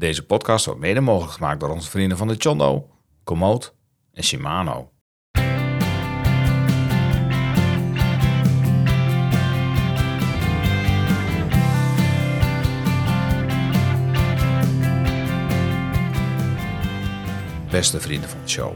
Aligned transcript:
Deze 0.00 0.26
podcast 0.26 0.64
wordt 0.64 0.80
mede 0.80 1.00
mogelijk 1.00 1.32
gemaakt 1.32 1.60
door 1.60 1.68
onze 1.68 1.90
vrienden 1.90 2.18
van 2.18 2.28
de 2.28 2.34
Chondo, 2.38 2.88
Komoot 3.24 3.74
en 4.12 4.24
Shimano. 4.24 4.90
Beste 17.70 18.00
vrienden 18.00 18.28
van 18.28 18.40
de 18.42 18.48
show, 18.48 18.72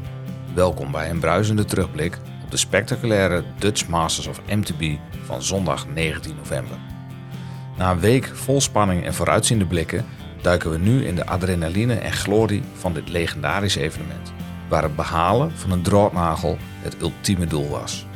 welkom 0.54 0.90
bij 0.90 1.10
een 1.10 1.20
bruisende 1.20 1.64
terugblik 1.64 2.18
op 2.44 2.50
de 2.50 2.56
spectaculaire 2.56 3.44
Dutch 3.58 3.88
Masters 3.88 4.26
of 4.26 4.40
MTB 4.46 4.98
van 5.24 5.42
zondag 5.42 5.88
19 5.88 6.36
november. 6.36 6.78
Na 7.76 7.90
een 7.90 8.00
week 8.00 8.26
vol 8.26 8.60
spanning 8.60 9.04
en 9.04 9.14
vooruitziende 9.14 9.66
blikken 9.66 10.04
duiken 10.44 10.70
we 10.70 10.78
nu 10.78 11.04
in 11.06 11.14
de 11.14 11.26
adrenaline 11.26 11.94
en 11.94 12.12
glorie 12.12 12.62
van 12.74 12.92
dit 12.92 13.08
legendarische 13.08 13.80
evenement, 13.80 14.32
waar 14.68 14.82
het 14.82 14.96
behalen 14.96 15.52
van 15.54 15.70
een 15.70 15.82
droognagel 15.82 16.58
het 16.82 16.96
ultieme 17.00 17.46
doel 17.46 17.68
was. 17.68 18.06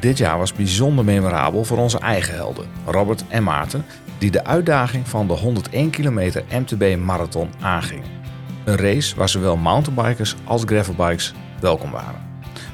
Dit 0.00 0.18
jaar 0.18 0.38
was 0.38 0.52
bijzonder 0.52 1.04
memorabel 1.04 1.64
voor 1.64 1.78
onze 1.78 1.98
eigen 1.98 2.34
helden, 2.34 2.66
Robert 2.86 3.24
en 3.28 3.42
Maarten, 3.42 3.84
die 4.18 4.30
de 4.30 4.44
uitdaging 4.44 5.08
van 5.08 5.26
de 5.26 5.32
101 5.32 5.90
kilometer 5.90 6.44
MTB 6.50 6.96
marathon 6.96 7.50
aangingen. 7.60 8.08
Een 8.64 8.76
race 8.76 9.16
waar 9.16 9.28
zowel 9.28 9.56
mountainbikers 9.56 10.34
als 10.44 10.62
gravelbikes 10.64 11.34
welkom 11.60 11.90
waren. 11.90 12.28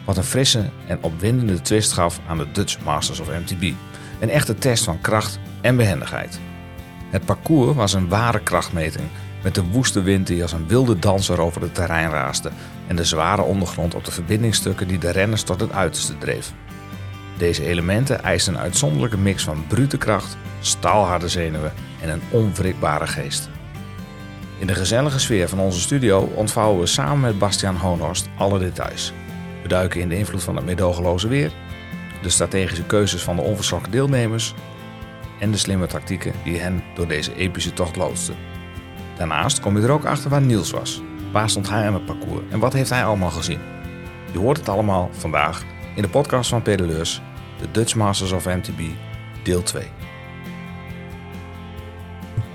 Wat 0.04 0.16
een 0.16 0.22
frisse 0.22 0.70
en 0.86 0.98
opwindende 1.00 1.60
twist 1.60 1.92
gaf 1.92 2.20
aan 2.28 2.38
de 2.38 2.52
Dutch 2.52 2.80
Masters 2.84 3.20
of 3.20 3.28
MTB. 3.28 3.72
Een 4.20 4.30
echte 4.30 4.54
test 4.54 4.84
van 4.84 5.00
kracht 5.00 5.38
en 5.60 5.76
behendigheid. 5.76 6.40
Het 7.10 7.24
parcours 7.24 7.76
was 7.76 7.92
een 7.92 8.08
ware 8.08 8.40
krachtmeting 8.40 9.08
met 9.42 9.54
de 9.54 9.64
woeste 9.64 10.02
wind 10.02 10.26
die 10.26 10.42
als 10.42 10.52
een 10.52 10.68
wilde 10.68 10.98
danser 10.98 11.40
over 11.40 11.62
het 11.62 11.74
terrein 11.74 12.10
raasde 12.10 12.50
en 12.86 12.96
de 12.96 13.04
zware 13.04 13.42
ondergrond 13.42 13.94
op 13.94 14.04
de 14.04 14.10
verbindingsstukken 14.10 14.88
die 14.88 14.98
de 14.98 15.10
renners 15.10 15.42
tot 15.42 15.60
het 15.60 15.72
uiterste 15.72 16.18
dreef. 16.18 16.52
Deze 17.38 17.66
elementen 17.66 18.22
eisen 18.22 18.54
een 18.54 18.60
uitzonderlijke 18.60 19.18
mix 19.18 19.44
van 19.44 19.64
brute 19.66 19.98
kracht, 19.98 20.36
staalharde 20.60 21.28
zenuwen 21.28 21.72
en 22.00 22.08
een 22.08 22.22
onwrikbare 22.30 23.06
geest. 23.06 23.48
In 24.58 24.66
de 24.66 24.74
gezellige 24.74 25.18
sfeer 25.18 25.48
van 25.48 25.58
onze 25.58 25.80
studio 25.80 26.20
ontvouwen 26.20 26.80
we 26.80 26.86
samen 26.86 27.20
met 27.20 27.38
Bastiaan 27.38 27.76
Honhorst 27.76 28.28
alle 28.38 28.58
details. 28.58 29.12
We 29.62 29.68
duiken 29.68 30.00
in 30.00 30.08
de 30.08 30.18
invloed 30.18 30.42
van 30.42 30.56
het 30.56 30.64
medogeloze 30.64 31.28
weer, 31.28 31.52
de 32.22 32.28
strategische 32.28 32.84
keuzes 32.84 33.22
van 33.22 33.36
de 33.36 33.42
onverschrokken 33.42 33.92
deelnemers 33.92 34.54
en 35.40 35.50
de 35.50 35.56
slimme 35.56 35.86
tactieken 35.86 36.32
die 36.44 36.58
hen 36.58 36.82
door 36.94 37.06
deze 37.08 37.34
epische 37.36 37.72
tocht 37.72 37.96
loodsten. 37.96 38.34
Daarnaast 39.16 39.60
kom 39.60 39.76
je 39.78 39.82
er 39.86 39.90
ook 39.92 40.04
achter 40.04 40.30
waar 40.30 40.40
Niels 40.42 40.70
was. 40.70 41.02
Waar 41.32 41.50
stond 41.50 41.70
hij 41.70 41.86
aan 41.86 41.94
het 41.94 42.04
parcours 42.04 42.42
en 42.50 42.58
wat 42.58 42.72
heeft 42.72 42.90
hij 42.90 43.04
allemaal 43.04 43.30
gezien? 43.30 43.58
Je 44.32 44.38
hoort 44.38 44.56
het 44.56 44.68
allemaal 44.68 45.08
vandaag 45.12 45.62
in 45.94 46.02
de 46.02 46.08
podcast 46.08 46.50
van 46.50 46.62
Pedaleurs, 46.62 47.20
de 47.60 47.70
Dutch 47.70 47.94
Masters 47.94 48.32
of 48.32 48.44
MTB, 48.44 48.80
deel 49.42 49.62
2. 49.62 49.82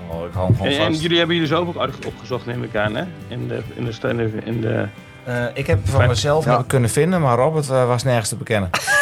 Oh, 0.08 0.26
ik 0.26 0.32
hou 0.32 0.46
hem 0.46 0.56
gewoon 0.56 0.72
En, 0.72 0.78
en 0.80 0.86
vast. 0.86 1.02
jullie 1.02 1.16
hebben 1.18 1.34
jullie 1.36 1.50
zelf 1.50 1.68
ook 1.68 1.76
uit- 1.76 2.06
opgezocht, 2.06 2.46
neem 2.46 2.62
ik 2.62 2.76
aan, 2.76 2.94
hè? 2.94 3.04
In 3.28 3.48
de, 3.48 3.62
in 3.74 3.84
de, 3.84 4.40
in 4.44 4.60
de... 4.60 4.86
Eh, 5.24 5.44
ik 5.54 5.66
heb 5.66 5.88
van 5.88 6.06
mezelf 6.06 6.66
kunnen 6.66 6.90
vinden, 6.90 7.20
maar 7.20 7.36
Robert 7.36 7.70
eh, 7.70 7.86
was 7.86 8.02
nergens 8.02 8.28
te 8.28 8.36
bekennen. 8.36 8.70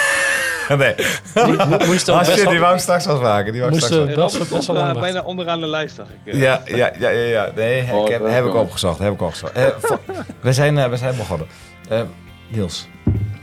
nee. 0.77 0.95
Mo- 1.35 1.77
moest 1.87 2.07
dan 2.07 2.15
Ah, 2.19 2.21
best 2.21 2.33
shit, 2.33 2.43
wel- 2.43 2.51
die 2.51 2.61
wou 2.61 2.75
ik 2.75 2.81
straks 2.81 3.07
wel 3.07 3.21
maken. 3.21 3.53
Die 3.53 3.61
wou 3.61 3.75
ik 3.75 3.81
Moest, 3.81 3.93
straks 3.93 4.11
eh, 4.11 4.17
wel- 4.17 4.25
best 4.25 4.37
wel- 4.49 4.59
best 4.59 4.67
wel 4.67 5.01
bijna 5.01 5.23
onderaan 5.23 5.61
de 5.61 5.67
lijst, 5.67 5.97
dacht 5.97 6.11
ik. 6.25 6.33
eh. 6.33 6.41
Ja, 6.41 6.63
ja, 6.65 6.77
ja, 6.99 7.09
ja, 7.09 7.09
ja. 7.27 7.51
Nee, 7.55 7.93
Oh, 7.93 8.03
ik 8.05 8.09
heb, 8.13 8.23
dat 8.23 8.31
heb 8.31 8.45
ik 8.45 8.55
opgezocht. 8.55 8.98
Heb 8.98 9.13
ik 9.13 9.23
opgezocht. 9.23 9.53
Eh, 9.53 9.67
we, 10.41 10.53
zijn, 10.53 10.79
eh, 10.79 10.89
we 10.89 10.97
zijn 10.97 11.17
begonnen. 11.17 11.47
Eh, 11.89 12.01
Niels, 12.48 12.89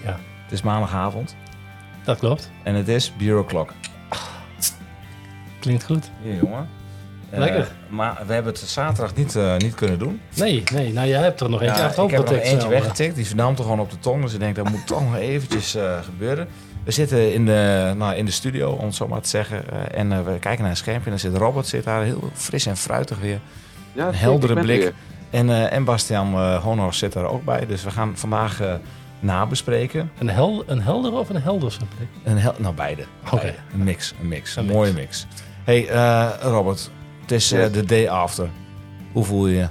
Ja, 0.05 0.19
het 0.43 0.51
is 0.51 0.61
maandagavond 0.61 1.35
dat 2.03 2.19
klopt. 2.19 2.51
en 2.63 2.75
het 2.75 2.87
is 2.87 3.13
Bureau 3.17 3.45
Clock. 3.47 3.69
Klinkt 5.59 5.83
goed. 5.83 6.09
Hier, 6.23 6.35
jongen. 6.35 6.69
Eh, 7.29 7.39
Lekker. 7.39 7.67
Maar 7.89 8.17
we 8.27 8.33
hebben 8.33 8.51
het 8.53 8.61
zaterdag 8.61 9.15
niet, 9.15 9.35
eh, 9.35 9.57
niet 9.57 9.75
kunnen 9.75 9.99
doen. 9.99 10.21
Nee, 10.35 10.63
nee, 10.73 10.93
nou 10.93 11.07
jij 11.07 11.21
hebt 11.21 11.39
er 11.41 11.49
nog 11.49 11.61
eentje 11.61 11.77
Ja, 11.81 11.85
achterop 11.85 12.09
ik 12.09 12.15
heb 12.15 12.25
er 12.25 12.31
nog 12.31 12.41
getikt 12.43 12.53
eentje 12.53 12.67
snel, 12.67 12.79
weggetikt. 12.81 13.15
Die 13.15 13.25
vernam 13.27 13.51
er 13.55 13.61
gewoon 13.61 13.79
op 13.79 13.91
de 13.91 13.99
tong. 13.99 14.21
Dus 14.23 14.33
ik 14.33 14.39
denk, 14.39 14.55
dat 14.55 14.69
moet 14.69 14.87
toch 14.87 15.01
nog 15.03 15.15
eventjes 15.15 15.75
eh, 15.75 15.99
gebeuren. 16.03 16.47
We 16.83 16.91
zitten 16.91 17.33
in 17.33 17.45
de, 17.45 17.93
nou, 17.97 18.15
in 18.15 18.25
de 18.25 18.31
studio, 18.31 18.71
om 18.71 18.85
het 18.85 18.95
zo 18.95 19.07
maar 19.07 19.21
te 19.21 19.29
zeggen. 19.29 19.63
eh, 19.71 19.99
en 19.99 20.11
eh, 20.11 20.21
we 20.21 20.39
kijken 20.39 20.61
naar 20.61 20.69
een 20.71 20.77
schermpje. 20.77 21.03
En 21.05 21.09
dan 21.11 21.19
zit 21.31 21.35
Robert 21.41 21.67
zit 21.67 21.83
daar 21.83 22.03
heel 22.03 22.29
fris 22.33 22.65
en 22.65 22.77
fruitig 22.77 23.19
weer. 23.19 23.39
Ja, 23.93 24.07
Een 24.07 24.15
heldere 24.15 24.59
blik. 24.61 24.93
En, 25.29 25.49
eh, 25.49 25.73
en 25.73 25.83
Bastiaan 25.83 26.33
uh, 26.33 26.63
Honors 26.63 26.97
zit 26.97 27.15
er 27.15 27.25
ook 27.27 27.43
bij. 27.45 27.65
Dus 27.65 27.83
we 27.83 27.91
gaan 27.91 28.11
vandaag 28.17 28.61
eh, 28.61 28.73
nabespreken. 29.19 30.11
Een, 30.19 30.29
hel, 30.29 30.63
een 30.67 30.81
heldere 30.81 31.15
of 31.15 31.29
een 31.29 31.41
helderse 31.41 31.79
blik? 31.97 32.07
Een 32.23 32.37
hel 32.37 32.53
nou, 32.57 32.75
beide. 32.75 33.03
Oké. 33.25 33.35
Beide. 33.41 33.57
Een 33.73 33.83
mix. 33.83 34.13
Een 34.21 34.27
mix. 34.27 34.55
Een, 34.55 34.67
Een 34.67 34.73
mooie 34.73 34.93
mix. 34.93 35.25
hey, 35.63 35.87
eh, 35.89 36.27
Robert. 36.41 36.89
Het 37.27 37.35
is 37.35 37.51
eh, 37.51 37.71
de 37.73 37.85
day 37.85 38.09
after. 38.09 38.49
Hoe 39.13 39.23
voel 39.23 39.47
je 39.47 39.55
je? 39.55 39.67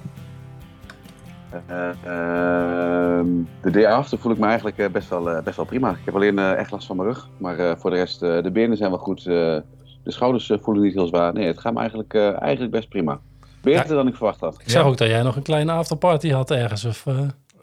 Eh, 1.66 1.88
ehm, 1.88 3.26
de 3.62 3.70
day 3.70 3.86
after 3.86 4.18
voel 4.18 4.32
ik 4.32 4.38
me 4.38 4.46
eigenlijk 4.46 4.78
eh, 4.78 4.88
best, 4.90 5.08
wel, 5.08 5.30
eh, 5.30 5.42
best 5.42 5.56
wel 5.56 5.64
prima. 5.64 5.90
Ik 5.90 6.04
heb 6.04 6.14
alleen 6.14 6.38
eh, 6.38 6.52
echt 6.52 6.70
last 6.70 6.86
van 6.86 6.96
mijn 6.96 7.08
rug. 7.08 7.28
Maar 7.38 7.58
eh, 7.58 7.72
voor 7.78 7.90
de 7.90 7.96
rest, 7.96 8.22
eh, 8.22 8.42
de 8.42 8.50
benen 8.50 8.76
zijn 8.76 8.90
wel 8.90 8.98
goed. 8.98 9.18
eh, 9.18 9.24
de 10.02 10.12
schouders 10.12 10.52
voelen 10.62 10.82
niet 10.82 10.94
heel 10.94 11.06
zwaar. 11.06 11.32
Nee, 11.32 11.46
het 11.46 11.60
gaat 11.60 11.72
me 11.72 11.78
eigenlijk, 11.78 12.14
eh, 12.14 12.42
eigenlijk 12.42 12.72
best 12.72 12.88
prima. 12.88 13.20
Beter 13.62 13.88
dan 13.94 14.06
ik 14.06 14.14
verwacht 14.14 14.40
had. 14.40 14.54
Ik 14.60 14.70
zag 14.70 14.82
Ja. 14.82 14.88
ook 14.88 14.96
dat 14.96 15.08
jij 15.08 15.22
nog 15.22 15.36
een 15.36 15.42
kleine 15.42 15.72
afterparty 15.72 16.30
had 16.30 16.50
ergens. 16.50 16.84
Of 16.84 17.06
uh, 17.06 17.18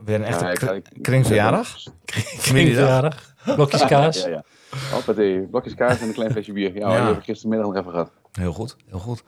Weer 0.06 0.16
een 0.16 0.24
echte 0.24 0.46
Ja, 0.66 0.80
kringverjaardag? 1.02 1.76
kringverjaardag. 2.48 3.34
Blokjes 3.56 3.86
kaas. 3.86 4.24
Ja, 4.24 4.30
ja. 4.30 4.44
Hoppatee, 4.92 5.40
blokjes 5.40 5.76
kaas 5.76 6.00
en 6.02 6.08
een 6.08 6.14
klein 6.14 6.32
flesje 6.32 6.54
bier. 6.54 6.76
Ja, 6.78 6.90
Ja. 6.92 6.98
die 6.98 7.08
heb 7.08 7.18
ik 7.18 7.24
gistermiddag 7.24 7.68
nog 7.68 7.78
even 7.78 7.92
gehad. 7.92 8.12
Heel 8.32 8.54
goed, 8.54 8.76
heel 8.90 9.00
goed. 9.00 9.24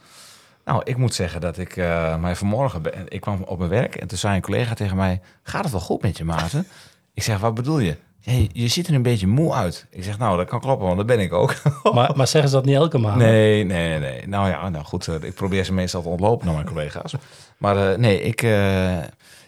Nou, 0.66 0.82
ik 0.84 0.98
moet 0.98 1.14
zeggen 1.14 1.42
dat 1.42 1.58
ik 1.58 1.78
eh 1.78 2.18
mij 2.18 2.36
vanmorgen... 2.36 2.82
ben- 2.82 3.06
Ik 3.08 3.22
kwam 3.22 3.44
op 3.46 3.58
mijn 3.58 3.70
werk 3.70 3.96
en 3.96 4.08
toen 4.08 4.18
zei 4.18 4.36
een 4.36 4.42
collega 4.42 4.74
tegen 4.74 4.98
mij... 4.98 5.22
Gaat 5.44 5.64
het 5.64 5.72
wel 5.72 5.82
goed 5.82 6.02
met 6.02 6.18
je, 6.18 6.24
Maarten? 6.24 6.68
ik 7.14 7.24
zeg, 7.24 7.40
wat 7.40 7.54
bedoel 7.54 7.80
je? 7.80 7.98
Hey, 8.22 8.50
je 8.54 8.68
ziet 8.68 8.88
er 8.88 8.94
een 8.94 9.02
beetje 9.02 9.28
moe 9.28 9.54
uit. 9.54 9.86
Ik 9.90 10.04
zeg, 10.04 10.18
nou, 10.18 10.38
dat 10.38 10.48
kan 10.48 10.60
kloppen, 10.60 10.86
want 10.86 10.98
dat 10.98 11.06
ben 11.06 11.20
ik 11.20 11.34
ook. 11.34 11.56
Maar, 11.94 12.12
maar 12.16 12.28
zeggen 12.28 12.50
ze 12.50 12.56
dat 12.56 12.66
niet 12.66 12.76
elke 12.76 12.98
maand? 12.98 13.16
nee, 13.18 13.64
nee, 13.64 14.00
nee. 14.00 14.28
Nou 14.28 14.50
ja, 14.50 14.70
nou 14.70 14.86
goed. 14.86 15.08
eh, 15.08 15.16
ik 15.22 15.34
probeer 15.34 15.64
ze 15.64 15.74
meestal 15.74 16.02
te 16.02 16.08
ontlopen 16.08 16.46
naar 16.46 16.56
mijn 16.56 16.68
collega's. 16.68 17.16
Maar 17.58 17.92
eh, 17.92 17.98
nee, 17.98 18.22
ik, 18.22 18.42
eh, 18.42 18.98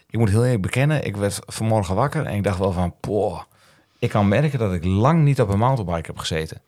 ik 0.09 0.19
moet 0.19 0.29
heel 0.29 0.43
eerlijk 0.43 0.61
bekennen... 0.61 1.05
Ik 1.05 1.17
werd 1.17 1.39
vanmorgen 1.45 1.95
wakker 1.95 2.25
en 2.25 2.35
ik 2.35 2.43
dacht 2.43 2.59
wel 2.59 2.71
van... 2.71 2.93
Poh, 2.99 3.41
ik 3.99 4.09
kan 4.09 4.27
merken 4.27 4.59
dat 4.59 4.73
ik 4.73 4.83
lang 4.85 5.23
niet 5.23 5.41
op 5.41 5.49
een 5.49 5.59
mountainbike 5.59 6.07
heb 6.07 6.17
gezeten. 6.17 6.61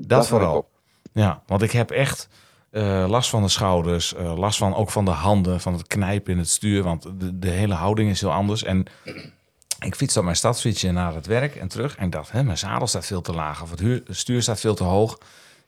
Dat, 0.00 0.22
ik 0.22 0.28
vooral. 0.28 0.68
Ja, 1.12 1.42
want 1.46 1.62
ik 1.62 1.70
heb 1.70 1.90
echt 1.90 2.28
eh, 2.70 3.04
last 3.08 3.30
van 3.30 3.42
de 3.42 3.48
schouders, 3.48 4.14
eh, 4.14 4.36
last 4.38 4.58
van 4.58 4.74
ook 4.74 4.90
van 4.90 5.04
de 5.04 5.10
handen, 5.10 5.60
van 5.60 5.72
het 5.72 5.86
knijpen 5.86 6.32
in 6.32 6.38
het 6.38 6.48
stuur, 6.48 6.82
want 6.82 7.02
de, 7.02 7.38
de 7.38 7.50
hele 7.50 7.74
houding 7.74 8.10
is 8.10 8.20
heel 8.20 8.32
anders. 8.32 8.62
En 8.64 8.84
ik 9.84 9.94
fiets 9.94 10.16
op 10.16 10.24
mijn 10.24 10.36
stadsfietsje 10.36 10.90
naar 10.90 11.14
het 11.14 11.26
werk 11.26 11.56
en 11.56 11.68
terug 11.68 11.96
en 11.96 12.04
ik 12.06 12.12
dacht, 12.12 12.32
hè, 12.32 12.42
mijn 12.42 12.58
zadel 12.58 12.86
staat 12.86 13.06
veel 13.06 13.20
te 13.20 13.32
laag 13.32 13.62
of 13.62 13.70
het 13.70 13.80
huur- 13.80 14.02
het 14.06 14.16
stuur 14.16 14.42
staat 14.42 14.60
veel 14.60 14.74
te 14.74 14.84
hoog. 14.84 15.18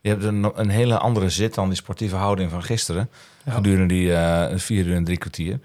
Je 0.00 0.08
hebt 0.08 0.24
een, 0.24 0.52
een 0.54 0.68
hele 0.70 0.98
andere 0.98 1.28
zit 1.30 1.54
dan 1.54 1.68
die 1.68 1.76
sportieve 1.76 2.16
houding 2.16 2.50
van 2.50 2.62
gisteren, 2.62 3.10
Ja. 3.44 3.52
gedurende 3.52 3.94
die 3.94 4.14
eh, 4.14 4.58
vier 4.58 4.86
uur 4.86 4.94
en 4.96 5.04
drie 5.04 5.18
kwartier. 5.18 5.60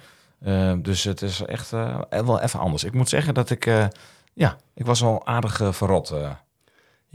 Dus 0.77 1.03
het 1.03 1.21
is 1.21 1.41
echt 1.41 1.69
wel 2.09 2.41
even 2.41 2.59
anders. 2.59 2.83
Ik 2.83 2.93
moet 2.93 3.09
zeggen 3.09 3.33
dat 3.33 3.49
ik, 3.49 3.65
ja, 4.33 4.57
ik 4.73 4.85
was 4.85 5.01
wel 5.01 5.25
aardig 5.27 5.61
verrot. 5.71 6.13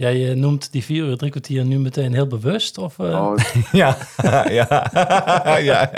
Eh. 0.00 0.12
Jij 0.12 0.30
eh, 0.30 0.36
noemt 0.36 0.72
die 0.72 0.84
vier 0.84 1.04
uur 1.04 1.16
drie 1.16 1.30
kwartier 1.30 1.64
nu 1.64 1.78
meteen 1.78 2.12
heel 2.14 2.26
bewust? 2.26 2.78
Of, 2.78 2.98
eh, 2.98 3.04
Oh, 3.06 3.36
ja, 3.72 3.96
ja, 4.48 4.66
ja. 5.58 5.90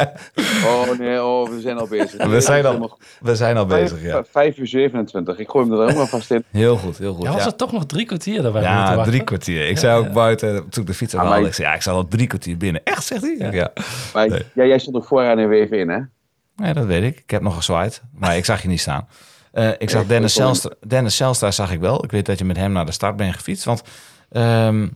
oh 0.65 0.99
nee, 0.99 1.23
oh, 1.25 1.49
we 1.49 1.61
zijn 1.61 1.79
al 1.79 1.87
bezig. 1.87 2.26
We 2.26 2.41
zijn 2.41 2.67
al-. 2.67 2.99
We 3.21 3.37
zijn 3.37 3.56
al 3.56 3.67
bezig, 3.67 3.99
Vijf- 3.99 4.12
ja. 4.12 4.25
Vijf 4.31 4.56
uur 4.59 4.67
27. 4.67 5.38
Ik 5.38 5.49
gooi 5.50 5.65
hem 5.69 5.75
er 5.79 5.85
helemaal 5.87 6.06
vast 6.06 6.31
in. 6.31 6.44
Heel 6.50 6.76
goed, 6.76 6.99
heel 6.99 7.15
goed. 7.15 7.23
ja, 7.25 7.31
was 7.32 7.41
Ja, 7.43 7.47
het 7.49 7.59
toch 7.59 7.73
nog 7.73 7.87
drie 7.87 8.06
kwartier 8.06 8.43
dat 8.43 8.53
wij 8.53 8.62
moeten 8.62 8.97
ja 8.97 9.03
drie 9.05 9.25
kwartier. 9.25 9.69
Ik 9.69 9.79
zei 9.79 9.99
ook 9.99 10.12
buiten, 10.12 10.69
toen 10.69 10.82
ik 10.82 10.88
de 10.88 10.94
fiets 10.94 11.15
Ah, 11.15 11.21
haalde, 11.21 11.38
maar- 11.38 11.47
ik 11.49 11.55
zei, 11.55 11.69
ja, 11.69 11.75
ik 11.75 11.82
zal 11.82 11.97
al 11.97 12.09
drie 12.09 12.26
kwartier 12.26 12.56
binnen. 12.56 12.81
Echt, 12.85 13.05
zegt 13.05 13.23
hij? 13.23 13.37
Ja. 13.38 13.53
ja. 13.53 13.73
Maar 14.15 14.29
Nee. 14.29 14.43
ja, 14.55 14.65
jij 14.65 14.79
stond 14.79 14.97
ook 14.97 15.05
vooraan 15.06 15.38
in 15.38 15.49
WV 15.49 15.71
in, 15.71 15.88
hè? 15.88 15.99
Nee, 16.56 16.73
dat 16.75 16.85
weet 16.85 17.03
ik. 17.03 17.19
Ik 17.19 17.31
heb 17.31 17.43
nog 17.43 17.55
gezwaaid, 17.56 18.03
maar 18.15 18.37
ik 18.37 18.44
zag 18.44 18.62
je 18.62 18.69
niet 18.69 18.81
staan. 18.81 19.09
Eh, 19.52 19.69
ik 19.78 19.90
zag 19.90 20.06
Dennis, 20.06 20.34
Zelstra, 20.34 20.70
Dennis 20.87 21.16
Zelstra 21.16 21.50
zag 21.50 21.72
ik 21.72 21.81
wel. 21.81 22.04
Ik 22.04 22.10
weet 22.10 22.26
dat 22.26 22.38
je 22.38 22.44
met 22.44 22.56
hem 22.56 22.72
naar 22.72 22.87
de 22.87 22.93
start 22.93 23.16
bent 23.16 23.34
gefietst. 23.34 23.64
Want 23.64 23.82
ehm, 24.31 24.88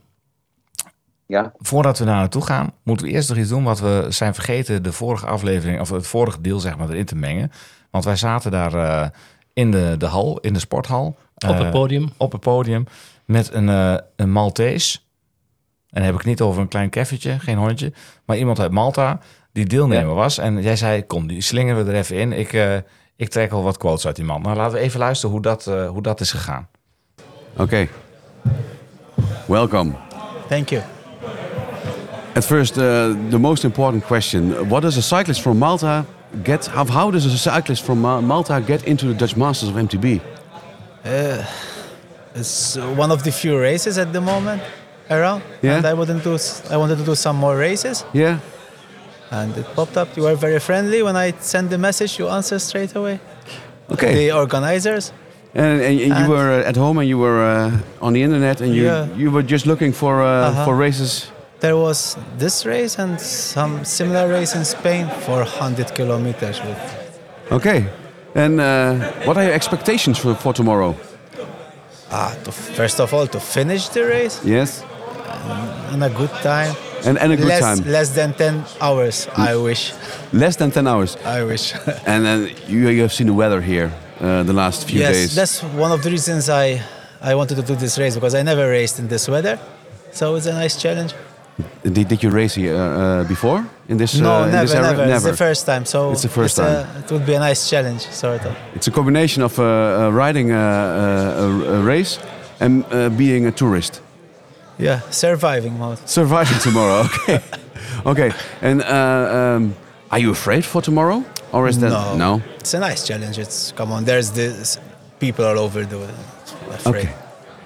Ja. 1.27 1.51
voordat 1.57 1.99
we 1.99 2.05
daar 2.05 2.15
naartoe 2.15 2.41
gaan, 2.45 2.71
moeten 2.83 3.05
we 3.05 3.11
eerst 3.11 3.29
nog 3.29 3.37
iets 3.37 3.49
doen 3.49 3.63
wat 3.63 3.79
we 3.79 4.05
zijn 4.09 4.33
vergeten 4.33 4.83
de 4.83 4.91
vorige 4.91 5.25
aflevering, 5.25 5.79
of 5.79 5.89
het 5.89 6.07
vorige 6.07 6.41
deel 6.41 6.59
zeg 6.59 6.77
maar, 6.77 6.89
erin 6.89 7.05
te 7.05 7.15
mengen. 7.15 7.51
Want 7.91 8.05
wij 8.05 8.15
zaten 8.15 8.51
daar 8.51 8.73
eh, 8.73 9.07
in 9.53 9.71
de, 9.71 9.95
de 9.97 10.05
hal, 10.05 10.39
in 10.39 10.53
de 10.53 10.59
sporthal. 10.59 11.17
Op 11.35 11.47
het 11.53 11.59
eh, 11.63 11.69
podium. 11.71 12.09
op 12.17 12.31
het 12.31 12.41
podium 12.41 12.85
met 13.25 13.53
een, 13.53 13.69
eh 13.69 13.95
een 14.15 14.31
Maltese. 14.31 14.97
En 15.89 16.03
dan 16.03 16.03
heb 16.03 16.11
ik 16.11 16.17
het 16.19 16.27
niet 16.27 16.41
over 16.41 16.61
een 16.61 16.67
klein 16.67 16.89
keffertje, 16.89 17.39
geen 17.39 17.57
hondje. 17.57 17.93
Maar 18.25 18.37
iemand 18.37 18.59
uit 18.59 18.71
Malta, 18.71 19.19
die 19.51 19.65
deelnemer 19.65 20.13
was. 20.13 20.37
En 20.37 20.61
jij 20.61 20.75
zei, 20.75 21.05
kom, 21.05 21.27
die 21.27 21.41
slingeren 21.41 21.85
we 21.85 21.91
er 21.91 21.97
even 21.97 22.15
in. 22.15 22.31
Ik, 22.33 22.53
eh, 22.53 22.77
ik 23.17 23.29
trek 23.29 23.51
al 23.51 23.63
wat 23.63 23.77
quotes 23.77 24.05
uit 24.05 24.15
die 24.15 24.25
man. 24.25 24.41
Nou, 24.41 24.55
laten 24.55 24.73
we 24.73 24.79
even 24.79 24.99
luisteren 24.99 25.31
hoe 25.31 25.41
dat, 25.41 25.67
eh, 25.67 25.87
hoe 25.89 26.01
dat 26.01 26.19
is 26.19 26.31
gegaan. 26.31 26.67
Okay. 27.57 27.89
Welcome. 29.45 29.91
Thank 30.49 30.69
you. 30.69 30.81
At 32.35 32.45
first, 32.45 32.77
uh, 32.77 32.83
the 33.29 33.37
most 33.39 33.63
important 33.63 34.05
question: 34.05 34.67
What 34.67 34.81
does 34.81 34.97
a 34.97 35.01
cyclist 35.17 35.41
from 35.41 35.57
Malta 35.57 36.05
get? 36.43 36.67
How, 36.67 36.87
how 36.89 37.11
does 37.11 37.25
a 37.25 37.51
cyclist 37.51 37.83
from 37.83 37.99
Ma- 37.99 38.21
Malta 38.21 38.61
get 38.65 38.83
into 38.83 39.07
the 39.07 39.15
Dutch 39.15 39.35
Masters 39.35 39.69
of 39.69 39.75
MTB? 39.75 40.21
It's 42.33 42.77
one 42.95 43.11
of 43.13 43.21
the 43.23 43.31
few 43.31 43.57
races 43.59 43.97
at 43.97 44.11
the 44.13 44.19
moment 44.21 44.61
around, 45.09 45.41
Yeah. 45.61 45.75
and 45.77 45.85
I 45.85 45.93
wouldn't 45.93 46.23
do. 46.23 46.33
s- 46.33 46.61
I 46.71 46.75
wanted 46.77 46.97
to 46.97 47.03
do 47.03 47.15
some 47.15 47.39
more 47.39 47.57
races, 47.57 48.05
Yeah. 48.13 48.37
And 49.31 49.55
it 49.57 49.65
popped 49.75 49.97
up. 49.97 50.07
You 50.17 50.23
were 50.23 50.35
very 50.35 50.59
friendly 50.59 51.01
when 51.03 51.15
I 51.15 51.33
sent 51.39 51.69
the 51.69 51.77
message. 51.77 52.17
You 52.19 52.27
answered 52.29 52.59
straight 52.61 52.95
away. 52.95 53.19
Okay. 53.91 54.13
The 54.13 54.31
organizers. 54.31 55.11
and, 55.55 55.81
and, 55.81 55.83
and 55.83 55.99
you 55.99 56.13
and- 56.13 56.29
were 56.29 56.61
uh, 56.61 56.69
at 56.69 56.75
home, 56.75 56.97
and 56.99 57.07
you 57.09 57.17
were 57.17 57.41
uh, 57.43 58.05
on 58.05 58.13
the 58.13 58.21
internet, 58.21 58.61
and 58.61 58.73
you 58.75 58.85
Yeah. 58.85 59.07
you 59.17 59.31
were 59.31 59.43
just 59.43 59.65
looking 59.65 59.93
for 59.93 60.21
uh, 60.21 60.27
Uh-huh. 60.49 60.65
for 60.65 60.75
races. 60.75 61.31
There 61.59 61.75
was 61.75 62.17
this 62.37 62.65
race 62.65 63.01
and 63.01 63.19
some 63.19 63.83
similar 63.83 64.27
race 64.29 64.57
in 64.57 64.65
Spain 64.65 65.07
for 65.25 65.39
100 65.43 65.93
kilometers. 65.95 66.59
With 66.61 66.77
Okay. 67.51 67.85
And 68.35 68.59
uh, 68.59 68.93
what 69.25 69.37
are 69.37 69.43
your 69.45 69.53
expectations 69.55 70.19
for, 70.19 70.35
for 70.35 70.53
tomorrow? 70.53 70.95
ah, 72.11 72.35
to, 72.43 72.51
first 72.51 72.99
of 72.99 73.13
all, 73.13 73.27
to 73.27 73.39
finish 73.39 73.89
the 73.89 74.03
race 74.05 74.39
Yes. 74.45 74.83
in 75.93 76.03
a 76.03 76.09
good 76.09 76.29
time. 76.43 76.75
And, 77.05 77.17
and 77.17 77.31
a 77.31 77.35
good 77.37 77.45
less, 77.47 77.61
time. 77.61 77.91
less 77.91 78.09
than 78.09 78.33
10 78.33 78.63
hours. 78.81 79.27
I 79.35 79.55
wish. 79.55 79.93
Less 80.33 80.55
than 80.55 80.71
ten 80.71 80.87
hours. 80.87 81.15
I 81.25 81.43
wish. 81.43 81.73
And 82.05 82.25
then 82.25 82.39
you 82.67 82.89
you 82.89 83.01
have 83.01 83.13
seen 83.13 83.27
the 83.27 83.33
weather 83.33 83.61
here 83.61 83.91
uh, 84.19 84.43
the 84.43 84.53
last 84.53 84.87
few 84.89 84.99
yes, 84.99 85.13
days. 85.13 85.35
that's 85.35 85.61
one 85.77 85.91
of 85.91 86.01
the 86.03 86.09
reasons 86.09 86.49
I 86.49 86.81
I 87.21 87.33
wanted 87.35 87.55
to 87.55 87.63
do 87.63 87.75
this 87.75 87.97
race 87.97 88.15
because 88.15 88.35
I 88.39 88.43
never 88.43 88.67
raced 88.69 88.99
in 88.99 89.07
this 89.07 89.27
weather, 89.27 89.57
so 90.11 90.35
it's 90.35 90.47
a 90.47 90.53
nice 90.53 90.75
challenge. 90.81 91.13
Did, 91.83 92.07
did 92.07 92.21
you 92.23 92.29
race 92.29 92.53
here 92.61 92.75
uh, 92.75 92.81
uh, 93.21 93.23
before 93.27 93.65
in 93.87 93.97
this? 93.97 94.13
no, 94.13 94.31
uh, 94.31 94.45
in 94.45 94.51
never, 94.51 94.65
this 94.65 94.75
area? 94.75 94.91
never, 95.07 95.13
It's 95.15 95.23
the 95.23 95.45
first 95.45 95.65
time, 95.65 95.85
so 95.85 96.11
It's 96.11 96.21
the 96.21 96.29
first 96.29 96.57
a- 96.59 96.61
time. 96.61 97.03
it 97.03 97.11
would 97.11 97.25
be 97.25 97.33
a 97.35 97.39
nice 97.39 97.69
challenge, 97.69 98.01
sort 98.11 98.45
of. 98.45 98.51
It's 98.75 98.87
a 98.87 98.91
combination 98.91 99.43
of 99.43 99.57
uh, 99.57 99.63
uh, 99.63 100.09
riding 100.11 100.51
a, 100.51 100.55
a, 100.55 101.79
a 101.79 101.81
race 101.81 102.19
and 102.59 102.83
uh, 102.91 103.09
being 103.17 103.47
a 103.47 103.51
tourist. 103.51 104.01
Yeah, 104.79 104.99
surviving 105.09 105.77
mode. 105.79 105.97
Surviving 106.07 106.59
tomorrow. 106.59 107.05
Okay. 107.27 107.41
okay. 108.05 108.31
And 108.61 108.81
uh, 108.81 109.55
um, 109.55 109.75
are 110.11 110.19
you 110.19 110.31
afraid 110.31 110.63
for 110.65 110.81
tomorrow, 110.81 111.23
or 111.51 111.67
is 111.67 111.77
that 111.79 111.89
no, 111.89 112.15
no? 112.17 112.41
It's 112.59 112.73
a 112.73 112.79
nice 112.79 113.05
challenge. 113.07 113.37
It's 113.39 113.71
come 113.75 113.91
on. 113.91 114.05
There's 114.05 114.31
this 114.31 114.79
people 115.19 115.45
all 115.45 115.57
over 115.59 115.85
the 115.85 115.97
world. 115.97 116.13
Afraid. 116.69 116.95
Okay. 116.95 117.13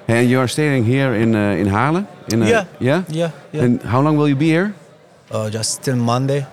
And 0.08 0.30
you 0.30 0.40
are 0.40 0.48
staying 0.48 0.86
here 0.86 1.14
in 1.14 1.36
uh, 1.36 1.62
in 1.62 1.68
Haarlem. 1.68 2.06
In, 2.34 2.42
uh, 2.44 2.48
Yeah. 2.48 2.66
Yeah. 2.80 3.04
Yeah, 3.10 3.32
yeah. 3.54 3.64
And 3.64 3.82
how 3.84 4.02
long 4.02 4.18
will 4.18 4.28
you 4.30 4.36
be 4.36 4.50
here? 4.50 4.74
Oh, 5.32 5.50
just 5.50 5.82
till 5.84 5.96
Monday. 5.96 6.46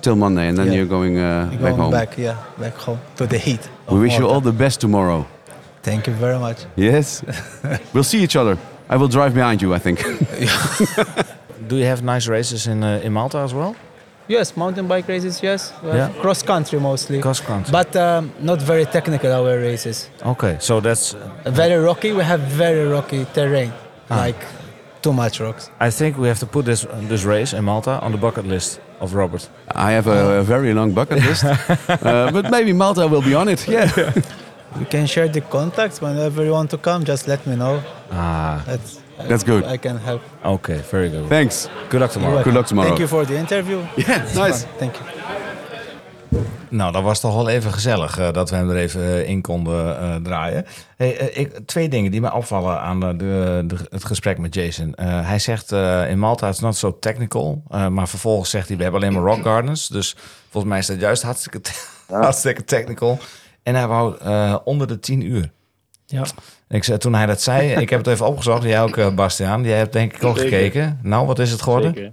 Till 0.00 0.16
Monday, 0.16 0.48
and 0.48 0.56
then 0.56 0.66
Yeah. 0.66 0.76
you're 0.76 0.88
going 0.88 1.16
uh, 1.18 1.48
You're 1.50 1.60
back 1.60 1.60
going 1.60 1.76
home. 1.82 1.90
back, 1.90 2.18
yeah, 2.18 2.36
back 2.58 2.74
home 2.86 2.98
to 3.16 3.26
the 3.26 3.38
heat. 3.38 3.68
We 3.90 3.98
wish 4.00 4.18
you 4.18 4.28
all 4.28 4.40
the 4.40 4.52
best 4.52 4.80
tomorrow. 4.80 5.24
Thank 5.82 6.06
you 6.06 6.14
very 6.14 6.38
much. 6.38 6.66
Yes. 6.76 7.22
we'll 7.94 8.04
see 8.04 8.22
each 8.22 8.36
other. 8.36 8.56
I 8.88 8.96
will 8.96 9.08
drive 9.08 9.34
behind 9.34 9.60
you, 9.62 9.74
I 9.74 9.78
think. 9.78 9.98
Do 11.68 11.76
you 11.76 11.84
have 11.84 12.02
nice 12.02 12.26
races 12.28 12.66
in, 12.66 12.82
uh, 12.82 13.00
in 13.04 13.12
Malta 13.12 13.38
as 13.38 13.52
well? 13.52 13.74
Yes, 14.28 14.56
mountain 14.56 14.86
bike 14.86 15.08
races. 15.08 15.42
Yes, 15.42 15.72
We 15.82 15.90
Yeah. 15.90 16.10
cross 16.20 16.42
country 16.42 16.78
mostly. 16.80 17.20
Cross 17.20 17.40
country. 17.40 17.72
But 17.72 17.96
um, 17.96 18.30
not 18.40 18.60
very 18.62 18.84
technical 18.84 19.32
our 19.32 19.58
races. 19.58 20.10
Okay, 20.22 20.56
so 20.60 20.80
that's. 20.80 21.16
Very 21.46 21.76
rocky. 21.82 22.12
We 22.12 22.22
have 22.24 22.40
very 22.40 22.84
rocky 22.86 23.24
terrain, 23.32 23.72
Ah. 24.10 24.26
like 24.26 24.36
too 25.00 25.12
much 25.12 25.40
rocks. 25.40 25.70
I 25.80 25.90
think 25.90 26.16
we 26.18 26.28
have 26.28 26.38
to 26.40 26.46
put 26.46 26.64
this 26.64 26.86
this 27.08 27.24
race 27.24 27.56
in 27.56 27.64
Malta 27.64 27.98
on 28.02 28.12
the 28.12 28.18
bucket 28.18 28.44
list 28.46 28.80
of 29.00 29.14
Robert. 29.14 29.48
I 29.74 29.92
have 29.92 30.06
a, 30.10 30.38
a 30.40 30.42
very 30.42 30.72
long 30.74 30.92
bucket 30.94 31.22
list, 31.24 31.44
uh, 31.88 32.30
but 32.32 32.50
maybe 32.50 32.72
Malta 32.72 33.06
will 33.06 33.22
be 33.22 33.34
on 33.36 33.48
it. 33.48 33.66
Yeah. 33.68 34.12
We 34.76 34.84
can 34.86 35.06
share 35.08 35.30
the 35.30 35.40
contacts 35.48 36.00
whenever 36.00 36.44
you 36.44 36.52
want 36.52 36.70
to 36.70 36.78
come. 36.78 37.04
Just 37.04 37.26
let 37.26 37.46
me 37.46 37.54
know. 37.54 37.80
Ah, 38.12 38.62
That's 38.66 38.98
That's 39.28 39.44
good. 39.44 39.64
I 39.64 39.78
can 39.78 39.98
help. 40.04 40.20
okay, 40.44 40.80
very 40.90 41.10
good. 41.10 41.28
Thanks. 41.28 41.68
Good 41.88 42.00
luck 42.00 42.10
tomorrow. 42.10 42.42
Good 42.42 42.52
luck 42.54 42.66
tomorrow. 42.66 42.94
Thank 42.96 43.10
you 43.10 43.18
for 43.20 43.26
the 43.26 43.36
interview. 43.38 43.78
Yeah, 43.96 44.22
nice. 44.34 44.66
Thank 44.78 44.94
you. 44.96 45.04
Nou, 46.70 46.92
dat 46.92 47.02
was 47.02 47.20
toch 47.20 47.34
wel 47.34 47.48
even 47.48 47.72
gezellig 47.72 48.18
eh, 48.18 48.32
dat 48.32 48.50
we 48.50 48.56
hem 48.56 48.70
er 48.70 48.76
even 48.76 49.00
eh, 49.02 49.28
in 49.28 49.42
konden 49.42 49.98
eh, 50.00 50.14
draaien. 50.16 50.66
Hey, 50.96 51.10
ik, 51.10 51.58
twee 51.66 51.88
dingen 51.88 52.10
die 52.10 52.20
mij 52.20 52.30
opvallen 52.30 52.80
aan 52.80 53.00
de, 53.00 53.16
de, 53.16 53.62
de- 53.66 53.86
het 53.90 54.04
gesprek 54.04 54.38
met 54.38 54.54
Jason. 54.54 54.94
Eh, 54.94 55.26
hij 55.28 55.38
zegt 55.38 55.72
eh, 55.72 56.10
in 56.10 56.18
Malta 56.18 56.48
it's 56.48 56.60
not 56.60 56.76
so 56.76 56.98
technical. 56.98 57.62
eh, 57.70 57.86
maar 57.88 58.08
vervolgens 58.08 58.50
zegt 58.50 58.68
hij 58.68 58.76
we 58.76 58.82
hebben 58.82 59.00
alleen 59.00 59.12
maar 59.12 59.22
rock 59.34 59.42
gardens. 59.42 59.88
Dus 59.88 60.16
volgens 60.50 60.72
mij 60.72 60.78
is 60.78 60.86
dat 60.86 61.00
juist 61.00 61.22
hartstikke, 61.22 61.60
te- 61.60 61.72
hartstikke 62.12 62.64
technical. 62.64 63.18
En 63.68 63.74
hij 63.74 63.86
wou 63.86 64.16
eh, 64.18 64.56
onder 64.64 64.86
de 64.86 64.98
10 65.00 65.20
uur. 65.20 65.50
Ja. 66.06 66.24
Ik 66.68 66.84
zei, 66.84 66.98
toen 66.98 67.14
hij 67.14 67.26
dat 67.26 67.40
zei, 67.42 67.70
ik 67.72 67.90
heb 67.90 67.98
het 67.98 68.08
even 68.08 68.26
opgezocht. 68.26 68.62
Jij 68.62 68.82
ook, 68.82 68.96
eh, 68.96 69.14
Bastiaan. 69.14 69.64
Jij 69.64 69.78
hebt 69.78 69.92
denk 69.92 70.12
ik 70.12 70.24
ook 70.24 70.38
Zeker. 70.38 70.58
gekeken. 70.58 70.98
Nou, 71.02 71.26
wat 71.26 71.38
is 71.38 71.50
het 71.50 71.62
geworden? 71.62 71.94
Zeker. 71.94 72.12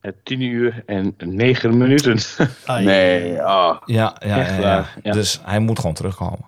Het 0.00 0.14
10 0.22 0.40
uur 0.40 0.82
en 0.86 1.14
9 1.18 1.76
minuten. 1.76 2.18
Nee, 2.66 3.42
ah. 3.42 3.76
Ja, 3.84 4.16
ja, 4.26 4.38
Echt 4.38 4.62
ja, 4.62 4.86
ja. 5.02 5.12
Dus 5.12 5.40
hij 5.44 5.58
moet 5.58 5.78
gewoon 5.78 5.94
terugkomen. 5.94 6.44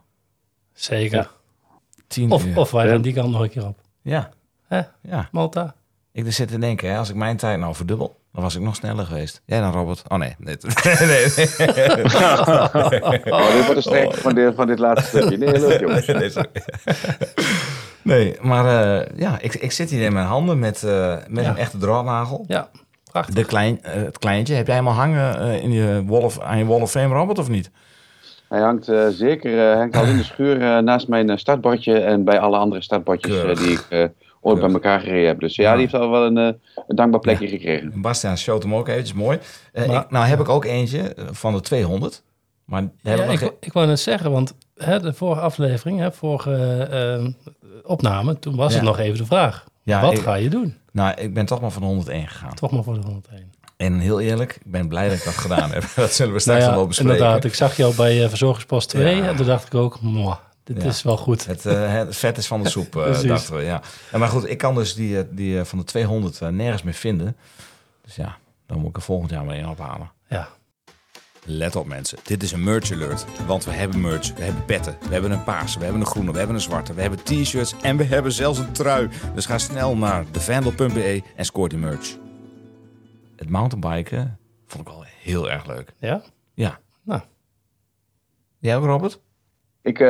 Zeker. 0.73 1.17
Ja. 1.19 1.29
10 2.07 2.31
Of, 2.31 2.47
uur. 2.47 2.57
of 2.57 2.71
wij 2.71 2.89
gaan 2.89 3.03
die 3.03 3.13
kant 3.13 3.33
nog 3.33 3.43
een 3.43 3.51
keer 3.51 3.67
op. 3.67 3.79
Ja, 4.03 4.31
Hè, 4.67 4.81
ja. 5.01 5.29
Malta? 5.33 5.75
Ik 6.13 6.33
zit 6.33 6.49
te 6.49 6.59
denken, 6.59 6.91
hè, 6.91 6.99
als 6.99 7.09
ik 7.09 7.15
mijn 7.15 7.37
tijd 7.37 7.59
nou 7.59 7.75
verdubbel, 7.75 8.20
dan 8.33 8.43
was 8.43 8.55
ik 8.57 8.61
nog 8.63 8.75
sneller 8.75 9.07
geweest. 9.07 9.43
Jij 9.47 9.61
dan, 9.61 9.73
Robert? 9.73 10.03
Oh 10.09 10.19
nee. 10.19 10.35
nee, 10.39 10.57
nee, 10.63 10.97
nee. 11.07 11.25
Oh, 13.33 13.53
dit 13.53 13.65
wordt 13.67 13.77
een 13.77 13.83
streek 13.83 14.15
van, 14.15 14.35
dit- 14.35 14.55
van 14.55 14.67
dit 14.67 14.79
laatste 14.79 15.19
stukje. 15.19 15.37
Nee, 15.39 15.61
leuk 15.61 15.81
jongens. 15.81 16.37
Nee, 18.03 18.37
maar 18.41 18.97
eh, 19.01 19.07
ja, 19.17 19.39
ik, 19.41 19.55
ik 19.55 19.73
zit 19.73 19.91
hier 19.91 20.03
in 20.03 20.13
mijn 20.13 20.27
handen 20.27 20.59
met, 20.59 20.83
eh, 20.83 21.17
met 21.29 21.45
Ja. 21.45 21.51
een 21.51 21.57
echte 21.57 21.79
draadnagel. 21.79 22.45
Ja, 22.49 22.69
prachtig. 23.13 23.35
De 23.35 23.45
klein, 23.45 23.83
eh, 23.83 23.93
het 24.03 24.19
kleintje. 24.19 24.55
Heb 24.55 24.67
jij 24.67 24.77
hem 24.77 24.87
al 24.89 24.93
hangen 24.95 25.61
in 25.63 25.71
je 25.73 26.03
wolf, 26.07 26.41
aan 26.41 26.59
je 26.59 26.67
Wall 26.67 26.81
of 26.81 26.91
Fame, 26.91 27.15
Robert, 27.15 27.39
of 27.39 27.49
niet? 27.49 27.71
Hij 28.49 28.61
hangt 28.61 28.89
eh, 28.89 29.07
zeker 29.09 29.77
hangt 29.77 29.97
al 29.97 30.05
in 30.05 30.17
de 30.17 30.23
schuur 30.25 30.63
eh, 30.63 30.79
naast 30.79 31.09
mijn 31.09 31.39
startbordje 31.39 31.99
en 32.01 32.25
bij 32.25 32.39
alle 32.39 32.57
andere 32.57 32.83
startbordjes 32.83 33.59
die 33.59 33.71
ik 33.73 33.87
eh, 33.89 34.05
ooit 34.41 34.61
bij 34.61 34.71
elkaar 34.71 35.01
gereden 35.01 35.27
heb. 35.29 35.41
Dus 35.41 35.57
ja, 35.57 35.73
die 35.73 35.81
heeft 35.81 35.95
al 35.95 36.11
wel 36.11 36.25
een, 36.27 36.37
eh, 36.39 36.45
een 36.87 36.97
dankbaar 36.97 37.21
plekje 37.21 37.49
gekregen. 37.49 38.01
Bastiaan 38.01 38.39
showt 38.39 38.63
hem 38.63 38.75
ook 38.75 38.89
eventjes 38.89 39.17
mooi. 39.17 39.39
Eh, 39.73 39.87
Maar- 39.87 40.03
ik, 40.05 40.11
nou 40.11 40.27
heb 40.27 40.41
ik 40.41 40.49
ook 40.49 40.65
eentje 40.65 41.15
eh, 41.15 41.25
van 41.31 41.53
de 41.55 41.61
200. 41.61 42.23
Maar 42.65 42.83
Ja, 43.03 43.15
ik 43.15 43.31
ik, 43.31 43.41
wou- 43.41 43.53
ik 43.61 43.73
wou 43.73 43.87
net 43.87 44.01
zeggen, 44.01 44.31
want 44.31 44.55
hè, 44.77 45.01
de 45.01 45.13
vorige 45.13 45.41
aflevering, 45.41 45.99
hè, 45.99 46.13
vorige 46.13 46.53
eh, 46.91 47.27
opname, 47.85 48.39
toen 48.39 48.57
was 48.57 48.71
Ja. 48.73 48.79
het 48.79 48.87
nog 48.87 48.99
even 48.99 49.19
de 49.19 49.27
vraag. 49.27 49.65
Ja, 49.83 50.01
wat 50.01 50.13
ik- 50.13 50.19
ga 50.19 50.35
je 50.35 50.49
doen? 50.51 50.77
Nou, 50.93 51.21
ik 51.21 51.35
ben 51.35 51.47
toch 51.47 51.61
maar 51.61 51.71
van 51.71 51.83
de 51.83 51.89
101 51.89 52.29
gegaan. 52.29 52.55
Toch 52.55 52.71
maar 52.71 52.83
voor 52.83 52.95
de 52.95 53.01
101. 53.07 53.53
En 53.77 53.99
heel 53.99 54.21
eerlijk, 54.21 54.55
ik 54.65 54.71
ben 54.71 54.89
blij 54.89 55.09
dat 55.09 55.17
ik 55.19 55.25
dat 55.25 55.37
gedaan 55.37 55.71
heb. 55.73 55.85
Dat 55.97 56.13
zullen 56.13 56.33
we 56.33 56.39
straks 56.41 56.59
Nou 56.59 56.71
nog 56.71 56.75
wel 56.75 56.83
ja, 56.83 56.89
bespreken. 56.89 57.15
inderdaad. 57.17 57.45
Ik 57.45 57.55
zag 57.55 57.77
jou 57.77 57.95
bij 57.95 58.23
eh, 58.23 58.29
Verzorgingspost 58.29 58.89
2 58.89 59.17
Ja. 59.17 59.29
en 59.29 59.37
toen 59.37 59.47
dacht 59.47 59.67
ik 59.67 59.75
ook, 59.75 60.01
mwah, 60.01 60.37
dit 60.75 60.83
Ja. 60.83 60.89
is 60.89 61.03
wel 61.03 61.17
goed. 61.17 61.47
Het, 61.47 61.67
eh, 61.67 61.93
het 61.93 62.17
vet 62.17 62.39
is 62.39 62.47
van 62.47 62.63
de 62.63 62.69
soep, 62.69 62.97
eh, 62.97 63.23
dachten 63.23 63.55
we. 63.57 63.63
Ja. 63.63 63.83
En 64.13 64.19
maar 64.19 64.29
goed, 64.29 64.49
ik 64.51 64.59
kan 64.59 64.75
dus 64.75 64.95
die, 64.95 65.19
eh, 65.19 65.25
die 65.31 65.65
van 65.65 65.79
de 65.79 65.85
200 65.85 66.41
eh, 66.41 66.49
nergens 66.49 66.83
meer 66.83 66.95
vinden. 66.95 67.37
Dus 68.05 68.15
ja, 68.17 68.37
dan 68.67 68.79
moet 68.79 68.89
ik 68.89 68.97
er 68.97 69.03
volgend 69.03 69.31
jaar 69.31 69.45
mee 69.45 69.69
ophalen. 69.69 70.11
Ja. 70.29 70.49
Let 71.45 71.77
op 71.77 71.87
mensen, 71.87 72.19
dit 72.23 72.43
is 72.43 72.53
een 72.53 72.65
merch 72.65 72.93
alert. 72.93 73.25
Want 73.47 73.65
we 73.65 73.71
hebben 73.71 74.01
merch, 74.01 74.35
we 74.35 74.43
hebben 74.43 74.65
petten, 74.65 74.97
we 75.09 75.13
hebben 75.13 75.31
een 75.31 75.45
paarse, 75.45 75.79
we 75.79 75.85
hebben 75.85 76.03
een 76.03 76.07
groene, 76.09 76.33
we 76.33 76.39
hebben 76.39 76.57
een 76.57 76.63
zwarte, 76.63 76.95
we 76.95 77.01
hebben 77.01 77.23
t-shirts 77.23 77.75
en 77.83 77.97
we 77.97 78.05
hebben 78.05 78.33
zelfs 78.33 78.59
een 78.59 78.73
trui. 78.73 79.09
Dus 79.35 79.47
ga 79.47 79.59
snel 79.59 79.97
naar 79.97 80.25
devandel.be 80.31 81.23
en 81.37 81.45
scoor 81.45 81.69
die 81.69 81.79
merch. 81.79 82.17
Het 83.37 83.49
mountainbiken 83.49 84.39
vond 84.67 84.89
ik 84.89 84.93
wel 84.95 85.05
heel 85.23 85.51
erg 85.51 85.67
leuk. 85.67 85.93
Ja? 85.99 86.23
Ja. 86.55 86.79
Nou. 87.03 87.21
Jij 88.59 88.77
ook, 88.77 88.85
Robert? 88.85 89.21
Ik, 89.83 90.01
eh 90.01 90.09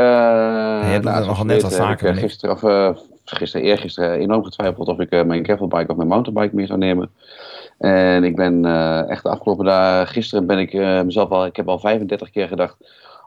hebt 0.90 1.04
nou, 1.04 1.16
je 1.38 1.44
net 1.44 1.56
eh, 1.72 1.78
dan 1.78 2.14
ik. 2.14 2.20
gisteren, 2.22 2.54
of 2.54 2.62
eh, 2.62 2.90
gisteren, 3.24 3.66
eergisteren 3.66 4.12
enorm 4.12 4.44
getwijfeld 4.44 4.88
of 4.88 4.98
ik 4.98 5.10
eh, 5.10 5.22
mijn 5.24 5.44
gravelbike 5.44 5.90
of 5.90 5.96
mijn 5.96 6.08
mountainbike 6.08 6.54
mee 6.56 6.66
zou 6.66 6.78
nemen. 6.78 7.10
En 7.78 8.24
ik 8.24 8.36
ben 8.36 8.64
eh, 8.64 9.08
echt 9.10 9.22
de 9.22 9.28
afgelopen 9.28 9.64
dagen, 9.64 10.06
gisteren 10.12 10.46
ben 10.46 10.58
ik 10.58 10.72
eh, 10.72 11.02
mezelf 11.02 11.30
al, 11.30 11.46
ik 11.46 11.56
heb 11.56 11.68
al 11.68 11.78
35 11.78 12.30
keer 12.30 12.48
gedacht, 12.48 12.76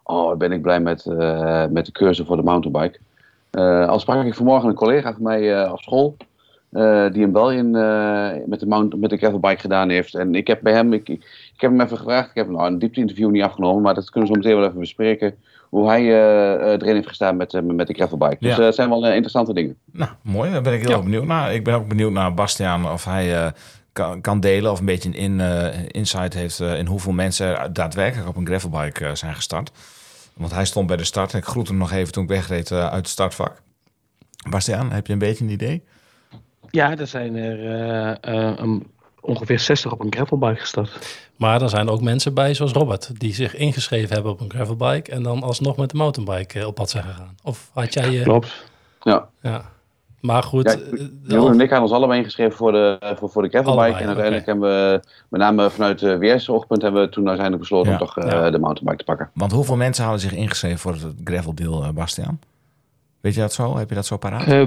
oh 0.03 0.35
ben 0.37 0.51
ik 0.51 0.61
blij 0.61 0.79
met, 0.79 1.05
eh, 1.05 1.65
met 1.69 1.85
de 1.85 1.91
cursus 1.91 2.25
voor 2.25 2.35
de 2.35 2.43
mountainbike. 2.43 2.99
Eh 3.51 3.87
al 3.87 3.99
sprak 3.99 4.25
ik 4.25 4.35
vanmorgen 4.35 4.69
een 4.69 4.75
collega 4.75 5.13
van 5.13 5.23
mij 5.23 5.55
eh, 5.63 5.71
op 5.71 5.79
school, 5.81 6.17
eh, 6.69 7.11
die 7.11 7.21
in 7.21 7.31
België 7.31 7.57
eh, 7.73 8.29
met, 8.45 8.59
de 8.59 8.67
mount, 8.67 8.99
met 8.99 9.09
de 9.09 9.17
gravelbike 9.17 9.59
gedaan 9.61 9.89
heeft. 9.89 10.15
En 10.15 10.35
ik 10.35 10.47
heb 10.47 10.59
bij 10.61 10.73
hem, 10.73 10.93
ik, 10.93 11.09
ik- 11.09 11.23
heb 11.57 11.71
hem 11.71 11.81
even 11.81 11.97
gevraagd. 11.97 12.29
Ik 12.29 12.35
heb 12.35 12.49
nou, 12.49 12.67
een 12.67 12.79
diepte-interview 12.79 13.29
niet 13.29 13.43
afgenomen, 13.43 13.81
maar 13.81 13.93
dat 13.93 14.09
kunnen 14.09 14.29
we 14.29 14.35
zo 14.35 14.41
meteen 14.41 14.57
wel 14.59 14.67
even 14.67 14.79
bespreken. 14.79 15.35
Hoe 15.73 15.87
hij 15.87 16.01
eh, 16.01 16.53
eh, 16.53 16.81
erin 16.81 16.95
heeft 16.95 17.07
gestaan 17.07 17.35
met, 17.37 17.53
eh, 17.53 17.61
met 17.61 17.87
de 17.87 17.93
gravelbike. 17.93 18.37
Dus 18.39 18.57
eh, 18.57 18.65
het 18.65 18.75
zijn 18.75 18.89
wel 18.89 19.05
interessante 19.07 19.53
dingen. 19.53 19.77
Nou, 19.91 20.11
mooi. 20.21 20.51
Daar 20.51 20.61
ben 20.61 20.73
ik 20.73 20.87
heel 20.87 21.03
benieuwd 21.03 21.25
naar. 21.25 21.53
Ik 21.53 21.63
ben 21.63 21.73
ook 21.75 21.87
benieuwd 21.87 22.11
naar 22.11 22.33
Bastiaan 22.33 22.91
of 22.91 23.05
hij 23.05 23.35
eh, 23.43 23.51
kan, 23.93 24.21
kan 24.21 24.39
delen 24.39 24.71
of 24.71 24.79
een 24.79 24.85
beetje 24.85 25.09
een 25.09 25.15
in, 25.15 25.39
eh, 25.39 25.79
insight 25.91 26.33
heeft 26.33 26.59
in 26.59 26.85
hoeveel 26.85 27.11
mensen 27.11 27.59
er 27.59 27.73
daadwerkelijk 27.73 28.27
op 28.29 28.35
een 28.35 28.45
gravelbike 28.45 29.15
zijn 29.15 29.35
gestart. 29.35 29.71
Want 30.33 30.53
hij 30.53 30.65
stond 30.65 30.87
bij 30.87 30.97
de 30.97 31.03
start. 31.03 31.33
Ik 31.33 31.45
groette 31.45 31.71
hem 31.71 31.79
nog 31.79 31.91
even 31.91 32.13
toen 32.13 32.23
ik 32.23 32.29
wegreed 32.29 32.71
uit 32.71 32.93
het 32.93 33.07
startvak. 33.07 33.61
Bastiaan, 34.49 34.91
heb 34.91 35.07
je 35.07 35.13
een 35.13 35.19
beetje 35.19 35.43
een 35.43 35.51
idee? 35.51 35.83
Ja, 36.69 36.97
er 36.97 37.07
zijn 37.07 37.35
er 37.35 37.59
eh, 37.65 38.09
eh, 38.49 38.53
een- 38.57 38.87
ongeveer 39.23 39.59
60 39.59 39.91
op 39.91 39.99
een 39.99 40.13
gravelbike 40.13 40.59
gestart. 40.59 41.21
Maar 41.35 41.61
er 41.61 41.69
zijn 41.69 41.89
ook 41.89 42.01
mensen 42.01 42.33
bij, 42.33 42.53
zoals 42.53 42.71
Robert, 42.71 43.19
die 43.19 43.33
zich 43.33 43.55
ingeschreven 43.55 44.13
hebben 44.13 44.31
op 44.31 44.39
een 44.41 44.49
gravelbike 44.51 45.11
en 45.11 45.23
dan 45.23 45.43
alsnog 45.43 45.77
met 45.77 45.89
de 45.89 45.97
mountainbike 45.97 46.59
eh, 46.59 46.67
op 46.67 46.75
pad 46.75 46.89
zijn 46.89 47.03
gegaan. 47.03 47.35
Of 47.43 47.69
had 47.73 47.93
jij 47.93 48.09
je... 48.11 48.21
Klopt. 48.21 48.65
Ja. 49.01 49.27
Ja. 49.41 49.71
Maar 50.21 50.43
goed, 50.43 50.63
Ja, 50.63 50.97
eh, 50.97 51.07
Jeroen 51.27 51.47
en 51.51 51.53
ik 51.61 51.69
hadden 51.69 51.81
ons 51.81 51.91
allebei 51.91 52.19
ingeschreven 52.19 52.57
voor 52.57 52.71
de, 52.71 53.13
voor, 53.17 53.29
voor 53.29 53.41
de 53.41 53.49
gravelbike. 53.49 53.81
Allebei, 53.81 54.01
en 54.01 54.07
uiteindelijk 54.07 54.45
hebben 54.45 54.69
we, 54.69 54.99
met 55.29 55.41
name 55.41 55.69
vanuit 55.69 55.99
de 55.99 56.17
WS-oogpunt, 56.17 56.81
hebben 56.81 57.01
we 57.01 57.09
toen 57.09 57.27
uiteindelijk 57.27 57.69
besloten 57.69 57.91
Ja. 57.91 57.99
om 57.99 58.05
toch 58.05 58.17
eh, 58.17 58.31
Ja. 58.31 58.49
de 58.49 58.59
mountainbike 58.59 58.97
te 58.97 59.03
pakken. 59.03 59.29
Want 59.33 59.51
hoeveel 59.51 59.75
mensen 59.75 60.03
hadden 60.03 60.21
zich 60.21 60.33
ingeschreven 60.33 60.79
voor 60.79 60.91
het 60.91 61.05
graveldeel, 61.23 61.83
eh 61.83 61.89
Bastiaan? 61.89 62.39
Weet 63.21 63.33
je 63.33 63.39
dat 63.39 63.53
zo? 63.53 63.77
Heb 63.77 63.89
je 63.89 63.95
dat 63.95 64.05
zo 64.05 64.17
paraat? 64.17 64.47
Eh, 64.47 64.63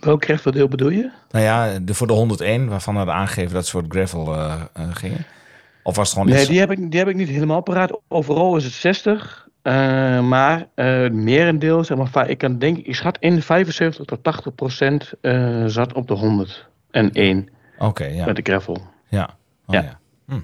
welk 0.00 0.24
graveldeel 0.24 0.68
bedoel 0.68 0.90
je? 0.90 1.10
Nou 1.30 1.44
ja, 1.44 1.78
de, 1.78 1.94
voor 1.94 2.06
de 2.06 2.12
101, 2.12 2.68
waarvan 2.68 2.96
hadden 2.96 3.14
aangegeven 3.14 3.54
dat 3.54 3.64
ze 3.64 3.70
voor 3.70 3.82
het 3.82 3.92
gravel 3.92 4.34
eh, 4.34 4.62
gingen. 4.90 5.24
Of 5.82 5.96
was 5.96 6.08
het 6.08 6.18
gewoon 6.18 6.32
Nee, 6.32 6.40
iets... 6.42 6.50
die 6.50 6.58
heb, 6.60 6.70
ik, 6.70 6.90
die 6.90 6.98
heb 7.00 7.08
ik 7.08 7.14
niet 7.16 7.28
helemaal 7.28 7.60
paraat. 7.60 8.00
Overal 8.08 8.56
is 8.56 8.64
het 8.64 8.72
60. 8.72 9.48
eh, 9.62 9.72
maar 10.20 10.68
eh 10.74 11.10
merendeel, 11.10 11.84
zeg 11.84 12.12
maar, 12.12 12.30
ik 12.30 12.38
kan 12.38 12.58
denken, 12.58 12.86
ik 12.86 12.94
schat 12.94 13.16
in 13.20 13.42
75 13.42 14.04
tot 14.04 14.22
80 14.22 14.54
procent 14.54 15.12
eh, 15.20 15.64
zat 15.66 15.92
op 15.92 16.08
de 16.08 16.14
101 16.14 17.48
Oké, 17.78 18.04
ja. 18.04 18.24
met 18.24 18.36
de 18.36 18.42
gravel. 18.42 18.80
Ja. 19.08 19.24
Oh, 19.66 19.74
ja. 19.74 19.82
Ja. 19.82 19.98
Hm. 20.26 20.40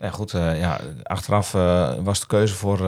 Ja, 0.00 0.10
goed. 0.10 0.30
ja, 0.30 0.80
achteraf 1.02 1.52
was 2.02 2.20
de 2.20 2.26
keuze 2.26 2.54
voor, 2.54 2.78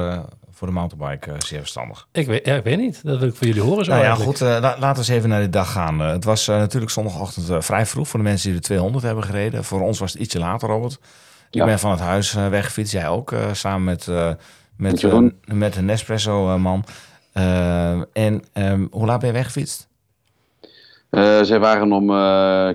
voor 0.61 0.69
de 0.69 0.75
mountainbike 0.75 1.31
eh, 1.31 1.37
zeer 1.39 1.59
verstandig. 1.59 2.07
ik, 2.13 2.27
weet, 2.27 2.47
ja, 2.47 2.55
ik 2.57 2.65
weet 2.65 2.79
niet. 2.79 3.01
Dat 3.05 3.19
wil 3.19 3.29
ik 3.29 3.35
voor 3.35 3.47
jullie 3.47 3.63
horen 3.63 3.85
zo 3.85 3.91
Nou 3.93 4.05
ja, 4.05 4.15
goed. 4.15 4.41
eh, 4.41 4.49
la- 4.49 4.61
laten 4.61 4.91
we 4.93 4.97
eens 4.99 5.09
even 5.09 5.29
naar 5.29 5.41
die 5.41 5.49
dag 5.49 5.73
gaan. 5.73 6.01
Eh, 6.01 6.11
het 6.11 6.25
was 6.25 6.49
eh, 6.49 6.57
natuurlijk 6.57 6.93
zondagochtend 6.93 7.49
eh, 7.51 7.61
vrij 7.61 7.87
vroeg 7.87 8.09
voor 8.09 8.19
de 8.19 8.25
mensen 8.25 8.51
die 8.51 8.59
de 8.61 8.65
200 8.67 9.05
hebben 9.05 9.25
gereden. 9.25 9.65
Voor 9.65 9.81
ons 9.81 9.99
was 9.99 10.13
het 10.13 10.23
ietsje 10.23 10.39
later, 10.39 10.69
Robert. 10.69 10.93
Ik 10.93 10.99
Ja. 11.51 11.65
ben 11.65 11.79
van 11.79 11.91
het 11.91 12.01
huis 12.01 12.33
weggefietst. 12.33 12.93
Jij 12.93 13.09
ook, 13.09 13.33
eh, 13.33 13.53
samen 13.53 13.85
met, 13.85 14.09
eh, 14.09 14.31
met, 14.77 15.03
Met 15.03 15.33
met 15.47 15.77
een 15.77 15.85
Nespresso-man. 15.85 16.85
en 18.13 18.45
ehm, 18.53 18.87
hoe 18.91 19.07
laat 19.07 19.19
ben 19.19 19.29
je 19.29 19.35
weggefietst? 19.35 19.89
Eh, 21.11 21.43
zij 21.43 21.59
waren 21.59 21.93
om 21.93 22.11
eh, 22.11 22.17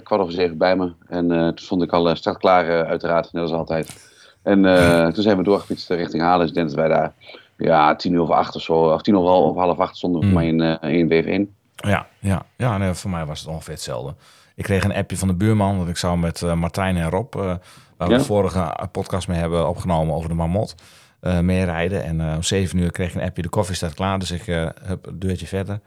kwart 0.04 0.22
over 0.22 0.34
zeven 0.34 0.58
bij 0.58 0.76
me. 0.76 0.92
En 1.08 1.32
eh, 1.32 1.40
toen 1.48 1.58
stond 1.58 1.82
ik 1.84 1.92
al 1.92 2.10
uh, 2.10 2.16
startklaar, 2.16 2.70
eh, 2.70 2.90
uiteraard, 2.90 3.34
net 3.34 3.42
als 3.42 3.52
altijd. 3.52 4.10
En 4.44 4.66
eh, 4.66 5.08
toen 5.14 5.24
zijn 5.24 5.38
we 5.38 5.44
doorgefietst 5.44 5.90
richting 5.90 6.24
Halen. 6.24 6.40
Dus 6.40 6.50
ik 6.50 6.56
denk 6.56 6.68
dat 6.68 6.78
wij 6.78 6.88
daar 6.88 7.14
ja, 7.58 7.96
tien 7.96 8.14
uur 8.14 8.22
of 8.22 8.30
acht 8.30 8.56
of 8.56 8.62
zo, 8.62 8.74
of 8.94 9.02
tien 9.02 9.14
uur 9.14 9.20
of 9.20 9.56
half, 9.58 9.80
acht 9.80 9.98
stonden 9.98 10.22
voor 10.22 10.30
Mm. 10.30 10.36
mij 10.36 10.48
in, 10.48 10.80
eh 10.82 10.94
in 11.00 11.08
WF1. 11.10 11.54
Ja, 11.76 12.08
ja, 12.20 12.46
ja 12.58 12.78
nee, 12.78 12.94
voor 12.94 13.10
mij 13.12 13.26
was 13.26 13.40
het 13.40 13.50
ongeveer 13.50 13.74
hetzelfde. 13.74 14.16
Ik 14.56 14.64
kreeg 14.64 14.84
een 14.84 14.94
appje 14.96 15.18
van 15.18 15.28
de 15.28 15.34
buurman 15.36 15.78
dat 15.78 15.88
ik 15.88 15.98
zou 15.98 16.18
met 16.18 16.42
eh, 16.42 16.54
Martijn 16.54 16.98
en 16.98 17.10
Rob, 17.10 17.36
eh, 17.36 17.42
waar 17.98 18.08
we 18.08 18.14
Ja. 18.14 18.18
de 18.18 18.24
vorige 18.24 18.74
podcast 18.92 19.28
mee 19.28 19.40
hebben 19.40 19.68
opgenomen 19.70 20.16
over 20.16 20.30
de 20.30 20.36
Marmot, 20.36 20.76
eh 21.20 21.40
meerijden. 21.40 22.04
En 22.04 22.36
om 22.36 22.44
zeven 22.44 22.78
uur 22.78 22.92
kreeg 22.92 23.10
ik 23.10 23.16
een 23.16 23.28
appje, 23.28 23.42
de 23.42 23.50
koffie 23.50 23.76
staat 23.76 23.94
klaar. 23.94 24.20
Dus 24.20 24.32
ik 24.32 24.46
heb 24.46 25.06
een 25.06 25.20
deurtje 25.20 25.48
verder, 25.48 25.80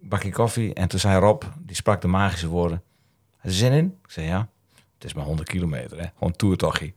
bakje 0.00 0.32
koffie. 0.32 0.74
En 0.74 0.88
toen 0.88 0.98
zei 1.00 1.18
Rob, 1.20 1.42
die 1.58 1.76
sprak 1.76 2.00
de 2.00 2.08
magische 2.08 2.48
woorden. 2.48 2.82
Heb 3.38 3.50
je 3.50 3.56
zin 3.56 3.72
in? 3.72 3.98
Ik 4.04 4.10
zei 4.10 4.26
ja, 4.26 4.48
het 4.94 5.04
is 5.04 5.14
maar 5.14 5.24
100 5.24 5.48
kilometer, 5.48 5.98
hè? 5.98 6.06
gewoon 6.18 6.32
toertochie. 6.36 6.94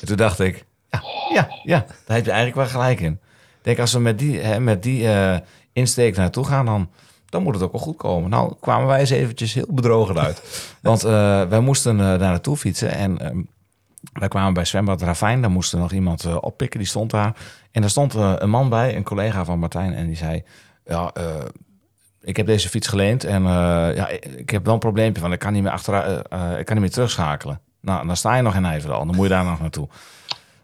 En 0.00 0.06
toen 0.06 0.16
dacht 0.16 0.38
ik, 0.40 0.64
ja, 0.90 1.02
ja, 1.32 1.48
ja, 1.62 1.78
daar 2.06 2.16
heb 2.16 2.24
je 2.24 2.30
eigenlijk 2.30 2.54
wel 2.54 2.66
gelijk 2.80 3.00
in. 3.00 3.20
Denk, 3.62 3.78
als 3.78 3.92
we 3.92 3.98
met 3.98 4.18
die, 4.18 4.38
hè, 4.38 4.60
met 4.60 4.82
die 4.82 5.08
eh, 5.08 5.36
insteek 5.72 6.16
naartoe 6.16 6.44
gaan, 6.44 6.66
dan, 6.66 6.90
dan 7.28 7.42
moet 7.42 7.54
het 7.54 7.62
ook 7.62 7.72
wel 7.72 7.80
goed 7.80 7.96
komen. 7.96 8.30
Nou, 8.30 8.54
kwamen 8.60 8.86
wij 8.86 9.00
eens 9.00 9.10
eventjes 9.10 9.54
heel 9.54 9.68
bedrogen 9.68 10.18
uit. 10.18 10.42
Want 10.80 11.04
eh, 11.04 11.42
wij 11.42 11.60
moesten 11.60 12.00
eh, 12.00 12.06
daar 12.06 12.18
naartoe 12.18 12.56
fietsen 12.56 12.90
en 12.90 13.18
ehm, 13.18 13.40
wij 14.12 14.28
kwamen 14.28 14.54
bij 14.54 14.64
zwembad 14.64 15.02
Ravijn. 15.02 15.40
Daar 15.40 15.50
moest 15.50 15.72
er 15.72 15.78
nog 15.78 15.92
iemand 15.92 16.40
oppikken, 16.40 16.78
die 16.78 16.88
stond 16.88 17.10
daar. 17.10 17.36
En 17.70 17.80
daar 17.80 17.90
stond 17.90 18.14
een 18.14 18.50
man 18.50 18.68
bij, 18.68 18.96
een 18.96 19.02
collega 19.02 19.44
van 19.44 19.58
Martijn, 19.58 19.94
en 19.94 20.06
die 20.06 20.16
zei... 20.16 20.42
Ja, 20.84 21.12
ik 22.22 22.36
heb 22.36 22.46
deze 22.46 22.68
fiets 22.68 22.88
geleend 22.88 23.24
en 23.24 23.42
ja, 23.94 24.08
ik 24.36 24.50
heb 24.50 24.64
wel 24.64 24.74
een 24.74 24.80
probleempje, 24.80 25.22
want 25.22 25.34
ik 25.34 25.38
kan 25.38 25.52
niet 25.52 25.62
meer, 25.62 25.72
eh, 25.72 26.58
ik 26.58 26.64
kan 26.64 26.74
niet 26.74 26.84
meer 26.84 26.90
terugschakelen. 26.90 27.60
Nou, 27.80 28.06
dan 28.06 28.16
sta 28.16 28.34
je 28.34 28.42
nog 28.42 28.54
in 28.54 28.62
Nijverdal, 28.62 29.06
dan 29.06 29.14
moet 29.14 29.24
je 29.24 29.32
daar 29.32 29.44
nog 29.44 29.60
naartoe. 29.60 29.88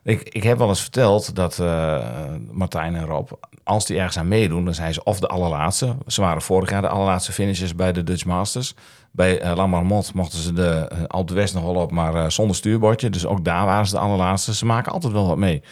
Ik, 0.08 0.22
ik 0.22 0.42
heb 0.42 0.58
wel 0.58 0.68
eens 0.68 0.80
verteld 0.80 1.34
dat 1.34 1.58
eh, 1.58 2.04
Martijn 2.50 2.96
en 2.96 3.04
Rob, 3.04 3.30
als 3.64 3.86
die 3.86 3.96
ergens 3.96 4.18
aan 4.18 4.28
meedoen, 4.28 4.64
dan 4.64 4.74
zijn 4.74 4.94
ze 4.94 5.04
of 5.04 5.20
de 5.20 5.26
allerlaatste. 5.26 5.96
Ze 6.06 6.20
waren 6.20 6.42
vorig 6.42 6.70
jaar 6.70 6.82
de 6.82 6.88
allerlaatste 6.88 7.32
finishers 7.32 7.74
bij 7.74 7.92
de 7.92 8.02
Dutch 8.02 8.24
Masters. 8.24 8.74
Bij 9.10 9.44
uh, 9.44 9.52
Lamarmont 9.56 10.14
mochten 10.14 10.38
ze 10.38 10.52
de 10.52 10.90
uh, 10.92 11.04
Alpe 11.06 11.34
West 11.34 11.54
nog 11.54 11.62
wel 11.62 11.74
op, 11.74 11.90
maar 11.90 12.14
uh, 12.14 12.28
zonder 12.28 12.56
stuurbordje. 12.56 13.10
Dus 13.10 13.26
ook 13.26 13.44
daar 13.44 13.66
waren 13.66 13.86
ze 13.86 13.94
de 13.94 14.00
allerlaatste. 14.00 14.54
Ze 14.54 14.66
maken 14.66 14.92
altijd 14.92 15.12
wel 15.12 15.26
wat 15.26 15.36
mee. 15.36 15.62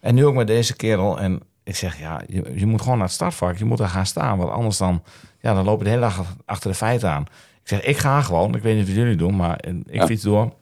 En 0.00 0.14
nu 0.14 0.26
ook 0.26 0.34
met 0.34 0.46
deze 0.46 0.76
kerel. 0.76 1.18
En 1.18 1.40
ik 1.64 1.76
zeg, 1.76 1.98
ja, 1.98 2.20
je, 2.26 2.52
je 2.54 2.66
moet 2.66 2.82
gewoon 2.82 2.98
naar 2.98 3.06
het 3.06 3.14
startvak. 3.14 3.56
Je 3.56 3.64
moet 3.64 3.78
daar 3.78 3.88
gaan 3.88 4.06
staan, 4.06 4.38
want 4.38 4.50
anders 4.50 4.76
dan, 4.76 5.02
ja, 5.40 5.54
dan 5.54 5.64
loop 5.64 5.78
je 5.78 5.84
de 5.84 5.90
hele 5.90 6.02
dag 6.02 6.36
achter 6.44 6.70
de 6.70 6.76
feiten 6.76 7.10
aan. 7.10 7.22
Ik 7.62 7.68
zeg, 7.68 7.80
ik 7.80 7.96
ga 7.96 8.22
gewoon. 8.22 8.54
Ik 8.54 8.62
weet 8.62 8.76
niet 8.76 8.86
wat 8.86 8.96
jullie 8.96 9.16
doen, 9.16 9.36
maar 9.36 9.64
ik 9.66 9.94
ja. 9.94 10.06
fiets 10.06 10.22
door. 10.22 10.52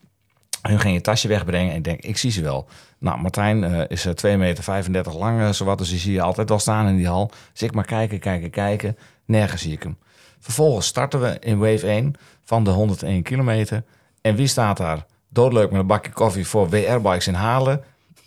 Hun 0.62 0.80
ging 0.80 0.94
je 0.94 1.00
tasje 1.00 1.28
wegbrengen 1.28 1.70
en 1.70 1.76
ik 1.76 1.85
denk, 1.85 2.00
ik 2.00 2.16
zie 2.16 2.30
ze 2.30 2.42
wel. 2.42 2.68
Nou, 3.07 3.21
Martijn 3.21 3.63
uh, 3.63 3.81
is 3.89 4.07
uh, 4.07 4.85
2,35 4.85 4.91
meter 4.91 5.17
lang, 5.17 5.41
uh, 5.41 5.51
zowat, 5.51 5.79
dus 5.79 5.89
die 5.89 5.99
zie 5.99 6.13
je 6.13 6.23
altijd 6.23 6.51
al 6.51 6.59
staan 6.59 6.89
in 6.89 6.97
die 6.97 7.07
hal. 7.07 7.31
Dus 7.53 7.63
ik 7.63 7.75
maar 7.75 7.85
kijken, 7.85 8.19
kijken, 8.19 8.51
kijken. 8.51 8.97
Nergens 9.25 9.63
zie 9.63 9.73
ik 9.73 9.83
hem. 9.83 9.99
Vervolgens 10.39 10.87
starten 10.87 11.21
we 11.21 11.37
in 11.41 11.59
wave 11.59 11.87
1 11.87 12.15
van 12.45 12.65
de 12.65 12.71
101 12.71 13.23
kilometer. 13.23 13.85
En 14.21 14.37
wie 14.37 14.47
staat 14.47 14.77
daar? 14.77 15.07
Doodleuk 15.29 15.71
met 15.71 15.81
een 15.81 15.87
bakje 15.87 16.13
koffie 16.13 16.47
voor 16.47 16.69
WR-bikes 16.69 17.27
in 17.27 17.35
Halen. 17.35 17.85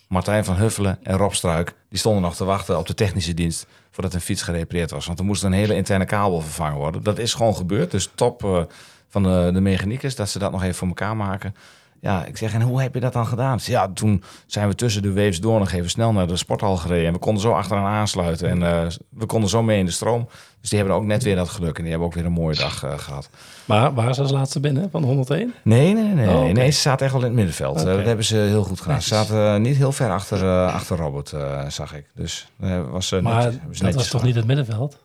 Martijn 0.07 0.45
van 0.45 0.55
Huffelen 0.55 0.99
en 1.03 1.17
Rob 1.17 1.31
Struik. 1.31 1.75
Die 1.89 1.99
stonden 1.99 2.21
nog 2.21 2.35
te 2.35 2.45
wachten 2.45 2.77
op 2.77 2.87
de 2.87 2.93
technische 2.93 3.33
dienst 3.33 3.67
voordat 3.91 4.13
een 4.13 4.21
fiets 4.21 4.41
gerepareerd 4.41 4.91
was. 4.91 5.05
Want 5.05 5.19
er 5.19 5.25
moest 5.25 5.43
een 5.43 5.51
hele 5.51 5.75
interne 5.75 6.05
kabel 6.05 6.41
vervangen 6.41 6.77
worden. 6.77 7.03
Dat 7.03 7.17
is 7.17 7.33
gewoon 7.33 7.55
gebeurd. 7.55 7.91
Dus 7.91 8.09
top 8.15 8.67
van 9.09 9.23
de, 9.23 9.49
de 9.53 9.61
mechaniekers 9.61 10.15
dat 10.15 10.29
ze 10.29 10.39
dat 10.39 10.51
nog 10.51 10.63
even 10.63 10.75
voor 10.75 10.87
elkaar 10.87 11.15
maken. 11.15 11.55
Ja, 12.01 12.25
ik 12.25 12.37
zeg, 12.37 12.53
en 12.53 12.61
hoe 12.61 12.81
heb 12.81 12.93
je 12.93 12.99
dat 12.99 13.13
dan 13.13 13.27
gedaan? 13.27 13.59
Ja, 13.61 13.91
toen 13.93 14.23
zijn 14.45 14.67
we 14.67 14.75
tussen 14.75 15.01
de 15.01 15.13
waves 15.13 15.39
door 15.39 15.59
nog 15.59 15.71
even 15.71 15.89
snel 15.89 16.11
naar 16.11 16.27
de 16.27 16.37
sporthal 16.37 16.77
gereden. 16.77 17.07
En 17.07 17.13
we 17.13 17.19
konden 17.19 17.41
zo 17.41 17.51
achteraan 17.51 17.85
aansluiten. 17.85 18.49
En 18.49 18.61
uh, 18.61 18.87
we 19.09 19.25
konden 19.25 19.49
zo 19.49 19.63
mee 19.63 19.79
in 19.79 19.85
de 19.85 19.91
stroom. 19.91 20.27
Dus 20.61 20.69
die 20.69 20.79
hebben 20.79 20.97
ook 20.97 21.03
net 21.03 21.23
weer 21.23 21.35
dat 21.35 21.49
geluk. 21.49 21.75
En 21.75 21.81
die 21.81 21.89
hebben 21.89 22.07
ook 22.07 22.15
weer 22.15 22.25
een 22.25 22.31
mooie 22.31 22.55
dag 22.55 22.83
uh, 22.83 22.97
gehad. 22.97 23.29
Maar 23.65 23.93
waren 23.93 24.15
ze 24.15 24.21
als 24.21 24.31
laatste 24.31 24.59
binnen 24.59 24.89
van 24.91 25.03
101? 25.03 25.53
Nee, 25.63 25.93
nee, 25.93 26.03
nee. 26.03 26.27
Oh, 26.27 26.39
okay. 26.39 26.51
nee 26.51 26.71
ze 26.71 26.79
zaten 26.79 27.05
echt 27.05 27.13
wel 27.13 27.21
in 27.21 27.27
het 27.27 27.37
middenveld. 27.37 27.81
Okay. 27.81 27.95
dat 27.95 28.05
hebben 28.05 28.25
ze 28.25 28.35
heel 28.35 28.63
goed 28.63 28.81
gedaan. 28.81 29.01
Ze 29.01 29.07
zaten 29.07 29.61
niet 29.61 29.75
heel 29.75 29.91
ver 29.91 30.11
achter, 30.11 30.67
achter 30.67 30.97
Robert, 30.97 31.33
zag 31.67 31.95
ik. 31.95 32.05
Dus 32.15 32.51
was 32.89 33.11
Maar 33.21 33.51
dat 33.79 33.93
was 33.93 34.09
toch 34.09 34.23
niet 34.23 34.35
het 34.35 34.45
middenveld? 34.45 34.97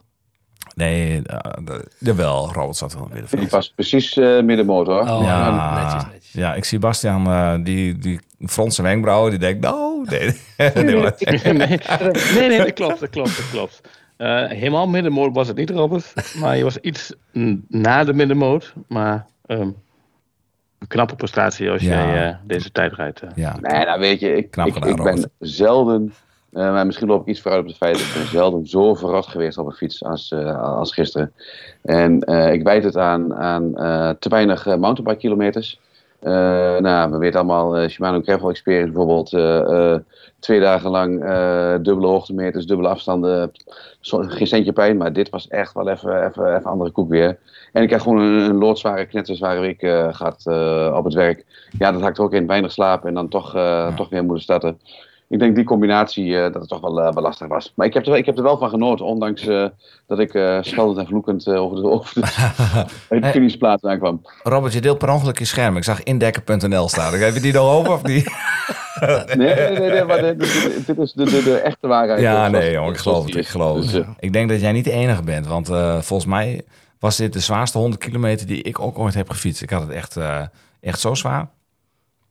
Nee, 0.75 1.23
uh, 1.67 1.75
jawel, 1.99 2.53
Robert 2.53 2.77
zat 2.77 2.95
wel 2.95 3.03
in 3.03 3.11
het 3.11 3.21
middenveld. 3.21 3.41
Die 3.41 3.51
was 3.51 3.73
precies 3.75 4.17
uh, 4.17 4.43
middenmotor. 4.43 5.01
Oh, 5.01 5.23
ja, 5.23 5.75
netjes, 5.75 6.13
netjes. 6.13 6.33
Ja, 6.33 6.55
ik 6.55 6.65
zie 6.65 6.79
Bastiaan, 6.79 7.27
uh, 7.27 7.65
die, 7.65 7.99
die 7.99 8.21
fronst 8.47 8.75
zijn 8.75 8.87
wenkbrauwen, 8.87 9.31
die 9.31 9.41
denkt, 9.41 9.61
nou, 9.61 10.05
nee. 10.09 10.27
nee, 10.75 10.85
nee, 10.85 11.81
nee, 12.35 12.49
nee, 12.49 12.59
dat 12.59 12.73
klopt, 12.73 13.01
dat 13.01 13.11
klopt, 13.11 13.37
dat 13.37 13.51
klopt. 13.51 13.81
Uh, 14.19 14.49
helemaal 14.49 14.89
middenmoot 14.89 15.35
was 15.35 15.49
het 15.49 15.57
niet, 15.57 15.71
Robert. 15.71 16.35
Maar 16.39 16.57
je 16.57 16.63
was 16.63 16.79
iets 16.79 17.15
na 17.69 18.05
de 18.05 18.13
middenmoot. 18.13 18.73
Maar 18.89 19.27
um, 19.47 19.77
een 20.79 20.87
knappe 20.87 21.15
prestatie 21.15 21.71
als 21.71 21.83
ja. 21.83 21.89
jij 21.89 22.29
uh, 22.29 22.37
deze 22.45 22.73
tijd 22.73 22.93
rijdt. 22.93 23.23
Uh. 23.23 23.31
Ja. 23.35 23.57
Nee, 23.61 23.85
nou 23.85 24.01
weet 24.01 24.21
je, 24.21 24.37
ik, 24.37 24.51
Knap 24.51 24.67
ik, 24.67 24.73
gedaan, 24.73 24.91
ik 24.91 25.03
ben 25.03 25.31
zelden... 25.39 26.15
Uh, 26.55 26.73
maar 26.73 26.87
misschien 26.87 27.09
loop 27.09 27.21
ik 27.21 27.27
iets 27.27 27.41
vooruit 27.41 27.63
op 27.63 27.69
het 27.69 27.77
feit 27.77 27.95
dat 27.99 28.07
ik 28.07 28.15
ben 28.15 28.27
zelden 28.27 28.67
zo 28.67 28.95
verrast 28.95 29.29
geweest 29.29 29.59
op 29.59 29.67
een 29.67 29.73
fiets 29.73 30.05
als, 30.05 30.31
uh, 30.31 30.63
als 30.63 30.93
gisteren. 30.93 31.33
En 31.83 32.31
uh, 32.31 32.53
ik 32.53 32.63
wijd 32.63 32.85
het 32.85 32.97
aan, 32.97 33.35
aan 33.35 33.73
te 34.19 34.29
weinig 34.29 34.65
mountainbike 34.65 35.17
kilometers. 35.17 35.81
Eh, 36.25 36.79
nou, 36.79 37.11
we 37.11 37.19
weten 37.19 37.39
allemaal, 37.39 37.77
eh, 37.77 37.89
Shimano 37.89 38.21
Gravel 38.21 38.51
Experience 38.51 38.93
bijvoorbeeld, 38.93 39.33
eh, 39.33 39.93
eh, 39.93 40.01
twee 40.39 40.61
dagen 40.61 40.91
lang 40.91 41.25
eh, 41.25 41.75
dubbele 41.83 42.07
hoogtemeters, 42.07 42.67
dubbele 42.67 42.89
afstanden, 42.89 43.51
geen 44.01 44.47
centje 44.47 44.73
pijn, 44.73 44.97
maar 44.97 45.13
dit 45.13 45.31
was 45.31 45.49
echt 45.49 45.75
wel 45.75 45.89
even, 45.89 46.27
even, 46.27 46.57
even 46.57 46.71
andere 46.71 46.91
koek 46.91 47.09
weer. 47.09 47.39
En 47.73 47.83
ik 47.83 47.91
heb 47.91 48.01
gewoon 48.01 48.19
een, 48.19 48.51
een 48.51 48.59
loodzware, 48.59 49.07
knetterzware 49.07 49.61
week 49.61 49.83
eh, 49.83 50.15
gehad 50.15 50.43
eh, 50.45 50.95
op 50.97 51.05
het 51.05 51.15
werk. 51.15 51.45
Ja, 51.79 51.93
dat 51.93 52.01
hakt 52.01 52.19
ook 52.19 52.33
in, 52.33 52.47
weinig 52.47 52.73
slaap 52.73 53.05
en 53.05 53.15
dan 53.15 53.29
toch, 53.29 53.55
eh, 53.55 53.97
toch 53.97 54.09
weer 54.09 54.25
moeten 54.25 54.43
starten. 54.43 54.81
Ik 55.35 55.41
denk 55.41 55.55
die 55.55 55.65
combinatie 55.65 56.37
eh, 56.37 56.43
dat 56.43 56.55
het 56.55 56.69
toch 56.69 56.81
wel, 56.81 56.95
wel 56.95 57.23
lastig 57.23 57.47
was. 57.47 57.73
Maar 57.77 57.87
ik 57.87 57.95
heb, 57.95 58.03
er, 58.05 58.09
wel- 58.11 58.19
ik 58.19 58.27
heb 58.27 58.37
er 58.37 58.43
wel 58.43 58.59
van 58.59 58.69
genoten, 58.69 59.05
ondanks 59.05 59.47
eh, 59.47 59.67
dat 60.07 60.19
ik 60.19 60.31
scheldend 60.61 60.99
en 60.99 61.07
vloekend 61.07 61.49
over 61.49 61.77
de, 61.77 61.89
over 61.97 62.15
de, 62.15 62.27
de 63.21 63.27
finishplaats 63.27 63.83
aankwam. 63.83 64.21
Robert, 64.43 64.73
je 64.73 64.81
deelt 64.81 64.99
per 64.99 65.11
ongeluk 65.11 65.39
je 65.39 65.45
scherm. 65.45 65.77
Ik 65.77 65.85
zag 65.85 66.03
indekker.nl 66.03 66.89
staan. 66.89 67.15
Heb 67.15 67.35
je 67.35 67.41
die 67.41 67.53
nog 67.53 67.71
open 67.73 67.93
of 67.93 68.03
niet? 68.03 68.31
Nee, 69.01 69.37
nee, 69.37 69.55
nee, 69.79 69.91
nee 69.91 70.05
maar 70.05 70.21
dit, 70.23 70.39
dit- 70.39 70.87
dit 70.87 70.99
is 70.99 71.13
de, 71.13 71.25
de, 71.25 71.43
de 71.43 71.59
echte 71.59 71.87
waarheid. 71.87 72.21
Ja, 72.21 72.49
nee, 72.49 72.73
jongen, 72.73 72.91
ik 72.93 72.99
geloof 72.99 73.25
het. 73.25 73.35
Ik 73.37 73.47
geloof 73.47 73.81
Dus, 73.81 73.93
het. 73.93 74.07
Ik 74.19 74.33
denk 74.33 74.49
dat 74.49 74.61
jij 74.61 74.73
niet 74.73 74.85
de 74.85 74.91
enige 74.93 75.23
bent, 75.23 75.47
want 75.47 75.67
volgens 76.05 76.25
mij 76.25 76.63
was 76.99 77.17
dit 77.17 77.33
de 77.33 77.41
zwaarste 77.41 77.79
100 77.79 78.03
kilometer 78.03 78.47
die 78.47 78.63
ik 78.63 78.81
ook 78.81 78.99
ooit 78.99 79.15
heb 79.15 79.31
gefietst. 79.31 79.63
Ik 79.63 79.71
had 79.71 79.81
het 79.81 79.91
echt, 79.91 80.19
echt 80.81 81.01
zo 81.01 81.15
zwaar. 81.15 81.49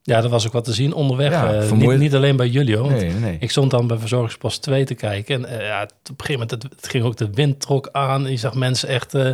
Ja, 0.05 0.21
dat 0.21 0.31
was 0.31 0.45
ook 0.47 0.53
wat 0.53 0.63
te 0.63 0.73
zien 0.73 0.93
onderweg. 0.93 1.31
Ja, 1.31 1.47
Eh, 1.47 1.57
niet, 1.59 1.67
vermoeid. 1.67 1.99
niet 1.99 2.15
alleen 2.15 2.35
bij 2.35 2.47
jullie 2.47 2.77
hoor. 2.77 2.91
Nee, 2.91 3.13
nee. 3.13 3.37
Ik 3.39 3.51
stond 3.51 3.71
dan 3.71 3.87
bij 3.87 3.97
verzorgingspost 3.97 4.61
2 4.61 4.85
te 4.85 4.93
kijken. 4.95 5.35
En 5.45 5.59
eh, 5.59 5.67
ja, 5.67 5.81
op 5.83 5.89
een 6.09 6.15
gegeven 6.17 6.33
moment, 6.33 6.51
het, 6.51 6.63
het 6.63 6.87
ging 6.87 7.03
ook 7.03 7.17
de 7.17 7.29
wind 7.33 7.59
trok 7.61 7.89
aan. 7.91 8.23
Je 8.31 8.37
zag 8.37 8.53
mensen 8.53 8.89
echt 8.89 9.13
eh, 9.13 9.29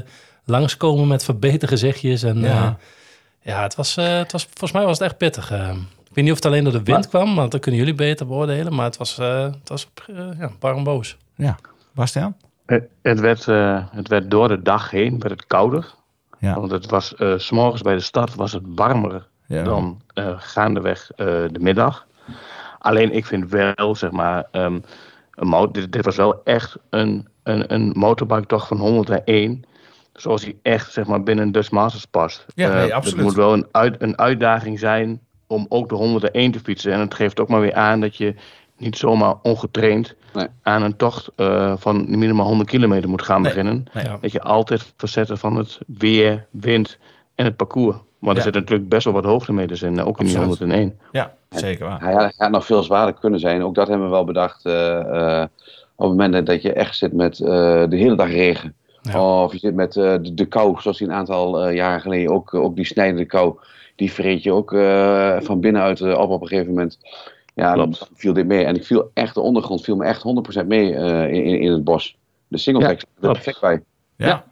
langskomen 0.45 1.07
met 1.07 1.23
verbeterde 1.23 1.67
gezichtjes. 1.67 2.23
En 2.23 2.39
Ja. 2.39 2.47
ja, 2.47 2.77
ja 3.41 3.61
het, 3.61 3.75
was, 3.75 3.97
eh, 3.97 4.17
het 4.17 4.31
was, 4.31 4.43
volgens 4.43 4.71
mij 4.71 4.85
was 4.85 4.99
het 4.99 5.07
echt 5.07 5.17
pittig. 5.17 5.51
ik 5.51 6.15
weet 6.15 6.23
niet 6.23 6.29
of 6.29 6.35
het 6.35 6.45
alleen 6.45 6.63
door 6.63 6.73
de 6.73 6.83
wind 6.83 7.07
kwam, 7.07 7.35
want 7.35 7.51
dat 7.51 7.61
kunnen 7.61 7.79
jullie 7.79 7.95
beter 7.95 8.27
beoordelen. 8.27 8.75
Maar 8.75 8.85
het 8.85 8.97
was, 8.97 9.17
eh 9.17 9.41
het 9.43 9.69
was 9.69 9.87
ja, 10.39 10.51
en 10.61 10.83
boos. 10.83 11.17
Ja, 11.35 11.57
Bastiaan? 11.93 12.35
Het, 12.65 12.83
het, 13.01 13.19
werd, 13.19 13.47
eh, 13.47 13.83
het 13.91 14.07
werd 14.07 14.31
door 14.31 14.47
de 14.47 14.61
dag 14.61 14.91
heen 14.91 15.19
werd 15.19 15.31
het 15.39 15.45
kouder. 15.47 15.93
Ja. 16.39 16.59
Want 16.59 16.71
het 16.71 16.89
was, 16.89 17.15
eh, 17.15 17.33
s 17.37 17.45
s'morgens 17.45 17.81
bij 17.81 17.93
de 17.95 17.99
start 18.01 18.35
was 18.35 18.51
het 18.51 18.63
warmer 18.65 19.27
Ja. 19.49 19.63
dan 19.63 20.01
eh, 20.13 20.33
gaandeweg 20.37 21.11
eh, 21.15 21.25
de 21.25 21.59
middag. 21.59 22.07
Alleen 22.79 23.11
ik 23.13 23.25
vind 23.25 23.49
wel, 23.49 23.95
zeg 23.95 24.11
maar, 24.11 24.47
ehm, 24.51 24.79
een 25.35 25.69
dit, 25.71 25.91
dit 25.91 26.05
was 26.05 26.15
wel 26.15 26.41
echt 26.43 26.75
een, 26.89 27.27
een, 27.43 27.73
een 27.73 27.91
motorbike 27.95 28.59
van 28.59 28.77
101. 28.77 29.63
Zoals 30.13 30.41
die 30.41 30.59
echt, 30.61 30.91
zeg 30.93 31.05
maar, 31.07 31.23
binnen 31.23 31.51
Dutch 31.51 31.71
Masters 31.71 32.05
past. 32.05 32.45
Ja, 32.55 32.69
Eh, 32.69 32.75
nee, 32.75 32.95
absoluut. 32.95 33.15
Het 33.17 33.25
moet 33.25 33.35
wel 33.35 33.53
een, 33.53 33.67
uit, 33.71 33.95
een 34.01 34.17
uitdaging 34.17 34.79
zijn 34.79 35.21
om 35.47 35.65
ook 35.69 35.89
de 35.89 35.95
101 35.95 36.51
te 36.51 36.59
fietsen. 36.59 36.93
En 36.93 36.99
het 36.99 37.13
geeft 37.13 37.39
ook 37.39 37.49
maar 37.49 37.61
weer 37.61 37.73
aan 37.73 37.99
dat 38.01 38.15
je 38.15 38.35
niet 38.77 38.97
zomaar 38.97 39.35
ongetraind 39.41 40.15
Nee. 40.33 40.47
aan 40.63 40.81
een 40.83 40.95
tocht 40.95 41.29
eh, 41.35 41.73
van 41.77 42.05
minimaal 42.17 42.45
100 42.47 42.69
kilometer 42.69 43.09
moet 43.09 43.21
gaan 43.21 43.41
Nee. 43.41 43.51
beginnen. 43.51 43.85
Nee. 43.93 44.03
Ja. 44.03 44.17
Dat 44.21 44.31
je 44.31 44.41
altijd 44.41 44.93
verzetten 44.97 45.37
van 45.37 45.55
het 45.55 45.79
weer, 45.87 46.45
wind 46.51 46.97
en 47.35 47.45
het 47.45 47.55
parcours. 47.55 47.97
Want 48.19 48.31
Ja. 48.31 48.37
er 48.37 48.41
zitten 48.43 48.61
natuurlijk 48.61 48.89
best 48.89 49.03
wel 49.03 49.13
wat 49.13 49.23
hoogtemeters 49.23 49.81
in, 49.81 49.99
eh, 49.99 50.07
ook 50.07 50.19
in 50.19 50.25
die 50.25 50.37
Absoluut. 50.37 50.59
101. 50.59 50.99
Ja, 51.11 51.33
zeker 51.49 51.85
waar. 51.87 52.01
Hij 52.01 52.11
had, 52.13 52.21
hij 52.21 52.31
had 52.37 52.51
nog 52.51 52.65
veel 52.65 52.83
zwaarder 52.83 53.13
kunnen 53.19 53.39
zijn. 53.39 53.63
Ook 53.63 53.75
dat 53.75 53.87
hebben 53.87 54.05
we 54.05 54.11
wel 54.13 54.23
bedacht. 54.25 54.65
eh, 54.65 54.99
eh, 55.41 55.47
op 55.95 56.09
het 56.09 56.17
moment 56.17 56.45
dat 56.47 56.61
je 56.61 56.73
echt 56.73 56.97
zit 56.97 57.13
met 57.13 57.39
eh, 57.39 57.47
de 57.89 57.95
hele 57.95 58.15
dag 58.15 58.29
regen. 58.29 58.73
Ja. 59.01 59.43
Of 59.43 59.51
je 59.51 59.57
zit 59.59 59.75
met 59.75 59.95
eh, 59.95 60.03
de, 60.21 60.33
de 60.33 60.45
kou, 60.45 60.81
zoals 60.81 60.97
die 60.97 61.07
een 61.07 61.13
aantal 61.13 61.59
eh, 61.63 61.75
jaren 61.75 62.01
geleden. 62.01 62.31
Ook, 62.33 62.53
ook 62.53 62.75
die 62.75 62.85
snijdende 62.85 63.25
kou. 63.25 63.55
Die 63.95 64.11
vreet 64.11 64.43
je 64.43 64.51
ook 64.51 64.73
eh, 64.73 65.37
van 65.41 65.59
binnenuit 65.59 66.01
op 66.01 66.29
op 66.29 66.41
een 66.41 66.47
gegeven 66.47 66.69
moment. 66.73 66.97
Ja, 67.53 67.75
dan 67.75 67.95
viel 68.15 68.33
dit 68.33 68.45
mee. 68.47 68.63
En 68.63 68.75
ik 68.75 68.85
viel 68.85 69.11
echt, 69.13 69.33
de 69.33 69.41
ondergrond 69.41 69.83
viel 69.83 69.95
me 69.95 70.05
echt 70.05 70.23
100% 70.63 70.65
mee 70.67 70.95
eh, 70.95 71.23
in, 71.33 71.43
in, 71.43 71.59
in 71.59 71.71
het 71.71 71.83
bos. 71.83 72.17
De 72.47 72.57
single 72.57 72.83
Ja, 72.83 72.89
er 72.89 72.97
perfect 73.19 73.61
bij. 73.61 73.81
Ja. 74.15 74.27
Ja. 74.27 74.43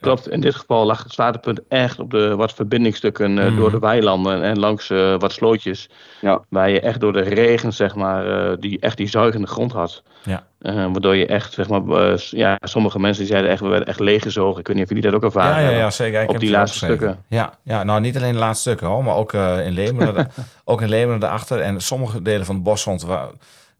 Klopt, 0.00 0.28
in 0.28 0.40
dit 0.40 0.54
geval 0.54 0.86
lag 0.86 1.02
het 1.02 1.12
zwaartepunt 1.12 1.60
echt 1.68 1.98
op 1.98 2.10
de 2.10 2.36
wat 2.36 2.52
verbindingsstukken 2.52 3.38
eh, 3.38 3.46
Mhm. 3.46 3.56
door 3.56 3.70
de 3.70 3.78
weilanden 3.78 4.42
en 4.42 4.58
langs 4.58 4.90
eh, 4.90 5.14
wat 5.18 5.32
slootjes. 5.32 5.88
Ja. 6.20 6.40
Waar 6.48 6.70
je 6.70 6.80
echt 6.80 7.00
door 7.00 7.12
de 7.12 7.20
regen, 7.20 7.72
zeg 7.72 7.94
maar, 7.94 8.50
eh, 8.50 8.56
die 8.60 8.80
echt 8.80 8.96
die 8.96 9.08
zuigende 9.08 9.46
grond 9.46 9.72
had. 9.72 10.02
Ja. 10.24 10.42
Waardoor 10.58 11.16
je 11.16 11.26
echt, 11.26 11.52
zeg 11.52 11.68
maar, 11.68 11.82
ja, 12.30 12.58
sommige 12.60 12.98
mensen 12.98 13.22
die 13.22 13.32
zeiden 13.32 13.50
echt, 13.50 13.60
we 13.60 13.68
werden 13.68 13.88
echt 13.88 14.00
leeggezogen. 14.00 14.60
Ik 14.60 14.66
weet 14.66 14.76
niet 14.76 14.84
of 14.84 14.90
jullie 14.90 15.04
dat 15.04 15.14
ook 15.14 15.24
ervaren 15.24 15.62
Ja, 15.62 15.70
ja, 15.70 15.76
ja, 15.78 15.90
zeker. 15.90 16.20
Ik 16.20 16.26
Op 16.26 16.32
heb 16.32 16.40
die 16.40 16.50
laatste 16.50 16.84
opgeschreven. 16.84 17.16
stukken. 17.26 17.38
Ja, 17.38 17.74
ja, 17.76 17.82
nou 17.84 18.00
niet 18.00 18.16
alleen 18.16 18.32
de 18.32 18.38
laatste 18.38 18.60
stukken 18.68 18.86
hoor, 18.86 19.04
maar 19.04 19.16
ook 19.16 19.32
in 19.32 19.72
Lemeren, 19.72 20.14
de- 20.14 20.26
ook 20.64 20.80
in 20.80 20.88
Lemeren 20.88 21.20
daarachter. 21.20 21.60
En 21.60 21.80
sommige 21.80 22.22
delen 22.22 22.46
van 22.46 22.56
de 22.56 22.62
bosgrond, 22.62 23.02
waar, 23.02 23.28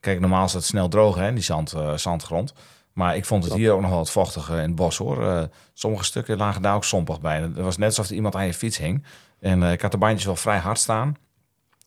kijk 0.01 0.21
normaal 0.21 0.45
is 0.45 0.53
het 0.53 0.65
snel 0.65 0.89
droog 0.89 1.17
hè, 1.17 1.33
die 1.33 1.43
zand, 1.43 1.75
zandgrond. 1.95 2.55
Maar 2.95 3.17
ik 3.17 3.25
vond 3.25 3.45
het 3.45 3.53
hier 3.55 3.73
ook 3.73 3.81
nog 3.81 3.91
wel 3.91 3.99
wat 3.99 4.11
vochtig 4.11 4.49
in 4.51 4.55
het 4.57 4.75
bos 4.75 4.97
hoor. 4.97 5.29
Eh, 5.29 5.43
sommige 5.73 6.05
stukken 6.05 6.37
lagen 6.37 6.63
daar 6.63 6.75
ook 6.75 6.85
sompig 6.85 7.21
bij. 7.21 7.41
Het 7.41 7.57
was 7.57 7.77
net 7.77 7.89
alsof 7.89 8.09
er 8.09 8.15
iemand 8.15 8.35
aan 8.37 8.47
je 8.47 8.55
fiets 8.55 8.79
hing. 8.79 9.05
En 9.41 9.63
eh, 9.63 9.73
ik 9.73 9.81
had 9.83 9.91
de 9.93 9.99
bandjes 9.99 10.25
wel 10.25 10.37
vrij 10.37 10.59
hard 10.59 10.79
staan. 10.79 11.17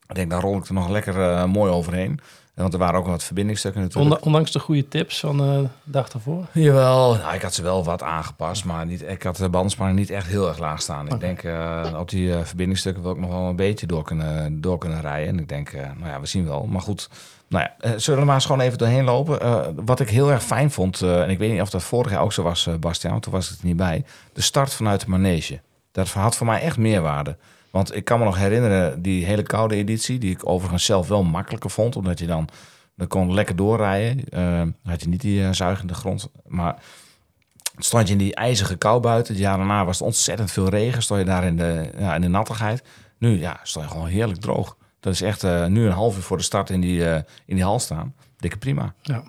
Ik 0.08 0.15
denk, 0.15 0.30
daar 0.30 0.41
rol 0.41 0.58
ik 0.58 0.65
er 0.67 0.74
nog 0.74 0.89
lekker 0.89 1.22
eh, 1.32 1.43
mooi 1.46 1.72
overheen. 1.72 2.20
Want 2.54 2.74
er 2.74 2.80
waren 2.80 3.00
ook 3.00 3.06
wat 3.08 3.24
verbindingsstukken 3.24 3.82
natuurlijk. 3.82 4.12
Onda- 4.13 4.26
ondanks 4.26 4.52
de 4.52 4.60
goede 4.60 4.88
tips 4.88 5.20
van 5.20 5.38
de 5.38 5.67
dag 5.84 6.10
ervoor. 6.10 6.46
Jawel, 6.54 7.15
nou, 7.15 7.36
ik 7.36 7.41
had 7.41 7.54
ze 7.54 7.62
wel 7.62 7.84
wat 7.84 8.04
aangepast, 8.04 8.65
maar 8.65 8.86
niet, 8.86 9.02
ik 9.02 9.24
had 9.24 9.36
de 9.36 9.50
bandenspanning 9.50 10.00
niet 10.00 10.10
echt 10.10 10.28
heel 10.28 10.48
erg 10.48 10.58
laag 10.60 10.82
staan. 10.82 11.08
Ik 11.10 11.20
denk, 11.20 11.43
op 12.00 12.10
die 12.10 12.34
eh, 12.34 12.43
verbindingsstukken 12.43 13.04
wil 13.04 13.12
ik 13.12 13.17
nog 13.20 13.30
wel 13.30 13.48
een 13.50 13.56
beetje 13.56 13.88
door 13.88 14.04
kunnen, 14.04 14.62
door 14.62 14.78
kunnen 14.78 15.02
rijden. 15.02 15.28
En 15.34 15.39
ik 15.39 15.50
denk, 15.50 15.72
nou 15.74 16.06
ja, 16.08 16.20
we 16.20 16.26
zien 16.26 16.46
wel. 16.46 16.65
Maar 16.65 16.82
goed, 16.82 17.10
nou 17.50 17.64
ja, 17.64 17.76
eh, 17.80 17.92
zullen 17.98 18.20
we 18.20 18.26
maar 18.26 18.36
eens 18.36 18.46
gewoon 18.46 18.62
even 18.62 18.78
doorheen 18.78 19.04
lopen. 19.04 19.42
Eh, 19.42 19.68
wat 19.76 20.00
ik 20.00 20.10
heel 20.10 20.32
erg 20.32 20.44
fijn 20.44 20.72
vond, 20.72 21.02
eh, 21.02 21.22
en 21.22 21.30
ik 21.30 21.38
weet 21.38 21.52
niet 21.52 21.62
of 21.62 21.70
dat 21.70 21.84
vorig 21.84 22.12
jaar 22.12 22.22
ook 22.22 22.34
zo 22.34 22.44
was, 22.44 22.68
eh 22.68 22.76
Bastiaan, 22.76 23.12
want 23.12 23.24
toen 23.24 23.34
was 23.34 23.52
ik 23.52 23.64
niet 23.64 23.78
bij. 23.78 24.06
De 24.34 24.42
start 24.42 24.74
vanuit 24.74 25.02
de 25.02 25.10
manege. 25.10 25.62
Dat 25.92 26.10
had 26.10 26.36
voor 26.36 26.46
mij 26.46 26.62
echt 26.62 26.78
meerwaarde. 26.78 27.38
Want 27.70 27.96
ik 27.96 28.06
kan 28.06 28.20
me 28.20 28.26
nog 28.26 28.38
herinneren, 28.38 29.02
die 29.02 29.26
hele 29.26 29.44
koude 29.44 29.76
editie, 29.76 30.18
die 30.18 30.32
ik 30.32 30.50
overigens 30.50 30.86
zelf 30.86 31.08
wel 31.08 31.24
makkelijker 31.24 31.70
vond, 31.70 31.96
omdat 31.96 32.20
je 32.20 32.26
dan, 32.26 32.50
dan 32.96 33.08
kon 33.08 33.34
lekker 33.34 33.56
doorrijden. 33.56 34.76
Had 34.84 35.02
je 35.02 35.10
niet 35.10 35.22
die 35.22 35.54
zuigende 35.54 35.94
grond, 35.94 36.30
maar 36.48 36.76
stond 37.78 38.08
je 38.08 38.14
in 38.14 38.20
die 38.20 38.36
ijzige 38.36 38.76
kou 38.76 39.00
buiten. 39.02 39.34
Het 39.34 39.44
jaar 39.44 39.58
daarna 39.58 39.86
was 39.86 39.98
het 39.98 40.08
ontzettend 40.08 40.52
veel 40.52 40.70
regen, 40.70 41.02
stond 41.02 41.20
je 41.20 41.26
daar 41.26 41.44
in 41.44 41.58
de, 41.58 41.90
ja, 41.98 42.16
in 42.16 42.22
de 42.22 42.28
nattigheid. 42.28 42.84
Nu 43.18 43.40
ja, 43.40 43.60
stond 43.64 43.86
je 43.86 43.92
gewoon 43.92 44.08
heerlijk 44.08 44.40
droog. 44.40 44.78
Dat 45.08 45.15
is 45.15 45.22
echt 45.22 45.43
eh, 45.43 45.65
nu 45.65 45.86
een 45.86 45.91
half 45.91 46.15
uur 46.15 46.22
voor 46.22 46.38
de 46.38 46.43
start 46.43 46.70
in 46.70 46.82
die, 46.82 47.10
eh, 47.10 47.22
in 47.46 47.56
die 47.56 47.63
hal 47.63 47.80
staan. 47.80 48.15
Dikke 48.38 48.58
prima. 48.58 48.93
Ja. 49.02 49.24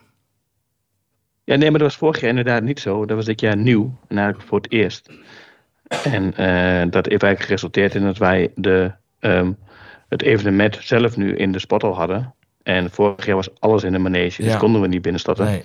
Ja, 1.44 1.56
nee, 1.56 1.70
maar 1.70 1.78
dat 1.78 1.88
was 1.88 1.96
vorig 1.96 2.20
jaar 2.20 2.30
inderdaad 2.30 2.62
niet 2.62 2.80
zo. 2.80 3.06
Dat 3.06 3.16
was 3.16 3.24
dit 3.24 3.40
jaar 3.40 3.56
nieuw. 3.56 3.98
En 4.08 4.16
eigenlijk 4.18 4.48
voor 4.48 4.58
het 4.60 4.72
eerst. 4.72 5.10
En 6.04 6.34
eh, 6.36 6.90
dat 6.90 7.06
heeft 7.06 7.22
eigenlijk 7.22 7.40
geresulteerd 7.42 7.94
in 7.94 8.02
dat 8.02 8.18
wij 8.18 8.52
de, 8.54 8.92
ehm, 9.18 9.52
het 10.08 10.22
evenement 10.22 10.78
zelf 10.80 11.16
nu 11.16 11.36
in 11.36 11.52
de 11.52 11.58
spot 11.58 11.82
al 11.82 11.94
hadden. 11.96 12.34
En 12.62 12.90
vorig 12.90 13.26
jaar 13.26 13.36
was 13.36 13.60
alles 13.60 13.82
in 13.82 13.92
de 13.92 13.98
manege. 13.98 14.42
Dus 14.42 14.52
Ja. 14.52 14.58
konden 14.58 14.80
we 14.80 14.88
niet 14.88 15.02
binnenstappen. 15.02 15.44
Nee. 15.44 15.62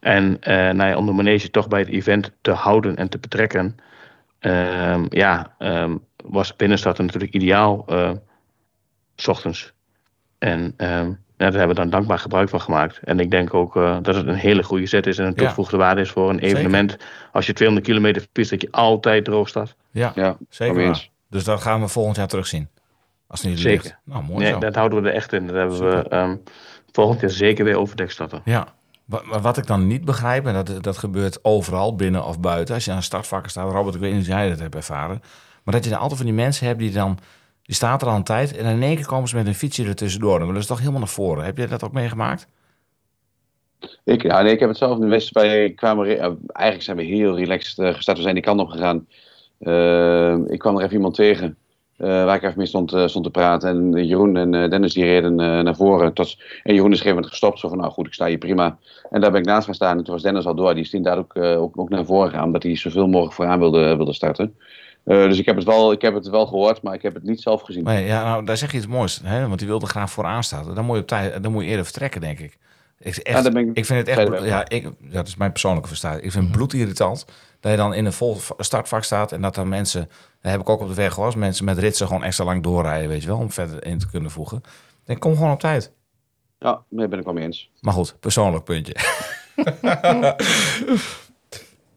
En 0.00 0.36
eh 0.40 0.54
nou 0.54 0.90
ja, 0.90 0.96
om 0.96 1.06
de 1.06 1.12
manege 1.12 1.50
toch 1.50 1.68
bij 1.68 1.80
het 1.80 1.88
event 1.88 2.30
te 2.40 2.50
houden 2.50 2.96
en 2.96 3.08
te 3.08 3.18
betrekken. 3.18 3.76
ehm, 4.38 5.06
ja, 5.08 5.54
ehm, 5.58 5.96
was 6.24 6.56
binnenstarten 6.56 7.04
natuurlijk 7.04 7.34
ideaal. 7.34 7.84
S 9.22 9.28
ochtends. 9.28 9.72
En 10.38 10.74
ehm, 10.76 11.08
ja, 11.36 11.50
daar 11.50 11.58
hebben 11.58 11.68
we 11.76 11.82
dan 11.82 11.90
dankbaar 11.90 12.18
gebruik 12.18 12.48
van 12.48 12.60
gemaakt. 12.60 13.00
En 13.04 13.20
ik 13.20 13.30
denk 13.30 13.54
ook 13.54 13.76
eh, 13.76 13.96
dat 14.02 14.14
het 14.14 14.26
een 14.26 14.34
hele 14.34 14.62
goede 14.62 14.86
zet 14.86 15.06
is 15.06 15.18
en 15.18 15.24
een 15.24 15.30
Ja. 15.30 15.36
toegevoegde 15.36 15.76
waarde 15.76 16.00
is 16.00 16.10
voor 16.10 16.30
een 16.30 16.38
evenement. 16.38 16.96
Als 17.32 17.46
je 17.46 17.52
200 17.52 17.88
kilometer 17.88 18.26
fietst, 18.32 18.50
dat 18.50 18.60
je 18.62 18.68
altijd 18.70 19.24
droog 19.24 19.48
staat. 19.48 19.74
Ja, 19.90 20.12
Ja, 20.14 20.36
zeker. 20.48 21.08
Dus 21.30 21.44
dat 21.44 21.60
gaan 21.60 21.80
we 21.80 21.88
volgend 21.88 22.16
jaar 22.16 22.26
terugzien. 22.28 22.68
Als 23.26 23.40
het 23.40 23.50
niet 23.50 23.58
Zeker. 23.60 23.82
ligt. 23.82 23.96
Nou, 24.04 24.24
mooi 24.24 24.38
Nee, 24.44 24.52
zo. 24.52 24.58
dat 24.58 24.74
houden 24.74 25.02
we 25.02 25.08
er 25.08 25.14
echt 25.14 25.32
in. 25.32 25.46
Dat 25.46 25.56
hebben 25.56 25.78
we 25.80 26.08
ehm, 26.08 26.36
volgend 26.92 27.20
jaar 27.20 27.30
zeker 27.30 27.64
weer 27.64 27.78
overdek 27.78 28.10
starten. 28.10 28.42
Ja, 28.44 28.66
wat 29.40 29.56
ik 29.56 29.66
dan 29.66 29.86
niet 29.86 30.04
begrijp, 30.04 30.46
en 30.46 30.54
dat, 30.54 30.82
dat 30.82 30.98
gebeurt 30.98 31.44
overal, 31.44 31.96
binnen 31.96 32.24
of 32.24 32.40
buiten. 32.40 32.74
Als 32.74 32.84
je 32.84 32.92
aan 32.92 33.02
startvakken 33.02 33.50
staat, 33.50 33.70
Robert, 33.72 33.94
ik 33.94 34.00
weet 34.00 34.12
niet 34.12 34.20
of 34.20 34.26
jij 34.26 34.48
dat 34.48 34.58
hebt 34.58 34.74
ervaren. 34.74 35.22
Maar 35.64 35.74
dat 35.74 35.84
je 35.84 35.90
dan 35.90 35.98
altijd 35.98 36.16
van 36.18 36.26
die 36.26 36.36
mensen 36.36 36.66
hebt 36.66 36.78
die 36.78 36.90
dan, 36.92 37.18
die 37.62 37.74
staat 37.74 38.02
er 38.02 38.08
al 38.08 38.16
een 38.16 38.22
tijd. 38.22 38.56
En 38.56 38.64
in 38.64 38.82
één 38.82 38.96
keer 38.96 39.06
komen 39.06 39.28
ze 39.28 39.36
met 39.36 39.46
een 39.46 39.54
fietsje 39.54 39.84
er 39.84 39.94
tussendoor. 39.94 40.38
Dan 40.38 40.46
willen 40.46 40.62
ze 40.62 40.68
toch 40.68 40.78
helemaal 40.78 41.00
naar 41.00 41.08
voren. 41.08 41.44
Heb 41.44 41.58
je 41.58 41.66
dat 41.66 41.84
ook 41.84 41.92
meegemaakt? 41.92 42.46
Ik, 44.04 44.22
ja, 44.22 44.42
nee, 44.42 44.52
ik 44.52 44.60
heb 44.60 44.68
het 44.68 44.78
zelf 44.78 44.98
in 44.98 45.08
de 45.08 45.30
eh, 45.32 46.32
eigenlijk 46.52 46.82
zijn 46.82 46.96
we 46.96 47.02
heel 47.02 47.36
relaxed 47.36 47.78
eh, 47.78 47.94
gestart. 47.94 48.16
We 48.16 48.22
zijn 48.22 48.34
die 48.34 48.44
kant 48.44 48.60
op 48.60 48.68
gegaan. 48.68 49.06
Eh, 49.58 50.36
ik 50.46 50.58
kwam 50.58 50.76
er 50.76 50.82
even 50.82 50.96
iemand 50.96 51.14
tegen 51.14 51.56
waar 51.96 52.36
ik 52.36 52.42
even 52.42 52.58
mee 52.58 52.66
stond, 52.66 52.90
stond 53.06 53.24
te 53.24 53.30
praten. 53.30 53.68
En 53.68 54.06
Jeroen 54.06 54.36
en 54.36 54.70
Dennis 54.70 54.92
die 54.92 55.04
reden 55.04 55.34
naar 55.34 55.76
voren. 55.76 56.12
Tot, 56.12 56.36
en 56.62 56.74
Jeroen 56.74 56.92
is 56.92 57.00
op 57.00 57.06
een 57.06 57.12
gegeven 57.12 57.30
gestopt. 57.30 57.58
Zo 57.58 57.68
van, 57.68 57.78
nou 57.78 57.90
goed, 57.90 58.06
ik 58.06 58.12
sta 58.12 58.26
hier 58.26 58.38
prima. 58.38 58.78
En 59.10 59.20
daar 59.20 59.30
ben 59.30 59.40
ik 59.40 59.46
naast 59.46 59.64
gaan 59.64 59.74
staan. 59.74 59.98
En 59.98 60.04
toen 60.04 60.14
was 60.14 60.22
Dennis 60.22 60.46
al 60.46 60.54
door. 60.54 60.74
Die 60.74 60.82
is 60.82 60.92
inderdaad 60.92 61.18
ook, 61.18 61.36
ook, 61.36 61.78
ook 61.78 61.88
naar 61.88 62.04
voren 62.04 62.30
gegaan. 62.30 62.44
Omdat 62.44 62.62
hij 62.62 62.76
zoveel 62.76 63.06
mogelijk 63.06 63.34
vooraan 63.34 63.58
wilde, 63.58 63.96
wilde 63.96 64.12
starten. 64.12 64.54
Eh, 65.04 65.22
dus 65.22 65.38
ik 65.38 65.46
heb, 65.46 65.56
het 65.56 65.64
wel, 65.64 65.92
ik 65.92 66.02
heb 66.02 66.14
het 66.14 66.28
wel 66.28 66.46
gehoord, 66.46 66.82
maar 66.82 66.94
ik 66.94 67.02
heb 67.02 67.14
het 67.14 67.22
niet 67.22 67.40
zelf 67.40 67.62
gezien. 67.62 67.84
Nee, 67.84 68.06
ja, 68.06 68.24
nou, 68.24 68.44
daar 68.44 68.56
zeg 68.56 68.70
je 68.70 68.76
iets 68.76 68.86
moois. 68.86 69.20
Hè? 69.24 69.46
Want 69.46 69.58
die 69.58 69.68
wilde 69.68 69.86
graag 69.86 70.10
vooraan 70.10 70.44
staan. 70.44 70.74
Dan 70.74 70.84
moet 70.84 70.96
je, 70.96 71.02
op 71.02 71.08
tijd, 71.08 71.42
dan 71.42 71.52
moet 71.52 71.62
je 71.62 71.68
eerder 71.68 71.84
vertrekken, 71.84 72.20
denk 72.20 72.38
ik. 72.38 72.58
Ik, 72.98 73.16
echt, 73.16 73.36
Ja, 73.36 73.42
daar 73.42 73.52
ben 73.52 73.68
ik 73.68 73.76
ik 73.76 73.84
vind 73.84 74.06
het 74.06 74.18
echt... 74.18 74.44
Ja, 74.44 74.68
ik, 74.68 74.82
ja, 74.82 74.90
dat 75.12 75.26
is 75.26 75.36
mijn 75.36 75.50
persoonlijke 75.50 75.88
verstaan. 75.88 76.16
Ik 76.20 76.32
vind 76.32 76.44
het 76.44 76.52
bloedirritant 76.52 77.24
dat 77.60 77.70
je 77.70 77.76
dan 77.76 77.94
in 77.94 78.04
een 78.04 78.12
vol 78.12 78.34
va- 78.34 78.54
startvak 78.58 79.04
staat... 79.04 79.32
en 79.32 79.40
dat 79.40 79.54
dan 79.54 79.68
mensen... 79.68 80.08
Dat 80.40 80.50
heb 80.52 80.60
ik 80.60 80.68
ook 80.68 80.80
op 80.80 80.88
de 80.88 80.94
weg 80.94 81.12
gehoord. 81.12 81.36
Mensen 81.36 81.64
met 81.64 81.78
ritsen 81.78 82.06
gewoon 82.06 82.24
extra 82.24 82.44
lang 82.44 82.62
doorrijden, 82.62 83.08
weet 83.08 83.22
je 83.22 83.28
wel... 83.28 83.38
om 83.38 83.50
verder 83.50 83.84
in 83.86 83.98
te 83.98 84.10
kunnen 84.10 84.30
voegen. 84.30 84.56
Ik 84.56 84.64
denk, 85.04 85.20
kom 85.20 85.34
gewoon 85.34 85.52
op 85.52 85.60
tijd. 85.60 85.92
Ja, 86.58 86.82
daar 86.88 87.08
ben 87.08 87.18
ik 87.18 87.24
wel 87.24 87.34
mee 87.34 87.44
eens. 87.44 87.70
Maar 87.80 87.94
goed, 87.94 88.16
persoonlijk 88.20 88.64
puntje. 88.64 88.94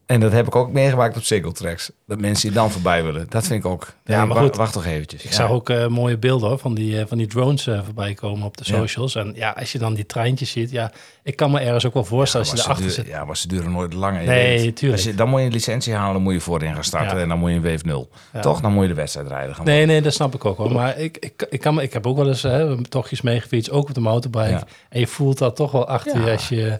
en 0.05 0.19
dat 0.19 0.31
heb 0.31 0.47
ik 0.47 0.55
ook 0.55 0.71
meegemaakt 0.71 1.17
op 1.17 1.23
single 1.23 1.51
tracks. 1.51 1.91
Dat 2.07 2.19
mensen 2.19 2.47
die 2.47 2.57
dan 2.57 2.71
voorbij 2.71 3.03
willen. 3.03 3.25
Dat 3.29 3.47
vind 3.47 3.63
ik 3.63 3.71
ook... 3.71 3.93
Ja, 4.05 4.25
maar 4.25 4.37
goed. 4.37 4.55
Wacht 4.55 4.73
toch 4.73 4.85
eventjes. 4.85 5.23
Ik 5.23 5.29
Ja. 5.29 5.35
zag 5.35 5.49
ook 5.49 5.69
eh, 5.69 5.87
mooie 5.87 6.17
beelden 6.17 6.49
hoor, 6.49 6.57
van, 6.59 6.73
die, 6.73 6.99
eh, 6.99 7.05
van 7.07 7.17
die 7.17 7.27
drones 7.27 7.67
eh, 7.67 7.79
voorbij 7.85 8.13
komen 8.13 8.45
op 8.45 8.57
de 8.57 8.63
Ja. 8.67 8.75
socials. 8.75 9.15
En 9.15 9.31
ja, 9.35 9.49
als 9.59 9.71
je 9.71 9.77
dan 9.79 9.93
die 9.93 10.05
treintjes 10.05 10.51
ziet, 10.51 10.71
ja, 10.71 10.91
ik 11.23 11.35
kan 11.35 11.51
me 11.51 11.59
ergens 11.59 11.85
ook 11.85 11.93
wel 11.93 12.03
voorstellen 12.05 12.47
als 12.49 12.55
je 12.55 12.63
erachter 12.63 12.85
duren- 12.87 13.03
zit. 13.03 13.13
Ja, 13.13 13.25
maar 13.25 13.37
ze 13.37 13.47
duren 13.47 13.71
nooit 13.71 13.93
lang. 13.93 14.15
en 14.17 14.21
je 14.23 14.27
Nee, 14.29 14.59
weet- 14.59 14.75
tuurlijk. 14.75 15.01
Je, 15.01 15.15
dan 15.15 15.29
moet 15.29 15.39
je 15.39 15.45
een 15.45 15.51
licentie 15.51 15.93
halen, 15.93 16.13
dan 16.13 16.21
moet 16.21 16.33
je 16.33 16.39
voorin 16.39 16.73
gaan 16.73 16.83
starten 16.83 17.19
en 17.19 17.27
dan 17.29 17.39
moet 17.39 17.49
je 17.49 17.55
een 17.55 17.61
Wave 17.63 17.85
0. 17.85 18.09
Ja. 18.33 18.39
Toch? 18.39 18.61
Dan 18.61 18.73
moet 18.73 18.81
je 18.81 18.89
de 18.89 18.93
wedstrijd 18.95 19.27
rijden. 19.27 19.55
Gaan 19.55 19.65
Nee, 19.65 19.85
nee, 19.85 20.01
dat 20.01 20.13
snap 20.13 20.33
ik 20.35 20.45
ook 20.45 20.57
wel. 20.57 20.69
Maar 20.69 20.97
ik, 20.99 21.17
ik, 21.17 21.47
ik, 21.49 21.59
kan, 21.61 21.73
me- 21.75 21.83
ik 21.83 21.93
heb 21.93 22.07
ook 22.07 22.17
wel 22.17 22.27
eens 22.27 22.41
hè, 22.41 22.83
tochtjes 22.83 23.21
meegefietst, 23.21 23.71
ook 23.71 23.87
op 23.87 23.93
de 23.93 24.01
motorbike. 24.01 24.63
En 24.89 24.99
je 24.99 25.07
voelt 25.07 25.37
dat 25.37 25.55
toch 25.55 25.71
wel 25.71 25.87
achter 25.87 26.25
je 26.25 26.31
als 26.31 26.49
je, 26.49 26.79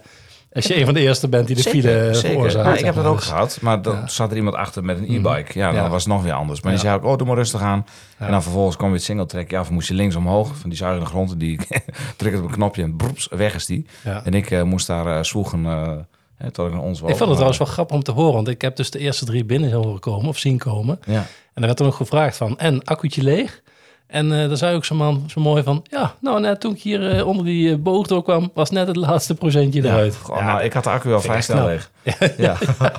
als 0.56 0.66
je 0.66 0.76
een 0.78 0.84
van 0.84 0.94
de 0.94 1.00
eerste 1.00 1.28
bent 1.28 1.46
die 1.46 1.56
de 1.56 1.62
file 1.62 2.10
veroorzaakt. 2.14 2.64
Nou, 2.64 2.78
ik 2.78 2.84
heb 2.84 2.94
dat 2.94 3.04
ook 3.04 3.16
Dus- 3.16 3.26
gehad, 3.26 3.58
maar 3.60 3.82
dan 3.82 3.94
Ja. 3.94 4.08
zat 4.08 4.30
er 4.30 4.36
iemand 4.36 4.56
achter 4.56 4.84
met 4.84 4.98
een 4.98 5.04
e-bike. 5.04 5.58
Ja, 5.58 5.72
dan 5.72 5.82
Ja. 5.82 5.88
was 5.88 6.04
het 6.04 6.12
nog 6.12 6.22
weer 6.22 6.32
anders. 6.32 6.60
Maar 6.60 6.72
Ja. 6.72 6.78
je 6.78 6.84
zei 6.84 6.96
ook, 6.98 7.04
oh, 7.04 7.16
doe 7.18 7.26
maar 7.26 7.36
rustig 7.36 7.60
aan. 7.60 7.86
Ja. 8.18 8.24
En 8.26 8.32
dan 8.32 8.42
vervolgens 8.42 8.76
kwam 8.76 8.88
weer 8.88 8.96
het 8.98 9.06
single 9.06 9.26
track. 9.26 9.50
Ja, 9.50 9.60
of 9.60 9.70
moest 9.70 9.88
je 9.88 9.94
links 9.94 10.14
omhoog 10.16 10.56
van 10.56 10.68
die 10.70 10.78
zuigende 10.78 11.06
grond. 11.06 11.30
En 11.32 11.38
die 11.38 11.60
drukte 12.16 12.38
op 12.38 12.44
een 12.44 12.50
knopje 12.54 12.82
en 12.82 12.96
broeps, 12.96 13.28
weg 13.30 13.54
is 13.54 13.66
die. 13.66 13.86
Ja. 14.04 14.20
En 14.24 14.34
ik 14.34 14.50
eh, 14.50 14.62
moest 14.62 14.86
daar 14.86 15.06
eh 15.16 15.22
zwoegen 15.22 15.66
eh, 15.66 15.92
hè, 16.36 16.50
tot 16.50 16.66
ik 16.66 16.72
naar 16.72 16.82
ons 16.82 17.00
was. 17.00 17.10
Ik 17.10 17.16
vond 17.16 17.28
het 17.28 17.30
trouwens 17.38 17.58
wel 17.58 17.66
grappig 17.68 17.96
om 17.96 18.02
te 18.02 18.12
horen, 18.12 18.34
want 18.34 18.48
ik 18.48 18.62
heb 18.62 18.76
dus 18.76 18.90
de 18.90 18.98
eerste 18.98 19.24
drie 19.24 19.44
binnen 19.44 19.72
horen 19.72 20.00
komen 20.00 20.28
of 20.28 20.38
zien 20.38 20.58
komen. 20.58 20.98
Ja. 21.06 21.14
En 21.14 21.62
er 21.62 21.68
werd 21.68 21.76
toen 21.76 21.86
nog 21.86 21.96
gevraagd 21.96 22.36
van, 22.36 22.58
en 22.58 22.84
accuutje 22.84 23.22
leeg? 23.22 23.62
En 24.06 24.32
eh 24.32 24.48
daar 24.48 24.56
zei 24.56 24.76
ook 24.76 24.84
zo'n 24.84 24.96
man 24.96 25.24
zo 25.26 25.40
mooi 25.40 25.62
van, 25.62 25.84
ja, 25.90 26.14
nou 26.20 26.40
net 26.40 26.60
toen 26.60 26.74
ik 26.74 26.82
hier 26.82 27.10
eh, 27.16 27.26
onder 27.26 27.44
die 27.44 27.70
eh, 27.72 27.78
boog 27.78 28.06
door 28.06 28.22
kwam, 28.22 28.50
was 28.54 28.70
net 28.70 28.86
het 28.86 28.96
laatste 28.96 29.34
procentje 29.34 29.82
Ja, 29.82 29.88
eruit. 29.88 30.14
gewoon, 30.16 30.44
nou, 30.44 30.62
ik 30.62 30.72
had 30.72 30.84
de 30.84 30.90
accu 30.90 31.12
al 31.12 31.20
vrij 31.20 31.42
snel 31.42 31.66
leeg. 31.66 31.90
Ja. 32.36 32.56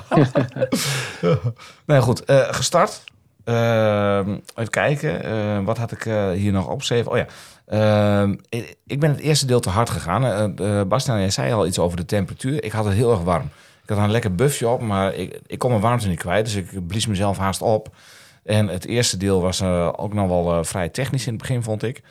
nee, 1.86 2.00
goed. 2.00 2.22
gestart. 2.26 3.04
Ehm, 3.44 4.30
even 4.54 4.70
kijken. 4.70 5.64
wat 5.64 5.78
had 5.78 5.92
ik 5.92 6.02
hier 6.34 6.52
nog 6.52 6.68
opgeschreven? 6.68 7.10
Oh 7.10 7.16
ja. 7.16 7.26
Ehm, 7.66 8.34
ik, 8.48 8.76
ik 8.86 9.00
ben 9.00 9.10
het 9.10 9.20
eerste 9.20 9.46
deel 9.46 9.60
te 9.60 9.70
hard 9.70 9.90
gegaan. 9.90 10.54
Bastiaan, 10.88 11.20
jij 11.20 11.30
zei 11.30 11.52
al 11.52 11.66
iets 11.66 11.78
over 11.78 11.96
de 11.96 12.04
temperatuur. 12.04 12.64
Ik 12.64 12.72
had 12.72 12.84
het 12.84 12.94
heel 12.94 13.10
erg 13.10 13.20
warm. 13.22 13.50
Ik 13.82 13.94
had 13.94 13.98
een 13.98 14.10
lekker 14.10 14.34
buffje 14.34 14.68
op, 14.68 14.80
maar 14.80 15.14
ik, 15.14 15.40
ik 15.46 15.58
kon 15.58 15.70
mijn 15.70 15.82
warmte 15.82 16.08
niet 16.08 16.18
kwijt. 16.18 16.44
Dus 16.44 16.54
ik 16.54 16.86
blies 16.86 17.06
mezelf 17.06 17.38
haast 17.38 17.62
op. 17.62 17.88
En 18.48 18.68
het 18.68 18.86
eerste 18.86 19.16
deel 19.16 19.40
was 19.40 19.60
eh, 19.60 19.88
ook 19.96 20.14
nog 20.14 20.28
wel 20.28 20.52
eh, 20.58 20.64
vrij 20.64 20.88
technisch 20.88 21.26
in 21.26 21.32
het 21.32 21.40
begin, 21.42 21.62
vond 21.62 21.82
ik. 21.82 22.02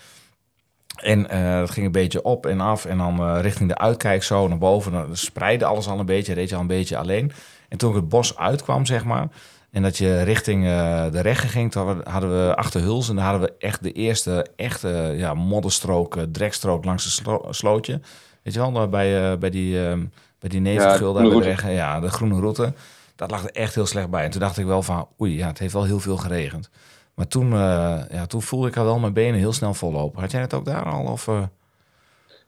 En 0.98 1.30
eh 1.30 1.60
dat 1.60 1.70
ging 1.72 1.86
een 1.86 1.92
beetje 1.92 2.24
op 2.24 2.46
en 2.46 2.60
af. 2.62 2.86
En 2.86 2.98
dan 2.98 3.38
richting 3.38 3.70
de 3.70 3.78
uitkijk 3.78 4.24
zo 4.24 4.48
naar 4.48 4.58
boven. 4.58 4.92
Dan 4.92 5.18
spreidde 5.18 5.66
alles 5.66 5.88
al 5.88 6.00
een 6.00 6.06
beetje. 6.06 6.34
Reed 6.34 6.50
je 6.50 6.56
al 6.56 6.62
een 6.62 6.68
beetje 6.68 6.98
alleen. 6.98 7.32
En 7.70 7.78
toen 7.78 7.90
ik 7.90 7.96
het 7.96 8.10
bos 8.10 8.38
uitkwam, 8.38 8.86
zeg 8.86 9.04
maar. 9.06 9.28
En 9.72 9.82
dat 9.82 9.98
je 9.98 10.22
richting 10.24 10.64
de 11.12 11.20
reggen 11.22 11.50
ging. 11.50 11.72
Toen 11.72 12.02
hadden 12.04 12.48
we- 12.48 12.56
achter 12.56 12.82
Huls. 12.82 13.10
En 13.10 13.16
daar 13.16 13.26
hadden 13.26 13.42
we 13.50 13.54
echt 13.60 13.84
de 13.84 13.92
eerste 13.92 14.46
echte 14.56 15.14
ja, 15.18 15.34
modderstrook, 15.34 16.18
drekstrook 16.32 16.86
langs 16.86 17.16
slo- 17.16 17.46
slootje. 17.50 18.00
Weet 18.44 18.54
je 18.54 18.72
wel, 18.72 18.88
bij, 18.90 19.38
bij 19.38 19.50
die, 19.50 19.86
eh 19.88 19.94
bij 20.40 20.50
die 20.50 20.60
nevengul 20.60 21.14
de 21.14 21.14
daar 21.14 21.14
bij 21.14 21.24
de 21.24 21.30
groene 21.30 21.46
reggen. 21.46 21.72
Ja, 21.72 22.00
de 22.00 22.10
groene 22.10 22.40
route. 22.40 22.74
Dat 23.18 23.32
lag 23.32 23.44
er 23.44 23.52
echt 23.52 23.76
heel 23.76 23.86
slecht 23.86 24.10
bij. 24.10 24.24
En 24.24 24.30
toen 24.32 24.40
dacht 24.42 24.58
ik 24.58 24.66
wel 24.66 24.82
van, 24.82 25.08
oei, 25.22 25.38
ja, 25.38 25.48
het 25.48 25.60
heeft 25.60 25.74
wel 25.74 25.84
heel 25.84 26.00
veel 26.00 26.18
geregend. 26.18 26.70
Maar 27.14 27.28
toen, 27.28 27.54
eh, 27.54 28.00
ja, 28.12 28.26
toen 28.28 28.42
voelde 28.42 28.68
ik 28.68 28.78
al 28.78 28.84
wel 28.84 29.00
mijn 29.00 29.14
benen 29.14 29.40
heel 29.40 29.54
snel 29.54 29.74
vollopen. 29.74 30.22
Had 30.22 30.32
jij 30.32 30.42
het 30.42 30.54
ook 30.54 30.66
daar 30.66 30.86
al? 30.86 31.06
Of, 31.12 31.28
eh? 31.28 31.42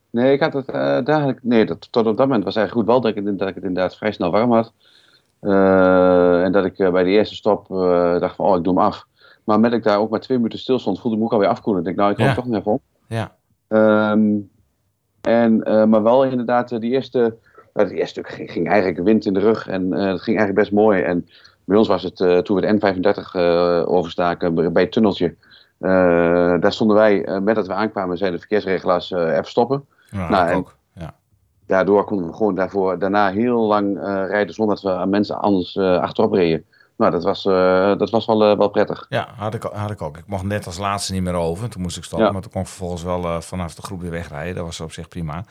Nee, 0.10 0.34
ik 0.34 0.39
had 0.39 0.53
het 0.53 0.65
dagelijks. 1.05 1.39
Nee, 1.43 1.65
dat, 1.65 1.88
tot 1.91 2.05
op 2.08 2.17
dat 2.17 2.27
moment 2.27 2.43
was 2.43 2.55
eigenlijk 2.55 2.88
goed 2.88 2.93
wel 2.95 3.01
dat 3.12 3.17
ik, 3.17 3.25
het- 3.25 3.39
dat 3.39 3.47
ik 3.47 3.55
het 3.55 3.63
inderdaad 3.63 3.95
vrij 3.97 4.12
snel 4.12 4.32
warm 4.32 4.51
had. 4.51 4.73
En 5.39 6.51
dat 6.51 6.65
ik 6.65 6.75
bij 6.91 7.03
de 7.03 7.10
eerste 7.10 7.36
stop 7.36 7.67
dacht 8.19 8.36
van, 8.36 8.45
oh, 8.45 8.58
ik 8.58 8.63
doe 8.63 8.73
hem 8.73 8.84
af. 8.84 9.05
Maar 9.43 9.60
met 9.60 9.73
ik 9.73 9.84
daar 9.84 9.99
ook 9.99 10.10
maar 10.10 10.19
twee 10.19 10.38
minuten 10.38 10.60
stil 10.60 10.79
stond, 10.79 10.99
voelde 10.99 11.15
ik 11.17 11.21
me 11.23 11.27
ook 11.27 11.34
alweer 11.34 11.49
afkoelen. 11.49 11.79
Ik 11.82 11.86
denk, 11.88 11.97
nou, 11.97 12.10
ik 12.12 12.15
kom 12.17 12.25
Ja. 12.25 12.34
toch 12.34 12.45
nog 12.45 12.60
even 12.60 12.71
op. 12.71 12.82
Ja, 13.08 13.36
Ehm, 13.67 14.36
en, 15.21 15.58
maar 15.89 16.03
wel 16.03 16.23
inderdaad, 16.25 16.69
die 16.69 16.91
eerste, 16.91 17.38
uh, 17.80 17.86
het 17.86 17.94
eerste 17.98 18.24
stuk 18.24 18.50
ging, 18.52 18.70
eigenlijk 18.70 19.04
wind 19.04 19.26
in 19.26 19.34
de 19.34 19.39
rug. 19.39 19.68
En 19.68 19.94
eh 19.94 20.06
dat 20.06 20.22
ging 20.22 20.38
eigenlijk 20.38 20.56
best 20.56 20.72
mooi. 20.72 21.02
En 21.02 21.28
bij 21.65 21.78
ons 21.78 21.88
was 21.88 22.04
het, 22.04 22.20
eh, 22.22 22.38
toen 22.38 22.56
we 22.56 22.62
de 22.62 22.68
N35 22.68 23.36
eh, 23.36 23.84
overstaken 23.86 24.74
bij- 24.74 24.84
het 24.84 24.92
tunneltje. 24.92 25.36
daar 26.60 26.74
stonden 26.74 26.96
wij, 26.96 27.39
met 27.42 27.56
dat 27.56 27.68
we 27.68 27.74
aankwamen, 27.74 28.18
zeiden 28.18 28.39
de 28.39 28.46
verkeersregelaars 28.48 29.12
even 29.12 29.46
stoppen. 29.46 29.86
nou, 30.12 30.30
Nou, 30.32 30.54
ook. 30.54 30.76
Ja. 30.94 31.13
Daardoor 31.65 32.04
konden 32.04 32.28
we 32.28 32.34
gewoon 32.34 32.56
daarvoor, 32.56 33.00
daarna 33.00 33.32
heel 33.32 33.60
lang 33.60 33.98
rijden 34.28 34.54
zonder 34.54 34.76
dat 34.76 34.84
we 34.84 34.92
aan 35.00 35.10
mensen 35.10 35.39
anders 35.42 35.78
achterop 35.78 36.34
reden. 36.34 36.65
Nou, 36.98 37.12
dat 37.12 37.24
was, 37.24 37.44
dat 37.98 38.10
was 38.10 38.26
wel, 38.26 38.58
wel 38.58 38.70
prettig. 38.70 39.06
ja, 39.10 39.28
had 39.36 39.54
ik, 39.54 39.63
had 39.63 39.92
ik 39.92 40.02
ook. 40.02 40.18
Ik 40.18 40.28
mocht 40.28 40.44
net 40.44 40.65
als 40.65 40.78
laatste 40.78 41.13
niet 41.13 41.24
meer 41.24 41.34
over. 41.34 41.70
Toen 41.70 41.82
moest 41.82 41.98
ik 41.98 42.04
stoppen. 42.04 42.28
Ja. 42.28 42.34
Maar 42.34 42.42
toen 42.42 42.52
kon 42.52 42.62
ik 42.62 42.68
vervolgens 42.68 43.04
wel 43.04 43.42
vanaf 43.42 43.76
de 43.76 43.82
groep 43.82 44.02
weer 44.02 44.12
wegrijden. 44.12 44.56
Dat 44.56 44.65
was 44.65 44.80
op 44.80 44.92
zich 44.92 45.08
prima. 45.08 45.44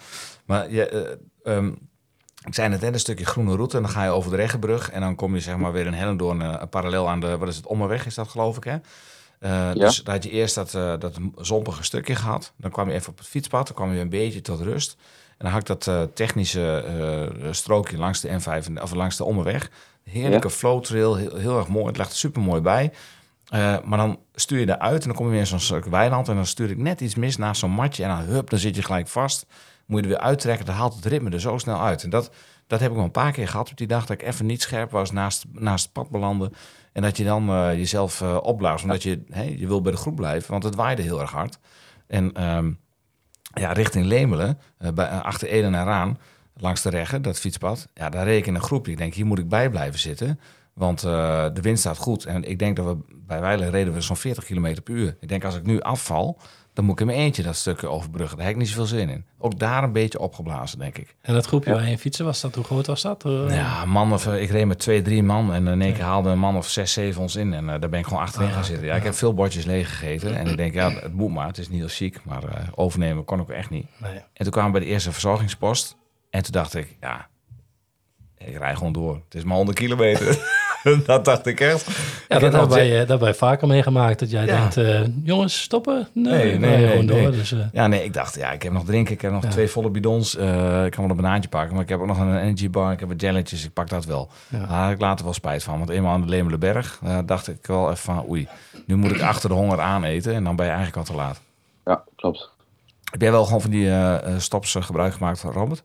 Maar 0.47 0.71
je, 0.71 0.89
eh, 0.89 1.57
ehm, 1.57 1.71
ik 2.49 2.55
zei 2.55 2.69
net, 2.69 2.83
een 2.83 3.01
stukje 3.01 3.25
groene 3.25 3.57
route. 3.57 3.77
En 3.77 3.83
dan 3.83 3.93
ga 3.93 4.05
je 4.05 4.11
over 4.11 4.31
de 4.31 4.37
Reggenbrug. 4.37 4.91
En 4.91 5.01
dan 5.01 5.15
kom 5.15 5.35
je 5.35 5.41
zeg 5.41 5.57
maar 5.57 5.73
weer 5.73 5.87
in 5.87 5.93
Hellendoorn 5.93 6.41
uh, 6.41 6.63
parallel 6.71 7.09
aan 7.09 7.21
de, 7.21 7.39
wat 7.39 7.49
is 7.49 7.57
het, 7.57 7.67
Ommerweg 7.67 8.07
is 8.07 8.15
dat 8.15 8.29
geloof 8.29 8.57
ik 8.57 8.65
hè? 8.65 8.77
Uh, 9.41 9.73
Dus 9.75 10.03
daar 10.03 10.15
had 10.15 10.25
je 10.25 10.31
eerst 10.31 10.55
dat, 10.55 10.75
uh, 10.75 10.93
dat 10.99 11.19
zompige 11.37 11.85
stukje 11.85 12.15
gehad. 12.15 12.53
Dan 12.57 12.71
kwam 12.71 12.89
je 12.89 12.95
even 12.95 13.11
op 13.11 13.19
het 13.19 13.27
fietspad. 13.27 13.67
Dan 13.67 13.77
kwam 13.77 13.93
je 13.93 14.01
een 14.01 14.09
beetje 14.09 14.41
tot 14.41 14.61
rust. 14.61 14.97
En 15.29 15.45
dan 15.45 15.53
had 15.53 15.71
ik 15.71 15.85
dat 15.85 16.17
technische 16.17 16.85
strookje 17.51 17.99
langs 17.99 18.21
de 18.21 18.29
N5 18.29 18.73
of 18.83 18.95
langs 18.95 19.17
de 19.17 19.25
Ommerweg. 19.25 19.71
Heerlijke 20.05 20.49
ja. 20.49 20.55
flow 20.55 20.83
trail, 20.83 21.15
heel, 21.15 21.37
heel 21.37 21.59
erg 21.59 21.69
mooi. 21.69 21.87
Het 21.87 21.97
lag 21.97 22.09
er 22.09 22.17
super 22.17 22.43
mooi 22.43 22.61
bij. 22.61 22.93
Maar 23.85 23.99
dan 23.99 24.19
stuur 24.35 24.59
je 24.59 24.69
eruit 24.69 25.01
en 25.01 25.09
dan 25.09 25.17
kom 25.17 25.25
je 25.25 25.31
weer 25.31 25.41
in 25.41 25.47
zo'n 25.47 25.61
stuk 25.61 25.85
weiland. 25.85 26.29
En 26.29 26.35
dan 26.35 26.47
stuur 26.47 26.71
ik 26.71 26.79
net 26.79 27.01
iets 27.01 27.15
mis 27.15 27.37
naast 27.37 27.61
zo'n 27.61 27.71
matje. 27.71 28.03
En 28.03 28.09
dan 28.09 28.19
hup, 28.19 28.51
dan 28.51 28.59
zit 28.59 28.77
je 28.77 28.83
gelijk 28.83 29.09
vast. 29.09 29.47
Moet 29.89 29.99
je 29.99 30.05
er 30.05 30.13
weer 30.13 30.23
uittrekken. 30.23 30.67
Dan 30.67 30.75
haalt 30.75 30.95
het 30.95 31.05
ritme 31.05 31.31
er 31.31 31.41
zo 31.41 31.59
snel 31.59 31.81
uit. 31.81 32.03
En 32.03 32.11
dat, 32.11 32.31
dat 32.67 32.81
heb 32.81 32.91
ik 32.91 32.97
wel 32.97 33.05
een 33.05 33.11
paar 33.11 33.33
keer 33.33 33.49
gehad 33.49 33.71
op 33.71 33.77
die 33.77 33.87
dag. 33.87 34.07
Dat 34.07 34.21
ik 34.21 34.27
even 34.27 34.47
niet 34.47 34.63
scherp 34.63 34.91
was 34.91 35.11
naast, 35.11 35.45
naast 35.53 35.85
het 35.85 35.93
pad 35.93 36.11
belanden. 36.11 36.53
En 36.93 37.03
dat 37.03 37.17
je 37.17 37.25
dan 37.25 37.51
uh, 37.51 37.75
jezelf 37.75 38.21
uh, 38.21 38.39
opblaast. 38.43 38.83
Omdat 38.83 39.03
je, 39.03 39.23
je 39.57 39.67
wil 39.67 39.83
bij 39.83 39.93
de 39.93 39.99
groep 39.99 40.17
blijven. 40.17 40.51
Want 40.51 40.65
het 40.65 40.75
waaide 40.75 41.03
heel 41.03 41.21
erg 41.21 41.31
hard. 41.31 41.59
En 42.07 42.49
um, 42.57 42.79
ja, 43.55 43.73
richting 43.73 44.05
Lemelen, 44.07 44.59
uh, 44.79 44.91
bij, 44.91 45.09
achter 45.09 45.49
Eden 45.49 45.75
en 45.75 45.85
Raan, 45.85 46.19
langs 46.55 46.83
de 46.83 46.91
Reggen, 46.91 47.23
dat 47.23 47.39
fietspad. 47.39 47.89
Ja, 47.95 48.09
daar 48.09 48.29
een 48.29 48.61
groepje. 48.61 48.93
Ik 48.93 48.99
denk, 48.99 49.15
hier 49.15 49.27
moet 49.27 49.39
ik 49.39 49.49
bij 49.49 49.71
blijven 49.71 50.01
zitten. 50.01 50.41
Want 50.75 51.01
de 51.01 51.59
wind 51.61 51.79
staat 51.79 51.97
goed. 51.97 52.25
En 52.25 52.45
ik 52.45 52.59
denk 52.59 52.77
dat 52.77 52.87
we 52.87 52.97
bij 53.27 53.41
Weilen 53.41 53.71
reden 53.71 53.93
we 53.93 54.01
zo'n 54.01 54.17
40 54.17 54.45
km 54.45 54.83
per 54.83 54.95
uur. 54.95 55.17
Ik 55.21 55.29
denk, 55.29 55.45
als 55.45 55.57
ik 55.57 55.67
nu 55.67 55.81
afval, 55.81 56.41
dan 56.79 56.87
moet 56.87 57.01
ik 57.01 57.07
in 57.07 57.07
mijn 57.07 57.19
eentje 57.19 57.43
dat 57.43 57.57
stukje 57.57 57.89
overbruggen. 57.89 58.37
Daar 58.37 58.47
heb 58.47 58.55
ik 58.55 58.61
niet 58.61 58.71
zoveel 58.71 58.87
zin 58.87 59.09
in. 59.09 59.25
Ook 59.39 59.59
daar 59.59 59.83
een 59.83 59.93
beetje 59.93 60.19
opgeblazen, 60.19 60.79
denk 60.79 60.99
ik. 60.99 61.15
En 61.21 61.35
dat 61.35 61.47
groepje 61.47 61.71
ja. 61.71 61.77
waar 61.77 61.89
je 61.89 61.99
fietsen 61.99 62.25
was 62.25 62.41
dat, 62.41 62.55
hoe 62.55 62.65
groot 62.65 62.87
was 62.87 63.03
dat? 63.03 63.25
Uh, 63.25 63.55
ja, 63.55 63.85
man 63.85 64.13
of, 64.13 64.27
ik 64.27 64.51
reed 64.51 64.67
met 64.67 64.79
twee, 64.79 65.03
drie 65.03 65.23
man. 65.23 65.53
En 65.53 65.67
in 65.67 65.83
één 65.83 65.93
keer 65.93 66.03
haalde 66.03 66.29
een 66.31 66.39
man 66.39 66.57
of 66.57 66.69
zes, 66.69 66.93
zeven 66.93 67.23
ons 67.23 67.37
in. 67.37 67.55
En 67.55 67.65
uh, 67.65 67.69
daar 67.69 67.89
ben 67.89 67.99
ik 67.99 68.07
gewoon 68.07 68.23
achterin 68.23 68.49
uh, 68.49 68.55
gaan 68.55 68.65
zitten. 68.65 68.87
Ja, 68.87 68.95
ik 68.95 69.03
heb 69.03 69.15
veel 69.15 69.35
bordjes 69.35 69.65
leeg 69.65 69.89
gegeten. 69.89 70.37
En 70.37 70.47
ik 70.47 70.57
denk, 70.57 70.75
ja, 70.75 70.91
het 70.91 71.13
moet 71.13 71.33
maar. 71.33 71.47
Het 71.47 71.59
is 71.59 71.69
niet 71.69 71.79
heel 71.79 71.89
chic. 71.89 72.25
Maar 72.25 72.45
uh, 72.45 72.51
overnemen 72.75 73.25
kon 73.25 73.41
ik 73.41 73.49
echt 73.49 73.71
niet. 73.71 73.87
Nee. 73.97 74.15
En 74.15 74.43
toen 74.43 74.51
kwamen 74.51 74.73
we 74.73 74.79
bij 74.79 74.87
de 74.87 74.93
eerste 74.93 75.13
verzorgingspost. 75.13 75.97
En 76.31 76.43
toen 76.43 76.53
dacht 76.53 76.75
ik, 76.75 76.97
ja, 77.01 77.29
ik 78.37 78.57
rij 78.57 78.75
gewoon 78.75 78.93
door. 78.93 79.15
Het 79.25 79.35
is 79.35 79.45
maar 79.45 79.57
100 79.57 79.79
kilometer. 79.79 80.27
dat 81.07 81.25
dacht 81.25 81.47
ik 81.47 81.61
echt. 81.61 81.87
Ja, 82.29 82.37
ik 82.37 82.41
dat 82.41 82.53
hebben 82.53 82.69
wij, 82.69 83.07
dat 83.07 83.21
wij 83.21 83.35
vaker 83.35 83.69
meegemaakt. 83.69 84.19
Dat 84.19 84.31
jij 84.31 84.47
ja. 84.47 84.59
denkt, 84.59 84.77
uh, 84.77 85.01
jongens, 85.23 85.63
stoppen? 85.63 86.09
Nee, 86.13 86.33
nee, 86.33 86.59
nee, 86.59 86.77
nee, 86.77 86.89
gewoon 86.89 87.05
nee. 87.05 87.23
door. 87.23 87.33
Dus, 87.33 87.53
uh, 87.53 87.61
ja, 87.73 87.87
nee, 87.87 88.05
ik 88.05 88.13
dacht, 88.13 88.35
ja, 88.35 88.53
ik 88.53 88.63
heb 88.63 88.73
nog 88.73 88.85
drinken. 88.85 89.15
Ik 89.15 89.21
heb 89.21 89.33
nog 89.33 89.43
ja. 89.43 89.49
twee 89.49 89.69
volle 89.69 89.91
bidons. 89.91 90.37
Uh, 90.37 90.85
ik 90.85 90.91
kan 90.91 91.03
wel 91.03 91.11
een 91.11 91.23
banaantje 91.23 91.49
pakken. 91.49 91.75
Maar 91.75 91.83
ik 91.83 91.89
heb 91.89 92.01
ook 92.01 92.07
nog 92.07 92.19
een 92.19 92.39
energy 92.39 92.71
bar. 92.71 92.93
Ik 92.93 93.01
heb 93.01 93.09
wat 93.09 93.21
jelletjes. 93.21 93.65
Ik 93.65 93.73
pak 93.73 93.89
dat 93.89 94.05
wel. 94.05 94.29
Ja. 94.49 94.59
Daar 94.59 94.69
had 94.69 94.91
ik 94.91 95.01
later 95.01 95.25
wel 95.25 95.35
spijt 95.35 95.63
van. 95.63 95.79
Want 95.79 95.91
eenmaal 95.91 96.13
aan 96.13 96.21
de 96.21 96.29
Lemelenberg 96.29 97.01
uh, 97.05 97.19
dacht 97.27 97.49
ik 97.49 97.67
wel 97.67 97.85
even 97.85 97.99
van, 97.99 98.25
oei, 98.29 98.49
nu 98.87 98.97
moet 98.97 99.11
ik 99.11 99.21
achter 99.23 99.49
de 99.49 99.55
honger 99.55 99.81
aan 99.81 100.05
eten. 100.05 100.35
En 100.35 100.45
dan 100.45 100.57
ben 100.57 100.65
je 100.65 100.73
eigenlijk 100.73 101.09
al 101.09 101.15
te 101.15 101.21
laat. 101.23 101.41
Ja, 101.85 102.03
klopt. 102.17 102.51
Heb 103.11 103.21
jij 103.21 103.31
wel 103.31 103.45
gewoon 103.45 103.61
van 103.61 103.71
die 103.71 103.87
uh, 103.87 104.17
stops 104.39 104.77
gebruik 104.81 105.13
gemaakt 105.13 105.41
van 105.41 105.53
Robert? 105.53 105.83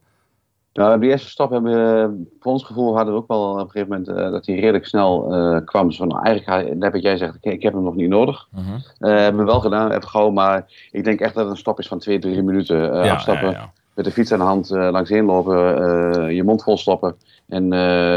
Nou, 0.74 1.00
die 1.00 1.10
eerste 1.10 1.30
stap 1.30 1.52
hebben 1.52 1.72
we, 1.72 2.24
voor 2.40 2.52
ons 2.52 2.64
gevoel 2.64 2.96
hadden 2.96 3.14
we 3.14 3.20
ook 3.20 3.28
wel 3.28 3.52
op 3.52 3.58
een 3.58 3.70
gegeven 3.70 3.88
moment 3.90 4.08
eh, 4.08 4.32
dat 4.32 4.46
hij 4.46 4.56
redelijk 4.56 4.86
snel 4.86 5.34
eh, 5.34 5.66
kwam. 5.66 5.88
Dus 5.88 5.98
van, 5.98 6.08
nou, 6.08 6.26
eigenlijk, 6.26 6.76
net 6.76 6.92
wat 6.92 7.02
jij 7.02 7.18
zegt, 7.18 7.36
ik, 7.36 7.54
ik 7.54 7.62
heb 7.62 7.74
hem 7.74 7.84
nog 7.84 7.96
niet 7.96 8.10
nodig. 8.10 8.48
Mhm. 8.52 8.64
Eh, 8.98 9.16
hebben 9.16 9.46
we 9.46 9.52
wel 9.52 9.60
gedaan, 9.60 9.90
we 9.90 10.02
gauw, 10.02 10.30
maar 10.30 10.66
ik 10.92 11.04
denk 11.04 11.20
echt 11.20 11.34
dat 11.34 11.44
het 11.44 11.54
een 11.54 11.60
stap 11.60 11.80
is 11.80 11.88
van 11.88 12.00
twee, 12.00 12.20
drie 12.20 12.44
minuten. 12.44 13.06
ja, 13.06 13.14
afstappen, 13.14 13.50
ja, 13.50 13.58
ja. 13.58 13.72
met 13.94 14.06
de 14.06 14.12
fiets 14.12 14.32
aan 14.32 14.40
de 14.40 14.46
hand 14.46 14.70
langs 14.70 15.10
heen 15.10 15.26
lopen, 15.26 16.36
je 16.36 16.44
mond 16.44 16.64
vol 16.64 16.78
stoppen 16.78 17.16
en 17.48 17.70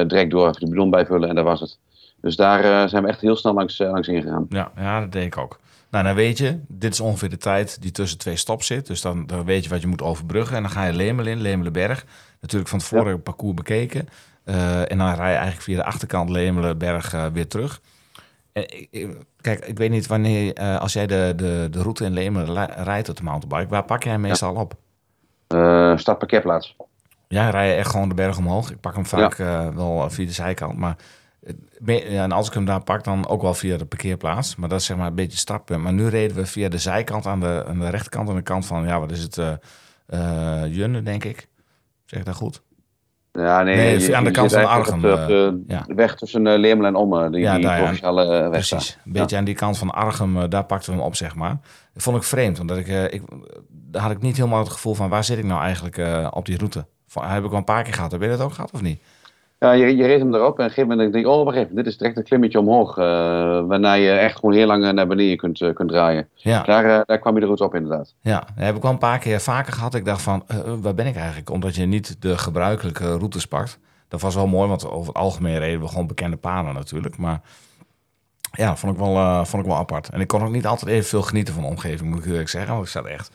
direct 0.09 0.31
door, 0.31 0.49
even 0.49 0.61
de 0.61 0.71
bidon 0.71 0.91
bijvullen 0.91 1.29
en 1.29 1.35
dat 1.35 1.45
was 1.45 1.61
het. 1.61 1.79
Dus 2.21 2.37
daar 2.37 2.89
zijn 2.89 3.03
we 3.03 3.09
echt 3.09 3.21
heel 3.21 3.37
snel 3.37 3.55
langs, 3.55 3.79
langs 3.79 4.09
ingegaan. 4.09 4.47
Ja, 4.49 4.71
ja, 4.77 5.01
dat 5.01 5.13
denk 5.13 5.35
ik 5.35 5.43
ook. 5.43 5.59
Nou, 5.97 6.09
dan 6.09 6.17
weet 6.17 6.39
je, 6.39 6.59
dit 6.69 6.93
is 6.93 7.01
ongeveer 7.01 7.29
de 7.31 7.37
tijd 7.37 7.83
die 7.83 7.91
tussen 7.91 8.19
twee 8.19 8.37
stops 8.37 8.67
zit. 8.67 8.87
Dus 8.87 9.01
dan, 9.01 9.27
dan 9.27 9.45
weet 9.45 9.65
je 9.65 9.71
wat 9.71 9.81
je 9.81 9.87
moet 9.87 10.03
overbruggen. 10.03 10.57
En 10.57 10.63
dan 10.63 10.71
ga 10.71 10.85
je 10.85 10.93
Lemel 10.93 11.27
in, 11.27 11.41
Lemelenberg. 11.41 12.05
Natuurlijk 12.41 12.71
van 12.71 12.79
tevoren 12.79 13.13
het 13.13 13.23
parcours 13.23 13.55
bekeken. 13.55 14.09
Eh, 14.45 14.91
en 14.91 14.99
dan 14.99 15.15
rij 15.15 15.29
je 15.31 15.35
eigenlijk 15.37 15.63
via 15.63 15.77
de 15.77 15.85
achterkant 15.85 16.31
Lemelenberg 16.31 17.13
eh, 17.15 17.27
weer 17.33 17.47
terug. 17.49 17.81
En, 18.53 18.63
ik- 18.91 19.17
kijk, 19.41 19.65
ik 19.67 19.79
weet 19.79 19.91
niet 19.91 20.07
wanneer, 20.07 20.55
eh, 20.55 20.79
als 20.81 20.93
jij 20.93 21.07
de, 21.07 21.33
de, 21.37 21.69
de 21.71 21.83
route 21.83 22.05
in 22.05 22.13
Lemelen 22.13 22.67
rijdt 22.85 23.09
op 23.09 23.17
de 23.17 23.23
mountainbike, 23.23 23.71
waar 23.71 23.85
pak 23.85 24.03
jij 24.03 24.19
meestal 24.19 24.55
op? 24.55 24.75
Eh 25.47 25.97
start 25.97 26.19
parkeerplaats. 26.19 26.77
Ja, 27.29 27.51
rij 27.51 27.69
je 27.69 27.75
echt 27.75 27.91
gewoon 27.91 28.09
de 28.09 28.15
berg 28.15 28.39
omhoog. 28.39 28.71
Ik 28.71 28.81
pak 28.81 28.95
hem 28.95 29.07
vaak 29.07 29.39
eh, 29.39 29.69
wel 29.75 30.11
via 30.11 30.27
de 30.27 30.33
zijkant. 30.33 30.77
Maar 30.77 30.91
eh, 30.91 30.97
ja, 30.97 31.05
en 31.87 32.33
als 32.33 32.49
ik 32.49 32.55
hem 32.55 32.65
daar 32.65 32.83
pak, 32.83 33.05
dan 33.05 33.29
ook 33.29 33.43
wel 33.43 33.55
via 33.55 33.77
de 33.77 33.87
parkeerplaats. 33.87 34.57
Maar 34.57 34.69
dat 34.69 34.81
is 34.81 34.87
zeg 34.87 34.97
maar 34.97 35.07
een 35.07 35.15
beetje 35.15 35.39
startpunt. 35.39 35.83
Maar 35.83 35.93
nu 35.93 36.07
reden 36.09 36.37
we 36.37 36.47
via 36.47 36.69
de 36.69 36.79
zijkant 36.79 37.27
aan 37.27 37.41
de, 37.41 37.65
aan 37.69 37.79
de 37.79 37.91
rechterkant. 37.91 38.29
Aan 38.29 38.37
de 38.37 38.43
kant 38.43 38.67
van, 38.67 38.87
ja, 38.87 39.01
wat 39.01 39.11
is 39.11 39.23
het? 39.23 39.39
eh 39.39 39.53
eh, 40.07 40.75
Junne, 40.75 41.03
denk 41.03 41.25
ik. 41.25 41.49
Zeg 42.05 42.21
ik 42.21 42.27
dat 42.27 42.35
goed? 42.35 42.63
Ja, 43.33 43.63
nee, 43.63 43.77
Nee, 43.77 44.01
je- 44.01 44.17
aan 44.17 44.25
de 44.25 44.31
kant 44.31 44.53
van 44.53 44.65
op 44.99 45.05
eh, 45.05 45.49
ja. 45.67 45.85
de 45.87 45.95
weg 45.95 46.17
tussen 46.17 46.47
uh, 46.47 46.59
Leemel 46.59 46.87
en 46.87 46.95
Omme, 46.95 47.31
die, 47.31 47.41
Ja, 47.41 47.55
die 47.55 47.65
daar, 47.65 47.79
provinciale 47.79 48.23
eh, 48.25 48.31
weg 48.41 48.51
Precies. 48.51 48.99
Een 49.05 49.13
beetje 49.13 49.37
aan 49.37 49.45
die 49.45 49.55
kant 49.55 49.79
van 49.79 49.91
Arnhem, 49.91 50.37
eh, 50.43 50.49
daar 50.49 50.65
pakten 50.65 50.91
we 50.93 50.97
hem 50.99 51.07
op, 51.07 51.15
zeg 51.17 51.35
maar. 51.35 51.59
Dat 51.93 52.03
vond 52.03 52.17
ik 52.17 52.23
vreemd, 52.23 52.61
omdat 52.61 52.77
ik, 52.77 52.89
eh, 52.89 53.05
ik, 53.05 53.23
daar 53.69 54.03
had 54.03 54.11
ik 54.11 54.23
niet 54.23 54.37
helemaal 54.37 54.59
het 54.59 54.69
gevoel 54.73 54.95
van... 54.95 55.09
waar 55.09 55.25
zit 55.25 55.39
ik 55.39 55.45
nou 55.45 55.61
eigenlijk 55.63 55.99
eh, 55.99 56.29
op 56.31 56.45
die 56.47 56.57
route? 56.57 56.87
Van, 57.07 57.25
heb 57.25 57.45
ik 57.45 57.51
wel 57.51 57.59
een 57.59 57.65
paar 57.65 57.83
keer 57.83 57.95
gehad. 57.95 58.13
Heb 58.13 58.23
je 58.23 58.29
dat 58.29 58.41
ook 58.41 58.53
gehad 58.53 58.71
of 58.71 58.83
niet? 58.83 59.01
Ja, 59.67 59.73
je, 59.73 59.97
je 59.97 60.07
reed 60.07 60.19
hem 60.19 60.35
erop 60.35 60.45
en 60.45 60.51
op 60.51 60.59
een 60.59 60.65
gegeven 60.65 60.89
moment 60.89 61.13
denk 61.13 61.25
ik, 61.25 61.31
oh 61.31 61.45
wacht 61.45 61.57
even, 61.57 61.75
dit 61.75 61.87
is 61.87 61.99
direct 61.99 62.17
een 62.17 62.23
klimmetje 62.25 62.59
omhoog. 62.59 62.99
eh, 62.99 63.05
waarna 63.67 63.93
je 63.93 64.11
echt 64.11 64.35
gewoon 64.39 64.55
heel 64.55 64.67
lang 64.67 64.85
eh, 64.85 64.93
naar 64.93 65.07
beneden 65.07 65.37
kunt, 65.37 65.61
eh, 65.61 65.75
kunt 65.75 65.89
draaien. 65.89 66.29
Ja. 66.35 66.63
Daar, 66.63 67.05
daar 67.07 67.19
kwam 67.19 67.35
je 67.35 67.41
de 67.41 67.47
route 67.47 67.65
op 67.65 67.75
inderdaad. 67.75 68.15
Ja, 68.21 68.39
dat 68.39 68.65
heb 68.65 68.77
ik 68.77 68.83
wel 68.83 68.91
een 68.91 68.99
paar 68.99 69.19
keer 69.19 69.41
vaker 69.41 69.73
gehad. 69.73 69.95
Ik 69.95 70.05
dacht 70.05 70.23
van, 70.23 70.45
waar 70.81 70.95
ben 70.95 71.07
ik 71.07 71.17
eigenlijk? 71.17 71.51
Omdat 71.51 71.75
je 71.75 71.87
niet 71.87 72.23
de 72.23 72.39
gebruikelijke 72.39 73.17
routes 73.17 73.47
pakt. 73.47 73.79
Dat 74.09 74.21
was 74.21 74.35
wel 74.35 74.47
mooi, 74.47 74.69
want 74.69 74.91
over 74.91 75.07
het 75.09 75.17
algemeen 75.17 75.59
reden 75.59 75.81
we 75.81 75.89
gewoon 75.89 76.07
bekende 76.07 76.37
paden 76.37 76.75
natuurlijk. 76.75 77.19
Maar 77.19 77.41
ja, 78.53 78.77
vond 78.77 78.93
ik 78.93 78.99
wel, 78.99 79.45
vond 79.45 79.63
ik 79.63 79.69
wel 79.69 79.79
apart. 79.79 80.09
En 80.09 80.21
ik 80.21 80.27
kon 80.27 80.43
ook 80.43 80.53
niet 80.53 80.67
altijd 80.67 80.91
even 80.91 81.09
veel 81.09 81.23
genieten 81.23 81.55
van 81.55 81.63
de 81.63 81.69
omgeving, 81.69 82.11
moet 82.11 82.25
ik 82.25 82.31
eerlijk 82.31 82.49
zeggen. 82.49 82.73
Want 82.73 82.85
ik 82.85 82.91
zat 82.91 83.05
echt, 83.05 83.31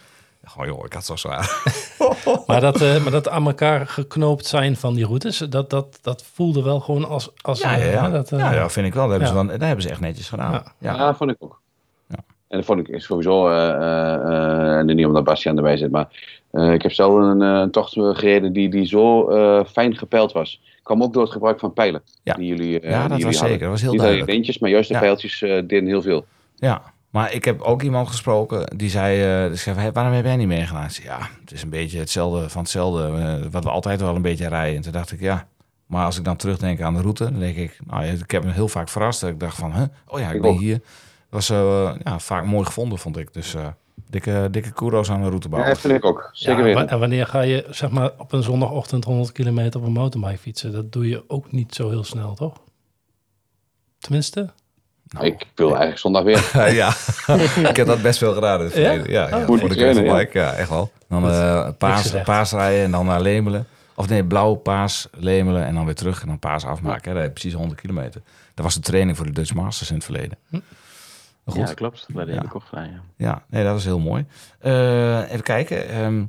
oh 0.57 0.65
joh, 0.65 0.85
ik 0.85 0.93
had 0.93 0.93
het 0.93 1.05
zo 1.05 1.15
zwaar. 1.15 1.49
Maar 2.47 2.61
dat, 2.61 2.81
eh, 2.81 3.01
maar 3.03 3.11
dat 3.11 3.29
aan 3.29 3.45
elkaar 3.45 3.87
geknoopt 3.87 4.45
zijn 4.45 4.75
van 4.75 4.93
die 4.93 5.05
routes, 5.05 5.37
dat, 5.37 5.69
dat, 5.69 5.99
dat 6.01 6.23
voelde 6.33 6.63
wel 6.63 6.79
gewoon 6.79 7.07
als... 7.07 7.29
als 7.41 7.59
Ja, 7.61 7.71
ja, 7.75 7.77
eh, 7.83 7.93
ja. 7.93 8.09
dat, 8.09 8.31
eh, 8.31 8.39
ja, 8.39 8.53
ja, 8.53 8.69
vind 8.69 8.87
ik 8.87 8.93
wel. 8.93 9.07
Dat 9.07 9.11
hebben, 9.11 9.27
ja. 9.29 9.33
ze, 9.39 9.47
dan, 9.47 9.57
dat 9.57 9.67
hebben 9.67 9.81
ze 9.83 9.89
echt 9.89 9.99
netjes 9.99 10.29
gedaan. 10.29 10.51
Ja. 10.51 10.63
Ja. 10.77 10.95
Ja, 10.95 11.15
vond 11.15 11.31
ik 11.31 11.35
ook. 11.39 11.61
Ja. 12.07 12.15
En 12.47 12.57
dat 12.57 12.65
vond 12.65 12.79
ik 12.79 12.87
is 12.87 13.03
sowieso, 13.05 13.49
eh, 13.49 13.69
eh, 13.69 14.79
eh, 14.79 14.85
niet 14.85 15.05
omdat 15.05 15.23
Bastiaan 15.23 15.57
erbij 15.57 15.77
zit, 15.77 15.91
maar 15.91 16.07
eh, 16.51 16.73
ik 16.73 16.81
heb 16.81 16.91
zelf 16.91 17.13
een, 17.13 17.41
eh, 17.41 17.47
een 17.59 17.71
tocht 17.71 17.93
gereden 17.93 18.53
die, 18.53 18.69
die 18.69 18.85
zo 18.85 19.29
eh, 19.29 19.65
fijn 19.65 19.95
gepeild 19.97 20.31
was. 20.31 20.61
Kwam 20.83 21.03
ook 21.03 21.13
door 21.13 21.23
het 21.23 21.31
gebruik 21.31 21.59
van 21.59 21.73
pijlen. 21.73 22.01
Ja. 22.23 22.33
Die 22.33 22.47
jullie, 22.47 22.79
eh, 22.79 22.89
Ja, 22.89 22.99
die 22.99 23.07
dat 23.09 23.09
jullie 23.09 23.25
was 23.25 23.35
hadden. 23.35 23.51
zeker. 23.51 23.59
Dat 23.59 23.69
was 23.71 23.81
heel 23.81 23.91
Niet 23.91 23.99
alleen 23.99 24.11
duidelijk. 24.11 24.31
lintjes, 24.31 24.59
maar 24.59 24.69
juist 24.69 24.87
de 24.87 24.93
Ja. 24.93 24.99
pijltjes 24.99 25.41
eh 25.41 25.49
deden 25.49 25.85
heel 25.85 26.01
veel. 26.01 26.25
Ja, 26.55 26.81
maar 27.11 27.33
ik 27.33 27.45
heb 27.45 27.61
ook 27.61 27.81
iemand 27.81 28.07
gesproken 28.07 28.77
die 28.77 28.89
zei, 28.89 29.43
eh, 29.43 29.47
die 29.49 29.57
zei 29.57 29.75
"Hey, 29.77 29.91
waarom 29.91 30.13
heb 30.13 30.25
jij 30.25 30.35
niet 30.35 30.47
meegedaan? 30.47 30.89
Ja, 31.03 31.19
het 31.39 31.51
is 31.51 31.63
een 31.63 31.69
beetje 31.69 31.99
hetzelfde 31.99 32.49
van 32.49 32.61
hetzelfde, 32.61 33.03
eh, 33.17 33.51
wat 33.51 33.63
we 33.63 33.69
altijd 33.69 34.01
wel 34.01 34.15
een 34.15 34.21
beetje 34.21 34.47
rijden. 34.47 34.75
En 34.75 34.81
toen 34.81 34.91
dacht 34.91 35.11
ik, 35.11 35.19
ja, 35.19 35.47
maar 35.85 36.05
als 36.05 36.17
ik 36.17 36.23
dan 36.23 36.35
terugdenk 36.35 36.81
aan 36.81 36.93
de 36.93 37.01
route, 37.01 37.23
dan 37.23 37.39
denk 37.39 37.55
ik, 37.57 37.79
nou, 37.85 38.05
ja, 38.05 38.11
ik 38.11 38.31
heb 38.31 38.43
me 38.43 38.51
heel 38.51 38.67
vaak 38.67 38.89
verrast. 38.89 39.21
Dat 39.21 39.29
ik 39.29 39.39
dacht 39.39 39.55
van, 39.57 39.73
huh? 39.73 39.83
oh 40.07 40.19
ja, 40.19 40.27
ik, 40.29 40.35
Ik 40.35 40.41
ben 40.41 40.51
ook. 40.51 40.59
hier. 40.59 40.77
Dat 41.29 41.47
was 41.47 41.49
eh, 41.49 41.91
ja, 42.03 42.19
vaak 42.19 42.45
mooi 42.45 42.65
gevonden, 42.65 42.97
vond 42.99 43.17
ik. 43.17 43.33
Dus 43.33 43.53
eh, 43.55 43.67
dikke, 44.09 44.47
dikke 44.51 44.71
kudos 44.71 45.09
aan 45.09 45.17
de 45.17 45.23
Ja, 45.23 45.27
routebouwer. 45.29 45.69
dat 45.71 45.79
vind 45.81 45.93
ik 45.93 46.05
ook. 46.05 46.29
Zeker 46.31 46.67
Ja, 46.67 46.85
en 46.87 46.99
wanneer 46.99 47.27
ga 47.27 47.41
je 47.41 47.65
zeg 47.69 47.89
maar, 47.89 48.11
op 48.17 48.31
een 48.31 48.43
zondagochtend 48.43 49.03
100 49.03 49.31
kilometer 49.31 49.79
op 49.79 49.85
een 49.85 49.91
motorbike 49.91 50.37
fietsen? 50.37 50.71
Dat 50.71 50.91
doe 50.91 51.07
je 51.07 51.23
ook 51.27 51.51
niet 51.51 51.75
zo 51.75 51.89
heel 51.89 52.03
snel, 52.03 52.33
toch? 52.35 52.53
Tenminste? 53.99 54.49
Nou, 55.11 55.25
Ik 55.25 55.45
wil 55.55 55.67
eigenlijk 55.67 55.97
zondag 55.99 56.23
weer. 56.23 56.73
ja, 56.81 56.89
ik 57.69 57.75
heb 57.75 57.87
dat 57.87 58.01
best 58.01 58.17
veel 58.17 58.33
gedaan 58.33 58.59
in 58.59 58.65
het 58.65 58.75
Ja? 58.75 58.81
verleden. 58.89 59.11
Ja, 59.11 59.27
ja, 59.29 59.43
Goed 59.45 59.59
voor 59.59 59.69
de 59.69 59.75
ja. 59.79 59.91
gravelbike, 59.93 60.39
ja. 60.39 60.53
echt 60.53 60.69
wel. 60.69 60.91
Dan 61.09 61.29
eh 61.29 61.67
paas, 61.77 62.13
paas 62.23 62.51
rijden 62.51 62.83
en 62.83 62.91
dan 62.91 63.05
naar 63.05 63.21
Lemelen. 63.21 63.67
Of 63.95 64.09
nee, 64.09 64.23
blauw, 64.23 64.53
paas, 64.55 65.07
Lemelen 65.11 65.65
en 65.65 65.75
dan 65.75 65.85
weer 65.85 65.95
terug 65.95 66.21
en 66.21 66.27
dan 66.27 66.39
paas 66.39 66.65
afmaken. 66.65 67.01
hè. 67.07 67.13
Dat 67.13 67.23
heb 67.23 67.25
je 67.25 67.39
precies 67.39 67.53
100 67.53 67.81
kilometer. 67.81 68.21
Dat 68.53 68.65
was 68.65 68.73
de 68.75 68.81
training 68.81 69.17
voor 69.17 69.25
de 69.25 69.31
Dutch 69.31 69.53
Masters 69.53 69.89
in 69.89 69.95
het 69.95 70.03
verleden. 70.03 70.37
Ja, 70.49 70.59
Goed, 71.45 71.55
dat 71.67 71.73
klopt. 71.73 72.05
Dat 72.07 72.27
Ja. 72.27 72.33
heb 72.33 72.43
ik 72.43 72.55
ook 72.55 72.63
gedaan, 72.69 72.83
ja. 72.89 73.01
ja, 73.17 73.43
nee, 73.49 73.63
dat 73.63 73.77
is 73.77 73.85
heel 73.85 73.99
mooi. 73.99 74.25
Eh, 74.59 75.31
even 75.31 75.43
kijken. 75.43 75.89
ehm, 75.89 76.23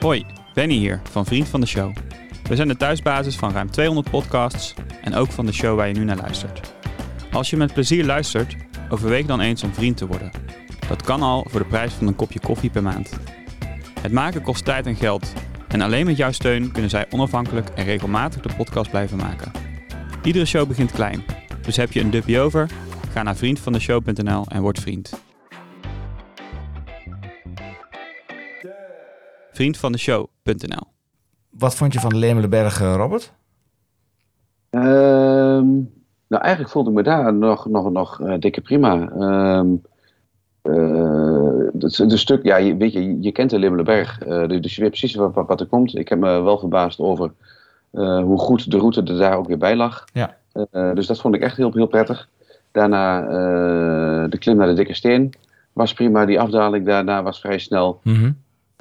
Hoi, 0.00 0.26
Benny 0.54 0.74
hier 0.74 1.00
van 1.10 1.24
Vriend 1.24 1.48
van 1.48 1.60
de 1.60 1.66
Show. 1.66 1.92
We 2.48 2.56
zijn 2.56 2.68
de 2.68 2.76
thuisbasis 2.76 3.36
van 3.36 3.52
ruim 3.52 3.70
200 3.70 4.10
podcasts 4.10 4.74
en 5.02 5.14
ook 5.14 5.32
van 5.32 5.46
de 5.46 5.52
show 5.52 5.76
waar 5.76 5.88
je 5.88 5.94
nu 5.94 6.04
naar 6.04 6.16
luistert. 6.16 6.72
Als 7.32 7.50
je 7.50 7.56
met 7.56 7.72
plezier 7.72 8.04
luistert, 8.04 8.56
overweeg 8.88 9.26
dan 9.26 9.40
eens 9.40 9.62
om 9.62 9.74
vriend 9.74 9.96
te 9.96 10.06
worden. 10.06 10.30
Dat 10.88 11.02
kan 11.02 11.22
al 11.22 11.46
voor 11.48 11.60
de 11.60 11.66
prijs 11.66 11.92
van 11.92 12.06
een 12.06 12.16
kopje 12.16 12.40
koffie 12.40 12.70
per 12.70 12.82
maand. 12.82 13.10
Het 14.00 14.12
maken 14.12 14.42
kost 14.42 14.64
tijd 14.64 14.86
en 14.86 14.96
geld 14.96 15.32
en 15.68 15.80
alleen 15.80 16.06
met 16.06 16.16
jouw 16.16 16.32
steun 16.32 16.72
kunnen 16.72 16.90
zij 16.90 17.06
onafhankelijk 17.10 17.68
en 17.68 17.84
regelmatig 17.84 18.42
de 18.42 18.54
podcast 18.56 18.90
blijven 18.90 19.16
maken. 19.16 19.52
Iedere 20.22 20.44
show 20.44 20.68
begint 20.68 20.92
klein, 20.92 21.24
dus 21.62 21.76
heb 21.76 21.92
je 21.92 22.00
een 22.00 22.10
dupje 22.10 22.40
over? 22.40 22.70
Ga 23.12 23.22
naar 23.22 23.36
vriendvandeshow.nl 23.36 24.44
en 24.48 24.62
word 24.62 24.80
vriend. 24.80 25.20
Vriendvandeshow.nl 29.52 30.91
wat 31.58 31.74
vond 31.74 31.92
je 31.92 32.00
van 32.00 32.10
de 32.10 32.16
Lemelenberg, 32.16 32.80
eh, 32.80 32.94
Robert? 32.96 33.32
Ehm, 34.72 35.68
nou, 36.32 36.42
eigenlijk 36.42 36.72
voelde 36.72 36.90
ik 36.90 36.96
me 36.96 37.02
daar 37.02 37.34
nog, 37.34 37.66
nog, 37.66 37.90
nog 37.90 38.20
eh, 38.20 38.34
dikke 38.38 38.60
prima. 38.60 39.08
Eh, 39.08 39.62
het, 41.78 41.96
het 41.96 42.18
stuk, 42.18 42.44
ja, 42.44 42.56
je, 42.56 42.76
weet 42.76 42.92
je, 42.92 43.20
je 43.20 43.32
kent 43.32 43.50
de 43.50 43.58
Limmelenberg, 43.58 44.20
eh, 44.20 44.48
dus 44.48 44.74
je 44.74 44.80
weet 44.80 44.90
precies 44.90 45.14
wat, 45.14 45.34
wat, 45.34 45.60
er 45.60 45.66
komt. 45.66 45.96
Ik 45.96 46.08
heb 46.08 46.18
me 46.18 46.42
wel 46.42 46.58
verbaasd 46.58 46.98
over 46.98 47.32
hoe 47.90 48.38
goed 48.38 48.70
de 48.70 48.78
route 48.78 49.02
er 49.02 49.18
daar 49.18 49.36
ook 49.36 49.46
weer 49.46 49.58
bij 49.58 49.76
lag. 49.76 50.04
Ja. 50.12 50.36
Dus 50.94 51.06
dat 51.06 51.20
vond 51.20 51.34
ik 51.34 51.42
echt 51.42 51.56
heel, 51.56 51.72
heel 51.72 51.86
prettig. 51.86 52.28
Daarna 52.70 53.20
de 54.26 54.38
klim 54.38 54.56
naar 54.56 54.66
de 54.66 54.74
Dikke 54.74 54.94
Steen 54.94 55.32
was 55.72 55.92
prima. 55.92 56.24
Die 56.24 56.40
afdaling 56.40 56.86
daarna 56.86 57.22
was 57.22 57.40
vrij 57.40 57.58
snel. 57.58 58.00
Mhm. 58.02 58.30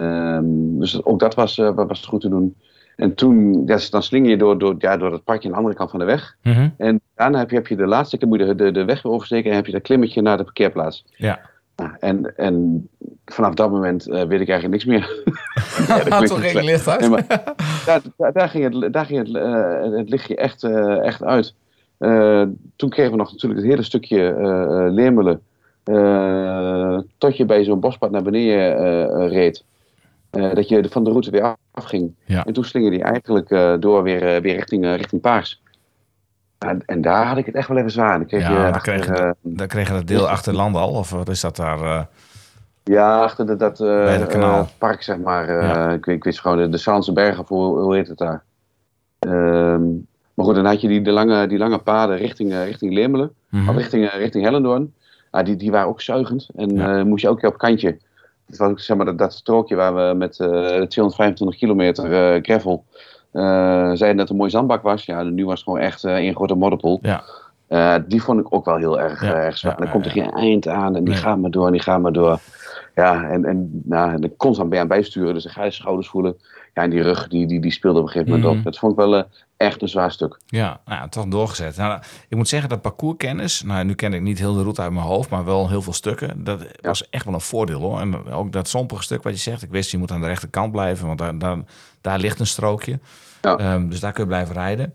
Ehm, 0.01 0.79
dus 0.79 1.03
ook 1.03 1.19
dat 1.19 1.35
was, 1.35 1.57
eh, 1.57 1.75
was 1.75 2.05
goed 2.05 2.21
te 2.21 2.29
doen. 2.29 2.55
En 2.95 3.15
toen, 3.15 3.63
ja, 3.65 3.79
dan 3.89 4.03
sling 4.03 4.27
je 4.27 4.37
door, 4.37 4.59
door, 4.59 4.75
ja, 4.77 4.97
door 4.97 5.11
het 5.11 5.23
parkje 5.23 5.45
aan 5.45 5.51
de 5.51 5.57
andere 5.57 5.75
kant 5.75 5.89
van 5.89 5.99
de 5.99 6.05
weg. 6.05 6.35
Mhm. 6.43 6.69
En 6.77 7.01
daarna 7.15 7.37
heb 7.37 7.49
je, 7.49 7.55
heb 7.55 7.67
je 7.67 7.75
de 7.75 7.85
laatste 7.85 8.17
keer 8.17 8.27
moet 8.27 8.39
je 8.39 8.45
de, 8.45 8.55
de, 8.55 8.71
de 8.71 8.85
weg 8.85 9.01
weer 9.01 9.11
oversteken 9.11 9.49
en 9.49 9.55
heb 9.55 9.65
je 9.65 9.71
dat 9.71 9.81
klimmetje 9.81 10.21
naar 10.21 10.37
de 10.37 10.43
parkeerplaats. 10.43 11.05
Ja. 11.15 11.39
Nou, 11.75 11.91
en, 11.99 12.37
en 12.37 12.87
vanaf 13.25 13.53
dat 13.53 13.71
moment 13.71 14.09
eh, 14.09 14.23
weet 14.23 14.41
ik 14.41 14.49
eigenlijk 14.49 14.69
niks 14.69 14.85
meer. 14.85 15.09
Ja, 15.87 15.97
dat 15.97 16.07
klinkt 16.07 16.27
Toen 16.27 16.39
ging 16.39 16.51
slecht. 16.51 16.55
het 16.55 16.63
licht 16.63 16.87
uit. 16.87 16.99
Nee, 16.99 17.09
maar 17.09 17.25
daar, 18.17 18.31
daar, 18.33 18.49
ging 18.49 18.81
het, 18.81 18.93
daar 18.93 19.05
ging 19.05 19.27
het, 19.27 19.35
eh, 19.35 19.97
het 19.97 20.09
lichtje 20.09 20.35
echt, 20.35 20.63
echt 21.03 21.23
uit. 21.23 21.55
Toen 22.75 22.89
kregen 22.89 23.11
we 23.11 23.17
nog 23.17 23.31
natuurlijk 23.31 23.61
het 23.61 23.69
hele 23.69 23.83
stukje 23.83 24.27
eh, 25.83 26.99
tot 27.17 27.37
je 27.37 27.45
bij 27.45 27.63
zo'n 27.63 27.79
bospad 27.79 28.11
naar 28.11 28.23
beneden 28.23 29.27
reed. 29.27 29.63
Eh, 30.31 30.53
dat 30.53 30.69
je 30.69 30.85
van 30.89 31.03
de 31.03 31.09
route 31.09 31.31
weer 31.31 31.55
afging. 31.71 32.13
Ja. 32.25 32.45
En 32.45 32.53
toen 32.53 32.63
slingerde 32.63 32.95
die 32.95 33.05
eigenlijk 33.05 33.49
eh, 33.51 33.73
door 33.79 34.03
weer, 34.03 34.35
eh, 34.35 34.41
weer 34.41 34.55
richting, 34.55 34.85
richting 34.95 35.21
Paars. 35.21 35.61
En, 36.57 36.83
en 36.85 37.01
daar 37.01 37.25
had 37.27 37.37
ik 37.37 37.45
het 37.45 37.55
echt 37.55 37.67
wel 37.67 37.77
even 37.77 37.91
zwaar. 37.91 38.17
Dan 38.17 38.27
kreeg 38.27 38.41
Ja, 38.41 38.67
je 38.67 38.73
achter, 38.73 39.35
Dan 39.41 39.67
kreeg 39.67 39.87
je 39.87 39.93
dat 39.93 40.07
deel 40.07 40.29
achter 40.29 40.53
Landal, 40.53 40.89
of 40.89 41.09
wat 41.09 41.29
is 41.29 41.41
dat 41.41 41.55
daar? 41.55 42.07
Ja, 42.83 43.21
achter 43.23 43.45
de, 43.45 43.55
dat 43.55 43.77
Bij 43.77 44.17
het 44.17 44.27
kanaal. 44.27 44.67
park, 44.77 45.01
zeg 45.03 45.17
maar. 45.17 45.51
Ja. 45.51 45.89
ik, 45.91 46.05
ik 46.05 46.23
wist 46.23 46.39
gewoon 46.41 46.57
de, 46.57 46.69
de 46.69 46.77
Zaanse 46.77 47.13
bergen, 47.13 47.45
hoe, 47.47 47.79
hoe 47.79 47.95
heet 47.95 48.07
het 48.07 48.17
daar? 48.17 48.43
Ehm, 49.19 49.81
maar 50.33 50.45
goed, 50.45 50.55
dan 50.55 50.65
had 50.65 50.81
je 50.81 50.87
die, 50.87 51.01
de 51.01 51.11
lange, 51.11 51.47
die 51.47 51.57
lange 51.57 51.77
paden 51.77 52.17
richting, 52.17 52.53
richting 52.53 52.93
Leermelen, 52.93 53.33
Mhm. 53.49 53.69
of 53.69 53.75
richting, 53.75 54.09
richting 54.11 54.43
Hellendoorn. 54.43 54.93
Ah, 55.31 55.45
die, 55.45 55.55
die 55.55 55.71
waren 55.71 55.87
ook 55.87 56.01
zuigend. 56.01 56.49
En 56.55 56.75
Ja. 56.75 57.03
moest 57.03 57.21
je 57.21 57.29
ook 57.29 57.43
op 57.43 57.57
kantje 57.57 57.97
het 58.51 58.59
was 58.59 58.69
ook 58.69 58.79
zeg 58.79 58.97
maar, 58.97 59.05
dat, 59.05 59.17
dat 59.17 59.33
strookje 59.33 59.75
waar 59.75 59.95
we 59.95 60.13
met 60.15 60.39
eh 60.39 60.47
225 60.47 61.57
kilometer 61.57 62.35
eh, 62.35 62.43
gravel 62.43 62.83
eh, 63.31 63.41
zeiden 63.93 63.97
dat 63.97 64.19
het 64.19 64.29
een 64.29 64.35
mooi 64.35 64.49
zandbak 64.49 64.81
was. 64.81 65.05
Ja, 65.05 65.23
nu 65.23 65.45
was 65.45 65.53
het 65.53 65.63
gewoon 65.63 65.79
echt 65.79 66.03
eh 66.03 66.13
één 66.13 66.35
grote 66.35 66.55
modderpoel. 66.55 66.99
Ja. 67.01 67.23
Eh, 67.67 67.95
die 68.07 68.23
vond 68.23 68.39
ik 68.39 68.53
ook 68.53 68.65
wel 68.65 68.77
heel 68.77 68.99
erg, 68.99 69.21
Ja, 69.21 69.33
eh, 69.33 69.45
erg 69.45 69.57
zwaar. 69.57 69.71
ja, 69.71 69.77
dan 69.77 69.87
ja, 69.87 69.93
komt 69.93 70.05
er 70.05 70.11
geen 70.11 70.31
eind 70.31 70.67
aan 70.67 70.95
en 70.95 71.03
die 71.03 71.13
gaat 71.13 71.37
maar 71.37 71.51
door 71.51 71.65
en 71.65 71.71
die 71.71 71.81
gaat 71.81 72.01
maar 72.01 72.11
door. 72.11 72.39
Ja, 72.95 73.29
en, 73.29 73.45
en 73.45 73.81
nou, 73.83 74.11
en 74.11 74.35
constant 74.37 74.69
bij 74.69 74.79
aan 74.79 74.87
bijsturen, 74.87 75.33
dus 75.33 75.43
dan 75.43 75.53
ga 75.53 75.63
je 75.63 75.71
schouders 75.71 76.07
voelen. 76.07 76.35
Ja, 76.73 76.83
en 76.83 76.89
die 76.89 77.01
rug 77.01 77.27
die, 77.27 77.47
die, 77.47 77.59
die 77.61 77.71
speelde 77.71 77.99
op 77.99 78.05
een 78.05 78.11
gegeven 78.11 78.31
moment 78.33 78.49
Mhm. 78.49 78.57
op. 78.59 78.63
Dat 78.63 78.77
vond 78.77 78.91
ik 78.91 78.97
wel 78.97 79.15
eh, 79.15 79.23
echt 79.57 79.81
een 79.81 79.87
zwaar 79.87 80.11
stuk. 80.11 80.39
Ja, 80.45 80.79
nou, 80.85 81.09
toch 81.09 81.25
doorgezet. 81.25 81.77
Nou, 81.77 82.01
ik 82.29 82.37
moet 82.37 82.47
zeggen 82.47 82.69
dat 82.69 82.81
parcourskennis, 82.81 83.61
nou, 83.61 83.83
nu 83.85 83.93
ken 83.93 84.13
ik 84.13 84.21
niet 84.21 84.39
heel 84.39 84.53
de 84.53 84.61
route 84.61 84.81
uit 84.81 84.91
mijn 84.91 85.05
hoofd, 85.05 85.29
maar 85.29 85.45
wel 85.45 85.69
heel 85.69 85.81
veel 85.81 85.93
stukken. 85.93 86.43
Dat 86.43 86.65
was 86.81 87.09
echt 87.09 87.25
wel 87.25 87.33
een 87.33 87.41
voordeel 87.41 87.79
hoor. 87.79 87.99
En 87.99 88.31
ook 88.31 88.51
dat 88.51 88.67
sompige 88.67 89.03
stuk 89.03 89.23
wat 89.23 89.33
je 89.33 89.39
zegt, 89.39 89.61
ik 89.61 89.69
wist 89.69 89.91
je 89.91 89.97
moet 89.97 90.11
aan 90.11 90.21
de 90.21 90.27
rechterkant 90.27 90.71
blijven, 90.71 91.07
want 91.07 91.19
daar, 91.19 91.37
daar, 91.37 91.57
daar 92.01 92.19
ligt 92.19 92.39
een 92.39 92.47
strookje. 92.47 92.99
Ja. 93.41 93.57
Ehm, 93.57 93.87
dus 93.89 93.99
daar 93.99 94.11
kun 94.11 94.23
je 94.23 94.29
blijven 94.29 94.53
rijden. 94.55 94.93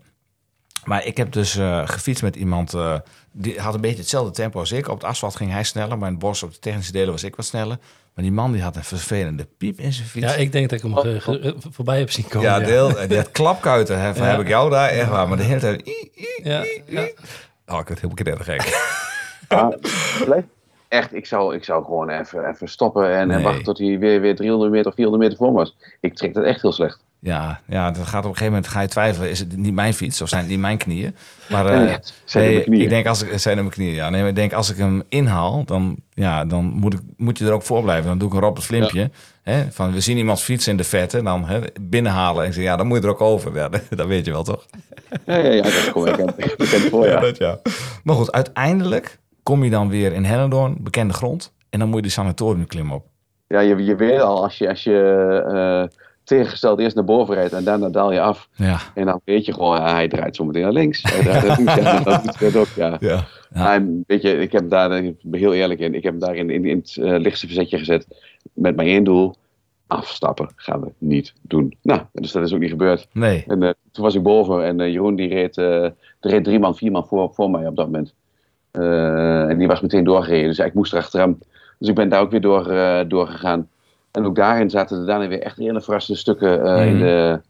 Maar 0.85 1.05
ik 1.05 1.17
heb 1.17 1.31
dus 1.31 1.55
eh, 1.55 1.87
gefietst 1.87 2.23
met 2.23 2.35
iemand, 2.35 2.73
eh, 2.73 2.95
die 3.31 3.59
had 3.61 3.73
een 3.73 3.81
beetje 3.81 3.97
hetzelfde 3.97 4.31
tempo 4.31 4.59
als 4.59 4.71
ik. 4.71 4.87
Op 4.87 4.93
het 5.01 5.03
asfalt 5.09 5.35
ging 5.35 5.51
hij 5.51 5.63
sneller, 5.63 5.97
maar 5.97 6.07
in 6.07 6.13
het 6.13 6.23
bos 6.23 6.43
op 6.43 6.53
de 6.53 6.59
technische 6.59 6.91
delen 6.91 7.11
was 7.11 7.23
ik 7.23 7.35
wat 7.35 7.45
sneller. 7.45 7.77
Maar 8.17 8.25
die 8.25 8.35
man 8.35 8.51
die 8.51 8.61
had 8.61 8.75
een 8.75 8.83
vervelende 8.83 9.47
piep 9.57 9.79
in 9.79 9.93
zijn 9.93 10.07
fiets. 10.07 10.25
Ja, 10.25 10.33
ik 10.33 10.51
denk 10.51 10.69
dat 10.69 10.77
ik 10.83 10.85
hem 10.85 10.95
ge- 10.95 11.19
ge- 11.21 11.55
voorbij 11.71 11.99
heb 11.99 12.11
zien 12.11 12.27
komen. 12.27 12.49
Ja, 12.49 12.59
deel, 12.59 13.07
die 13.07 13.17
had 13.17 13.31
klapkuiten. 13.31 13.99
Hè, 14.01 14.15
van, 14.15 14.25
Ja. 14.25 14.31
Heb 14.31 14.39
ik 14.41 14.47
jou 14.47 14.69
daar? 14.69 14.89
Echt 14.89 15.09
waar. 15.09 15.27
Maar 15.27 15.37
de 15.37 15.43
hele 15.43 15.59
tijd... 15.59 15.87
i, 15.87 15.91
i, 16.15 16.39
Ja, 16.43 16.63
i, 16.63 16.83
i. 16.87 16.95
ja. 16.95 17.01
Oh, 17.67 17.79
ik 17.79 17.87
werd 17.87 18.01
helemaal 18.01 18.13
knettergek. 18.15 18.61
Ja, 19.49 19.77
echt, 20.87 21.13
ik 21.15 21.25
zou, 21.25 21.55
ik 21.55 21.63
zou 21.63 21.83
gewoon 21.85 22.09
even, 22.09 22.49
even 22.49 22.67
stoppen 22.69 23.15
en, 23.17 23.27
Nee. 23.27 23.37
en 23.37 23.43
wachten 23.43 23.63
tot 23.63 23.77
hij 23.77 23.99
weer, 23.99 24.21
weer 24.21 24.35
300 24.35 24.71
meter 24.71 24.87
of 24.87 24.95
400 24.95 25.23
meter 25.23 25.37
voor 25.45 25.51
me 25.53 25.57
was. 25.57 25.75
Ik 25.99 26.15
trek 26.15 26.33
dat 26.33 26.43
echt 26.43 26.61
heel 26.61 26.71
slecht. 26.71 26.99
Ja, 27.19 27.59
ja, 27.67 27.91
dat 27.91 28.05
gaat 28.05 28.23
op 28.23 28.29
een 28.29 28.37
gegeven 28.37 28.53
moment 28.53 28.67
ga 28.67 28.81
je 28.81 28.87
twijfelen. 28.87 29.29
Is 29.29 29.39
het 29.39 29.57
niet 29.57 29.73
mijn 29.73 29.93
fiets 29.93 30.21
of 30.21 30.29
zijn 30.29 30.41
het 30.41 30.49
niet 30.49 30.59
mijn 30.59 30.77
knieën? 30.77 31.15
Maar 31.49 31.65
eh, 31.65 31.95
zijn 32.25 32.43
nee, 32.43 32.53
mijn 32.53 32.63
knieën. 32.63 32.81
ik 32.81 32.89
denk 32.89 33.07
als 33.07 33.23
ik 33.23 33.39
zijn 33.39 33.57
mijn 33.57 33.69
knieën. 33.69 33.93
Ja, 33.93 34.09
nee, 34.09 34.19
maar 34.19 34.29
ik 34.29 34.35
denk 34.35 34.53
als 34.53 34.71
ik 34.71 34.77
hem 34.77 35.03
inhaal, 35.09 35.63
dan, 35.65 35.95
ja, 36.13 36.45
dan 36.45 36.65
moet, 36.65 36.93
ik, 36.93 36.99
moet 37.17 37.37
je 37.37 37.45
er 37.45 37.51
ook 37.51 37.63
voor 37.63 37.81
blijven. 37.81 38.07
Dan 38.07 38.17
doe 38.17 38.27
ik 38.27 38.33
een 38.33 38.39
Robert 38.39 38.65
Flimpje. 38.65 39.11
Hè, 39.41 39.71
van 39.71 39.91
we 39.93 39.99
zien 39.99 40.17
iemand 40.17 40.41
fietsen 40.41 40.71
in 40.71 40.77
de 40.77 40.83
vette, 40.83 41.23
dan 41.23 41.45
hè, 41.45 41.59
binnenhalen 41.81 42.45
en 42.45 42.53
zeg 42.53 42.63
ja, 42.63 42.75
dan 42.75 42.87
moet 42.87 42.97
je 42.97 43.03
er 43.03 43.09
ook 43.09 43.21
over. 43.21 43.55
Ja, 43.55 43.69
dat, 43.79 43.81
dat 43.89 44.07
weet 44.07 44.25
je 44.25 44.31
wel 44.31 44.43
toch? 44.43 44.65
Ja, 45.25 45.35
ja, 45.35 45.51
ja 45.51 45.61
dat 45.61 45.71
is 45.71 45.87
gewoon 45.87 46.05
bekend, 46.05 46.35
bekend 46.57 46.83
voor, 46.89 47.07
ja. 47.07 47.19
dat 47.19 47.37
ja. 47.37 47.59
Maar 48.03 48.15
goed, 48.15 48.31
uiteindelijk 48.31 49.19
kom 49.43 49.63
je 49.63 49.69
dan 49.69 49.89
weer 49.89 50.13
in 50.13 50.23
Hellendoorn, 50.23 50.77
bekende 50.79 51.13
grond, 51.13 51.53
en 51.69 51.79
dan 51.79 51.87
moet 51.87 51.97
je 51.97 52.01
die 52.03 52.11
sanatoriumklim 52.11 52.91
op. 52.91 53.05
Ja, 53.47 53.59
je, 53.59 53.83
je 53.83 53.95
weet 53.95 54.19
al, 54.19 54.43
als 54.43 54.57
je, 54.57 54.69
als 54.69 54.83
je 54.83 54.99
eh, 55.47 55.97
tegengesteld 56.27 56.79
eerst 56.79 56.95
naar 56.95 57.03
boven 57.05 57.35
rijdt 57.35 57.53
en 57.53 57.63
daarna 57.63 57.89
daal 57.89 58.11
je 58.11 58.21
af. 58.21 58.49
Ja, 58.55 58.79
En 58.93 59.05
dan 59.05 59.21
weet 59.23 59.45
je 59.45 59.53
gewoon, 59.53 59.77
ja, 59.77 59.93
hij 59.93 60.07
draait 60.07 60.35
zo 60.35 60.45
meteen 60.45 60.61
naar 60.61 60.71
links. 60.71 61.01
Hij 61.01 61.21
draait 61.21 61.47
naar 61.47 61.57
links, 61.57 61.75
ja, 61.75 61.99
dat 62.03 62.23
doet 62.23 62.39
het 62.39 62.55
ook, 62.55 62.67
ja. 62.75 62.97
ja. 62.99 63.25
Ja. 63.53 63.73
En 63.73 64.03
weet 64.07 64.21
je, 64.21 64.37
ik 64.37 64.51
heb 64.51 64.69
daar, 64.69 65.03
ik 65.03 65.15
ben 65.21 65.39
heel 65.39 65.53
eerlijk 65.53 65.79
in, 65.79 65.93
ik 65.93 66.03
heb 66.03 66.11
hem 66.11 66.21
daar 66.21 66.35
in, 66.35 66.49
in, 66.49 66.65
in 66.65 66.77
het 66.77 66.97
eh, 66.97 67.19
lichtste 67.19 67.45
verzetje 67.45 67.77
gezet 67.77 68.07
met 68.53 68.75
maar 68.75 68.85
één 68.85 69.03
doel. 69.03 69.35
Afstappen 69.87 70.49
gaan 70.55 70.81
we 70.81 70.91
niet 70.97 71.33
doen. 71.41 71.77
Nou, 71.81 72.01
dus 72.13 72.31
dat 72.31 72.43
is 72.43 72.53
ook 72.53 72.59
niet 72.59 72.69
gebeurd. 72.69 73.07
Nee. 73.11 73.43
En 73.47 73.63
eh, 73.63 73.69
toen 73.91 74.03
was 74.03 74.15
ik 74.15 74.23
boven 74.23 74.65
en 74.65 74.79
eh, 74.79 74.91
Jeroen 74.91 75.15
die 75.15 75.29
reed, 75.29 75.57
eh, 75.57 75.83
er 75.83 75.93
reed 76.19 76.43
drie 76.43 76.59
man, 76.59 76.75
vier 76.75 76.91
man 76.91 77.07
voor, 77.07 77.33
voor 77.33 77.49
mij 77.49 77.67
op 77.67 77.75
dat 77.75 77.85
moment. 77.85 78.13
Eh, 78.71 79.49
en 79.49 79.57
die 79.57 79.67
was 79.67 79.81
meteen 79.81 80.03
doorgereden, 80.03 80.47
dus 80.47 80.59
ik 80.59 80.73
moest 80.73 80.91
er 80.91 80.97
achteraan. 80.97 81.39
Dus 81.79 81.89
ik 81.89 81.95
ben 81.95 82.09
daar 82.09 82.21
ook 82.21 82.31
weer 82.31 82.41
door, 82.41 82.69
eh, 82.71 82.99
doorgegaan. 83.07 83.69
En 84.17 84.25
ook 84.25 84.35
daarin 84.35 84.69
zaten 84.69 84.99
er 84.99 85.05
daarna 85.05 85.27
weer 85.27 85.41
echt 85.41 85.57
hele 85.57 85.81
verrassende 85.81 86.19
stukken 86.19 86.63
eh, 86.65 86.85
in 86.87 86.93
Mhm. 86.95 87.03
de... 87.03 87.41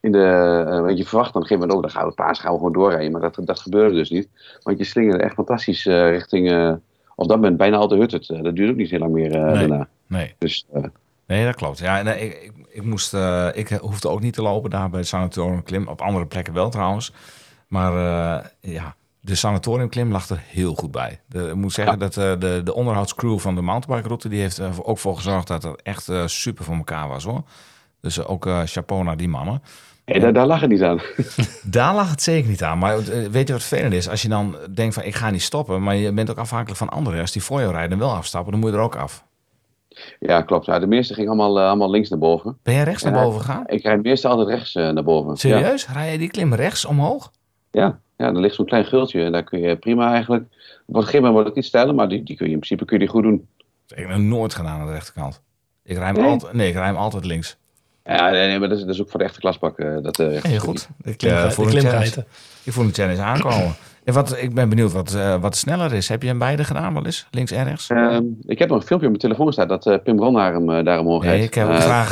In 0.00 0.12
de 0.12 0.22
eh, 0.68 0.80
want 0.80 0.98
je 0.98 1.04
verwacht 1.06 1.32
dan 1.32 1.42
op 1.42 1.48
een 1.50 1.56
gegeven 1.56 1.58
moment 1.58 1.72
ook, 1.72 1.82
dan 1.82 1.90
gaan 1.90 2.08
we 2.08 2.14
paas 2.14 2.38
gaan 2.38 2.50
we 2.52 2.56
gewoon 2.56 2.72
doorrijden. 2.72 3.12
Maar 3.12 3.20
dat, 3.20 3.38
dat 3.40 3.60
gebeurde 3.60 3.94
dus 3.94 4.10
niet. 4.10 4.28
Want 4.62 4.78
je 4.78 4.84
slingerde 4.84 5.22
echt 5.22 5.34
fantastisch 5.34 5.86
eh, 5.86 6.10
richting, 6.10 6.74
op 7.14 7.28
dat 7.28 7.36
moment 7.36 7.56
bijna 7.56 7.76
al 7.76 7.88
de 7.88 7.96
hut. 7.96 8.10
Dat 8.10 8.26
duurde 8.56 8.70
ook 8.70 8.76
niet 8.76 8.90
heel 8.90 8.98
lang 8.98 9.12
meer 9.12 9.30
Nee. 9.30 9.54
daarna. 9.58 9.88
Nee. 10.06 10.34
Dus 10.38 10.66
Nee, 11.26 11.44
dat 11.44 11.54
klopt. 11.54 11.78
Ja, 11.78 12.02
nee, 12.02 12.20
ik, 12.20 12.42
ik, 12.42 12.52
ik, 12.68 12.82
moest, 12.84 13.14
ik 13.52 13.68
hoefde 13.68 14.08
ook 14.08 14.20
niet 14.20 14.34
te 14.34 14.42
lopen 14.42 14.70
daar 14.70 14.90
bij 14.90 14.98
het 14.98 15.08
sanatoriumklim. 15.08 15.88
Op 15.88 16.00
andere 16.00 16.26
plekken 16.26 16.52
wel 16.54 16.70
trouwens. 16.70 17.12
Maar 17.68 17.92
ja, 18.60 18.94
de 19.26 19.34
sanatoriumklim 19.34 20.12
lag 20.12 20.28
er 20.28 20.42
heel 20.46 20.74
goed 20.74 20.90
bij. 20.90 21.20
De, 21.28 21.48
ik 21.48 21.54
moet 21.54 21.72
zeggen 21.72 21.98
dat 21.98 22.16
eh, 22.16 22.32
de, 22.38 22.60
de 22.64 22.74
onderhoudscrew 22.74 23.38
van 23.38 23.54
de 23.54 23.60
mountainbike-route... 23.62 24.28
die 24.28 24.40
heeft 24.40 24.58
er 24.58 24.84
ook 24.84 24.98
voor 24.98 25.16
gezorgd 25.16 25.46
dat 25.46 25.62
het 25.62 25.82
echt 25.82 26.08
eh, 26.08 26.26
super 26.26 26.64
voor 26.64 26.74
elkaar 26.74 27.08
was, 27.08 27.24
hoor. 27.24 27.42
Dus 28.00 28.18
eh, 28.18 28.30
ook 28.30 28.46
eh 28.46 28.60
chapeau 28.64 29.04
naar 29.04 29.16
die 29.16 29.28
mannen. 29.28 29.62
daar, 30.04 30.32
daar 30.32 30.46
lag 30.46 30.60
het 30.60 30.70
niet 30.70 30.82
aan. 30.82 31.00
Daar 31.62 31.94
lag 31.94 32.10
het 32.10 32.22
zeker 32.22 32.50
niet 32.50 32.62
aan. 32.62 32.78
Maar 32.78 32.98
eh, 32.98 33.26
weet 33.26 33.46
je 33.46 33.52
wat 33.52 33.62
vervelend 33.62 33.94
is? 33.94 34.08
Als 34.08 34.22
je 34.22 34.28
dan 34.28 34.56
denkt 34.74 34.94
van 34.94 35.02
ik 35.02 35.14
ga 35.14 35.30
niet 35.30 35.42
stoppen... 35.42 35.82
maar 35.82 35.96
je 35.96 36.12
bent 36.12 36.30
ook 36.30 36.38
afhankelijk 36.38 36.78
van 36.78 36.88
anderen. 36.88 37.20
Als 37.20 37.32
die 37.32 37.42
voor 37.42 37.60
jou 37.60 37.72
rijden 37.72 37.92
en 37.92 37.98
wel 37.98 38.14
afstappen, 38.14 38.52
dan 38.52 38.60
moet 38.60 38.70
je 38.70 38.76
er 38.76 38.82
ook 38.82 38.96
af. 38.96 39.24
ja, 40.20 40.42
klopt. 40.42 40.66
Ja, 40.66 40.78
de 40.78 40.86
meeste 40.86 41.14
ging 41.14 41.28
allemaal, 41.28 41.58
eh, 41.58 41.66
allemaal 41.66 41.90
links 41.90 42.08
naar 42.08 42.18
boven. 42.18 42.58
Ben 42.62 42.74
jij 42.74 42.84
rechts 42.84 43.02
naar 43.02 43.12
boven 43.12 43.40
gegaan? 43.40 43.64
Ik 43.66 43.82
rijd 43.82 44.02
meestal 44.02 44.30
altijd 44.30 44.48
rechts 44.48 44.74
eh, 44.74 44.88
naar 44.88 45.04
boven. 45.04 45.30
Ja. 45.30 45.36
Serieus? 45.36 45.88
Rij 45.88 46.12
je 46.12 46.18
die 46.18 46.30
klim 46.30 46.54
rechts 46.54 46.84
omhoog? 46.84 47.30
Ja, 47.70 48.00
ja, 48.16 48.26
er 48.26 48.40
ligt 48.40 48.54
zo'n 48.54 48.66
klein 48.66 48.84
gultje 48.84 49.22
en 49.24 49.32
daar 49.32 49.44
kun 49.44 49.60
je 49.60 49.76
prima 49.76 50.12
eigenlijk. 50.12 50.44
Op 50.86 50.94
een 50.94 51.00
gegeven 51.00 51.16
moment 51.18 51.32
wordt 51.34 51.48
het 51.48 51.58
iets 51.58 51.66
steiler, 51.68 51.94
maar 51.94 52.08
die, 52.08 52.22
die 52.22 52.36
kun 52.36 52.46
je 52.46 52.52
in 52.52 52.58
principe 52.58 52.84
kun 52.84 52.98
je 52.98 53.04
die 53.04 53.12
goed 53.12 53.22
doen. 53.22 53.46
Ik 53.88 54.06
heb 54.08 54.16
nooit 54.18 54.54
gedaan 54.54 54.80
aan 54.80 54.86
de 54.86 54.92
rechterkant. 54.92 55.42
Ik 55.82 55.96
rij 55.96 56.06
hem, 56.06 56.14
Nee? 56.14 56.30
altijd, 56.30 56.52
nee, 56.52 56.68
ik 56.68 56.74
rij 56.74 56.84
hem 56.86 56.96
altijd 56.96 57.24
links. 57.24 57.56
Ja, 58.04 58.30
nee, 58.30 58.46
nee 58.46 58.58
maar 58.58 58.68
dat 58.68 58.78
is, 58.78 58.84
dat 58.84 58.94
is 58.94 59.00
ook 59.00 59.10
voor 59.10 59.18
de 59.18 59.24
echte 59.24 59.40
klasbak. 59.40 59.78
eh, 59.78 59.96
dat, 60.02 60.18
eh, 60.18 60.42
Heel 60.42 60.58
goed. 60.58 60.88
Ik, 61.02 61.22
een 61.22 61.50
challenge. 61.50 62.24
Ik 62.62 62.72
voel 62.72 62.84
een 62.84 62.94
challenge 62.94 63.22
aankomen. 63.22 63.74
En 64.06 64.14
wat, 64.14 64.36
ik 64.42 64.54
ben 64.54 64.68
benieuwd 64.68 64.92
wat, 64.92 65.14
eh, 65.14 65.40
wat 65.40 65.56
sneller 65.56 65.92
is. 65.92 66.08
Heb 66.08 66.22
je 66.22 66.28
hem 66.28 66.38
beide 66.38 66.64
gedaan 66.64 66.94
wel 66.94 67.04
eens? 67.04 67.26
Links 67.30 67.50
en 67.50 67.64
rechts? 67.64 67.90
Ehm, 67.90 68.24
ik 68.42 68.58
heb 68.58 68.68
nog 68.68 68.78
een 68.78 68.86
filmpje 68.86 69.08
op 69.08 69.12
mijn 69.12 69.24
telefoon 69.24 69.52
staan 69.52 69.68
dat 69.68 69.86
eh, 69.86 69.98
Pim 70.04 70.16
Bron 70.16 70.34
daar, 70.34 70.52
hem, 70.52 70.70
eh, 70.70 70.84
daar 70.84 70.98
omhoog 70.98 71.24
Nee, 71.24 71.42
ik 71.42 71.54
heb 71.54 71.72
graag 71.72 72.10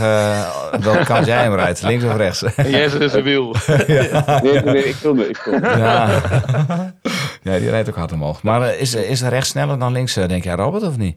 welke 0.85 1.05
kant 1.05 1.27
jij 1.27 1.43
hem 1.43 1.55
rijdt. 1.55 1.83
Links 1.83 2.05
of 2.05 2.17
rechts? 2.17 2.43
En 2.43 2.71
jij 2.79 2.89
zit 2.89 3.01
in 3.01 3.09
zijn 3.09 3.25
wiel. 3.25 3.55
nee, 3.67 4.53
nee, 4.53 4.63
nee, 4.63 4.85
ik 4.85 4.95
filmde. 4.95 5.29
Ik 5.29 5.37
filmde. 5.37 5.69
ja. 5.69 6.21
ja, 7.43 7.59
die 7.59 7.71
rijdt 7.71 7.89
ook 7.89 7.97
hard 7.97 8.13
omhoog. 8.13 8.43
Maar 8.43 8.79
is, 8.79 8.95
is 8.95 9.23
rechts 9.23 9.49
sneller 9.49 9.79
dan 9.79 9.93
links, 9.93 10.15
denk 10.15 10.45
jij, 10.45 10.55
Robert, 10.55 10.83
of 10.83 10.99
niet? 10.99 11.17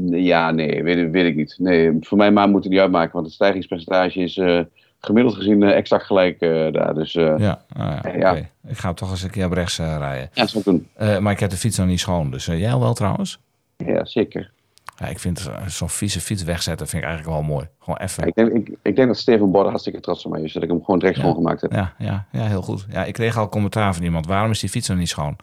Nee, 0.00 0.22
Ja, 0.22 0.50
nee, 0.50 0.82
weet, 0.82 1.10
weet 1.10 1.26
ik 1.26 1.36
niet. 1.36 1.54
Nee, 1.58 1.96
voor 2.00 2.18
mij 2.18 2.30
maar 2.30 2.48
moet 2.48 2.62
het 2.62 2.72
niet 2.72 2.80
uitmaken, 2.80 3.12
want 3.12 3.24
het 3.24 3.34
stijgingspercentage 3.34 4.20
is 4.20 4.36
eh, 4.36 4.60
gemiddeld 5.00 5.34
gezien 5.36 5.62
eh, 5.62 5.76
exact 5.76 6.04
gelijk 6.04 6.40
eh, 6.40 6.72
daar. 6.72 6.94
Dus 6.94 7.14
eh, 7.14 7.24
ja, 7.24 7.36
Ja, 7.38 7.62
ah, 7.76 8.12
ja, 8.12 8.18
Ja. 8.18 8.30
oké. 8.30 8.48
Ik 8.68 8.78
ga 8.78 8.92
toch 8.94 9.10
eens 9.10 9.22
een 9.22 9.30
keer 9.30 9.46
op 9.46 9.52
rechts 9.52 9.78
rijden. 9.78 10.30
dat 10.34 10.48
zou 10.48 10.58
ik 10.58 10.64
doen. 10.64 10.88
Eh, 10.94 11.18
maar 11.18 11.32
ik 11.32 11.40
heb 11.40 11.50
de 11.50 11.56
fiets 11.56 11.78
nog 11.78 11.86
niet 11.86 12.00
schoon. 12.00 12.30
Dus 12.30 12.46
jij 12.46 12.78
wel 12.78 12.94
trouwens? 12.94 13.38
Ja, 13.76 14.04
zeker. 14.04 14.50
Ja, 14.96 15.06
ik 15.06 15.18
vind 15.18 15.50
zo'n 15.66 15.88
vieze 15.88 16.20
fiets 16.20 16.42
wegzetten 16.42 16.88
vind 16.88 17.02
ik 17.02 17.08
eigenlijk 17.08 17.38
wel 17.38 17.48
mooi. 17.48 17.68
Gewoon 17.78 17.98
even. 17.98 18.26
Ik 18.26 18.34
denk, 18.34 18.52
ik, 18.52 18.68
ik 18.82 18.96
denk 18.96 19.08
dat 19.08 19.18
Steven 19.18 19.50
Borden 19.50 19.68
hartstikke 19.70 20.00
trots 20.00 20.24
op 20.24 20.32
mij 20.32 20.42
is, 20.42 20.52
dat 20.52 20.62
ik 20.62 20.68
hem 20.68 20.84
gewoon 20.84 20.98
direct 20.98 21.16
Ja. 21.16 21.22
schoongemaakt 21.22 21.60
heb. 21.60 21.72
Ja, 21.72 21.94
ja, 21.98 22.26
ja, 22.32 22.44
heel 22.46 22.62
goed. 22.62 22.86
Ja, 22.90 23.04
ik 23.04 23.12
kreeg 23.12 23.36
al 23.36 23.48
commentaar 23.48 23.94
van 23.94 24.02
iemand. 24.02 24.26
Waarom 24.26 24.50
is 24.50 24.60
die 24.60 24.68
fiets 24.70 24.88
nog 24.88 24.98
niet 24.98 25.08
schoon? 25.08 25.36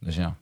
Dus 0.00 0.16
ja. 0.16 0.34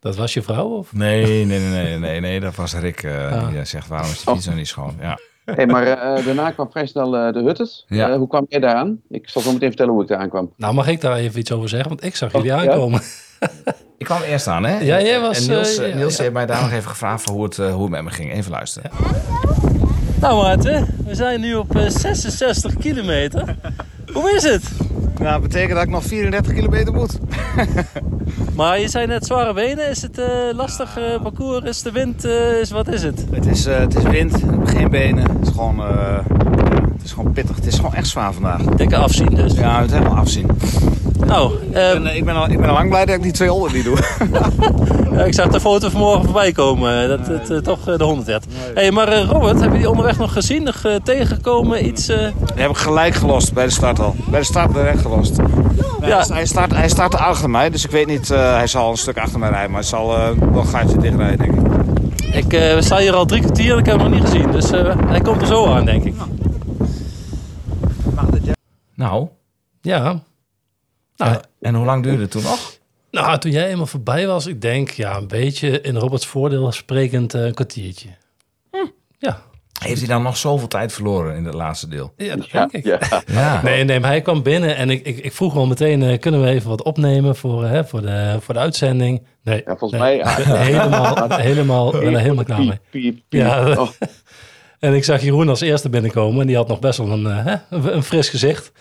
Dat 0.00 0.16
was 0.16 0.34
je 0.34 0.42
vrouw? 0.42 0.68
Of? 0.68 0.92
Nee, 0.92 1.44
nee, 1.44 1.58
nee, 1.58 1.70
nee, 1.70 1.98
nee, 1.98 2.20
nee 2.20 2.40
dat 2.40 2.54
was 2.54 2.74
Rick 2.74 3.02
eh, 3.02 3.32
Ah. 3.32 3.48
die 3.48 3.64
zegt 3.64 3.88
waarom 3.88 4.10
is 4.10 4.24
die 4.24 4.34
fiets 4.34 4.46
nog 4.46 4.54
niet 4.54 4.68
schoon? 4.68 4.96
Ja. 5.00 5.18
Hey, 5.54 5.66
maar 5.66 5.86
eh, 5.86 6.24
daarna 6.24 6.50
kwam 6.50 6.70
vrij 6.70 6.86
snel 6.86 7.16
eh, 7.16 7.32
de 7.32 7.42
Huttet. 7.42 7.84
Ja. 7.88 8.08
Eh, 8.10 8.16
hoe 8.16 8.28
kwam 8.28 8.46
jij 8.48 8.60
daar 8.60 8.74
aan? 8.74 9.00
Ik 9.08 9.28
zal 9.28 9.42
zo 9.42 9.52
meteen 9.52 9.68
vertellen 9.68 9.92
hoe 9.92 10.02
ik 10.02 10.08
daar 10.08 10.18
aankwam. 10.18 10.52
Nou, 10.56 10.74
mag 10.74 10.88
ik 10.88 11.00
daar 11.00 11.16
even 11.16 11.40
iets 11.40 11.52
over 11.52 11.68
zeggen? 11.68 11.88
Want 11.88 12.04
ik 12.04 12.16
zag 12.16 12.32
jullie 12.32 12.54
Oh, 12.54 12.62
ja? 12.62 12.70
aankomen. 12.70 13.00
Ik 13.98 14.06
kwam 14.06 14.22
eerst 14.22 14.46
aan, 14.46 14.64
hè? 14.64 14.78
Ja, 14.78 15.00
jij 15.00 15.20
was, 15.20 15.46
En 15.46 15.52
Niels, 15.52 15.76
ja, 15.76 15.94
Niels 15.96 16.16
ja. 16.16 16.22
heeft 16.22 16.34
mij 16.34 16.46
daar 16.46 16.62
nog 16.62 16.72
even 16.72 16.90
gevraagd 16.90 17.22
voor 17.22 17.34
hoe 17.34 17.44
het, 17.44 17.56
hoe 17.56 17.82
het 17.82 17.90
met 17.90 18.02
me 18.02 18.10
ging. 18.10 18.32
Even 18.32 18.50
luisteren. 18.50 18.90
Nou 20.20 20.42
Maarten, 20.42 20.96
we 21.06 21.14
zijn 21.14 21.40
nu 21.40 21.54
op 21.54 21.76
eh, 21.76 21.88
66 21.88 22.76
kilometer. 22.76 23.56
Hoe 24.16 24.32
is 24.34 24.42
het? 24.42 24.70
Nou, 25.18 25.32
dat 25.32 25.42
betekent 25.42 25.72
dat 25.74 25.82
ik 25.82 25.88
nog 25.88 26.04
34 26.04 26.52
kilometer 26.52 26.92
moet. 26.92 27.18
Maar 28.56 28.80
je 28.80 28.88
zei 28.88 29.06
net 29.06 29.26
zware 29.26 29.54
benen. 29.54 29.88
Is 29.90 30.02
het 30.02 30.18
eh, 30.18 30.26
lastig 30.54 30.98
eh, 30.98 31.22
parcours? 31.22 31.64
Is 31.64 31.82
de 31.82 31.92
wind? 31.92 32.24
eh, 32.24 32.60
is, 32.60 32.70
wat 32.70 32.88
is 32.88 33.02
het? 33.02 33.26
Het 33.30 33.46
is, 33.46 33.64
het 33.64 33.96
is 33.96 34.02
wind, 34.02 34.36
ik 34.36 34.42
heb 34.50 34.66
geen 34.66 34.90
benen. 34.90 35.30
Het 35.30 35.46
is, 35.46 35.48
gewoon, 35.48 35.80
het 36.92 37.04
is 37.04 37.12
gewoon 37.12 37.32
pittig. 37.32 37.56
Het 37.56 37.66
is 37.66 37.76
gewoon 37.76 37.94
echt 37.94 38.06
zwaar 38.06 38.32
vandaag. 38.32 38.62
Dikke 38.62 38.96
afzien 38.96 39.34
dus. 39.34 39.54
Ja, 39.54 39.80
het 39.80 39.90
helemaal 39.92 40.16
afzien. 40.16 40.46
Nou, 41.26 41.52
Ik 41.54 41.72
ehm, 41.74 42.02
ben, 42.02 42.06
eh, 42.06 42.16
ik, 42.16 42.24
ben 42.24 42.34
al, 42.36 42.48
ik 42.50 42.58
ben 42.60 42.68
al 42.68 42.74
lang 42.74 42.88
blij 42.88 43.04
dat 43.04 43.14
ik 43.14 43.22
die 43.22 43.32
200 43.32 43.74
niet 43.74 43.84
doe. 43.84 43.96
Ja, 45.16 45.24
ik 45.24 45.34
zag 45.34 45.48
de 45.48 45.60
foto 45.60 45.88
vanmorgen 45.88 46.24
voorbij 46.24 46.52
komen, 46.52 47.02
eh, 47.02 47.08
dat 47.08 47.26
het 47.26 47.50
eh, 47.50 47.58
toch 47.58 47.84
de 47.96 48.04
100 48.04 48.26
werd. 48.26 48.44
Hey, 48.74 48.90
maar 48.90 49.08
eh, 49.08 49.24
Robert, 49.28 49.60
heb 49.60 49.72
je 49.72 49.78
die 49.78 49.88
onderweg 49.90 50.18
nog 50.18 50.32
gezien? 50.32 50.62
Nog 50.62 50.84
eh, 50.84 50.94
tegengekomen? 51.04 51.86
Iets? 51.86 52.08
eh? 52.08 52.18
Die 52.18 52.62
heb 52.62 52.70
ik 52.70 52.76
gelijk 52.76 53.14
gelost 53.14 53.52
bij 53.54 53.64
de 53.64 53.70
start 53.70 54.00
al. 54.00 54.14
Bij 54.30 54.40
de 54.40 54.46
start 54.46 54.74
direct 54.74 55.00
gelost. 55.00 55.36
Nee, 56.00 56.10
Ja. 56.10 56.24
hij, 56.28 56.46
start, 56.46 56.74
hij 56.74 56.88
startte 56.88 57.16
achter 57.16 57.50
mij, 57.50 57.70
dus 57.70 57.84
ik 57.84 57.90
weet 57.90 58.06
niet, 58.06 58.30
eh, 58.30 58.54
hij 58.56 58.66
zal 58.66 58.90
een 58.90 58.96
stuk 58.96 59.18
achter 59.18 59.38
mij 59.38 59.50
rijden. 59.50 59.70
Maar 59.70 59.80
het 59.80 59.88
zal 59.88 60.16
eh, 60.16 60.28
wel 60.52 60.60
een 60.62 60.66
gaatje 60.66 60.98
dicht 60.98 61.16
rijden, 61.16 61.38
denk 61.38 61.54
ik. 61.54 61.64
Ik 62.34 62.52
uh, 62.52 62.80
sta 62.80 62.98
hier 62.98 63.14
al 63.14 63.24
drie 63.26 63.40
kwartier 63.40 63.72
en 63.72 63.78
ik 63.78 63.86
heb 63.86 64.00
hem 64.00 64.10
nog 64.10 64.20
niet 64.20 64.28
gezien. 64.30 64.50
Dus 64.50 64.72
uh, 64.72 64.94
hij 65.06 65.20
komt 65.20 65.40
er 65.40 65.46
zo 65.46 65.66
aan, 65.66 65.84
denk 65.84 66.04
ik. 66.04 66.14
Nou, 68.94 69.26
Ja. 69.80 70.20
Nou, 71.16 71.32
en, 71.32 71.40
en 71.60 71.74
hoe 71.74 71.84
lang 71.84 72.02
duurde 72.02 72.22
het 72.22 72.30
toen 72.30 72.42
nog? 72.42 72.78
nou, 73.10 73.38
toen 73.38 73.50
jij 73.50 73.64
helemaal 73.64 73.86
voorbij 73.86 74.26
was, 74.26 74.46
ik 74.46 74.60
denk, 74.60 74.90
ja, 74.90 75.16
een 75.16 75.28
beetje 75.28 75.80
in 75.80 75.96
Roberts 75.96 76.26
voordeel 76.26 76.72
sprekend 76.72 77.34
eh, 77.34 77.44
een 77.44 77.54
kwartiertje. 77.54 78.08
Ja. 79.18 79.42
Heeft 79.82 79.98
hij 79.98 80.08
dan 80.08 80.22
nog 80.22 80.36
zoveel 80.36 80.68
tijd 80.68 80.92
verloren 80.92 81.36
in 81.36 81.44
het 81.44 81.54
laatste 81.54 81.88
deel? 81.88 82.12
Ja, 82.16 82.36
dat 82.36 82.46
Ja, 82.50 82.66
denk 82.66 82.72
ik. 82.72 82.84
ja. 82.84 83.22
Ja. 83.26 83.62
Nee, 83.62 83.84
nee, 83.84 84.00
maar 84.00 84.10
hij 84.10 84.20
kwam 84.20 84.42
binnen 84.42 84.76
en 84.76 84.90
ik, 84.90 85.06
ik, 85.06 85.18
ik 85.18 85.32
vroeg 85.32 85.56
al 85.56 85.66
meteen, 85.66 86.02
eh, 86.02 86.18
kunnen 86.18 86.42
we 86.42 86.48
even 86.48 86.68
wat 86.68 86.82
opnemen 86.82 87.36
voor, 87.36 87.64
eh, 87.64 87.84
voor, 87.84 88.02
de, 88.02 88.36
voor 88.40 88.54
de 88.54 88.60
uitzending? 88.60 89.22
Nee, 89.42 89.62
Ja, 89.66 89.76
volgens 89.76 90.00
nee. 90.02 90.22
mij- 90.22 90.34
helemaal, 90.64 91.28
helemaal, 91.30 91.90
ben 91.90 92.14
er 92.14 92.20
helemaal 92.20 92.44
klaar 92.44 92.58
mee. 92.58 92.80
Piep, 92.90 93.02
piep, 93.02 93.20
piep. 93.28 93.40
Ja. 93.40 93.70
Oh, 93.80 93.88
En 94.78 94.94
ik 94.94 95.04
zag 95.04 95.22
Jeroen 95.22 95.48
als 95.48 95.60
eerste 95.60 95.88
binnenkomen 95.88 96.40
en 96.40 96.46
die 96.46 96.56
had 96.56 96.68
nog 96.68 96.78
best 96.78 96.98
wel 96.98 97.10
een, 97.10 97.26
eh, 97.26 97.44
hè, 97.44 97.54
een, 97.70 97.94
een 97.94 98.02
fris 98.02 98.28
gezicht. 98.28 98.72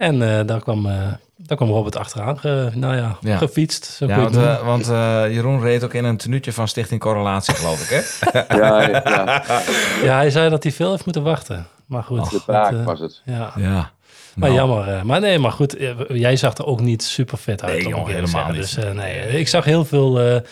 En 0.00 0.22
eh, 0.38 0.46
daar, 0.46 0.60
kwam, 0.60 0.86
eh, 0.86 0.92
daar 1.36 1.56
kwam 1.56 1.68
Robert 1.70 1.96
achteraan, 1.96 2.38
ge- 2.38 2.70
nou 2.74 2.96
ja, 2.96 3.16
Ja. 3.20 3.36
gefietst. 3.36 3.84
Zo 3.84 4.06
Ja, 4.06 4.16
want, 4.20 4.36
eh, 4.36 4.64
want 4.64 4.86
Jeroen 5.32 5.60
reed 5.60 5.84
ook 5.84 5.94
in 5.94 6.04
een 6.04 6.16
tenuutje 6.16 6.52
van 6.52 6.68
Stichting 6.68 7.00
Correlatie, 7.00 7.54
geloof 7.54 7.82
ik, 7.82 7.88
hè? 7.88 8.00
ja, 8.56 8.80
ja, 8.88 9.42
ja. 10.04 10.16
hij 10.16 10.30
zei 10.30 10.50
dat 10.50 10.62
hij 10.62 10.72
veel 10.72 10.90
heeft 10.90 11.04
moeten 11.04 11.22
wachten. 11.22 11.66
Maar 11.86 12.02
goed. 12.02 12.24
De 12.24 12.30
dat, 12.30 12.44
braak 12.44 12.72
eh, 12.72 12.84
was 12.84 13.00
het. 13.00 13.22
ja. 13.24 13.52
Ja. 13.56 13.90
Maar 14.34 14.50
Nou, 14.50 14.54
jammer. 14.54 15.06
maar 15.06 15.20
nee, 15.20 15.38
maar 15.38 15.52
goed. 15.52 15.76
Jij 16.08 16.36
zag 16.36 16.56
er 16.56 16.66
ook 16.66 16.80
niet 16.80 17.02
super 17.02 17.38
vet 17.38 17.62
uit. 17.62 17.72
Nee, 17.72 17.82
te 17.94 17.98
helemaal 18.00 18.26
zeggen. 18.26 18.54
Dus 18.54 18.76
eh, 18.76 18.90
nee, 18.90 19.38
ik 19.38 19.48
zag 19.48 19.64
heel 19.64 19.84
veel 19.84 20.18
eh, 20.20 20.36
eh, 20.36 20.42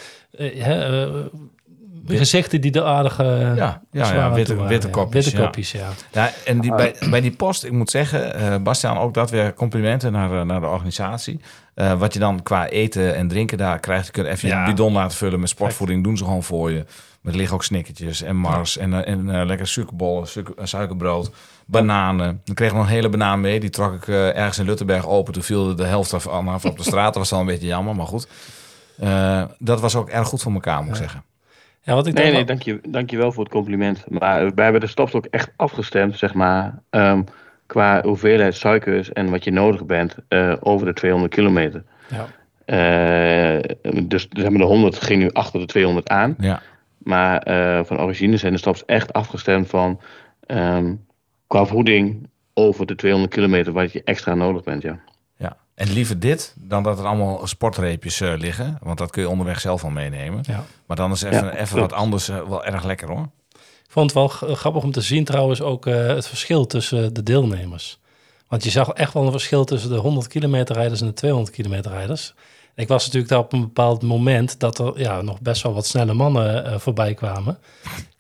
hè, 0.64 1.03
eh, 1.05 1.14
gezichten 2.16 2.61
die 2.61 2.70
de 2.70 2.84
aardige 2.84 3.24
Ja, 3.24 3.54
ja, 3.56 3.80
ja, 4.12 4.22
aan 4.22 4.32
witte- 4.34 4.54
waren, 4.54 4.68
witte 4.70 4.86
ja. 4.86 4.92
kopjes, 4.92 5.24
Witte 5.24 5.38
ja. 5.40 5.44
kopjes, 5.44 5.72
ja. 5.72 5.88
Ja, 6.12 6.30
en 6.44 6.61
die, 6.61 6.74
bij, 6.74 6.94
bij 7.11 7.20
die 7.20 7.30
post, 7.32 7.64
ik 7.64 7.72
moet 7.72 7.90
zeggen, 7.90 8.34
eh 8.34 8.56
Bastiaan, 8.62 8.98
ook 8.98 9.14
dat 9.14 9.30
weer 9.30 9.54
complimenten 9.54 10.12
naar, 10.12 10.32
eh, 10.40 10.42
naar 10.46 10.61
de 10.61 10.66
organisatie. 10.66 11.40
Eh, 11.74 11.92
wat 11.98 12.12
je 12.12 12.18
dan 12.18 12.42
qua 12.42 12.68
eten 12.68 13.14
en 13.16 13.28
drinken 13.28 13.59
daar 13.59 13.78
krijgt, 13.78 14.06
je 14.06 14.12
kunt 14.12 14.26
even 14.26 14.48
Ja. 14.48 14.61
je 14.64 14.70
bidon 14.70 14.92
laten 14.92 15.16
vullen 15.16 15.40
met 15.40 15.48
sportvoeding, 15.48 16.04
doen 16.04 16.16
ze 16.16 16.24
gewoon 16.24 16.42
voor 16.42 16.70
je. 16.70 16.84
Met 17.20 17.34
liggen 17.34 17.54
ook 17.54 17.64
snickertjes 17.64 18.22
en 18.22 18.36
mars 18.36 18.76
en, 18.76 18.92
eh, 19.04 19.12
en 19.12 19.30
eh, 19.40 19.46
lekker 19.46 19.66
suikerbollen, 19.66 20.28
suiker, 20.28 20.54
eh, 20.59 20.64
suikerbrood, 20.64 21.30
bananen. 21.66 22.40
Dan 22.44 22.54
kreeg 22.54 22.68
ik 22.70 22.74
nog 22.76 22.84
een 22.84 22.90
hele 22.90 23.09
banaan 23.09 23.40
mee, 23.40 23.61
die 23.61 23.70
trok 23.70 23.94
ik 23.94 24.09
eh, 24.09 24.36
ergens 24.36 24.59
in 24.59 24.64
Luttenberg 24.64 25.06
open. 25.06 25.32
Toen 25.32 25.42
viel 25.42 25.74
de 25.76 25.84
helft 25.84 26.12
ervan 26.12 26.48
af 26.48 26.64
op 26.64 26.76
de 26.76 26.82
straat, 26.82 27.04
dat 27.06 27.16
was 27.16 27.28
dan 27.28 27.40
een 27.40 27.46
beetje 27.46 27.66
jammer, 27.66 27.96
maar 27.96 28.06
goed. 28.06 28.28
Eh, 28.98 29.42
dat 29.59 29.80
was 29.80 29.96
ook 29.96 30.09
erg 30.09 30.28
goed 30.28 30.42
voor 30.42 30.52
elkaar, 30.52 30.80
moet 30.82 30.90
ik 30.90 30.96
zeggen. 30.96 31.22
Ja, 31.83 31.95
wat 31.95 32.07
ik 32.07 32.14
Nee, 32.14 32.24
dan 32.24 32.35
nee, 32.35 32.45
dank 32.45 32.62
je, 32.62 32.81
dank 32.89 33.11
je 33.11 33.16
wel 33.16 33.33
voor 33.33 33.45
het 33.45 33.53
compliment. 33.53 34.05
Maar 34.09 34.55
wij 34.55 34.64
hebben 34.64 34.81
de 34.81 34.87
stops 34.87 35.12
ook 35.12 35.26
echt 35.26 35.51
afgestemd, 35.57 36.18
zeg 36.18 36.35
maar, 36.35 36.83
ehm, 36.91 37.22
qua 37.66 38.03
hoeveelheid 38.03 38.55
suikers 38.55 39.12
en 39.12 39.31
wat 39.31 39.45
je 39.45 39.51
nodig 39.51 39.87
bent 39.87 40.16
eh, 40.29 40.55
over 40.61 40.87
de 40.87 40.93
200 40.93 41.35
kilometer. 41.35 41.85
Ja. 42.09 42.26
Eh, 42.64 43.61
dus 44.03 44.29
zeg 44.31 44.49
maar, 44.49 44.59
de 44.59 44.64
100 44.64 45.03
ging 45.03 45.22
nu 45.22 45.31
achter 45.33 45.61
de 45.61 45.66
200 45.66 46.09
aan. 46.09 46.35
Ja. 46.39 46.62
Maar 46.99 47.39
eh, 47.39 47.85
van 47.85 48.01
origine 48.01 48.37
zijn 48.37 48.53
de 48.53 48.59
stops 48.59 48.85
echt 48.85 49.12
afgestemd 49.12 49.68
van 49.68 50.01
ehm, 50.47 50.95
qua 51.47 51.64
voeding 51.64 52.29
over 52.55 52.87
de 52.87 52.95
200 52.95 53.33
kilometer 53.33 53.72
wat 53.72 53.93
je 53.93 54.03
extra 54.05 54.35
nodig 54.35 54.62
bent, 54.62 54.83
ja. 54.83 54.99
En 55.79 55.93
liever 55.93 56.20
dit 56.20 56.55
dan 56.57 56.83
dat 56.83 56.99
er 56.99 57.07
allemaal 57.07 57.47
sportreepjes 57.47 58.20
eh, 58.20 58.33
liggen. 58.37 58.79
Want 58.83 58.99
dat 58.99 59.11
kun 59.11 59.22
je 59.22 59.29
onderweg 59.29 59.61
zelf 59.61 59.85
al 59.85 59.91
meenemen. 59.91 60.45
Ja. 60.47 60.64
Maar 60.87 60.97
dan 60.97 61.12
is 61.12 61.22
even, 61.22 61.45
Ja, 61.45 61.57
even 61.57 61.81
wat 61.81 61.93
anders 61.93 62.29
eh, 62.29 62.49
wel 62.49 62.64
erg 62.64 62.85
lekker 62.85 63.09
hoor. 63.09 63.29
Ik 63.53 63.89
vond 63.89 64.12
het 64.12 64.14
wel 64.14 64.55
grappig 64.55 64.83
om 64.83 64.93
te 64.93 65.01
zien 65.01 65.24
trouwens 65.24 65.61
ook 65.61 65.87
eh, 65.87 66.07
het 66.07 66.26
verschil 66.26 66.66
tussen 66.66 67.14
de 67.14 67.22
deelnemers. 67.22 67.99
Want 68.49 68.64
je 68.64 68.70
zag 68.70 68.89
echt 68.89 69.12
wel 69.12 69.24
een 69.24 69.31
verschil 69.31 69.64
tussen 69.64 69.91
de 69.91 69.97
100 69.97 70.29
kilometer 70.29 70.74
rijders 70.74 71.01
en 71.01 71.07
de 71.07 71.12
200 71.12 71.55
kilometer 71.55 71.91
rijders. 71.91 72.35
Ik 72.79 72.89
was 72.89 73.05
natuurlijk 73.05 73.33
daar 73.33 73.41
op 73.41 73.53
een 73.53 73.61
bepaald 73.61 74.03
moment 74.03 74.61
dat 74.61 74.79
er 74.79 74.93
ja, 75.01 75.22
nog 75.22 75.41
best 75.41 75.62
wel 75.62 75.72
wat 75.74 75.87
snelle 75.87 76.12
mannen 76.14 76.64
eh, 76.64 76.79
voorbij 76.79 77.14
kwamen. 77.14 77.59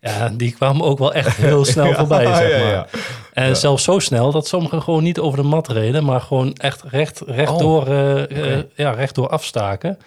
Ja, 0.00 0.28
die 0.28 0.52
kwamen 0.52 0.84
ook 0.86 0.98
wel 0.98 1.12
echt 1.12 1.36
heel 1.36 1.64
snel 1.74 1.94
voorbij, 1.94 2.34
zeg 2.34 2.62
maar. 2.62 2.88
En 3.32 3.56
zelfs 3.56 3.84
zo 3.84 3.98
snel 3.98 4.32
dat 4.32 4.46
sommigen 4.46 4.82
gewoon 4.82 5.02
niet 5.02 5.18
over 5.18 5.38
de 5.42 5.48
mat 5.48 5.68
reden, 5.68 6.04
maar 6.04 6.20
gewoon 6.20 6.52
echt 6.52 6.82
recht, 6.82 7.22
rechtdoor, 7.26 7.86
eh, 7.86 8.56
eh, 8.56 8.64
ja, 8.74 8.90
rechtdoor 8.90 9.28
afstaken. 9.28 9.98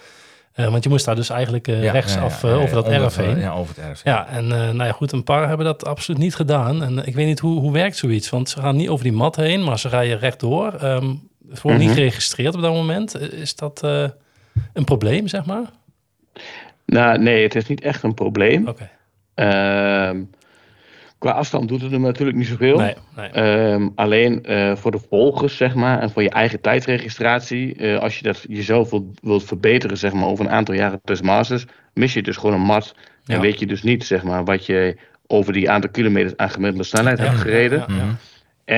Want 0.54 0.84
je 0.84 0.88
moest 0.90 1.04
daar 1.04 1.14
dus 1.16 1.30
eigenlijk 1.30 1.68
eh, 1.68 1.82
Ja, 1.82 1.92
rechtsaf 1.92 2.42
ja, 2.42 2.48
ja, 2.48 2.54
over 2.54 2.74
dat 2.74 2.88
erf 2.88 3.16
heen. 3.16 3.38
Ja, 3.38 3.52
over 3.52 3.74
het 3.76 3.84
erf. 3.84 4.00
Ja, 4.04 4.28
en 4.28 4.46
nou 4.46 4.84
ja, 4.84 4.92
goed, 4.92 5.12
een 5.12 5.24
paar 5.24 5.48
hebben 5.48 5.66
dat 5.66 5.84
absoluut 5.86 6.20
niet 6.20 6.34
gedaan. 6.34 6.82
En 6.82 7.06
ik 7.06 7.14
weet 7.14 7.26
niet 7.26 7.40
hoe, 7.40 7.60
hoe 7.60 7.72
werkt 7.72 7.96
zoiets, 7.96 8.30
want 8.30 8.48
ze 8.48 8.60
gaan 8.60 8.76
niet 8.76 8.88
over 8.88 9.04
die 9.04 9.12
mat 9.12 9.36
heen, 9.36 9.64
maar 9.64 9.78
ze 9.78 9.88
rijden 9.88 10.18
rechtdoor. 10.18 10.72
Ehm 10.74 11.14
het 11.50 11.60
wordt 11.60 11.78
niet 11.78 11.88
Mhm. 11.88 11.96
geregistreerd 11.96 12.54
op 12.54 12.60
dat 12.62 12.72
moment. 12.72 13.32
Is 13.32 13.56
dat 13.56 13.80
een 14.72 14.84
probleem, 14.84 15.28
zeg 15.28 15.44
maar? 15.44 15.70
Nou, 16.86 17.18
nee, 17.18 17.42
het 17.42 17.54
is 17.54 17.66
niet 17.66 17.80
echt 17.80 18.02
een 18.02 18.14
probleem. 18.14 18.68
Oké. 18.68 18.90
Ehm, 19.34 20.22
qua 21.18 21.30
afstand 21.30 21.68
doet 21.68 21.82
het 21.82 21.92
er 21.92 22.00
natuurlijk 22.00 22.38
niet 22.38 22.46
zoveel. 22.46 22.78
Nee, 22.78 22.94
nee. 23.16 23.28
Ehm, 23.28 23.88
alleen 23.94 24.44
eh, 24.44 24.76
voor 24.76 24.90
de 24.90 25.00
volgers, 25.08 25.56
zeg 25.56 25.74
maar, 25.74 26.00
en 26.00 26.10
voor 26.10 26.22
je 26.22 26.30
eigen 26.30 26.60
tijdregistratie, 26.60 27.74
eh, 27.74 27.98
als 27.98 28.16
je 28.16 28.22
dat 28.22 28.44
jezelf 28.48 28.90
wilt, 28.90 29.20
wilt 29.22 29.44
verbeteren, 29.44 29.96
zeg 29.96 30.12
maar, 30.12 30.26
over 30.26 30.44
een 30.44 30.50
aantal 30.50 30.74
jaren 30.74 31.00
tussen 31.04 31.26
masters, 31.26 31.66
mis 31.94 32.12
je 32.14 32.22
dus 32.22 32.36
gewoon 32.36 32.54
een 32.54 32.66
mat. 32.66 32.94
Ja. 33.24 33.34
En 33.34 33.40
weet 33.40 33.58
je 33.58 33.66
dus 33.66 33.82
niet, 33.82 34.04
zeg 34.04 34.22
maar, 34.22 34.44
wat 34.44 34.66
je 34.66 34.96
over 35.26 35.52
die 35.52 35.70
aantal 35.70 35.90
kilometers 35.90 36.36
aan 36.36 36.50
gemiddelde 36.50 36.84
snelheid 36.84 37.18
hebt 37.18 37.38
gereden. 37.38 37.78
Ja, 37.78 37.86
ja. 37.88 37.94
Mhm. 37.94 38.14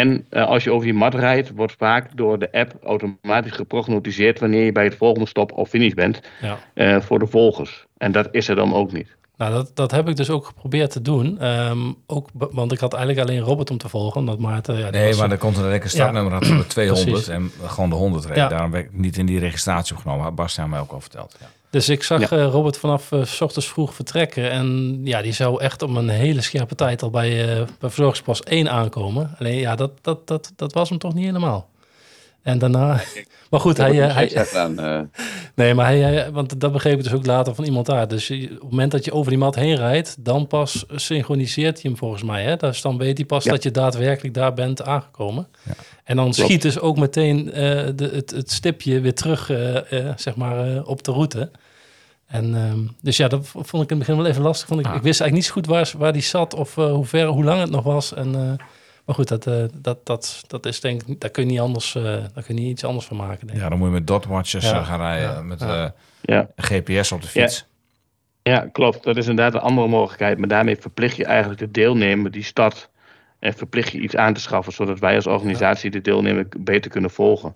En 0.00 0.26
eh, 0.30 0.46
als 0.46 0.64
je 0.64 0.70
over 0.72 0.84
die 0.86 0.94
mat 0.94 1.14
rijdt, 1.14 1.50
wordt 1.54 1.74
vaak 1.78 2.16
door 2.16 2.38
de 2.38 2.52
app 2.52 2.72
automatisch 2.84 3.52
geprognotiseerd 3.52 4.40
wanneer 4.40 4.64
je 4.64 4.72
bij 4.72 4.84
het 4.84 4.94
volgende 4.96 5.28
stop 5.28 5.52
of 5.52 5.68
finish 5.68 5.92
bent 5.92 6.20
Ja. 6.40 6.58
eh, 6.74 7.00
voor 7.00 7.18
de 7.18 7.26
volgers. 7.26 7.86
En 7.98 8.12
dat 8.12 8.28
is 8.30 8.48
er 8.48 8.56
dan 8.56 8.74
ook 8.74 8.92
niet. 8.92 9.16
Nou, 9.36 9.52
dat, 9.52 9.70
dat 9.74 9.90
heb 9.90 10.08
ik 10.08 10.16
dus 10.16 10.30
ook 10.30 10.46
geprobeerd 10.46 10.90
te 10.90 11.02
doen. 11.02 11.38
Ehm, 11.40 11.78
ook, 12.06 12.28
want 12.32 12.72
ik 12.72 12.78
had 12.78 12.94
eigenlijk 12.94 13.28
alleen 13.28 13.40
Robert 13.42 13.70
om 13.70 13.78
te 13.78 13.88
volgen, 13.88 14.20
omdat 14.20 14.38
Maarten... 14.38 14.78
Ja, 14.78 14.90
Nee, 14.90 15.06
was- 15.08 15.18
maar 15.18 15.30
er 15.30 15.38
komt 15.38 15.56
een 15.56 15.68
lekker 15.68 15.90
startnummer 15.90 16.32
had 16.32 16.46
voor 16.46 16.56
de 16.56 16.66
200 16.76 17.10
Precies. 17.10 17.28
en 17.28 17.50
gewoon 17.64 17.90
de 17.90 17.96
100 17.96 18.24
reed. 18.24 18.36
Ja. 18.36 18.48
Daarom 18.48 18.70
ben 18.70 18.80
ik 18.80 18.92
niet 18.92 19.16
in 19.16 19.26
die 19.26 19.38
registratie 19.38 19.94
opgenomen. 19.96 20.24
Had 20.24 20.34
Bastiaan 20.34 20.70
mij 20.70 20.80
ook 20.80 20.92
al 20.92 21.00
verteld. 21.00 21.36
Ja. 21.40 21.46
Dus 21.74 21.88
ik 21.88 22.02
zag 22.02 22.30
Ja. 22.30 22.36
eh, 22.36 22.46
Robert 22.46 22.78
vanaf 22.78 23.12
eh, 23.12 23.24
s 23.24 23.40
ochtends 23.40 23.68
vroeg 23.68 23.94
vertrekken. 23.94 24.50
En 24.50 25.00
ja, 25.04 25.22
die 25.22 25.32
zou 25.32 25.60
echt 25.60 25.82
om 25.82 25.96
een 25.96 26.08
hele 26.08 26.40
scherpe 26.40 26.74
tijd 26.74 27.02
al 27.02 27.10
bij, 27.10 27.40
eh 27.42 27.56
bij 27.56 27.66
verzorgingspas 27.90 28.40
1 28.42 28.70
aankomen. 28.70 29.34
Alleen 29.38 29.58
ja, 29.58 29.74
dat, 29.76 29.90
dat, 30.00 30.26
dat, 30.26 30.52
dat 30.56 30.72
was 30.72 30.88
hem 30.88 30.98
toch 30.98 31.14
niet 31.14 31.24
helemaal. 31.24 31.68
En 32.44 32.58
daarna... 32.58 33.00
Maar 33.50 33.60
goed, 33.60 33.76
hij... 33.76 34.02
eh, 34.02 34.14
hij 34.14 34.46
aan, 34.54 34.78
eh, 34.78 35.00
nee, 35.54 35.74
maar 35.74 35.86
hij... 35.86 35.98
hij- 35.98 36.30
Want 36.30 36.60
dat 36.60 36.72
begreep 36.72 36.96
ik 36.98 37.02
dus 37.04 37.12
ook 37.12 37.26
later 37.26 37.54
van 37.54 37.64
iemand 37.64 37.86
daar. 37.86 38.08
Dus 38.08 38.26
je- 38.28 38.44
op 38.44 38.60
het 38.60 38.70
moment 38.70 38.90
dat 38.90 39.04
je 39.04 39.12
over 39.12 39.30
die 39.30 39.38
mat 39.38 39.54
heen 39.54 39.76
rijdt... 39.76 40.16
dan 40.24 40.46
pas 40.46 40.84
synchroniseert 40.94 41.82
hij 41.82 41.90
hem 41.90 41.98
volgens 41.98 42.22
mij. 42.22 42.42
Hè? 42.44 42.56
Dus 42.56 42.80
dan 42.80 42.98
weet 42.98 43.16
hij 43.16 43.26
pas 43.26 43.44
Ja. 43.44 43.50
dat 43.50 43.62
je 43.62 43.70
daadwerkelijk 43.70 44.34
daar 44.34 44.54
bent 44.54 44.82
aangekomen. 44.84 45.46
Ja. 45.62 45.72
En 46.04 46.16
dan 46.16 46.24
Klopt. 46.30 46.48
schiet 46.48 46.62
dus 46.62 46.78
ook 46.80 46.96
meteen 46.96 47.52
eh, 47.52 47.62
de, 47.94 48.10
het, 48.12 48.30
het 48.30 48.50
stipje 48.52 49.00
weer 49.00 49.14
terug, 49.14 49.50
eh, 49.50 49.92
eh, 50.08 50.12
zeg 50.16 50.36
maar, 50.36 50.74
eh, 50.76 50.88
op 50.88 51.02
de 51.04 51.12
route. 51.12 51.50
En 52.26 52.54
ehm, 52.54 52.78
dus 53.00 53.16
ja, 53.16 53.28
dat 53.28 53.46
vond 53.46 53.82
ik 53.82 53.90
in 53.90 53.96
het 53.96 53.98
begin 53.98 54.16
wel 54.16 54.26
even 54.26 54.42
lastig. 54.42 54.68
Vond 54.68 54.80
ik, 54.80 54.86
Ah. 54.86 54.94
ik 54.94 55.02
wist 55.02 55.20
eigenlijk 55.20 55.34
niet 55.34 55.44
zo 55.44 55.52
goed 55.52 55.66
waar, 55.66 55.92
waar 56.02 56.12
die 56.12 56.22
zat 56.22 56.54
of 56.54 56.74
hoe 56.74 57.04
ver, 57.06 57.26
hoe 57.26 57.44
lang 57.44 57.60
het 57.60 57.70
nog 57.70 57.84
was. 57.84 58.14
En, 58.14 58.34
eh, 58.34 58.66
maar 59.06 59.14
goed, 59.14 59.28
dat, 59.28 59.46
eh, 59.46 59.64
dat, 59.74 60.06
dat, 60.06 60.44
dat 60.46 60.66
is 60.66 60.80
denk 60.80 61.02
ik, 61.02 61.20
daar 61.20 61.30
kun 61.30 61.44
je 61.44 61.50
niet 61.50 61.60
anders, 61.60 61.94
eh, 61.94 62.02
daar 62.02 62.42
kun 62.44 62.54
je 62.54 62.60
niet 62.60 62.70
iets 62.70 62.84
anders 62.84 63.06
van 63.06 63.16
maken. 63.16 63.46
Denk 63.46 63.58
ik. 63.58 63.64
ja, 63.64 63.68
dan 63.68 63.78
moet 63.78 63.86
je 63.88 63.94
met 63.94 64.06
dotwatches 64.06 64.64
Ja. 64.70 64.78
eh, 64.80 64.86
gaan 64.86 65.00
rijden. 65.00 65.30
Ja. 65.34 65.42
Met 65.42 65.60
Ja. 65.60 65.84
eh, 65.84 65.90
Ja. 66.20 66.48
GPS 66.56 67.12
op 67.12 67.22
de 67.22 67.28
fiets. 67.28 67.66
Ja, 68.42 68.68
klopt. 68.72 69.02
Dat 69.04 69.16
is 69.16 69.26
inderdaad 69.26 69.54
een 69.54 69.68
andere 69.68 69.88
mogelijkheid. 69.88 70.38
Maar 70.38 70.48
daarmee 70.48 70.76
verplicht 70.76 71.16
je 71.16 71.24
eigenlijk 71.24 71.60
de 71.60 71.70
deelnemer 71.70 72.30
die 72.30 72.42
stad 72.42 72.90
en 73.38 73.54
verplicht 73.54 73.92
je 73.92 74.00
iets 74.00 74.16
aan 74.16 74.34
te 74.34 74.40
schaffen, 74.40 74.72
zodat 74.72 74.98
wij 74.98 75.14
als 75.14 75.26
organisatie 75.26 75.90
de 75.90 76.00
deelnemer 76.00 76.46
beter 76.58 76.90
kunnen 76.90 77.10
volgen. 77.10 77.54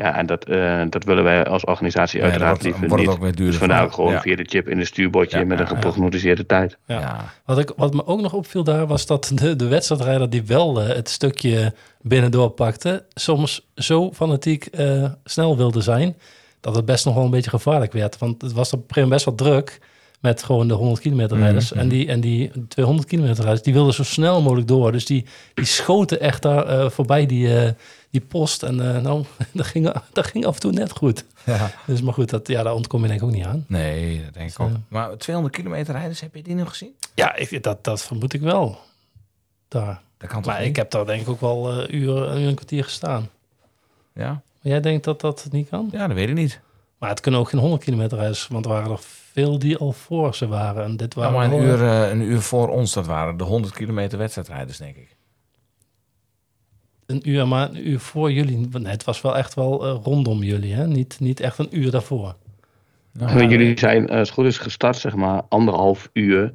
Ja, 0.00 0.16
en 0.16 0.26
dat, 0.26 0.44
eh, 0.44 0.82
dat 0.90 1.04
willen 1.04 1.24
wij 1.24 1.44
als 1.44 1.64
organisatie 1.64 2.18
Ja, 2.18 2.24
uiteraard 2.24 2.50
wordt, 2.50 2.62
liever 2.64 2.80
wordt 2.88 2.94
het 2.94 3.06
niet. 3.06 3.16
ook 3.16 3.22
weer 3.22 3.34
duurder. 3.34 3.46
Dus 3.50 3.56
vandaar 3.58 3.78
voor- 3.78 3.86
ook 3.88 3.94
gewoon 3.94 4.12
ja. 4.12 4.20
via 4.20 4.36
de 4.36 4.44
chip 4.48 4.68
in 4.68 4.78
de 4.78 4.84
stuurbordje 4.84 5.38
Ja, 5.38 5.44
met 5.44 5.58
ja, 5.58 5.64
een 5.64 5.70
ja. 5.70 5.74
geprognotiseerde 5.76 6.46
tijd. 6.46 6.76
Ja. 6.86 7.00
Ja. 7.00 7.32
Wat, 7.44 7.58
ik, 7.58 7.72
wat 7.76 7.94
me 7.94 8.06
ook 8.06 8.20
nog 8.20 8.32
opviel 8.32 8.64
daar 8.64 8.86
was 8.86 9.06
dat 9.06 9.32
de, 9.34 9.56
de 9.56 9.68
wedstrijdrijder 9.68 10.30
die 10.30 10.42
wel 10.46 10.80
eh, 10.82 10.94
het 10.96 11.08
stukje 11.08 11.74
binnendoor 12.00 12.50
pakte, 12.50 13.04
soms 13.14 13.66
zo 13.74 14.12
fanatiek 14.12 14.66
eh, 14.66 15.04
snel 15.24 15.56
wilde 15.56 15.80
zijn, 15.80 16.16
dat 16.60 16.76
het 16.76 16.84
best 16.84 17.04
nog 17.04 17.14
wel 17.14 17.24
een 17.24 17.30
beetje 17.30 17.50
gevaarlijk 17.50 17.92
werd. 17.92 18.18
Want 18.18 18.42
het 18.42 18.52
was 18.52 18.72
op 18.72 18.78
een 18.78 18.84
gegeven 18.94 19.02
moment 19.08 19.24
best 19.24 19.38
wel 19.38 19.48
druk 19.52 19.80
met 20.20 20.42
gewoon 20.42 20.68
de 20.68 20.74
100 20.74 21.00
kilometer 21.00 21.36
rijders. 21.36 21.70
Mhm. 21.72 21.80
En, 21.80 21.88
die, 21.88 22.08
en 22.08 22.20
die 22.20 22.50
200 22.68 23.08
kilometer 23.08 23.42
rijders, 23.42 23.62
die 23.62 23.72
wilden 23.72 23.94
zo 23.94 24.02
snel 24.04 24.42
mogelijk 24.42 24.68
door. 24.68 24.92
Dus 24.92 25.06
die, 25.06 25.26
die 25.54 25.64
schoten 25.64 26.20
echt 26.20 26.42
daar 26.42 26.66
eh, 26.66 26.90
voorbij 26.90 27.26
die, 27.26 27.56
eh, 27.58 27.70
die 28.10 28.20
post. 28.20 28.62
En 28.62 28.94
eh, 28.96 29.02
nou, 29.02 29.24
dat 29.52 29.66
ging, 29.66 29.92
dat 30.12 30.26
ging 30.26 30.46
af 30.46 30.54
en 30.54 30.60
toe 30.60 30.72
net 30.72 30.90
goed. 30.92 31.24
Ja. 31.46 31.70
Dus 31.86 32.02
maar 32.02 32.14
goed, 32.14 32.30
dat, 32.30 32.48
ja, 32.48 32.62
daar 32.62 32.74
ontkom 32.74 33.02
je 33.02 33.08
denk 33.08 33.20
ik 33.20 33.26
ook 33.26 33.32
niet 33.32 33.44
aan. 33.44 33.64
Nee, 33.68 34.24
dat 34.24 34.34
denk 34.34 34.50
ik 34.50 34.56
Dus, 34.56 34.66
ook. 34.66 34.72
eh, 34.72 34.76
Maar 34.88 35.16
200 35.16 35.56
kilometer 35.56 35.94
rijders, 35.94 36.20
heb 36.20 36.34
je 36.34 36.42
die 36.42 36.54
nog 36.54 36.68
gezien? 36.68 36.94
Ja, 37.14 37.34
ik, 37.36 37.62
dat, 37.62 37.84
dat 37.84 38.02
vermoed 38.02 38.32
ik 38.32 38.40
wel. 38.40 38.78
Daar. 39.68 40.00
Dat 40.18 40.28
kan 40.28 40.42
toch 40.42 40.52
Maar 40.52 40.60
niet? 40.60 40.70
ik 40.70 40.76
heb 40.76 40.90
daar 40.90 41.06
denk 41.06 41.22
ik 41.22 41.28
ook 41.28 41.40
wel 41.40 41.70
eh 41.72 41.76
uur, 41.94 42.16
een 42.16 42.24
uur 42.24 42.28
en 42.30 42.36
een 42.48 42.54
kwartier 42.54 42.84
gestaan. 42.84 43.28
Ja? 44.14 44.28
Maar 44.28 44.72
jij 44.72 44.80
denkt 44.80 45.04
dat 45.04 45.20
dat 45.20 45.48
niet 45.50 45.68
kan? 45.68 45.88
ja, 45.92 46.06
dat 46.06 46.16
weet 46.16 46.28
ik 46.28 46.34
niet. 46.34 46.60
Maar 46.98 47.08
het 47.10 47.20
kunnen 47.20 47.40
ook 47.40 47.48
geen 47.48 47.60
100 47.60 47.84
kilometer 47.84 48.16
rijders, 48.18 48.48
want 48.48 48.64
er 48.64 48.70
waren 48.70 48.90
er 48.90 48.98
veel 49.32 49.58
die 49.58 49.76
al 49.76 49.92
voor 49.92 50.34
ze 50.34 50.46
waren. 50.46 50.84
En 50.84 50.96
dit 50.96 51.14
Ja, 51.14 51.20
waren 51.20 51.36
maar 51.36 51.52
een 51.52 51.62
uur, 51.62 51.82
een 51.82 52.20
uur 52.20 52.40
voor 52.40 52.68
ons, 52.68 52.92
dat 52.92 53.06
waren 53.06 53.36
de 53.36 53.44
100 53.44 53.74
kilometer 53.74 54.18
wedstrijdrijders, 54.18 54.78
denk 54.78 54.96
ik. 54.96 55.16
Een 57.10 57.28
uur, 57.30 57.48
maar 57.48 57.68
een 57.68 57.88
uur 57.88 57.98
voor 58.00 58.32
jullie. 58.32 58.68
Nee, 58.72 58.92
het 58.92 59.04
was 59.04 59.20
wel 59.20 59.36
echt 59.36 59.54
wel 59.54 59.86
eh, 59.86 59.96
rondom 60.02 60.42
jullie, 60.42 60.74
hè? 60.74 60.86
Niet, 60.86 61.16
niet 61.20 61.40
echt 61.40 61.58
een 61.58 61.78
uur 61.78 61.90
daarvoor. 61.90 62.34
En 63.18 63.48
jullie 63.48 63.78
zijn, 63.78 64.08
eh, 64.08 64.18
als 64.18 64.28
het 64.28 64.36
goed 64.36 64.46
is, 64.46 64.58
gestart, 64.58 64.96
zeg 64.96 65.14
maar, 65.14 65.42
anderhalf 65.48 66.10
uur. 66.12 66.52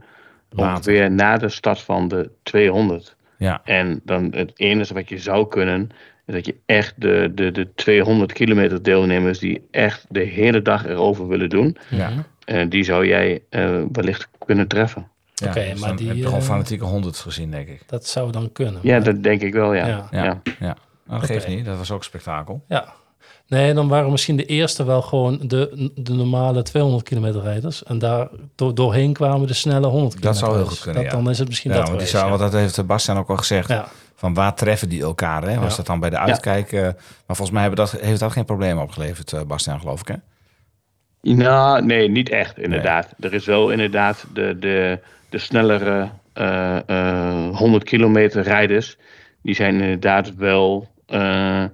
Later. 0.49 0.75
Ongeveer 0.75 1.11
na 1.11 1.37
de 1.37 1.49
start 1.49 1.79
van 1.79 2.07
de 2.07 2.29
200. 2.43 3.15
Ja, 3.37 3.61
En 3.63 4.01
dan 4.03 4.31
het 4.35 4.51
enige 4.55 4.93
wat 4.93 5.09
je 5.09 5.17
zou 5.17 5.47
kunnen, 5.47 5.89
is 6.25 6.33
dat 6.33 6.45
je 6.45 6.55
echt 6.65 6.93
de, 6.97 7.31
de, 7.35 7.51
de 7.51 7.73
200 7.75 8.33
kilometer 8.33 8.83
deelnemers 8.83 9.39
die 9.39 9.67
echt 9.71 10.05
de 10.09 10.19
hele 10.19 10.61
dag 10.61 10.85
erover 10.85 11.27
willen 11.27 11.49
doen, 11.49 11.77
ja. 11.89 12.11
eh, 12.45 12.69
die 12.69 12.83
zou 12.83 13.07
jij 13.07 13.43
eh, 13.49 13.81
wellicht 13.91 14.29
kunnen 14.45 14.67
treffen. 14.67 15.07
Ja. 15.35 15.47
Oké, 15.49 15.69
dus 15.71 15.79
maar 15.79 15.87
dan 15.87 15.97
die, 15.97 16.07
heb 16.07 16.15
je 16.17 16.23
gewoon 16.23 16.39
eh, 16.39 16.45
fanatieke 16.45 16.85
honderd 16.85 17.17
gezien, 17.17 17.51
denk 17.51 17.67
ik. 17.67 17.81
Dat 17.85 18.07
zou 18.07 18.31
dan 18.31 18.51
kunnen. 18.51 18.79
Ja, 18.81 18.91
maar- 18.95 19.03
dat 19.03 19.23
denk 19.23 19.41
ik 19.41 19.53
wel, 19.53 19.73
ja. 19.73 19.87
Ja. 19.87 20.07
Ja, 20.11 20.23
ja. 20.23 20.41
ja. 20.59 20.75
Nou, 21.05 21.19
dat 21.19 21.29
geeft 21.29 21.47
niet. 21.47 21.65
Dat 21.65 21.77
was 21.77 21.91
ook 21.91 22.03
spektakel. 22.03 22.63
Ja. 22.67 22.93
Nee, 23.47 23.73
dan 23.73 23.87
waren 23.87 24.11
misschien 24.11 24.35
de 24.35 24.45
eerste 24.45 24.85
wel 24.85 25.01
gewoon 25.01 25.39
de, 25.41 25.91
de 25.95 26.13
normale 26.13 26.61
200 26.61 27.03
kilometer 27.03 27.41
rijders. 27.41 27.83
En 27.83 27.99
daar 27.99 28.27
door, 28.55 28.75
doorheen 28.75 29.13
kwamen 29.13 29.47
de 29.47 29.53
snelle 29.53 29.87
100 29.87 30.15
kilometer 30.15 30.21
Dat 30.21 30.37
zou 30.37 30.55
heel 30.55 30.65
goed 30.65 30.79
kunnen, 30.79 31.03
Dat, 31.03 31.11
ja. 31.11 31.17
Dan 31.17 31.29
is 31.29 31.39
het 31.39 31.47
misschien 31.47 31.71
Ja, 31.71 31.77
dat 31.77 31.87
want, 31.87 31.99
die 31.99 32.07
zou, 32.07 32.23
ja. 32.23 32.29
want 32.37 32.41
dat 32.41 32.61
heeft 32.61 32.85
Bastian 32.85 33.17
ook 33.17 33.29
al 33.29 33.37
gezegd. 33.37 33.67
Ja. 33.69 33.87
Van 34.15 34.33
waar 34.33 34.55
treffen 34.55 34.89
die 34.89 35.01
elkaar? 35.01 35.43
Hè? 35.43 35.59
Was 35.59 35.69
Ja. 35.69 35.75
dat 35.77 35.85
dan 35.85 35.99
bij 35.99 36.09
de 36.09 36.17
uitkijk? 36.17 36.71
maar 36.71 36.95
volgens 37.25 37.51
mij 37.51 37.61
hebben 37.61 37.79
dat, 37.85 37.91
heeft 37.91 38.19
dat 38.19 38.31
geen 38.31 38.45
probleem 38.45 38.77
opgeleverd, 38.77 39.33
eh, 39.33 39.41
Bastian, 39.41 39.79
geloof 39.79 39.99
ik. 39.99 40.07
Hè? 40.07 40.15
Nou, 41.33 41.85
nee, 41.85 42.09
niet 42.09 42.29
echt, 42.29 42.59
inderdaad. 42.59 43.13
Er 43.19 43.33
is 43.33 43.45
wel 43.45 43.69
inderdaad 43.69 44.25
de, 44.33 44.57
de, 44.59 44.99
de 45.35 45.41
snellere 45.41 46.09
eh, 46.33 46.89
eh, 46.89 47.55
100 47.57 47.83
kilometer 47.83 48.43
rijders. 48.43 48.97
Die 49.41 49.55
zijn 49.55 49.81
inderdaad 49.81 50.35
wel 50.35 50.87
eh, 51.07 51.63
eh, 51.63 51.69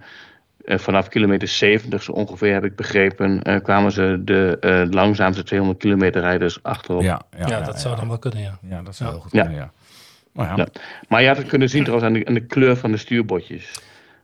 vanaf 0.66 1.07
kilometer 1.07 1.47
70 1.47 2.03
zo 2.03 2.12
ongeveer, 2.12 2.53
heb 2.53 2.64
ik 2.64 2.76
begrepen, 2.76 3.41
eh, 3.41 3.62
kwamen 3.64 3.91
ze 3.91 4.22
de 4.24 4.57
eh, 4.59 4.84
langzaamste 4.89 5.43
200 5.43 5.80
kilometer 5.80 6.22
rijders 6.22 6.64
achterop. 6.64 7.01
Ja, 7.01 7.22
ja, 7.32 7.38
Ja, 7.47 7.57
ja, 7.57 7.62
dat 7.64 7.74
ja. 7.74 7.80
zou 7.80 7.95
dan 7.95 8.07
wel 8.07 8.20
kunnen, 8.20 8.41
ja. 8.41 8.57
Ja, 8.70 8.82
dat 8.82 8.95
zou 8.95 9.09
Ja. 9.09 9.16
heel 9.16 9.24
goed 9.24 9.32
kunnen, 9.32 9.53
ja. 9.53 9.72
Nou 10.34 10.47
ja, 10.49 10.55
Ja. 10.57 10.68
Maar 11.07 11.22
je 11.22 11.28
had 11.28 11.38
het 11.38 11.47
kunnen 11.47 11.70
zien 11.70 11.84
trouwens 11.84 12.07
aan 12.09 12.20
de, 12.20 12.26
aan 12.26 12.34
de 12.34 12.45
kleur 12.45 12.76
van 12.78 12.91
de 12.91 12.97
stuurbordjes. 12.97 13.82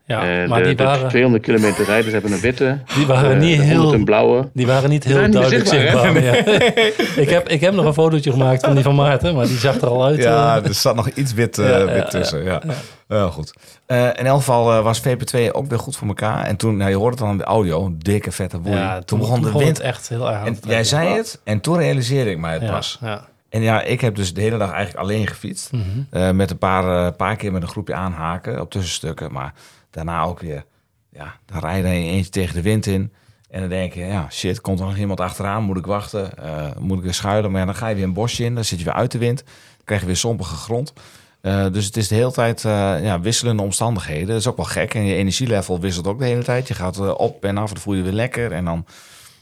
Ja, 0.07 0.41
Eh, 0.43 0.49
maar 0.49 0.59
de, 0.59 0.65
die 0.65 0.75
de 0.75 0.83
waren, 0.83 1.09
200 1.09 1.43
kilometer 1.43 1.85
rijders 1.85 2.13
hebben 2.13 2.31
een 2.31 2.39
witte, 2.39 2.79
die 2.95 3.05
waren 3.05 3.31
eh, 3.31 3.39
niet 3.39 3.57
de 3.57 3.63
100 3.63 3.81
heel... 3.81 3.93
een 3.93 4.05
blauwe. 4.05 4.49
Die 4.53 4.67
waren 4.67 4.89
niet 4.89 5.03
heel 5.03 5.31
duidelijk 5.31 5.67
zichtbaar, 5.67 6.13
zichtbaar. 6.13 6.23
ja. 6.23 6.33
ik, 7.23 7.29
heb, 7.29 7.49
ik 7.49 7.61
heb 7.61 7.73
nog 7.73 7.85
een 7.85 7.93
fotootje 7.93 8.31
gemaakt 8.31 8.65
van 8.65 8.73
die 8.73 8.83
van 8.83 8.95
Maarten, 8.95 9.35
maar 9.35 9.45
die 9.45 9.57
zag 9.57 9.75
er 9.75 9.87
al 9.87 10.05
uit. 10.05 10.17
ja, 10.17 10.57
eh. 10.57 10.65
er 10.65 10.73
zat 10.73 10.95
nog 10.95 11.09
iets 11.09 11.33
wit, 11.33 11.57
eh, 11.57 11.69
Ja, 11.69 11.85
wit 11.85 11.95
ja, 11.95 12.03
tussen. 12.03 12.43
Ja, 13.07 13.29
goed. 13.29 13.53
Eh, 13.85 14.05
in 14.05 14.25
elk 14.25 14.37
geval 14.37 14.83
was 14.83 15.01
VP2 15.01 15.51
ook 15.51 15.69
weer 15.69 15.79
goed 15.79 15.97
voor 15.97 16.07
elkaar. 16.07 16.45
En 16.45 16.55
toen, 16.55 16.77
nou, 16.77 16.89
je 16.89 16.95
hoort 16.97 17.11
het 17.11 17.19
dan 17.19 17.29
in 17.31 17.37
de 17.37 17.43
audio, 17.43 17.85
een 17.85 17.99
dikke 17.99 18.31
vette 18.31 18.57
boei. 18.57 18.75
ja, 18.75 19.01
toen, 19.01 19.19
begon 19.19 19.41
de 19.41 19.47
het 19.47 19.57
wind. 19.57 19.79
echt 19.79 20.09
heel 20.09 20.29
erg 20.29 20.39
aan 20.39 20.45
En 20.45 20.57
jij 20.67 20.83
zei 20.83 21.15
het, 21.15 21.39
en 21.43 21.61
toen 21.61 21.77
realiseerde 21.77 22.31
ik 22.31 22.37
mij 22.37 22.53
het 22.53 22.61
ja, 22.61 22.71
pas. 22.71 22.97
Ja. 23.01 23.27
En 23.49 23.61
ja, 23.61 23.81
ik 23.81 24.01
heb 24.01 24.15
dus 24.15 24.33
de 24.33 24.41
hele 24.41 24.57
dag 24.57 24.71
eigenlijk 24.71 25.03
alleen 25.03 25.27
gefietst. 25.27 25.71
Mhm. 25.71 25.83
Eh, 26.09 26.31
met 26.31 26.51
een 26.51 26.57
paar, 26.57 27.11
paar 27.11 27.35
keer 27.35 27.51
met 27.51 27.61
een 27.61 27.67
groepje 27.67 27.93
aanhaken 27.93 28.61
op 28.61 28.71
tussenstukken. 28.71 29.31
Maar 29.31 29.53
daarna 29.89 30.23
ook 30.23 30.39
weer, 30.39 30.65
ja, 31.09 31.35
dan 31.45 31.59
rij 31.59 31.77
je 31.77 32.11
eentje 32.11 32.31
tegen 32.31 32.55
de 32.55 32.61
wind 32.61 32.85
in. 32.85 33.11
En 33.49 33.59
dan 33.59 33.69
denk 33.69 33.93
je, 33.93 33.99
ja, 33.99 34.27
shit, 34.29 34.61
komt 34.61 34.79
er 34.79 34.85
nog 34.85 34.97
iemand 34.97 35.19
achteraan? 35.19 35.63
Moet 35.63 35.77
ik 35.77 35.85
wachten? 35.85 36.37
Eh, 36.37 36.67
moet 36.79 36.97
ik 36.97 37.03
weer 37.03 37.13
schuilen? 37.13 37.51
Maar 37.51 37.65
dan 37.65 37.75
ga 37.75 37.87
je 37.87 37.95
weer 37.95 38.03
een 38.03 38.13
bosje 38.13 38.43
in, 38.43 38.55
dan 38.55 38.63
zit 38.63 38.79
je 38.79 38.85
weer 38.85 38.93
uit 38.93 39.11
de 39.11 39.17
wind. 39.17 39.43
Dan 39.45 39.85
krijg 39.85 40.01
je 40.01 40.07
weer 40.07 40.15
sompige 40.15 40.55
grond. 40.55 40.93
Eh, 41.41 41.65
dus 41.71 41.85
het 41.85 41.97
is 41.97 42.07
de 42.07 42.15
hele 42.15 42.31
tijd 42.31 42.65
eh, 42.65 43.03
ja, 43.03 43.19
wisselende 43.19 43.61
omstandigheden. 43.61 44.27
Dat 44.27 44.37
is 44.37 44.47
ook 44.47 44.57
wel 44.57 44.65
gek. 44.65 44.93
En 44.93 45.05
je 45.05 45.15
energielevel 45.15 45.79
wisselt 45.79 46.07
ook 46.07 46.19
de 46.19 46.25
hele 46.25 46.43
tijd. 46.43 46.67
Je 46.67 46.73
gaat 46.73 47.15
op 47.15 47.45
en 47.45 47.57
af, 47.57 47.71
dan 47.71 47.81
voel 47.81 47.93
je 47.93 48.03
weer 48.03 48.11
lekker. 48.11 48.51
En 48.51 48.65
dan 48.65 48.85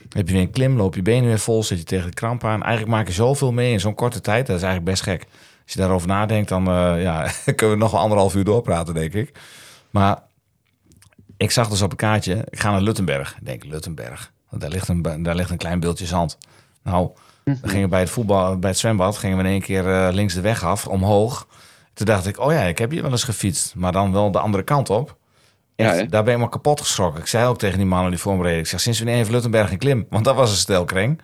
heb 0.09 0.27
je 0.27 0.33
weer 0.33 0.43
een 0.43 0.51
klim, 0.51 0.77
loop 0.77 0.95
je 0.95 1.01
benen 1.01 1.27
weer 1.27 1.39
vol, 1.39 1.63
zit 1.63 1.77
je 1.77 1.83
tegen 1.83 2.07
de 2.07 2.13
kramp 2.13 2.43
aan. 2.43 2.63
Eigenlijk 2.63 2.95
maak 2.95 3.07
je 3.07 3.13
zoveel 3.13 3.51
mee 3.51 3.71
in 3.71 3.79
zo'n 3.79 3.95
korte 3.95 4.21
tijd. 4.21 4.47
Dat 4.47 4.55
is 4.55 4.63
eigenlijk 4.63 4.91
best 4.91 5.03
gek. 5.03 5.25
Als 5.63 5.73
je 5.73 5.79
daarover 5.79 6.07
nadenkt, 6.07 6.49
dan 6.49 6.63
ja, 6.99 7.31
kunnen 7.55 7.75
we 7.75 7.81
nog 7.81 7.91
wel 7.91 7.99
anderhalf 7.99 8.35
uur 8.35 8.43
doorpraten, 8.43 8.93
denk 8.93 9.13
ik. 9.13 9.31
Maar 9.89 10.19
ik 11.37 11.51
zag 11.51 11.69
dus 11.69 11.81
op 11.81 11.91
een 11.91 11.97
kaartje, 11.97 12.45
ik 12.49 12.59
ga 12.59 12.71
naar 12.71 12.81
Luttenberg. 12.81 13.35
Ik 13.39 13.45
denk, 13.45 13.63
Luttenberg, 13.63 14.31
want 14.49 14.61
daar 14.61 14.71
ligt 14.71 14.87
een, 14.87 15.23
daar 15.23 15.35
ligt 15.35 15.49
een 15.49 15.57
klein 15.57 15.79
beeldje 15.79 16.05
zand. 16.05 16.37
Nou, 16.83 17.11
dan 17.43 17.57
gingen 17.61 17.81
we 17.81 17.87
bij 17.87 17.99
het 17.99 18.09
voetbal, 18.09 18.59
bij 18.59 18.69
het 18.69 18.79
zwembad, 18.79 19.17
gingen 19.17 19.37
we 19.37 19.43
in 19.43 19.49
één 19.49 19.61
keer 19.61 19.87
eh, 19.93 20.13
links 20.13 20.33
de 20.33 20.41
weg 20.41 20.63
af, 20.63 20.87
omhoog. 20.87 21.47
Toen 21.93 22.05
dacht 22.05 22.27
ik, 22.27 22.39
oh 22.39 22.51
ja, 22.51 22.61
ik 22.61 22.77
heb 22.77 22.91
hier 22.91 23.01
wel 23.01 23.11
eens 23.11 23.23
gefietst, 23.23 23.75
maar 23.75 23.91
dan 23.91 24.11
wel 24.11 24.31
de 24.31 24.39
andere 24.39 24.63
kant 24.63 24.89
op. 24.89 25.17
Echt, 25.75 25.99
Ja, 25.99 26.05
daar 26.05 26.23
ben 26.23 26.33
ik 26.33 26.39
maar 26.39 26.49
kapot 26.49 26.81
geschrokken. 26.81 27.21
Ik 27.21 27.27
zei 27.27 27.47
ook 27.47 27.57
tegen 27.57 27.77
die 27.77 27.87
mannen 27.87 28.11
die 28.11 28.19
voor 28.19 28.37
me 28.37 28.43
reden, 28.43 28.59
ik 28.59 28.67
zeg, 28.67 28.79
sinds 28.79 28.97
wanneer 28.97 29.17
heeft 29.17 29.29
Luttenberg 29.29 29.71
een 29.71 29.77
klim? 29.77 30.05
Want 30.09 30.25
dat 30.25 30.35
was 30.35 30.49
een 30.51 30.57
stelkring. 30.57 31.21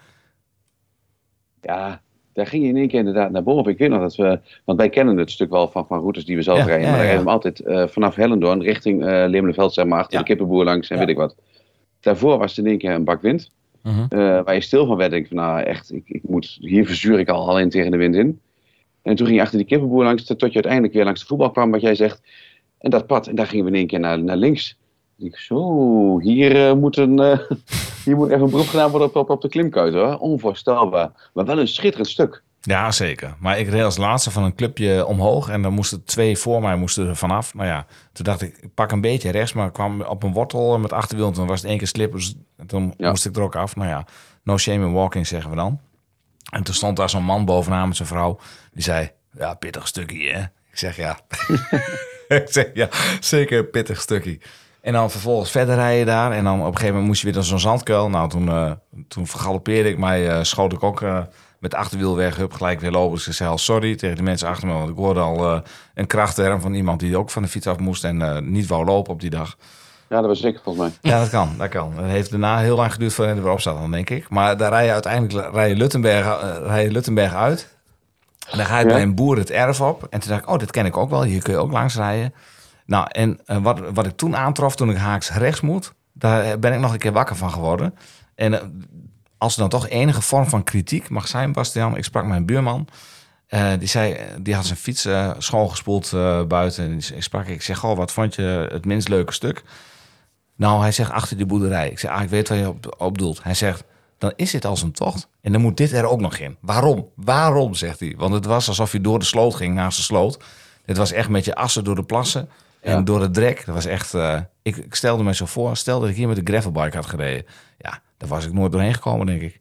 Ja, 1.61 2.01
daar 2.33 2.47
ging 2.47 2.63
je 2.63 2.69
in 2.69 2.77
één 2.77 2.87
keer 2.87 2.99
inderdaad 2.99 3.31
naar 3.31 3.43
boven. 3.43 3.71
Ik 3.71 3.77
weet 3.77 3.89
nog 3.89 4.01
dat 4.01 4.15
we, 4.15 4.39
want 4.65 4.77
wij 4.79 4.89
kennen 4.89 5.17
het 5.17 5.31
stuk 5.31 5.49
wel 5.49 5.67
van, 5.67 5.85
van 5.87 5.99
routes 5.99 6.25
die 6.25 6.35
we 6.35 6.41
zelf 6.41 6.57
Ja, 6.57 6.65
rijden. 6.65 6.89
maar 6.89 6.97
ja. 6.99 7.03
rijden 7.05 7.23
we 7.23 7.29
altijd 7.29 7.59
eh, 7.59 7.87
vanaf 7.87 8.15
Hellendoorn 8.15 8.61
richting 8.61 9.01
eh 9.05 9.07
Lemelenveld, 9.27 9.73
zeg 9.73 9.85
maar, 9.85 9.99
achter 9.99 10.17
de 10.19 10.25
kippenboer 10.25 10.63
langs 10.63 10.89
en 10.89 10.97
weet 10.97 11.09
ik 11.09 11.17
wat. 11.17 11.35
Daarvoor 11.99 12.37
was 12.37 12.55
het 12.55 12.65
in 12.65 12.71
één 12.71 12.79
keer 12.79 12.91
een 12.91 13.03
bak 13.03 13.21
wind. 13.21 13.51
Mhm. 13.83 14.05
eh, 14.09 14.19
waar 14.19 14.53
je 14.53 14.61
stil 14.61 14.85
van 14.85 14.97
werd. 14.97 15.11
Denk 15.11 15.23
ik 15.23 15.27
van, 15.27 15.37
nou 15.37 15.61
echt, 15.61 15.93
ik, 15.93 16.03
ik 16.05 16.21
moet, 16.23 16.57
hier 16.61 16.85
verzuur 16.85 17.19
ik 17.19 17.29
al 17.29 17.49
alleen 17.49 17.69
tegen 17.69 17.91
de 17.91 17.97
wind 17.97 18.15
in. 18.15 18.39
En 19.01 19.15
toen 19.15 19.25
ging 19.25 19.37
je 19.37 19.43
achter 19.43 19.57
die 19.57 19.67
kippenboer 19.67 20.03
langs, 20.03 20.25
tot 20.25 20.39
je 20.39 20.53
uiteindelijk 20.53 20.93
weer 20.93 21.03
langs 21.03 21.19
de 21.19 21.25
voetbal 21.25 21.51
kwam, 21.51 21.71
wat 21.71 21.81
jij 21.81 21.95
zegt. 21.95 22.21
En 22.79 22.89
dat 22.89 23.07
pad, 23.07 23.27
en 23.27 23.35
daar 23.35 23.47
gingen 23.47 23.65
we 23.65 23.71
in 23.71 23.77
één 23.77 23.87
keer 23.87 23.99
naar, 23.99 24.23
naar 24.23 24.37
links. 24.37 24.77
Ik, 25.23 25.35
zo, 25.37 26.19
hier, 26.19 26.67
eh, 26.67 26.73
moet 26.75 26.97
een, 26.97 27.19
eh, 27.19 27.39
hier 28.05 28.15
moet 28.15 28.29
even 28.29 28.41
een 28.41 28.49
beroep 28.49 28.67
gedaan 28.67 28.89
worden 28.89 29.07
op, 29.07 29.15
op, 29.15 29.29
op 29.29 29.41
de 29.41 29.49
klimkuit 29.49 29.93
hoor. 29.93 30.17
Onvoorstelbaar. 30.17 31.11
Maar 31.33 31.45
wel 31.45 31.59
een 31.59 31.67
schitterend 31.67 32.09
stuk. 32.09 32.43
Ja, 32.61 32.91
zeker. 32.91 33.35
Maar 33.39 33.59
ik 33.59 33.69
reed 33.69 33.83
als 33.83 33.97
laatste 33.97 34.31
van 34.31 34.43
een 34.43 34.55
clubje 34.55 35.05
omhoog 35.05 35.49
en 35.49 35.61
dan 35.61 35.73
moesten 35.73 36.03
twee 36.03 36.37
voor 36.37 36.61
mij 36.61 36.75
moesten 36.75 37.07
er 37.07 37.15
vanaf. 37.15 37.53
Maar 37.53 37.65
ja, 37.67 37.85
toen 38.13 38.25
dacht 38.25 38.41
ik, 38.41 38.57
ik 38.61 38.73
pak 38.73 38.91
een 38.91 39.01
beetje 39.01 39.29
rechts, 39.31 39.53
maar 39.53 39.67
ik 39.67 39.73
kwam 39.73 40.01
op 40.01 40.23
een 40.23 40.33
wortel 40.33 40.79
met 40.79 40.93
achterwiel. 40.93 41.27
En 41.27 41.33
toen 41.33 41.47
was 41.47 41.61
het 41.61 41.69
één 41.69 41.77
keer 41.77 41.87
slippers. 41.87 42.35
En 42.57 42.67
toen 42.67 42.93
Ja. 42.97 43.09
moest 43.09 43.25
ik 43.25 43.35
er 43.35 43.41
ook 43.41 43.55
af. 43.55 43.75
Nou 43.75 43.89
ja, 43.89 44.05
no 44.43 44.57
shame 44.57 44.85
in 44.85 44.93
walking 44.93 45.27
zeggen 45.27 45.49
we 45.49 45.55
dan. 45.55 45.79
En 46.51 46.63
toen 46.63 46.73
stond 46.73 46.97
daar 46.97 47.09
zo'n 47.09 47.23
man 47.23 47.45
bovenaan 47.45 47.87
met 47.87 47.95
zijn 47.97 48.07
vrouw. 48.07 48.37
Die 48.73 48.83
zei, 48.83 49.11
ja, 49.37 49.53
pittig 49.53 49.87
stukje 49.87 50.31
hè. 50.31 50.41
Ik 50.41 50.77
zeg 50.77 50.95
ja. 50.95 51.19
ik 52.37 52.43
zeg 52.49 52.69
ja, 52.73 52.87
zeker 53.19 53.65
pittig 53.65 54.01
stukje. 54.01 54.39
En 54.81 54.93
dan 54.93 55.11
vervolgens 55.11 55.51
verder 55.51 55.75
rijden 55.75 56.05
daar. 56.05 56.31
En 56.31 56.43
dan 56.43 56.59
op 56.59 56.65
een 56.65 56.71
gegeven 56.71 56.87
moment 56.87 57.07
moest 57.07 57.19
je 57.19 57.25
weer 57.25 57.35
naar 57.35 57.45
zo'n 57.45 57.59
zandkuil. 57.59 58.09
Nou, 58.09 58.29
toen, 58.29 58.49
eh 58.49 58.71
toen 59.07 59.27
vergalopeerde 59.27 59.89
ik 59.89 59.97
mij, 59.97 60.29
eh, 60.29 60.43
schoot 60.43 60.73
ik 60.73 60.83
ook 60.83 61.01
eh, 61.01 61.19
met 61.59 61.73
achterwiel 61.73 62.15
weg. 62.15 62.35
Hup, 62.35 62.53
gelijk 62.53 62.79
weer 62.79 62.91
lopen. 62.91 63.15
Dus 63.15 63.27
ik 63.27 63.33
zei 63.33 63.49
al 63.49 63.57
sorry 63.57 63.95
tegen 63.95 64.15
de 64.15 64.23
mensen 64.23 64.47
achter 64.47 64.67
me. 64.67 64.73
Want 64.73 64.89
ik 64.89 64.95
hoorde 64.95 65.19
al 65.19 65.61
een 65.93 66.07
krachtterm 66.07 66.61
van 66.61 66.73
iemand 66.73 66.99
die 66.99 67.17
ook 67.17 67.29
van 67.29 67.41
de 67.41 67.47
fiets 67.47 67.67
af 67.67 67.77
moest. 67.77 68.03
En 68.03 68.51
niet 68.51 68.67
wou 68.67 68.85
lopen 68.85 69.13
op 69.13 69.19
die 69.19 69.29
dag. 69.29 69.57
Ja, 70.09 70.17
dat 70.17 70.25
was 70.25 70.41
ik 70.41 70.59
volgens 70.63 70.85
mij. 71.01 71.11
Ja, 71.11 71.19
dat 71.19 71.29
kan. 71.29 71.49
Dat 71.57 71.69
kan. 71.69 71.93
Het 71.95 72.05
heeft 72.05 72.29
daarna 72.31 72.57
heel 72.57 72.75
lang 72.75 72.93
geduurd 72.93 73.13
voordat 73.13 73.35
hij 73.35 73.43
erop 73.43 73.59
zat, 73.59 73.77
dan 73.77 73.91
denk 73.91 74.09
ik. 74.09 74.29
Maar 74.29 74.57
daar 74.57 74.69
rij 74.69 74.85
je 74.85 74.91
uiteindelijk 74.91 75.53
rij 75.53 75.69
je 75.69 75.75
Luttenberg, 75.75 76.25
rij 76.65 76.83
je 76.83 76.91
Luttenberg 76.91 77.33
uit. 77.33 77.67
En 78.49 78.57
dan 78.57 78.65
ga 78.65 78.79
je 78.79 78.85
bij 78.85 79.01
een 79.01 79.15
boer 79.15 79.37
het 79.37 79.51
erf 79.51 79.81
op. 79.81 80.07
En 80.09 80.19
toen 80.19 80.29
dacht 80.29 80.41
ik, 80.41 80.49
oh, 80.49 80.57
dit 80.57 80.71
ken 80.71 80.85
ik 80.85 80.97
ook 80.97 81.09
wel. 81.09 81.23
Hier 81.23 81.41
kun 81.41 81.53
je 81.53 81.59
ook 81.59 81.71
langs 81.71 81.95
rijden. 81.95 82.33
Nou, 82.91 83.07
en 83.11 83.39
eh, 83.45 83.57
wat, 83.57 83.79
wat 83.93 84.05
ik 84.05 84.17
toen 84.17 84.35
aantrof 84.35 84.75
toen 84.75 84.89
ik 84.89 84.97
haaks 84.97 85.31
rechts 85.31 85.61
moet... 85.61 85.93
daar 86.13 86.59
ben 86.59 86.73
ik 86.73 86.79
nog 86.79 86.91
een 86.91 86.99
keer 86.99 87.11
wakker 87.11 87.35
van 87.35 87.51
geworden. 87.51 87.95
En 88.35 88.53
eh, 88.53 88.67
als 89.37 89.53
er 89.53 89.59
dan 89.59 89.69
toch 89.69 89.87
enige 89.87 90.21
vorm 90.21 90.49
van 90.49 90.63
kritiek 90.63 91.09
mag 91.09 91.27
zijn, 91.27 91.51
Bastiaan... 91.51 91.97
ik 91.97 92.03
sprak 92.03 92.25
mijn 92.25 92.45
buurman... 92.45 92.87
eh, 93.47 93.71
die, 93.79 93.87
zei, 93.87 94.17
die 94.39 94.55
had 94.55 94.65
zijn 94.65 94.77
fiets 94.77 95.07
schoongespoeld 95.37 96.11
buiten. 96.47 96.83
En 96.83 96.97
die 96.97 97.21
sprak 97.21 97.45
ik, 97.45 97.53
ik 97.53 97.61
zeg, 97.61 97.77
goh, 97.77 97.97
wat 97.97 98.11
vond 98.11 98.35
je 98.35 98.67
het 98.71 98.85
minst 98.85 99.07
leuke 99.07 99.33
stuk? 99.33 99.63
Nou, 100.55 100.81
hij 100.81 100.91
zegt 100.91 101.11
achter 101.11 101.37
die 101.37 101.45
boerderij. 101.45 101.89
Ik 101.89 101.99
zeg, 101.99 102.11
ah, 102.11 102.21
ik 102.21 102.29
weet 102.29 102.49
waar 102.49 102.57
je 102.57 102.67
op, 102.67 102.95
op 102.97 103.17
doelt. 103.17 103.43
Hij 103.43 103.53
zegt, 103.53 103.83
dan 104.17 104.33
is 104.35 104.51
dit 104.51 104.65
als 104.65 104.81
een 104.81 104.91
tocht. 104.91 105.27
En 105.41 105.51
dan 105.51 105.61
moet 105.61 105.77
dit 105.77 105.91
er 105.91 106.05
ook 106.05 106.21
nog 106.21 106.37
in. 106.37 106.57
Waarom? 106.59 107.09
Waarom, 107.15 107.73
zegt 107.73 107.99
hij. 107.99 108.13
Want 108.17 108.33
het 108.33 108.45
was 108.45 108.67
alsof 108.67 108.91
je 108.91 109.01
door 109.01 109.19
de 109.19 109.25
sloot 109.25 109.55
ging, 109.55 109.75
naast 109.75 109.97
de 109.97 110.03
sloot. 110.03 110.43
Dit 110.85 110.97
was 110.97 111.11
echt 111.11 111.29
met 111.29 111.45
je 111.45 111.55
assen 111.55 111.83
door 111.83 111.95
de 111.95 112.03
plassen. 112.03 112.49
En 112.81 112.91
Ja. 112.97 113.01
door 113.01 113.21
het 113.21 113.33
drek. 113.33 113.65
Dat 113.65 113.75
was 113.75 113.85
echt... 113.85 114.13
eh, 114.13 114.39
ik, 114.61 114.75
ik 114.75 114.95
stelde 114.95 115.23
me 115.23 115.33
zo 115.35 115.45
voor, 115.45 115.77
stel 115.77 115.99
dat 115.99 116.09
ik 116.09 116.15
hier 116.15 116.27
met 116.27 116.45
de 116.45 116.51
gravelbike 116.51 116.95
had 116.95 117.05
gereden. 117.05 117.45
Ja, 117.77 118.01
daar 118.17 118.29
was 118.29 118.45
ik 118.45 118.53
nooit 118.53 118.71
doorheen 118.71 118.93
gekomen, 118.93 119.25
denk 119.25 119.41
ik. 119.41 119.59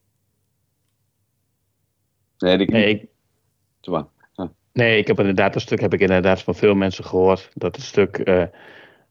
Nee, 2.39 2.59
die, 2.59 2.71
Nee, 2.71 2.89
ik, 2.89 3.07
nee, 4.73 4.99
ik 4.99 5.07
heb 5.07 5.18
inderdaad 5.18 5.55
een 5.55 5.61
stuk 5.61 5.81
heb 5.81 5.93
ik 5.93 6.01
inderdaad 6.01 6.43
van 6.43 6.55
veel 6.55 6.75
mensen 6.75 7.05
gehoord 7.05 7.51
dat 7.55 7.77
het 7.77 7.85
stuk 7.85 8.18
eh, 8.18 8.43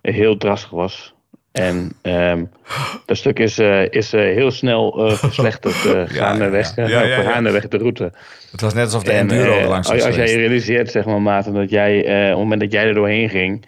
heel 0.02 0.38
drassig 0.38 0.70
was. 0.70 1.14
En 1.52 1.92
ehm 2.02 2.46
dat 3.06 3.18
stuk 3.18 3.40
is, 3.40 3.58
eh, 3.60 3.90
is 3.90 4.14
eh, 4.14 4.22
heel 4.22 4.52
snel 4.52 5.06
eh, 5.08 5.14
verslechterd 5.16 5.84
uh, 5.86 6.04
gaandeweg, 6.06 6.76
ja. 6.76 6.88
Ja, 6.88 7.02
ja, 7.02 7.22
ja. 7.22 7.32
gaandeweg 7.32 7.68
de 7.68 7.78
route. 7.78 8.12
Het 8.52 8.62
was 8.62 8.74
net 8.74 8.84
alsof 8.84 9.04
de 9.04 9.12
En, 9.12 9.18
enduro 9.30 9.58
er 9.58 9.68
langs 9.68 9.90
als, 9.90 9.98
was 9.98 10.06
als 10.06 10.16
jij 10.16 10.26
je 10.26 10.32
geweest. 10.32 10.48
realiseert, 10.50 10.92
zeg 10.92 11.06
maar, 11.06 11.22
Maarten, 11.22 11.54
dat 11.54 11.70
jij, 11.70 12.06
eh, 12.06 12.24
op 12.24 12.30
het 12.30 12.38
moment 12.38 12.62
dat 12.62 12.72
jij 12.72 12.88
er 12.88 12.94
doorheen 12.94 13.30
ging, 13.30 13.66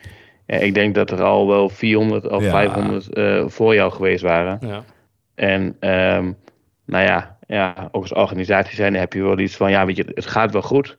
ik 0.59 0.73
denk 0.73 0.95
dat 0.95 1.11
er 1.11 1.21
al 1.23 1.47
wel 1.47 1.69
400 1.69 2.27
of 2.29 2.43
Ja. 2.43 2.49
500 2.49 3.13
eh, 3.13 3.43
voor 3.47 3.73
jou 3.75 3.91
geweest 3.91 4.21
waren. 4.23 4.57
Ja. 4.61 4.83
En 5.35 5.75
ehm, 5.79 6.31
nou 6.85 7.05
ja, 7.05 7.37
ja, 7.47 7.87
ook 7.91 8.01
als 8.01 8.13
organisatie 8.13 8.75
zijn 8.75 8.93
heb 8.95 9.13
je 9.13 9.23
wel 9.23 9.39
iets 9.39 9.55
van, 9.55 9.71
ja, 9.71 9.85
weet 9.85 9.97
je, 9.97 10.11
het 10.13 10.25
gaat 10.25 10.51
wel 10.51 10.61
goed, 10.61 10.97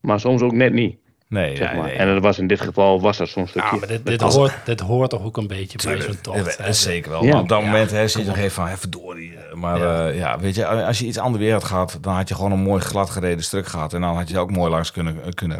maar 0.00 0.20
soms 0.20 0.42
ook 0.42 0.52
net 0.52 0.72
niet. 0.72 0.96
Nee, 1.28 1.56
Zeg 1.56 1.70
ja, 1.70 1.76
maar. 1.76 1.84
nee. 1.86 1.96
En 1.96 2.06
dat 2.14 2.22
was 2.22 2.38
in 2.38 2.46
dit 2.46 2.60
geval 2.60 3.00
was 3.00 3.16
dat 3.16 3.28
soms 3.28 3.54
een 3.54 3.60
Ja, 3.60 3.66
stukje. 3.68 3.86
maar 3.86 3.96
dit, 3.96 4.06
dit, 4.06 4.22
Als- 4.22 4.34
hoort, 4.34 4.52
dit 4.64 4.80
hoort 4.80 5.10
toch 5.10 5.24
ook 5.24 5.36
een 5.36 5.46
beetje 5.46 5.78
bij 5.84 5.92
zo'n 5.92 6.00
Tuurlijk, 6.00 6.22
tocht. 6.22 6.58
hè? 6.58 6.72
zeker 6.72 7.10
wel. 7.10 7.24
Ja. 7.24 7.32
Maar 7.32 7.40
op 7.40 7.48
dat 7.48 7.60
Ja, 7.60 7.64
moment 7.70 7.90
hè, 7.90 8.08
zit 8.08 8.22
je 8.22 8.28
nog 8.28 8.36
even 8.36 8.50
van, 8.50 8.68
even 8.68 8.90
door 8.90 9.14
die. 9.14 9.32
eh, 9.36 9.54
Maar 9.54 9.78
Ja. 9.78 10.06
ja. 10.06 10.12
ja, 10.14 10.38
weet 10.38 10.54
je, 10.54 10.66
als 10.66 10.98
je 10.98 11.06
iets 11.06 11.18
ander 11.18 11.40
weer 11.40 11.52
had 11.52 11.64
gehad, 11.64 11.98
dan 12.00 12.14
had 12.14 12.28
je 12.28 12.34
gewoon 12.34 12.52
een 12.52 12.62
mooi 12.62 12.80
glad 12.80 13.10
gereden 13.10 13.44
stuk 13.44 13.66
gehad. 13.66 13.92
En 13.94 14.00
dan 14.00 14.16
had 14.16 14.28
je 14.28 14.38
ook 14.38 14.50
mooi 14.50 14.70
langs 14.70 14.90
kunnen, 14.92 15.22
eh, 15.22 15.28
kunnen, 15.34 15.58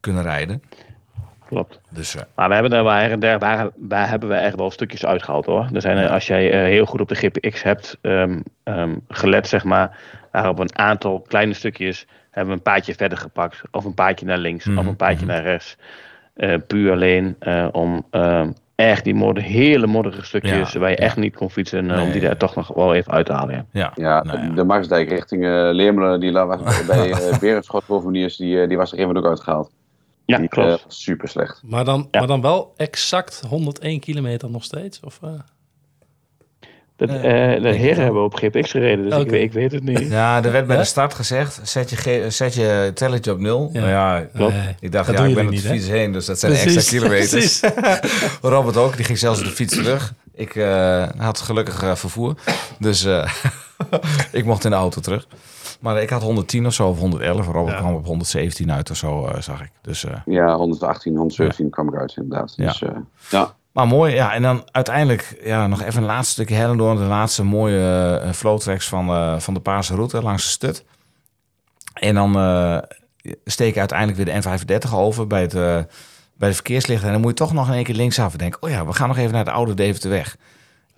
kunnen 0.00 0.22
rijden. 0.22 0.62
Klopt. 1.50 1.80
Dus 1.90 2.14
eh, 2.16 2.22
Maar 2.34 2.48
we 2.48 2.54
hebben 2.54 2.72
er 2.72 2.82
waar, 2.82 3.18
daar, 3.18 3.38
waar, 3.38 3.68
waar 3.76 4.08
hebben 4.08 4.28
we 4.28 4.34
echt 4.34 4.56
wel 4.56 4.70
stukjes 4.70 5.06
uitgehaald 5.06 5.46
hoor. 5.46 5.68
Er 5.72 5.80
zijn, 5.80 5.96
er- 5.96 6.10
als 6.10 6.26
jij 6.26 6.50
eh, 6.52 6.58
heel 6.60 6.86
goed 6.86 7.00
op 7.00 7.08
de 7.08 7.14
GPX 7.14 7.62
hebt 7.62 7.98
ehm, 8.00 8.40
ehm, 8.62 8.94
gelet, 9.08 9.48
zeg 9.48 9.64
maar, 9.64 9.98
daar 10.32 10.48
op 10.48 10.58
een 10.58 10.78
aantal 10.78 11.20
kleine 11.20 11.52
stukjes 11.54 12.06
hebben 12.30 12.52
we 12.52 12.58
een 12.58 12.64
paadje 12.72 12.94
verder 12.94 13.18
gepakt. 13.18 13.62
Of 13.70 13.84
een 13.84 13.94
paadje 13.94 14.26
naar 14.26 14.38
links, 14.38 14.64
Mhm, 14.66 14.78
of 14.78 14.86
een 14.86 14.96
paadje 14.96 15.26
naar 15.26 15.42
rechts. 15.42 15.76
Eh, 16.34 16.54
puur 16.66 16.92
alleen 16.92 17.36
eh, 17.38 17.66
om 17.72 18.06
ehm, 18.10 18.50
echt 18.74 19.04
die 19.04 19.14
modder, 19.14 19.42
hele 19.42 19.86
modderige 19.86 20.24
stukjes 20.24 20.72
Ja, 20.72 20.78
waar 20.80 20.90
je 20.90 20.96
ja. 20.96 21.02
echt 21.02 21.16
niet 21.16 21.36
kon 21.36 21.50
fietsen, 21.50 21.90
eh, 21.90 22.02
om 22.02 22.10
die 22.10 22.20
daar 22.20 22.36
toch 22.36 22.54
nog 22.54 22.68
wel 22.74 22.94
even 22.94 23.12
uit 23.12 23.26
te 23.26 23.32
halen. 23.32 23.54
Ja. 23.54 23.64
ja. 23.72 23.92
Ja, 23.94 24.22
Nou 24.22 24.38
ja. 24.42 24.48
de 24.54 24.64
Marsdijk 24.64 25.08
richting 25.08 25.44
eh, 25.44 25.50
Leermelen, 25.50 26.20
die 26.20 26.32
was 26.32 26.86
bij 26.86 27.08
uh, 27.08 27.38
Berenschot 27.38 27.84
die, 28.36 28.60
eh, 28.62 28.68
die 28.68 28.76
was 28.76 28.92
er 28.92 28.98
even 28.98 29.16
ook 29.16 29.26
uitgehaald. 29.26 29.70
Ja, 30.30 30.38
die, 30.38 30.48
klopt. 30.48 30.68
eh, 30.82 30.84
super 30.88 31.28
slecht. 31.28 31.60
Maar, 31.64 31.84
dan, 31.84 32.08
Ja. 32.10 32.18
maar 32.18 32.28
dan 32.28 32.40
wel 32.40 32.72
exact 32.76 33.42
101 33.48 34.00
kilometer 34.00 34.50
nog 34.50 34.64
steeds? 34.64 35.00
Of, 35.04 35.18
eh? 35.22 35.30
Dat, 36.96 37.08
eh, 37.08 37.14
de 37.62 37.72
heren 37.74 38.04
hebben 38.04 38.22
op 38.24 38.34
GPX 38.34 38.70
gereden, 38.70 39.08
dus 39.10 39.18
ik, 39.18 39.30
weet, 39.30 39.42
ik 39.42 39.52
weet 39.52 39.72
het 39.72 39.82
niet. 39.82 40.08
Ja, 40.10 40.44
er 40.44 40.52
werd 40.52 40.66
bij 40.66 40.76
Ja? 40.76 40.82
de 40.82 40.88
start 40.88 41.14
gezegd, 41.14 41.60
zet 41.62 41.90
je, 41.90 41.96
ge- 41.96 42.26
zet 42.28 42.54
je 42.54 42.90
telletje 42.94 43.32
op 43.32 43.38
nul. 43.38 43.70
Ja. 43.72 43.78
Nou 43.80 43.90
ja, 43.90 44.20
Klopt. 44.34 44.54
Ik 44.80 44.92
dacht, 44.92 45.06
dat 45.06 45.18
ja, 45.18 45.24
ik 45.24 45.34
ben 45.34 45.46
op 45.46 45.50
de 45.52 45.58
fiets 45.58 45.86
heen, 45.88 46.12
dus 46.12 46.26
dat 46.26 46.38
zijn 46.38 46.52
Precies, 46.52 46.76
extra 46.76 46.98
kilometers. 46.98 47.60
Robert 48.54 48.76
ook, 48.76 48.96
die 48.96 49.04
ging 49.04 49.18
zelfs 49.18 49.38
op 49.38 49.44
de 49.44 49.50
fiets 49.50 49.74
terug. 49.74 50.14
Ik 50.34 50.54
eh, 50.56 51.08
had 51.16 51.40
gelukkig 51.40 51.98
vervoer, 51.98 52.34
dus 52.78 53.04
eh, 53.04 53.32
ik 54.32 54.44
mocht 54.44 54.64
in 54.64 54.70
de 54.70 54.76
auto 54.76 55.00
terug. 55.00 55.26
Maar 55.80 56.02
ik 56.02 56.10
had 56.10 56.22
110 56.22 56.66
of 56.66 56.72
zo, 56.74 56.88
of 56.88 56.98
111. 56.98 57.46
Robert 57.46 57.74
Ja. 57.74 57.80
kwam 57.80 57.94
op 57.94 58.06
117 58.06 58.72
uit 58.72 58.90
of 58.90 58.96
zo, 58.96 59.26
eh, 59.26 59.40
zag 59.40 59.62
ik. 59.62 59.70
Dus, 59.82 60.04
eh, 60.04 60.14
Ja, 60.24 60.56
118, 60.56 61.16
117 61.16 61.70
kwam 61.70 61.88
ik 61.88 62.00
uit 62.00 62.16
inderdaad. 62.16 62.52
Ja. 62.56 62.66
Dus, 62.66 62.82
eh, 62.82 62.90
ja. 63.30 63.54
maar 63.72 63.86
mooi, 63.86 64.14
ja. 64.14 64.32
En 64.34 64.42
dan 64.42 64.68
uiteindelijk 64.70 65.40
ja, 65.44 65.66
nog 65.66 65.82
even 65.82 66.00
een 66.00 66.08
laatste 66.08 66.32
stukje 66.32 66.54
Hellendoorn. 66.54 66.96
De 66.96 67.02
laatste 67.02 67.44
mooie 67.44 68.22
flowtracks 68.32 68.88
van, 68.88 69.08
eh, 69.08 69.38
van 69.38 69.54
de 69.54 69.60
Paarse 69.60 69.94
route 69.94 70.22
langs 70.22 70.42
de 70.42 70.48
stut. 70.50 70.84
En 71.92 72.14
dan 72.14 72.36
eh 72.36 72.78
steek 73.44 73.72
je 73.74 73.78
uiteindelijk 73.78 74.18
weer 74.18 74.26
de 74.42 74.48
N35 74.88 74.94
over 74.94 75.26
bij, 75.26 75.40
het, 75.40 75.54
eh, 75.54 75.78
bij 76.34 76.48
de 76.48 76.54
verkeerslichten. 76.54 77.06
En 77.06 77.12
dan 77.12 77.20
moet 77.22 77.30
je 77.30 77.44
toch 77.44 77.52
nog 77.52 77.68
in 77.68 77.74
één 77.74 77.84
keer 77.84 77.94
linksaf 77.94 78.32
en 78.32 78.38
denken... 78.38 78.62
oh 78.62 78.70
ja, 78.70 78.86
we 78.86 78.92
gaan 78.92 79.08
nog 79.08 79.16
even 79.16 79.32
naar 79.32 79.44
de 79.44 79.50
oude 79.50 79.74
Deventerweg. 79.74 80.36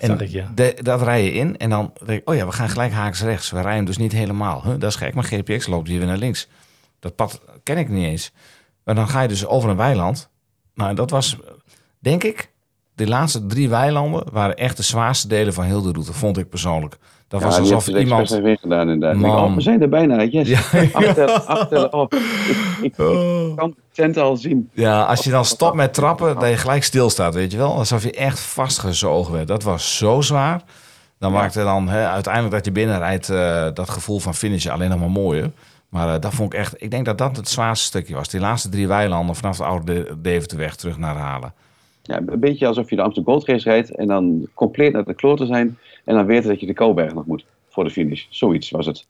En 0.02 0.30
ja. 0.30 0.50
de- 0.54 0.78
dat 0.82 1.02
rij 1.02 1.24
je 1.24 1.32
in 1.32 1.56
en 1.56 1.70
dan 1.70 1.92
denk 2.04 2.20
ik... 2.20 2.28
oh 2.28 2.34
ja, 2.34 2.46
we 2.46 2.52
gaan 2.52 2.68
gelijk 2.68 2.92
haaks 2.92 3.22
rechts. 3.22 3.50
We 3.50 3.60
rijden 3.60 3.84
dus 3.84 3.96
niet 3.96 4.12
helemaal. 4.12 4.62
Huh, 4.62 4.72
dat 4.78 4.90
is 4.90 4.96
gek, 4.96 5.14
maar 5.14 5.24
GPX 5.24 5.66
loopt 5.66 5.88
hier 5.88 5.98
weer 5.98 6.06
naar 6.06 6.16
links. 6.16 6.48
Dat 6.98 7.16
pad 7.16 7.40
ken 7.62 7.78
ik 7.78 7.88
niet 7.88 8.06
eens. 8.06 8.32
Maar 8.84 8.94
dan 8.94 9.08
ga 9.08 9.20
je 9.22 9.28
dus 9.28 9.46
over 9.46 9.70
een 9.70 9.76
weiland. 9.76 10.30
Nou, 10.74 10.94
dat 10.94 11.10
was, 11.10 11.36
denk 11.98 12.24
ik... 12.24 12.50
de 12.94 13.06
laatste 13.08 13.46
drie 13.46 13.68
weilanden 13.68 14.32
waren 14.32 14.56
echt 14.56 14.76
de 14.76 14.82
zwaarste 14.82 15.28
delen 15.28 15.54
van 15.54 15.64
heel 15.64 15.82
de 15.82 15.92
route, 15.92 16.12
vond 16.12 16.38
ik 16.38 16.48
persoonlijk. 16.48 16.96
Dat 17.32 17.40
ja, 17.40 17.46
was 17.46 17.58
alsof 17.58 17.86
het 17.86 17.96
iemand... 17.96 18.30
even 18.30 18.46
ingedaan 18.46 18.88
inderdaad. 18.90 19.14
Ik 19.14 19.20
Man. 19.20 19.36
denk, 19.36 19.48
oh, 19.48 19.54
we 19.54 19.60
zijn 19.60 19.82
er 19.82 19.88
bijna, 19.88 20.22
yes. 20.22 20.48
Ja. 20.48 20.60
Aftellen 21.46 21.92
op. 21.92 22.14
Ik, 22.14 22.20
ik, 22.82 22.82
ik 22.82 22.94
kan 23.56 23.74
centen 23.92 24.22
al 24.22 24.36
zien. 24.36 24.70
Ja, 24.72 25.04
als 25.04 25.24
je 25.24 25.30
dan 25.30 25.44
stopt 25.44 25.74
met 25.74 25.94
trappen, 25.94 26.34
dat 26.34 26.48
je 26.48 26.56
gelijk 26.56 26.84
stilstaat, 26.84 27.34
weet 27.34 27.52
je 27.52 27.58
wel. 27.58 27.74
Alsof 27.74 28.02
je 28.02 28.12
echt 28.12 28.40
vastgezogen 28.40 29.32
werd. 29.32 29.48
Dat 29.48 29.62
was 29.62 29.96
zo 29.96 30.20
zwaar. 30.20 30.62
Dan 31.18 31.32
maakte 31.32 31.62
dan 31.62 31.90
uiteindelijk 31.90 32.54
dat 32.54 32.64
je 32.64 32.72
binnenrijdt 32.72 33.28
eh, 33.28 33.66
dat 33.74 33.90
gevoel 33.90 34.18
van 34.18 34.34
finishen 34.34 34.72
alleen 34.72 34.90
nog 34.90 34.98
maar 34.98 35.10
mooier. 35.10 35.50
Maar 35.88 36.14
eh, 36.14 36.20
dat 36.20 36.34
vond 36.34 36.52
ik 36.52 36.58
echt, 36.58 36.82
ik 36.82 36.90
denk 36.90 37.04
dat 37.04 37.18
dat 37.18 37.36
het 37.36 37.48
zwaarste 37.48 37.84
stukje 37.84 38.14
was. 38.14 38.28
Die 38.28 38.40
laatste 38.40 38.68
drie 38.68 38.88
weilanden 38.88 39.34
vanaf 39.36 39.56
de 39.56 39.64
oude 39.64 39.92
De- 39.92 40.14
Deventerweg 40.22 40.76
terug 40.76 40.98
naar 40.98 41.16
Halen. 41.16 41.52
Ja, 42.02 42.20
een 42.26 42.40
beetje 42.40 42.66
alsof 42.66 42.90
je 42.90 42.96
de 42.96 43.02
Amsterdam 43.02 43.34
Gold 43.34 43.46
Race 43.46 43.68
rijdt 43.68 43.94
en 43.96 44.06
dan 44.06 44.46
compleet 44.54 44.92
naar 44.92 45.04
de 45.04 45.14
kloten 45.14 45.46
zijn. 45.46 45.78
En 46.04 46.14
dan 46.14 46.26
weet 46.26 46.42
je 46.42 46.48
dat 46.48 46.60
je 46.60 46.66
de 46.66 46.72
Kouberg 46.72 47.14
nog 47.14 47.26
moet 47.26 47.44
voor 47.68 47.84
de 47.84 47.90
finish. 47.90 48.26
Zoiets 48.30 48.70
was 48.70 48.86
het. 48.86 49.06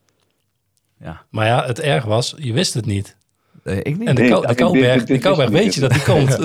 Maar 1.30 1.47
ja, 1.47 1.66
het 1.66 1.80
erg 1.80 2.05
was, 2.05 2.34
je 2.38 2.53
wist 2.53 2.74
het 2.74 2.86
niet. 2.86 3.16
Eh, 3.64 3.76
ik 3.76 3.99
niet. 3.99 4.09
En 4.09 4.14
de, 4.14 4.22
Nee, 4.22 5.05
de 5.05 5.14
ik 5.14 5.49
weet 5.49 5.74
je 5.74 5.80
dat 5.80 5.90
die 5.90 6.03
komt. 6.12 6.38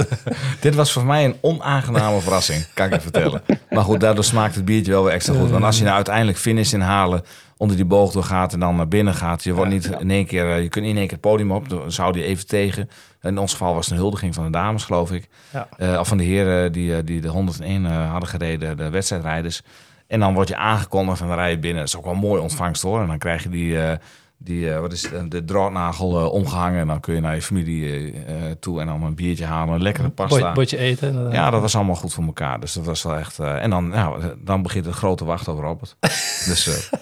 Dit 0.59 0.75
was 0.75 0.91
voor 0.91 1.05
mij 1.05 1.25
een 1.25 1.35
onaangename 1.41 2.19
verrassing, 2.19 2.65
kan 2.73 2.85
ik 2.85 2.93
je 2.93 3.01
vertellen. 3.01 3.41
Maar 3.69 3.83
goed, 3.83 3.99
daardoor 3.99 4.23
smaakt 4.23 4.55
het 4.55 4.65
biertje 4.65 4.91
wel 4.91 5.03
weer 5.03 5.13
extra 5.13 5.33
goed. 5.33 5.49
Want 5.49 5.63
als 5.63 5.77
je 5.77 5.83
nou 5.83 5.95
uiteindelijk 5.95 6.37
finish 6.37 6.73
inhalen, 6.73 7.21
onder 7.57 7.75
die 7.75 7.85
boog 7.85 8.11
door 8.11 8.23
gaat 8.23 8.53
en 8.53 8.59
dan 8.59 8.75
naar 8.75 8.87
binnen 8.87 9.13
gaat, 9.13 9.43
je 9.43 9.53
wordt 9.53 9.71
niet 9.71 9.91
in 9.99 10.11
één 10.11 10.25
keer, 10.25 10.51
eh, 10.51 10.61
je 10.61 10.69
kunt 10.69 10.85
niet 10.85 10.93
in 10.93 10.99
één 10.99 11.07
keer 11.07 11.17
het 11.17 11.29
podium 11.29 11.51
op, 11.51 11.69
dan 11.69 11.91
zou 11.91 12.13
die 12.13 12.23
even 12.23 12.47
tegen. 12.47 12.89
In 13.21 13.37
ons 13.37 13.51
geval 13.51 13.73
was 13.73 13.85
het 13.85 13.93
een 13.93 14.01
huldiging 14.01 14.33
van 14.33 14.43
de 14.43 14.49
dames, 14.49 14.83
geloof 14.83 15.11
ik. 15.11 15.27
Ja. 15.53 15.67
Eh, 15.77 15.99
of 15.99 16.07
van 16.07 16.17
de 16.17 16.23
heren 16.23 16.71
die, 16.71 16.95
eh, 16.95 16.99
die 17.05 17.21
de 17.21 17.27
101 17.27 17.85
eh, 17.85 18.11
hadden 18.11 18.29
gereden, 18.29 18.77
de 18.77 18.89
wedstrijdrijders. 18.89 19.61
En 20.07 20.19
dan 20.19 20.33
word 20.33 20.47
je 20.47 20.55
aangekondigd 20.57 21.21
en 21.21 21.27
dan 21.27 21.35
rij 21.35 21.49
je 21.51 21.59
binnen. 21.59 21.79
Dat 21.79 21.87
is 21.87 21.97
ook 21.97 22.03
wel 22.03 22.13
een 22.13 22.19
mooi 22.19 22.41
ontvangst 22.41 22.81
hoor. 22.81 23.01
En 23.01 23.07
dan 23.07 23.17
krijg 23.17 23.43
je 23.43 23.49
die, 23.49 23.81
eh, 23.81 23.97
die 24.37 24.73
eh, 24.73 24.79
wat 24.79 24.91
is 24.93 25.09
het, 25.09 25.31
de 25.31 25.45
draadnagel 25.45 26.19
eh, 26.19 26.31
omgehangen. 26.31 26.79
En 26.79 26.87
dan 26.87 26.99
kun 26.99 27.13
je 27.15 27.21
naar 27.21 27.35
je 27.35 27.41
familie 27.41 27.85
eh, 27.91 28.07
eh, 28.49 28.55
toe 28.59 28.79
en 28.81 28.85
dan 28.87 29.03
een 29.03 29.15
biertje 29.15 29.45
halen, 29.45 29.73
een 29.75 29.81
lekkere 29.81 30.09
pasta. 30.09 30.39
Bord- 30.39 30.53
Bordje 30.53 30.77
eten. 30.77 31.31
Ja, 31.31 31.49
dat 31.49 31.61
was 31.61 31.75
allemaal 31.75 31.95
goed 31.95 32.13
voor 32.13 32.23
elkaar. 32.23 32.59
Dus 32.59 32.73
dat 32.73 32.85
was 32.85 33.03
wel 33.03 33.15
echt. 33.17 33.39
eh, 33.39 33.63
en 33.63 33.69
dan, 33.69 33.87
nou, 33.87 34.23
dan 34.39 34.61
begint 34.61 34.85
het 34.85 34.95
grote 34.95 35.25
wachten 35.25 35.53
op 35.53 35.59
Robert. 35.59 35.95
dus. 36.49 36.67
eh, 36.67 36.99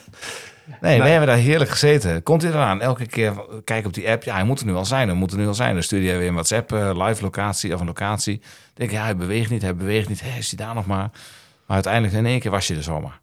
nee, 0.82 0.99
wij 0.99 1.10
hebben 1.10 1.28
daar 1.28 1.38
heerlijk 1.38 1.70
gezeten. 1.72 2.24
Komt 2.24 2.41
hij 2.41 2.51
eraan? 2.51 2.82
Elke 2.82 3.06
keer 3.06 3.34
kijken 3.64 3.88
op 3.88 3.93
die 3.93 4.10
app. 4.10 4.24
Ja, 4.24 4.34
hij 4.36 4.43
moet 4.43 4.60
er 4.60 4.66
nu 4.66 4.74
al 4.76 4.86
zijn. 4.86 5.08
Hij 5.08 5.18
moet 5.18 5.32
er 5.32 5.38
nu 5.38 5.47
al 5.47 5.53
zijn. 5.53 5.74
Dan 5.74 5.84
stuur 5.84 6.01
je 6.01 6.18
weer 6.18 6.28
een 6.28 6.34
WhatsApp, 6.34 6.72
eh, 6.74 7.06
live 7.08 7.22
locatie 7.24 7.74
of 7.74 7.80
een 7.80 7.86
locatie. 7.86 8.38
Dan 8.39 8.49
denk 8.74 8.89
je, 8.89 8.95
ja, 8.97 9.03
hij 9.03 9.16
beweegt 9.16 9.49
niet, 9.49 9.62
hij 9.62 9.76
beweegt 9.76 10.10
niet. 10.10 10.22
Hé, 10.22 10.38
is 10.38 10.56
hij 10.56 10.66
daar 10.66 10.76
nog 10.76 10.86
maar? 10.86 11.10
Maar 11.66 11.76
uiteindelijk 11.76 12.13
in 12.13 12.26
één 12.26 12.39
keer 12.39 12.51
was 12.51 12.68
je 12.68 12.76
er 12.76 12.84
zomaar. 12.84 13.20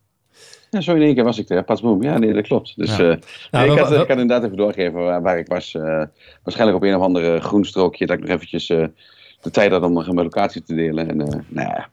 Ja, 0.70 0.80
zo 0.80 0.94
in 0.94 1.02
één 1.02 1.14
keer 1.14 1.24
was 1.24 1.38
ik 1.38 1.48
er. 1.50 1.62
Pas 1.64 1.80
boom. 1.80 2.02
Ja, 2.02 2.18
nee, 2.18 2.32
dat 2.32 2.46
klopt. 2.46 2.72
Dus 2.76 2.96
Ja. 2.96 3.10
eh, 3.10 3.16
Nou, 3.50 3.70
ik, 3.72 3.78
had, 3.78 3.92
ik 3.92 3.98
had 3.98 4.08
inderdaad 4.08 4.44
even 4.44 4.56
doorgeven 4.56 4.92
waar, 5.04 5.22
waar 5.22 5.38
ik 5.38 5.46
was. 5.46 5.74
eh, 5.74 6.02
waarschijnlijk 6.42 6.76
op 6.76 6.82
een 6.82 6.96
of 6.96 7.02
andere 7.02 7.40
groen 7.40 7.64
strookje. 7.64 8.06
Dat 8.06 8.16
ik 8.16 8.22
nog 8.22 8.30
eventjes 8.32 8.70
eh, 8.70 8.86
de 9.40 9.50
tijd 9.50 9.70
had 9.70 9.82
om 9.82 9.92
nog 9.92 10.06
een 10.06 10.14
locatie 10.14 10.62
te 10.62 10.74
delen. 10.74 11.08
En 11.08 11.16
nou 11.48 11.68
ja, 11.68 11.88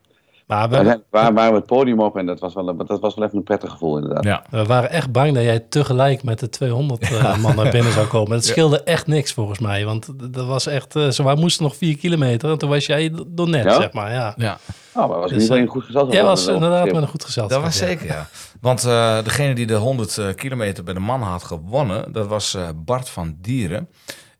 Maar 0.49 0.69
we, 0.69 1.01
waren, 1.09 1.33
waren 1.33 1.51
we 1.51 1.57
het 1.57 1.65
podium 1.65 1.99
op. 1.99 2.17
En 2.17 2.25
dat 2.25 2.39
was, 2.39 2.53
wel, 2.53 2.67
een- 2.67 2.77
dat 2.77 2.99
was 2.99 3.15
wel 3.15 3.25
even 3.25 3.37
een 3.37 3.43
prettig 3.43 3.71
gevoel 3.71 3.97
inderdaad. 3.97 4.23
Ja. 4.23 4.43
we 4.49 4.65
waren 4.65 4.89
echt 4.89 5.11
bang 5.11 5.33
dat 5.33 5.43
jij 5.43 5.59
tegelijk 5.59 6.23
met 6.23 6.39
de 6.39 6.49
200 6.49 7.01
eh, 7.01 7.37
man 7.37 7.55
naar 7.55 7.71
binnen 7.71 7.91
zou 7.93 8.07
komen. 8.07 8.31
Het 8.31 8.45
scheelde 8.45 8.83
echt 8.83 9.07
niks 9.07 9.33
volgens 9.33 9.59
mij. 9.59 9.85
Want 9.85 10.33
dat 10.33 10.45
was 10.45 10.67
echt, 10.67 10.95
eh, 10.95 11.09
ze 11.09 11.23
waren- 11.23 11.39
moesten 11.39 11.63
nog 11.63 11.75
vier 11.75 11.97
kilometer. 11.97 12.49
En 12.51 12.57
toen 12.57 12.69
was 12.69 12.85
jij 12.85 13.11
door 13.27 13.49
net, 13.49 13.63
Ja? 13.63 13.73
zeg 13.81 13.93
maar. 13.93 14.11
Ja. 14.11 14.33
ja. 14.37 14.57
Oh, 14.93 15.09
maar 15.09 15.19
was 15.19 15.31
Dus, 15.31 15.47
eh, 15.49 15.67
goed 15.69 15.83
gezelschap. 15.83 16.13
Jij 16.13 16.23
was 16.23 16.47
inderdaad 16.47 16.85
met 16.85 16.95
een 16.95 17.07
goed 17.07 17.23
gezelschap. 17.25 17.61
Dat 17.61 17.71
was 17.71 17.79
ja. 17.79 17.85
zeker, 17.87 18.05
ja. 18.05 18.27
Want 18.61 18.83
eh, 18.85 19.23
degene 19.23 19.55
die 19.55 19.65
de 19.67 19.75
100 19.75 20.17
eh, 20.17 20.27
kilometer 20.35 20.83
bij 20.83 20.93
de 20.93 20.99
man 20.99 21.21
had 21.21 21.43
gewonnen, 21.43 22.11
dat 22.11 22.27
was 22.27 22.53
eh, 22.53 22.67
Bart 22.75 23.09
van 23.09 23.35
Dieren. 23.41 23.89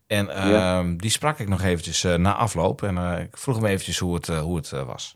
En 0.06 0.30
eh, 0.30 0.50
Ja. 0.50 0.82
die 0.96 1.10
sprak 1.10 1.38
ik 1.38 1.48
nog 1.48 1.62
eventjes 1.62 2.02
na 2.16 2.34
afloop. 2.34 2.82
En 2.82 2.96
ik 3.20 3.36
vroeg 3.38 3.56
hem 3.56 3.64
eventjes 3.66 3.98
hoe 3.98 4.14
het, 4.14 4.26
hoe 4.26 4.56
het 4.56 4.72
was. 4.86 5.12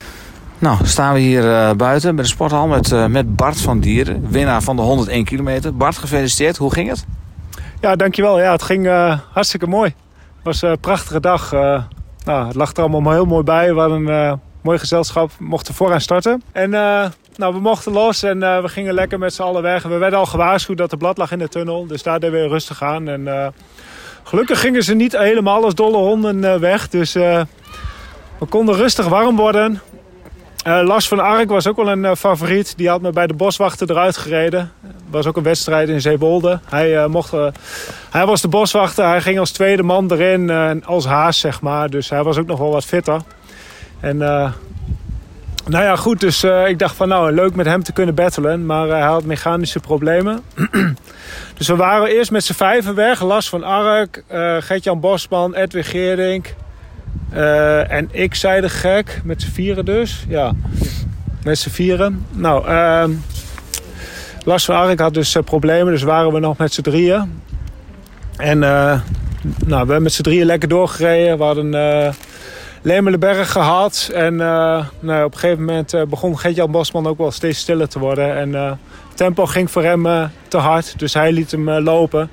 Nou, 0.58 0.86
staan 0.86 1.14
we 1.14 1.20
hier 1.20 1.52
eh, 1.52 1.72
buiten 1.72 2.14
bij 2.14 2.24
de 2.24 2.30
sporthal 2.30 2.66
met, 2.66 2.92
eh, 2.92 3.06
met 3.06 3.36
Bart 3.36 3.60
van 3.60 3.80
Dieren. 3.80 4.30
Winnaar 4.30 4.62
van 4.62 4.76
de 4.76 4.82
101 4.82 5.24
kilometer. 5.24 5.76
Bart, 5.76 5.98
gefeliciteerd. 5.98 6.56
Hoe 6.56 6.72
ging 6.72 6.88
het? 6.88 7.06
Ja, 7.80 7.96
dankjewel. 7.96 8.40
Ja, 8.40 8.52
het 8.52 8.62
ging 8.62 8.86
eh, 8.86 9.18
hartstikke 9.32 9.66
mooi. 9.66 9.94
Het 10.34 10.44
was 10.44 10.62
een 10.62 10.78
prachtige 10.78 11.20
dag. 11.20 11.52
Nou, 12.24 12.46
het 12.46 12.54
lag 12.54 12.72
er 12.72 12.82
allemaal 12.82 13.12
heel 13.12 13.24
mooi 13.24 13.44
bij. 13.44 13.74
We 13.74 13.80
hadden 13.80 14.06
een 14.06 14.40
mooi 14.60 14.78
gezelschap. 14.78 15.30
We 15.38 15.44
mochten 15.44 15.74
vooraan 15.74 16.00
starten. 16.00 16.42
En 16.52 16.70
nou, 16.70 17.54
we 17.54 17.60
mochten 17.60 17.92
los 17.92 18.22
en 18.22 18.38
we 18.38 18.68
gingen 18.68 18.94
lekker 18.94 19.18
met 19.18 19.34
z'n 19.34 19.42
allen 19.42 19.62
weg. 19.62 19.82
We 19.82 19.96
werden 19.96 20.18
al 20.18 20.26
gewaarschuwd 20.26 20.78
dat 20.78 20.92
er 20.92 20.98
blad 20.98 21.18
lag 21.18 21.32
in 21.32 21.38
de 21.38 21.48
tunnel. 21.48 21.86
Dus 21.86 22.02
daar 22.02 22.20
deden 22.20 22.42
we 22.42 22.48
rustig 22.48 22.82
aan. 22.82 23.08
En 23.08 23.52
gelukkig 24.22 24.60
gingen 24.60 24.82
ze 24.82 24.94
niet 24.94 25.18
helemaal 25.18 25.64
als 25.64 25.74
dolle 25.74 25.96
honden 25.96 26.60
weg. 26.60 26.88
Dus 26.88 27.12
we 27.12 27.46
konden 28.48 28.74
rustig 28.74 29.08
warm 29.08 29.36
worden. 29.36 29.80
Eh, 30.64 30.80
Lars 30.82 31.08
van 31.08 31.20
Ark 31.20 31.48
was 31.48 31.66
ook 31.66 31.76
wel 31.76 31.88
een 31.88 32.04
eh, 32.04 32.14
favoriet. 32.14 32.76
Die 32.76 32.88
had 32.88 33.00
me 33.00 33.10
bij 33.10 33.26
de 33.26 33.34
boswachter 33.34 33.90
eruit 33.90 34.16
gereden. 34.16 34.72
was 35.10 35.26
ook 35.26 35.36
een 35.36 35.42
wedstrijd 35.42 35.88
in 35.88 36.00
Zeebolde. 36.00 36.60
Hij, 36.68 36.98
eh, 36.98 37.06
mocht, 37.06 37.32
hij 38.10 38.26
was 38.26 38.40
de 38.40 38.48
boswachter. 38.48 39.06
Hij 39.06 39.20
ging 39.20 39.38
als 39.38 39.50
tweede 39.50 39.82
man 39.82 40.12
erin. 40.12 40.84
als 40.84 41.06
haas, 41.06 41.38
zeg 41.38 41.60
maar. 41.60 41.90
Dus 41.90 42.10
hij 42.10 42.22
was 42.22 42.38
ook 42.38 42.46
nog 42.46 42.58
wel 42.58 42.70
wat 42.70 42.84
fitter. 42.84 43.20
En 44.00 44.16
nou 45.66 45.84
ja, 45.84 45.96
goed. 45.96 46.20
Dus 46.20 46.44
ik 46.44 46.78
dacht 46.78 46.96
van 46.96 47.08
nou, 47.08 47.32
leuk 47.32 47.54
met 47.54 47.66
hem 47.66 47.82
te 47.82 47.92
kunnen 47.92 48.14
battelen. 48.14 48.66
Maar 48.66 48.88
hij 48.88 49.00
had 49.00 49.24
mechanische 49.24 49.80
problemen. 49.80 50.40
dus 51.58 51.68
we 51.68 51.76
waren 51.76 52.08
eerst 52.08 52.30
met 52.30 52.44
z'n 52.44 52.52
vijven 52.52 52.94
weg. 52.94 53.22
Lars 53.22 53.48
van 53.48 53.64
Ark, 53.64 54.22
Gert-Jan 54.58 55.00
Bosman, 55.00 55.54
Edwin 55.54 55.84
Geerdink. 55.84 56.54
Eh, 57.30 57.90
en 57.90 58.08
ik 58.10 58.34
zei 58.34 58.60
de 58.60 58.68
gek. 58.68 59.20
Met 59.24 59.42
z'n 59.42 59.50
vieren 59.50 59.84
dus. 59.84 60.24
Ja, 60.28 60.52
met 61.44 61.58
z'n 61.58 61.70
vieren. 61.70 62.26
Nou, 62.30 62.66
ehm, 62.66 63.10
Lars 64.44 64.64
van 64.64 64.76
Ark 64.76 65.00
had 65.00 65.14
dus 65.14 65.34
eh, 65.34 65.42
problemen. 65.42 65.92
Dus 65.92 66.02
waren 66.02 66.32
we 66.32 66.38
nog 66.38 66.56
met 66.56 66.72
z'n 66.72 66.82
drieën. 66.82 67.42
En 68.36 68.62
eh, 68.62 69.00
nou, 69.42 69.66
we 69.66 69.76
hebben 69.76 70.02
met 70.02 70.12
z'n 70.12 70.22
drieën 70.22 70.46
lekker 70.46 70.68
doorgereden. 70.68 71.38
We 71.38 71.44
hadden... 71.44 72.14
Lemelenberg 72.82 73.52
gehad. 73.52 74.10
En 74.14 74.36
nou, 74.36 75.24
op 75.24 75.32
een 75.32 75.38
gegeven 75.38 75.64
moment 75.64 76.08
begon 76.08 76.38
Gert-Jan 76.38 76.70
Bosman 76.70 77.06
ook 77.06 77.18
wel 77.18 77.30
steeds 77.30 77.58
stiller 77.58 77.88
te 77.88 77.98
worden. 77.98 78.36
En 78.36 78.52
het 78.52 78.78
tempo 79.14 79.46
ging 79.46 79.70
voor 79.70 79.82
hem 79.82 80.30
te 80.48 80.56
hard, 80.56 80.98
dus 80.98 81.14
hij 81.14 81.32
liet 81.32 81.50
hem 81.50 81.70
lopen. 81.70 82.30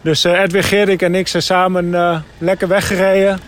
Dus 0.00 0.24
Edwin 0.24 0.62
Geerdink 0.62 1.02
en 1.02 1.14
ik 1.14 1.28
zijn 1.28 1.42
samen 1.42 2.24
lekker 2.38 2.68
weggereden. 2.68 3.40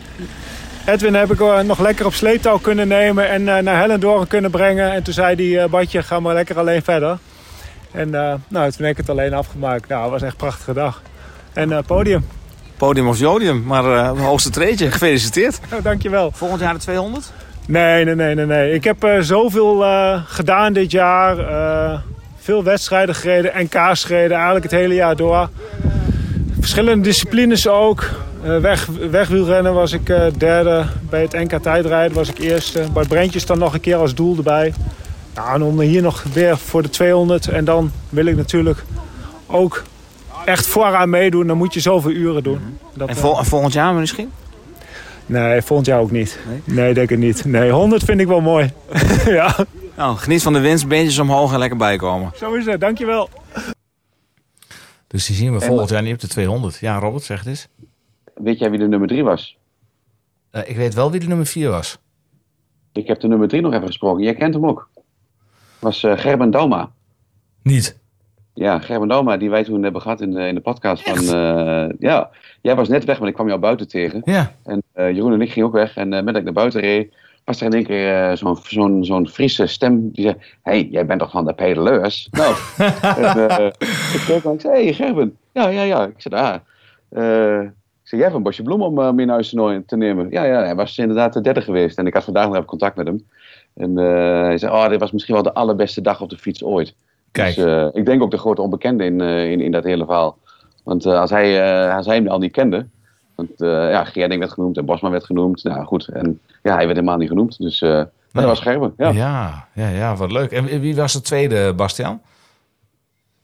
Edwin 0.86 1.14
heb 1.14 1.32
ik 1.32 1.40
eh, 1.40 1.60
nog 1.60 1.78
lekker 1.78 2.06
op 2.06 2.14
sleeptouw 2.14 2.58
kunnen 2.58 2.88
nemen 2.88 3.28
en 3.28 3.48
eh, 3.48 3.62
naar 3.62 3.78
Hellendoorn 3.78 4.26
kunnen 4.26 4.50
brengen. 4.50 4.92
En 4.92 5.02
toen 5.02 5.14
zei 5.14 5.34
hij, 5.52 5.62
eh, 5.62 5.70
Badje, 5.70 6.02
ga 6.02 6.20
maar 6.20 6.34
lekker 6.34 6.58
alleen 6.58 6.82
verder. 6.82 7.18
En 7.94 8.14
eh, 8.14 8.34
nou, 8.48 8.70
toen 8.70 8.86
heb 8.86 8.90
ik 8.90 8.96
het 8.96 9.10
alleen 9.10 9.34
afgemaakt. 9.34 9.88
Nou, 9.88 10.02
het 10.02 10.10
was 10.10 10.22
echt 10.22 10.30
een 10.30 10.36
prachtige 10.38 10.72
dag. 10.72 11.02
En 11.52 11.72
eh, 11.72 11.78
podium. 11.86 12.26
Podium 12.76 13.08
of 13.08 13.18
jodium, 13.18 13.62
maar 13.62 13.84
eh 13.84 14.20
hoogste 14.20 14.50
treedje. 14.50 14.90
Gefeliciteerd. 14.90 15.60
Oh, 15.74 15.82
dankjewel. 15.82 16.30
Volgend 16.34 16.60
jaar 16.60 16.72
de 16.72 16.78
200? 16.80 17.32
Nee, 17.66 18.04
nee, 18.04 18.14
nee, 18.14 18.34
nee. 18.34 18.46
nee. 18.46 18.74
Ik 18.74 18.84
heb 18.84 19.04
eh, 19.04 19.20
zoveel 19.20 19.84
eh, 19.84 20.22
gedaan 20.26 20.72
dit 20.72 20.90
jaar. 20.90 21.38
Eh, 21.38 21.98
veel 22.38 22.62
wedstrijden 22.64 23.14
gereden, 23.14 23.52
NK's 23.56 24.04
gereden, 24.04 24.32
eigenlijk 24.36 24.64
het 24.64 24.80
hele 24.80 24.94
jaar 24.94 25.16
door. 25.16 25.48
Verschillende 26.60 27.02
disciplines 27.02 27.68
ook. 27.68 28.10
Eh, 28.44 28.58
weg, 28.58 28.86
wegwielrennen 29.10 29.74
was 29.74 29.92
ik 29.92 30.08
eh, 30.08 30.26
derde. 30.38 30.84
Bij 31.10 31.20
het 31.22 31.32
NK 31.32 31.62
tijdrijden 31.62 32.16
was 32.16 32.28
ik 32.28 32.38
eerste. 32.38 32.86
Bart 32.92 33.08
Brentjes 33.08 33.46
dan 33.46 33.58
nog 33.58 33.74
een 33.74 33.80
keer 33.80 33.96
als 33.96 34.14
doel 34.14 34.36
erbij. 34.36 34.74
Nou, 35.34 35.54
en 35.54 35.62
om 35.62 35.80
hier 35.80 36.02
nog 36.02 36.22
weer 36.32 36.58
voor 36.58 36.82
de 36.82 36.88
200. 36.90 37.48
En 37.48 37.64
dan 37.64 37.92
wil 38.08 38.26
ik 38.26 38.36
natuurlijk 38.36 38.84
ook 39.46 39.82
echt 40.44 40.66
vooraan 40.66 41.10
meedoen. 41.10 41.46
Dan 41.46 41.56
moet 41.56 41.74
je 41.74 41.80
zoveel 41.80 42.10
uren 42.10 42.42
doen. 42.42 42.78
Dat, 42.94 43.08
En 43.08 43.14
eh, 43.14 43.20
vol- 43.20 43.38
en 43.38 43.44
volgend 43.44 43.72
jaar 43.72 43.94
misschien? 43.94 44.30
Nee, 45.26 45.62
volgend 45.62 45.86
jaar 45.88 46.00
ook 46.00 46.10
niet. 46.10 46.38
Nee, 46.64 46.94
denk 46.94 47.10
ik 47.10 47.18
niet. 47.18 47.44
Nee, 47.44 47.70
100 47.70 48.04
vind 48.04 48.20
ik 48.20 48.26
wel 48.26 48.40
mooi. 48.40 48.72
ja, 49.26 49.56
Nou, 49.96 50.16
geniet 50.16 50.42
van 50.42 50.52
de 50.52 50.60
winst, 50.60 50.88
beentjes 50.88 51.18
omhoog 51.18 51.52
en 51.52 51.58
lekker 51.58 51.78
bijkomen. 51.78 52.32
zo 52.36 52.52
is 52.54 52.66
het. 52.66 52.80
Dankjewel. 52.80 53.28
Dus 55.06 55.26
die 55.26 55.36
zien 55.36 55.52
we 55.52 55.60
volgend 55.60 55.90
jaar 55.90 56.02
niet 56.02 56.14
op 56.14 56.20
de 56.20 56.28
200. 56.28 56.76
Ja, 56.80 56.98
Robert, 56.98 57.22
zeg 57.24 57.38
het 57.38 57.46
eens. 57.48 57.68
Weet 58.34 58.58
jij 58.58 58.70
wie 58.70 58.78
de 58.78 58.88
nummer 58.88 59.08
drie 59.08 59.24
was? 59.24 59.58
Eh, 60.54 60.68
ik 60.68 60.76
weet 60.76 60.94
wel 60.94 61.10
wie 61.10 61.20
de 61.20 61.26
nummer 61.26 61.46
4 61.46 61.70
was. 61.70 61.98
Ik 62.92 63.06
heb 63.06 63.20
de 63.20 63.28
nummer 63.28 63.48
drie 63.48 63.60
nog 63.60 63.72
even 63.72 63.86
gesproken. 63.86 64.24
Jij 64.24 64.34
kent 64.34 64.54
hem 64.54 64.66
ook. 64.66 64.88
was 65.78 66.02
eh, 66.02 66.18
Gerben 66.18 66.50
Dauma. 66.50 66.90
Niet. 67.62 67.98
Ja, 68.52 68.78
Gerben 68.78 69.08
Dauma, 69.08 69.36
die 69.36 69.50
wij 69.50 69.64
toen 69.64 69.82
hebben 69.82 70.00
gehad 70.00 70.20
in 70.20 70.30
de, 70.30 70.46
in 70.46 70.54
de 70.54 70.60
podcast. 70.60 71.02
Van, 71.02 71.18
eh, 71.18 71.94
ja, 71.98 72.30
jij 72.60 72.76
was 72.76 72.88
net 72.88 73.04
weg, 73.04 73.18
maar 73.18 73.28
ik 73.28 73.34
kwam 73.34 73.48
jou 73.48 73.60
buiten 73.60 73.88
tegen. 73.88 74.22
Ja. 74.24 74.54
En 74.64 74.82
Jeroen 74.94 75.32
en 75.32 75.40
ik 75.40 75.52
gingen 75.52 75.68
ook 75.68 75.74
weg. 75.74 75.96
En 75.96 76.12
uh, 76.12 76.22
met 76.22 76.26
dat 76.26 76.36
ik 76.36 76.44
naar 76.44 76.52
buiten 76.52 76.80
reed, 76.80 77.14
was 77.44 77.60
er 77.60 77.66
in 77.66 77.72
één 77.72 77.84
keer 77.84 78.30
uh, 78.30 78.36
zo'n 78.36 78.58
zo'n 78.62 79.04
zo'n 79.04 79.28
Friese 79.28 79.66
stem 79.66 80.10
die 80.10 80.24
zei... 80.24 80.36
hey, 80.62 80.88
jij 80.90 81.06
bent 81.06 81.20
toch 81.20 81.30
van 81.30 81.44
de 81.44 81.54
pedeleurs? 81.54 82.28
nou, 82.30 82.54
en, 83.16 83.38
uh, 83.38 83.66
ik 84.14 84.22
keek 84.26 84.44
en 84.44 84.52
ik 84.52 84.60
zei, 84.60 84.84
hey 84.84 84.92
Gerben. 84.92 85.36
Ja, 85.52 85.68
ja, 85.68 85.82
ja. 85.82 86.06
Ik 86.06 86.14
zei, 86.16 86.34
ah. 86.34 86.56
Uh, 87.10 87.68
ik 88.04 88.10
zei, 88.10 88.20
jij 88.20 88.30
hebt 88.30 88.34
een 88.34 88.42
bosje 88.42 88.62
bloem 88.62 88.82
om 88.82 88.98
uh, 88.98 89.10
mee 89.10 89.26
naar 89.26 89.34
huis 89.34 89.48
te 89.86 89.96
nemen. 89.96 90.30
Ja, 90.30 90.44
ja, 90.44 90.62
hij 90.62 90.74
was 90.74 90.98
inderdaad 90.98 91.32
de 91.32 91.40
derde 91.40 91.60
geweest. 91.60 91.98
En 91.98 92.06
ik 92.06 92.14
had 92.14 92.24
vandaag 92.24 92.44
nog 92.44 92.54
even 92.54 92.66
contact 92.66 92.96
met 92.96 93.06
hem. 93.06 93.26
En 93.74 93.96
hij 93.96 94.58
zei, 94.58 94.72
oh, 94.72 94.88
dit 94.88 95.00
was 95.00 95.12
misschien 95.12 95.34
wel 95.34 95.42
de 95.42 95.54
allerbeste 95.54 96.00
dag 96.00 96.20
op 96.20 96.30
de 96.30 96.38
fiets 96.38 96.64
ooit. 96.64 96.94
Kijk. 97.32 97.54
Dus, 97.54 97.90
ik 97.92 98.06
denk 98.06 98.22
ook 98.22 98.30
de 98.30 98.38
grote 98.38 98.62
onbekende 98.62 99.04
in, 99.04 99.20
in, 99.20 99.60
in 99.60 99.72
dat 99.72 99.84
hele 99.84 100.04
verhaal. 100.04 100.38
Want 100.82 101.06
als, 101.06 101.30
hij, 101.30 101.92
als 101.92 102.06
hij 102.06 102.14
hem 102.14 102.28
al 102.28 102.38
niet 102.38 102.52
kende... 102.52 102.86
Want 103.34 103.50
ja, 103.56 104.04
Gerding 104.04 104.40
werd 104.40 104.52
genoemd 104.52 104.76
en 104.76 104.84
Bosman 104.84 105.10
werd 105.10 105.24
genoemd. 105.24 105.64
Nou 105.64 105.84
goed, 105.84 106.08
en 106.08 106.40
ja, 106.62 106.74
hij 106.74 106.84
werd 106.84 106.96
helemaal 106.96 107.18
niet 107.18 107.28
genoemd. 107.28 107.58
Dus 107.58 107.80
nee. 107.80 108.04
dat 108.32 108.44
was 108.44 108.60
Gerben. 108.60 108.94
Ja. 108.96 109.10
ja. 109.10 109.68
Ja, 109.74 109.88
ja, 109.88 110.16
wat 110.16 110.32
leuk. 110.32 110.50
En 110.50 110.80
wie 110.80 110.96
was 110.96 111.12
de 111.12 111.20
tweede, 111.20 111.72
Bastiaan? 111.74 112.20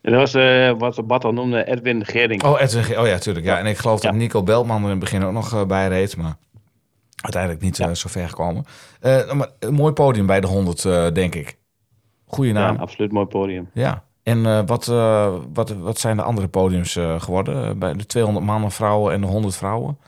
En 0.03 0.13
dat 0.13 0.21
was 0.21 0.35
uh, 0.35 0.73
wat 0.79 1.07
Bart 1.07 1.25
al 1.25 1.33
noemde, 1.33 1.65
Edwin 1.65 2.05
Gerding. 2.05 2.43
Oh, 2.43 2.61
Edwin 2.61 2.99
Oh 2.99 3.07
ja, 3.07 3.19
tuurlijk. 3.19 3.47
Ja. 3.47 3.59
En 3.59 3.67
ik 3.67 3.79
geloof 3.79 4.03
ja. 4.03 4.11
dat 4.11 4.19
Nico 4.19 4.43
Beltman 4.43 4.77
er 4.77 4.85
in 4.85 4.91
het 4.91 4.99
begin 4.99 5.25
ook 5.25 5.33
nog 5.33 5.55
uh, 5.55 5.65
bij 5.65 5.89
reed. 5.89 6.17
Maar 6.17 6.37
uiteindelijk 7.17 7.63
niet 7.63 7.77
ja. 7.77 7.89
uh, 7.89 7.95
zo 7.95 8.09
ver 8.09 8.29
gekomen. 8.29 8.65
maar 9.33 9.49
een 9.59 9.75
mooi 9.75 9.93
podium 9.93 10.27
bij 10.27 10.41
de 10.41 10.47
100, 10.47 11.15
denk 11.15 11.35
ik. 11.35 11.59
Goeie 12.27 12.53
naam. 12.53 12.75
Ja, 12.75 12.81
absoluut 12.81 13.13
mooi 13.13 13.27
podium. 13.27 13.71
Ja. 13.75 14.05
En 14.23 14.39
uh, 14.39 14.61
wat, 14.67 14.87
uh, 14.87 15.35
wat, 15.53 15.71
wat 15.71 15.99
zijn 15.99 16.17
de 16.17 16.23
andere 16.23 16.49
podiums 16.49 16.97
uh, 16.97 17.21
geworden? 17.21 17.79
Bij 17.79 17.93
de 17.93 18.07
200 18.07 18.47
mannen, 18.47 18.71
vrouwen 18.71 19.13
en 19.13 19.21
de 19.21 19.27
100 19.27 19.57
vrouwen? 19.57 19.99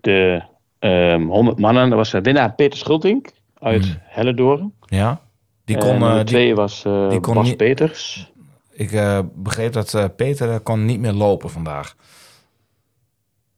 De 0.00 0.42
um, 0.80 1.28
100 1.28 1.58
mannen, 1.58 1.88
dat 1.88 1.98
was 1.98 2.10
winnaar 2.12 2.54
Peter 2.54 2.78
Schultink 2.78 3.28
uit 3.58 3.98
mm. 4.14 4.72
Ja. 4.86 5.20
Die 5.64 5.78
kon, 5.78 6.02
en 6.02 6.18
de 6.18 6.24
tweede 6.24 6.54
was 6.54 6.82
die 7.08 7.20
kon 7.20 7.34
Bas 7.34 7.56
Peters. 7.56 8.32
Ik 8.76 9.22
begreep 9.34 9.72
dat 9.72 10.16
Peter 10.16 10.60
kon 10.60 10.84
niet 10.84 11.00
meer 11.00 11.12
lopen 11.12 11.50
vandaag. 11.50 11.96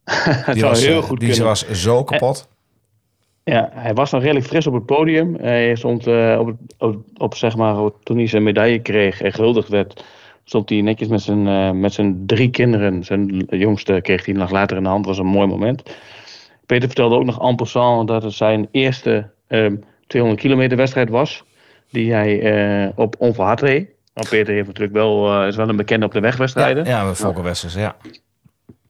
die 0.54 0.62
was, 0.62 0.86
heel 0.86 1.02
goed 1.02 1.20
die 1.20 1.42
was 1.42 1.70
zo 1.70 2.04
kapot. 2.04 2.48
Ja, 3.44 3.70
hij 3.72 3.94
was 3.94 4.10
nog 4.10 4.22
redelijk 4.22 4.46
fris 4.46 4.66
op 4.66 4.74
het 4.74 4.86
podium. 4.86 5.34
Hij 5.34 5.76
stond 5.76 6.06
uh, 6.06 6.36
op, 6.40 6.54
op, 6.78 6.96
op, 7.16 7.34
zeg 7.34 7.56
maar, 7.56 7.90
toen 8.02 8.16
hij 8.16 8.26
zijn 8.26 8.42
medaille 8.42 8.82
kreeg 8.82 9.20
en 9.20 9.32
gehuldigd 9.32 9.68
werd, 9.68 10.04
stond 10.44 10.68
hij 10.68 10.80
netjes 10.80 11.08
met 11.08 11.22
zijn, 11.22 11.46
uh, 11.46 11.70
met 11.70 11.92
zijn 11.92 12.22
drie 12.26 12.50
kinderen. 12.50 13.04
Zijn 13.04 13.46
jongste 13.50 13.98
kreeg 14.02 14.24
hij 14.24 14.34
nog 14.34 14.50
later 14.50 14.76
in 14.76 14.82
de 14.82 14.88
hand, 14.88 15.06
was 15.06 15.18
een 15.18 15.26
mooi 15.26 15.46
moment. 15.46 15.82
Peter 16.66 16.86
vertelde 16.86 17.16
ook 17.16 17.24
nog 17.24 17.48
en 17.48 17.56
passant 17.56 18.08
dat 18.08 18.22
het 18.22 18.32
zijn 18.32 18.68
eerste 18.70 19.30
um, 19.48 19.84
200 20.06 20.42
kilometer 20.42 20.76
wedstrijd 20.76 21.08
was, 21.08 21.44
die 21.90 22.12
hij 22.12 22.40
uh, 22.84 22.88
op 22.94 23.16
onverhard 23.18 23.60
reed. 23.60 23.88
Nou, 24.18 24.30
Peter 24.30 24.54
heeft 24.54 24.66
natuurlijk 24.66 24.96
wel, 24.96 25.46
is 25.46 25.56
wel 25.56 25.68
een 25.68 25.76
bekende 25.76 26.06
op 26.06 26.12
de 26.12 26.20
wegwedstrijden. 26.20 26.84
Ja, 26.84 27.14
ja 27.14 27.42
Wessels, 27.42 27.74
ja. 27.74 27.96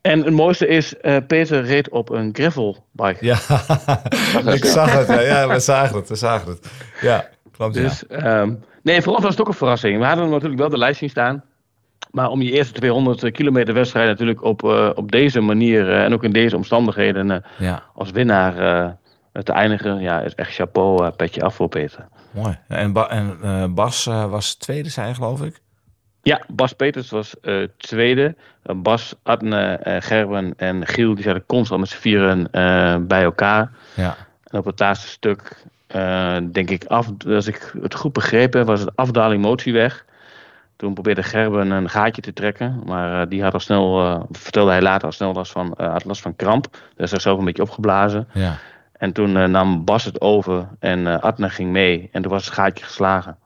En 0.00 0.24
het 0.24 0.34
mooiste 0.34 0.66
is, 0.66 0.94
uh, 1.02 1.16
Peter 1.26 1.64
reed 1.64 1.88
op 1.88 2.10
een 2.10 2.30
gravelbike. 2.32 3.24
Ja, 3.24 3.34
ik 4.58 4.64
zag 4.64 4.92
het. 4.92 5.06
Ja, 5.06 5.20
ja, 5.20 5.48
we 5.48 5.60
zagen 5.60 5.96
het. 5.96 6.08
We 6.08 6.14
zagen 6.14 6.48
het. 6.48 6.70
Ja, 7.00 7.28
klopt. 7.52 7.74
Dus, 7.74 8.04
ja. 8.08 8.40
Um, 8.40 8.64
nee, 8.82 9.02
voor 9.02 9.12
ons 9.12 9.22
was 9.22 9.30
het 9.30 9.40
ook 9.40 9.48
een 9.48 9.54
verrassing. 9.54 9.98
We 9.98 10.04
hadden 10.04 10.30
natuurlijk 10.30 10.60
wel 10.60 10.68
de 10.68 10.78
lijst 10.78 10.98
zien 10.98 11.10
staan. 11.10 11.44
Maar 12.10 12.28
om 12.28 12.42
je 12.42 12.50
eerste 12.50 12.72
200 12.72 13.30
kilometer 13.30 13.74
wedstrijd 13.74 14.08
natuurlijk 14.08 14.42
op, 14.42 14.62
uh, 14.62 14.90
op 14.94 15.10
deze 15.10 15.40
manier 15.40 15.88
uh, 15.88 16.04
en 16.04 16.12
ook 16.12 16.24
in 16.24 16.32
deze 16.32 16.56
omstandigheden 16.56 17.44
ja. 17.58 17.82
als 17.94 18.10
winnaar 18.10 18.54
te 19.32 19.52
eindigen, 19.52 20.00
ja, 20.00 20.20
is 20.20 20.34
echt 20.34 20.54
chapeau, 20.54 21.10
petje 21.10 21.42
af 21.42 21.54
voor 21.54 21.68
Peter. 21.68 22.08
Mooi. 22.42 22.58
En, 22.68 22.92
ba 22.92 23.08
en 23.08 23.74
Bas 23.74 24.04
was 24.04 24.54
tweede, 24.54 24.88
zei 24.88 25.14
geloof 25.14 25.42
ik? 25.42 25.60
Ja, 26.22 26.42
Bas 26.48 26.72
Peters 26.72 27.10
was 27.10 27.34
uh, 27.42 27.66
tweede. 27.76 28.36
Bas, 28.76 29.14
Adne, 29.22 29.80
Gerben 30.00 30.54
en 30.56 30.86
Giel 30.86 31.14
die 31.14 31.24
zaten 31.24 31.46
constant 31.46 31.80
met 31.80 31.88
z'n 31.88 31.96
vieren 31.96 32.48
bij 33.08 33.22
elkaar. 33.22 33.70
Ja. 33.94 34.16
En 34.44 34.58
op 34.58 34.64
het 34.64 34.80
laatste 34.80 35.08
stuk, 35.08 35.64
denk 36.52 36.70
ik, 36.70 36.84
af, 36.84 37.10
als 37.26 37.46
ik 37.46 37.74
het 37.82 37.94
goed 37.94 38.12
begrepen 38.12 38.66
was 38.66 38.80
het 38.80 38.96
afdaling 38.96 39.42
motieweg. 39.42 40.04
Toen 40.76 40.94
probeerde 40.94 41.22
Gerben 41.22 41.70
een 41.70 41.88
gaatje 41.88 42.22
te 42.22 42.32
trekken, 42.32 42.82
maar 42.84 43.28
die 43.28 43.42
had 43.42 43.54
al 43.54 43.60
snel, 43.60 44.26
vertelde 44.30 44.70
hij 44.70 44.82
later 44.82 45.06
al 45.06 45.12
snel 45.12 45.32
last 45.32 45.52
van, 45.52 45.74
had 45.76 46.04
last 46.04 46.22
van 46.22 46.36
kramp. 46.36 46.66
Dus 46.96 47.10
zichzelf 47.10 47.38
een 47.38 47.44
beetje 47.44 47.62
opgeblazen. 47.62 48.28
Ja. 48.32 48.58
En 48.98 49.12
toen 49.12 49.50
nam 49.50 49.84
Bas 49.84 50.04
het 50.04 50.20
over 50.20 50.68
en 50.78 51.20
Adne 51.20 51.50
ging 51.50 51.70
mee 51.70 52.08
en 52.12 52.22
toen 52.22 52.30
was 52.30 52.44
het 52.44 52.54
gaatje 52.54 52.84
geslagen. 52.84 53.36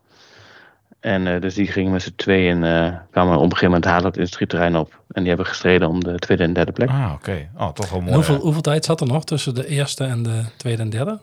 En 1.01 1.27
eh, 1.27 1.41
dus 1.41 1.55
die 1.55 1.67
gingen 1.67 1.93
met 1.93 2.03
z'n 2.03 2.13
tweeën, 2.17 2.65
eh 2.65 2.93
kwamen 3.11 3.35
op 3.37 3.43
een 3.43 3.49
gegeven 3.49 3.67
moment 3.67 3.85
halen 3.85 4.05
het 4.05 4.17
industrieterrein 4.17 4.77
op. 4.77 5.01
En 5.09 5.21
die 5.21 5.29
hebben 5.29 5.47
gestreden 5.47 5.89
om 5.89 6.05
de 6.05 6.19
tweede 6.19 6.43
en 6.43 6.53
derde 6.53 6.73
plek. 6.73 6.89
Ah, 6.89 7.13
oké. 7.15 7.49
Oh, 7.57 7.69
toch 7.69 7.89
wel 7.89 7.99
En 7.99 8.05
mooi. 8.05 8.15
hoeveel, 8.17 8.37
hoeveel 8.39 8.61
tijd 8.63 8.85
zat 8.85 9.01
er 9.01 9.07
nog 9.07 9.25
tussen 9.25 9.55
de 9.55 9.67
eerste 9.67 10.05
en 10.05 10.23
de 10.23 10.43
tweede 10.57 10.83
en 10.83 10.91
derde? 10.91 11.19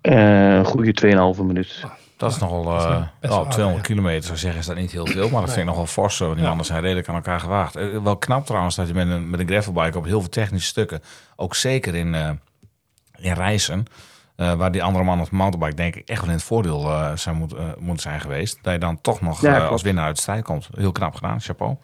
Eh, 0.00 0.54
een 0.54 0.64
goede 0.64 0.92
2,5 1.36 1.42
minuut. 1.42 1.84
Dat 2.16 2.30
is 2.30 2.38
nogal... 2.38 2.76
is 2.76 2.84
eh 2.84 2.88
best 2.98 3.06
wel 3.20 3.30
oh, 3.32 3.36
aardig, 3.38 3.52
200 3.52 3.86
kilometer 3.86 4.24
zou 4.24 4.38
zeggen 4.38 4.60
is 4.60 4.66
dat 4.66 4.76
niet 4.76 4.92
heel 4.92 5.06
veel. 5.06 5.28
Maar 5.28 5.40
dat 5.40 5.50
vind 5.52 5.60
ik 5.60 5.72
nogal 5.72 5.86
fors. 5.86 6.16
zo, 6.16 6.22
Want 6.24 6.34
die 6.34 6.42
Ja. 6.42 6.48
mannen 6.48 6.66
zijn 6.66 6.82
redelijk 6.82 7.08
aan 7.08 7.14
elkaar 7.14 7.40
gewaagd. 7.40 7.76
Eh, 7.76 7.86
wel 8.02 8.16
knap 8.16 8.46
trouwens 8.46 8.74
dat 8.74 8.88
je 8.88 8.94
met 8.94 9.08
een, 9.08 9.30
met 9.30 9.40
een 9.40 9.46
gravelbike 9.46 9.98
op 9.98 10.04
heel 10.04 10.20
veel 10.20 10.28
technische 10.30 10.68
stukken... 10.68 11.00
ook 11.36 11.54
zeker 11.54 11.94
in, 11.94 12.14
eh 12.14 12.30
in 13.24 13.32
reizen... 13.32 13.84
eh, 14.36 14.52
waar 14.54 14.72
die 14.72 14.82
andere 14.82 15.04
man 15.04 15.20
op 15.20 15.30
mountainbike 15.30 15.74
denk 15.76 15.96
ik 15.96 16.08
echt 16.08 16.20
wel 16.20 16.28
in 16.28 16.34
het 16.34 16.44
voordeel 16.44 16.80
eh, 16.90 17.16
zou 17.16 17.36
moet, 17.36 17.52
eh, 17.54 17.64
moeten 17.78 18.02
zijn 18.02 18.20
geweest. 18.20 18.58
Dat 18.62 18.72
je 18.72 18.78
dan 18.78 19.00
toch 19.00 19.20
nog 19.20 19.40
Ja, 19.42 19.66
als 19.66 19.82
winnaar 19.82 20.04
uit 20.04 20.14
de 20.16 20.20
strijd 20.22 20.44
komt. 20.44 20.68
Heel 20.74 20.92
knap 20.92 21.14
gedaan, 21.14 21.40
chapeau. 21.40 21.76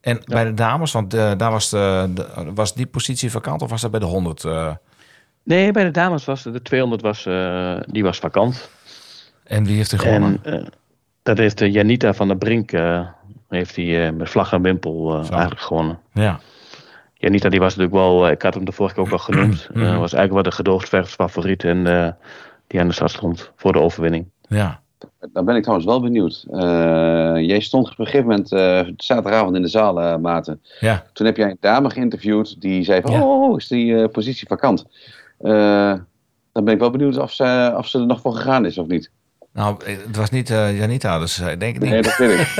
En 0.00 0.20
bij 0.24 0.44
de 0.44 0.54
dames, 0.54 0.92
want 0.92 1.10
daar 1.10 1.50
was, 1.50 1.70
de, 1.70 2.10
de- 2.14 2.50
was 2.54 2.74
die 2.74 2.86
positie 2.86 3.30
vakant 3.30 3.62
of 3.62 3.70
was 3.70 3.80
dat 3.80 3.90
bij 3.90 4.00
de 4.00 4.06
100? 4.06 4.44
eh? 4.44 4.72
Nee, 5.42 5.72
bij 5.72 5.84
de 5.84 5.90
dames 5.90 6.24
was 6.24 6.42
de 6.42 6.62
200 6.62 7.02
was, 7.02 7.22
die 7.92 8.02
was 8.02 8.18
vakant. 8.18 8.68
en 9.44 9.64
wie 9.64 9.76
heeft 9.76 9.92
er 9.92 9.98
gewonnen? 9.98 10.38
En 10.44 10.68
dat 11.22 11.38
heeft 11.38 11.58
de 11.58 11.70
Janita 11.70 12.14
van 12.14 12.28
der 12.28 12.36
Brink 12.36 12.70
heeft 13.48 13.74
die, 13.74 14.04
eh, 14.04 14.12
met 14.12 14.30
vlag 14.30 14.52
en 14.52 14.62
wimpel 14.62 15.14
eigenlijk 15.14 15.60
gewonnen. 15.60 15.98
ja. 16.12 16.40
Janita 17.24 17.48
die 17.48 17.60
was 17.60 17.76
natuurlijk 17.76 18.02
wel, 18.04 18.26
eh, 18.26 18.32
ik 18.32 18.42
had 18.42 18.54
hem 18.54 18.64
de 18.64 18.72
vorige 18.72 18.94
keer 18.94 19.04
ook 19.04 19.12
al 19.12 19.18
genoemd. 19.28 19.68
Eh, 19.74 19.80
was 19.82 20.12
eigenlijk 20.12 20.32
wel 20.32 20.42
de 20.42 20.50
gedoogdverfsfavoriet 20.52 21.64
en 21.64 21.86
eh, 21.86 22.08
die 22.66 22.80
aan 22.80 22.88
de 22.88 22.94
start 22.94 23.10
stond 23.10 23.50
voor 23.56 23.72
de 23.72 23.80
overwinning. 23.80 24.26
ja. 24.48 24.82
Dan 25.32 25.44
ben 25.44 25.56
ik 25.56 25.62
trouwens 25.62 25.88
wel 25.88 26.00
benieuwd. 26.00 26.44
Eh, 26.50 26.58
jij 27.46 27.60
stond 27.60 27.90
op 27.90 27.98
een 27.98 28.04
gegeven 28.04 28.26
moment 28.28 28.52
eh, 28.52 28.80
zaterdagavond 28.96 29.56
in 29.56 29.62
de 29.62 29.68
zaal, 29.68 30.00
eh 30.00 30.16
Maarten. 30.16 30.60
Ja. 30.80 31.04
Toen 31.12 31.26
heb 31.26 31.36
jij 31.36 31.50
een 31.50 31.56
dame 31.60 31.90
geïnterviewd 31.90 32.60
die 32.60 32.84
zei 32.84 33.00
van, 33.00 33.10
Ja. 33.10 33.22
oh, 33.26 33.56
is 33.56 33.68
die 33.68 33.96
eh, 34.02 34.08
positie 34.08 34.46
vakant? 34.46 34.84
Eh, 35.40 35.94
dan 36.52 36.64
ben 36.64 36.74
ik 36.74 36.80
wel 36.80 36.90
benieuwd 36.90 37.18
of 37.18 37.32
ze, 37.32 37.74
of 37.76 37.88
ze 37.88 37.98
er 37.98 38.06
nog 38.06 38.20
voor 38.20 38.34
gegaan 38.34 38.64
is 38.64 38.78
of 38.78 38.86
niet. 38.86 39.10
Nou, 39.54 39.76
het 39.84 40.16
was 40.16 40.30
niet 40.30 40.50
eh, 40.50 40.78
Janita, 40.78 41.18
dus 41.18 41.38
eh, 41.40 41.50
ik 41.50 41.60
denk 41.60 41.78
niet. 41.78 41.90
Nee, 41.90 42.02
dat 42.02 42.16
weet 42.16 42.38
ik. 42.38 42.52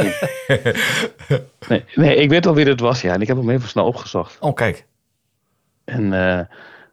Nee, 1.68 1.84
nee, 1.95 2.16
ik 2.16 2.28
weet 2.28 2.47
al 2.47 2.55
wie 2.55 2.64
dat 2.64 2.80
was, 2.80 3.01
ja. 3.01 3.12
En 3.12 3.20
ik 3.20 3.26
heb 3.28 3.36
hem 3.36 3.51
even 3.51 3.68
snel 3.68 3.86
opgezocht. 3.86 4.36
Oh, 4.40 4.55
kijk. 4.55 4.86
En 5.84 6.12
eh, 6.38 6.40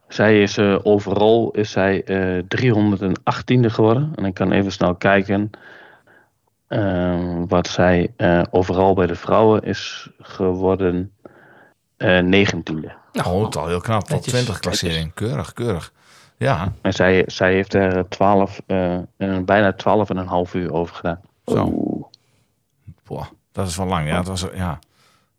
zij 0.08 0.42
is 0.42 0.56
eh, 0.56 0.78
overal 0.82 1.50
is 1.50 1.70
zij 1.70 2.04
eh 2.04 2.42
318e 2.42 3.66
geworden. 3.66 4.12
En 4.14 4.24
ik 4.24 4.34
kan 4.34 4.52
even 4.52 4.72
snel 4.72 4.94
kijken 4.94 5.50
eh, 6.66 7.42
wat 7.48 7.66
zij 7.68 8.12
eh, 8.16 8.42
overal 8.50 8.94
bij 8.94 9.06
de 9.06 9.14
vrouwen 9.14 9.62
is 9.62 10.10
geworden. 10.20 11.12
eh 11.96 12.18
19e. 12.22 12.90
Oh, 13.26 13.44
het 13.44 13.54
is 13.54 13.60
al 13.60 13.68
heel 13.68 13.80
knap. 13.80 14.00
Top 14.00 14.10
Netjes. 14.10 14.32
20 14.32 14.58
klassering. 14.58 15.14
Keurig, 15.14 15.52
keurig. 15.52 15.92
Ja, 16.42 16.72
En 16.80 16.92
zij, 16.92 17.22
zij 17.26 17.52
heeft 17.52 17.74
er 17.74 18.08
12, 18.08 18.60
eh, 18.66 18.94
eh, 18.94 19.02
bijna 19.44 19.72
12,5 19.76 20.54
uur 20.54 20.72
over 20.72 20.94
gedaan. 20.94 21.20
zo. 21.46 21.64
Oeh. 21.74 22.04
Boah, 23.06 23.26
dat 23.52 23.68
is 23.68 23.76
wel 23.76 23.86
lang. 23.86 24.08
Ja, 24.08 24.16
het 24.18 24.28
was, 24.28 24.46
ja. 24.54 24.78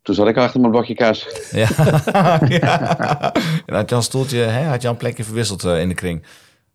Toen 0.02 0.16
zat 0.16 0.28
ik 0.28 0.38
achter 0.38 0.60
mijn 0.60 0.72
blokje 0.72 0.94
kaas. 0.96 1.28
Ja. 1.52 1.68
ja. 2.48 2.98
En 3.66 3.76
had 3.76 3.90
je 3.90 3.96
al 3.96 3.98
een 3.98 4.04
stoeltje, 4.04 4.38
hè, 4.38 4.64
had 4.64 4.82
je 4.82 4.88
al 4.88 4.94
een 4.94 5.00
plekje 5.00 5.24
verwisseld 5.24 5.64
eh, 5.64 5.82
in 5.82 5.88
de 5.88 5.94
kring. 5.96 6.24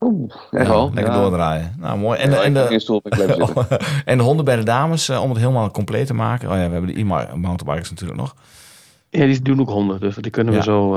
Oeh, 0.01 0.33
echt 0.51 0.67
Ja, 0.67 0.73
wel. 0.73 0.91
Lekker 0.95 1.13
Ja. 1.15 1.21
doordraaien. 1.21 1.75
Nou, 1.79 1.99
mooi. 1.99 2.19
En 2.19 2.43
En 2.43 2.55
de, 2.55 2.61
en, 2.61 2.81
stoel 2.81 3.01
zitten. 3.05 3.67
en 4.05 4.19
de 4.19 4.25
honden 4.25 4.45
bij 4.45 4.57
de 4.57 4.63
dames, 4.63 5.11
om 5.11 5.29
het 5.31 5.39
helemaal 5.39 5.71
compleet 5.71 6.07
te 6.07 6.15
maken. 6.15 6.49
Oh 6.51 6.55
ja, 6.57 6.67
we 6.67 6.73
hebben 6.73 6.95
de 6.95 7.01
e-mountainbikes 7.01 7.91
natuurlijk 7.91 8.21
nog. 8.21 8.35
Ja, 9.11 9.25
die 9.25 9.43
doen 9.43 9.61
ook 9.61 9.69
honden, 9.69 10.01
dus 10.01 10.15
die 10.17 10.31
kunnen 10.31 10.53
Ja. 10.53 10.59
we 10.59 10.65
zo. 10.65 10.97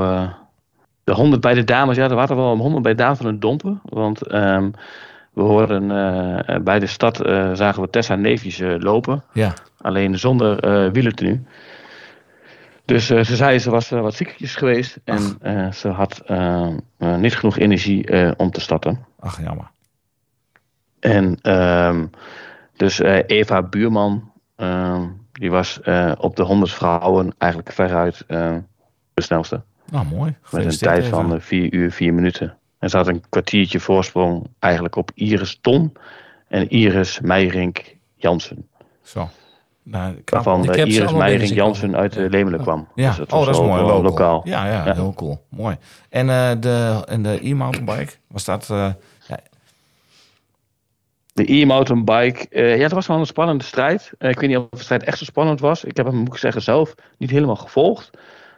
De 1.04 1.12
honden 1.12 1.40
bij 1.40 1.54
de 1.54 1.64
dames, 1.64 1.96
ja, 1.96 2.08
er 2.08 2.14
waren 2.14 2.36
wel 2.36 2.56
honden 2.56 2.82
bij 2.82 2.92
de 2.92 3.02
dames 3.02 3.18
van 3.18 3.26
een 3.26 3.40
dompen. 3.40 3.80
Want 3.84 4.26
ehm, 4.26 4.70
we 5.32 5.42
hoorden 5.42 5.90
eh, 5.90 6.56
bij 6.62 6.78
de 6.78 6.86
stad 6.86 7.20
eh, 7.20 7.52
zagen 7.52 7.82
we 7.82 7.90
Tessa 7.90 8.14
neefjes 8.14 8.60
eh, 8.60 8.74
lopen. 8.78 9.22
Ja. 9.32 9.54
Alleen 9.78 10.18
zonder 10.18 10.58
eh 10.58 10.92
wielertenu. 10.92 11.44
Dus 12.84 13.06
ze 13.06 13.36
zei 13.36 13.58
ze 13.58 13.70
was 13.70 13.88
wat 13.88 14.14
ziekjes 14.14 14.56
geweest. 14.56 14.98
En 15.04 15.38
ze 15.74 15.88
had 15.88 16.22
niet 17.18 17.36
genoeg 17.36 17.58
energie 17.58 18.36
om 18.36 18.50
te 18.50 18.60
starten. 18.60 19.06
Ach, 19.20 19.42
jammer. 19.42 19.70
En 21.00 21.38
ehm, 21.42 22.06
dus 22.76 22.98
Eva 23.26 23.62
Buurman, 23.62 24.32
ehm, 24.56 25.06
die 25.32 25.50
was 25.50 25.80
op 26.18 26.36
de 26.36 26.42
100 26.42 26.72
vrouwen 26.72 27.34
eigenlijk 27.38 27.72
veruit 27.72 28.24
de 28.26 28.62
snelste. 29.14 29.62
Nou, 29.92 30.06
mooi. 30.06 30.34
Met 30.50 30.64
een 30.64 30.78
tijd 30.78 30.98
even. 30.98 31.10
van 31.10 31.34
eh, 31.34 31.40
4 31.40 31.72
uur, 31.74 31.92
4 31.92 32.14
minuten. 32.14 32.56
En 32.78 32.90
ze 32.90 32.96
had 32.96 33.06
een 33.06 33.22
kwartiertje 33.28 33.80
voorsprong 33.80 34.46
eigenlijk 34.58 34.96
op 34.96 35.10
Iris 35.14 35.58
Ton 35.60 35.92
en 36.48 36.68
Iris 36.70 37.20
Meijering 37.20 37.76
Jansen. 38.16 38.68
Zo. 39.02 39.28
Nou, 39.82 40.14
knap. 40.14 40.44
Waarvan 40.44 40.70
eh, 40.72 40.86
Iris 40.94 41.12
Meijering 41.12 41.48
zien 41.48 41.56
Jansen 41.56 41.96
uit 41.96 42.16
uh, 42.16 42.28
Lemelen 42.30 42.60
kwam. 42.60 42.88
Ja, 42.94 43.08
Dus 43.10 43.18
oh, 43.26 43.44
dat 43.46 43.54
is 43.54 43.60
mooi. 43.60 43.70
eh, 43.80 43.86
Local. 43.86 44.02
lokaal. 44.02 44.40
Ja, 44.44 44.66
ja, 44.66 44.84
Ja. 44.86 44.94
heel 44.94 45.12
cool. 45.14 45.44
Mooi. 45.48 45.76
En 46.08 46.28
eh, 46.30 46.50
de, 46.60 47.02
en 47.08 47.22
de 47.22 47.38
e-mountainbike, 47.42 48.12
was 48.26 48.44
dat... 48.44 48.70
eh, 48.70 48.90
ja, 49.28 49.38
De 51.32 51.52
e-mountainbike, 51.52 52.48
eh, 52.48 52.74
ja, 52.76 52.82
dat 52.82 52.92
was 52.92 53.06
wel 53.06 53.18
een 53.18 53.26
spannende 53.26 53.64
strijd. 53.64 54.12
Eh, 54.18 54.30
ik 54.30 54.40
weet 54.40 54.48
niet 54.48 54.58
of 54.58 54.66
de 54.70 54.78
strijd 54.78 55.02
echt 55.02 55.18
zo 55.18 55.24
spannend 55.24 55.60
was. 55.60 55.84
Ik 55.84 55.96
heb 55.96 56.06
hem, 56.06 56.14
moet 56.16 56.32
ik 56.32 56.36
zeggen, 56.40 56.62
zelf 56.62 56.94
niet 57.18 57.30
helemaal 57.30 57.56
gevolgd. 57.56 58.10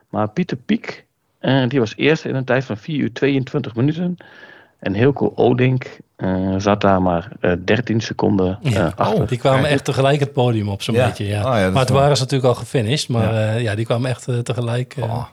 Maar 0.08 0.30
Pieter 0.30 0.56
Piek, 0.56 1.06
eh, 1.44 1.68
die 1.68 1.78
was 1.78 1.92
eerst 1.96 2.24
in 2.24 2.34
een 2.34 2.44
tijd 2.44 2.64
van 2.64 2.76
4 2.76 2.96
uur 2.98 3.12
22 3.12 3.74
minuten. 3.74 4.16
En 4.78 4.94
Hilco 4.94 5.32
Odink 5.34 5.98
eh, 6.16 6.54
zat 6.58 6.80
daar 6.80 7.02
maar 7.02 7.28
eh 7.40 7.52
13 7.64 8.00
seconden 8.00 8.58
eh, 8.62 8.72
Ja. 8.72 8.92
achter. 8.96 9.26
Die 9.26 9.38
kwamen 9.38 9.68
echt 9.70 9.84
tegelijk 9.84 10.20
het 10.20 10.32
podium 10.32 10.68
op, 10.68 10.82
zo'n 10.82 10.94
Ja. 10.94 11.06
beetje. 11.06 11.26
Ja. 11.26 11.38
Oh 11.38 11.72
maar 11.74 11.84
wel- 11.86 11.96
waren 11.98 12.16
ze 12.16 12.22
natuurlijk 12.22 12.48
al 12.54 12.60
gefinished. 12.60 13.08
Maar 13.08 13.60
Ja. 13.60 13.74
die 13.74 13.84
kwamen 13.84 14.10
echt 14.10 14.28
tegelijk 14.42 14.94
eh, 14.96 15.04
Oh. 15.04 15.24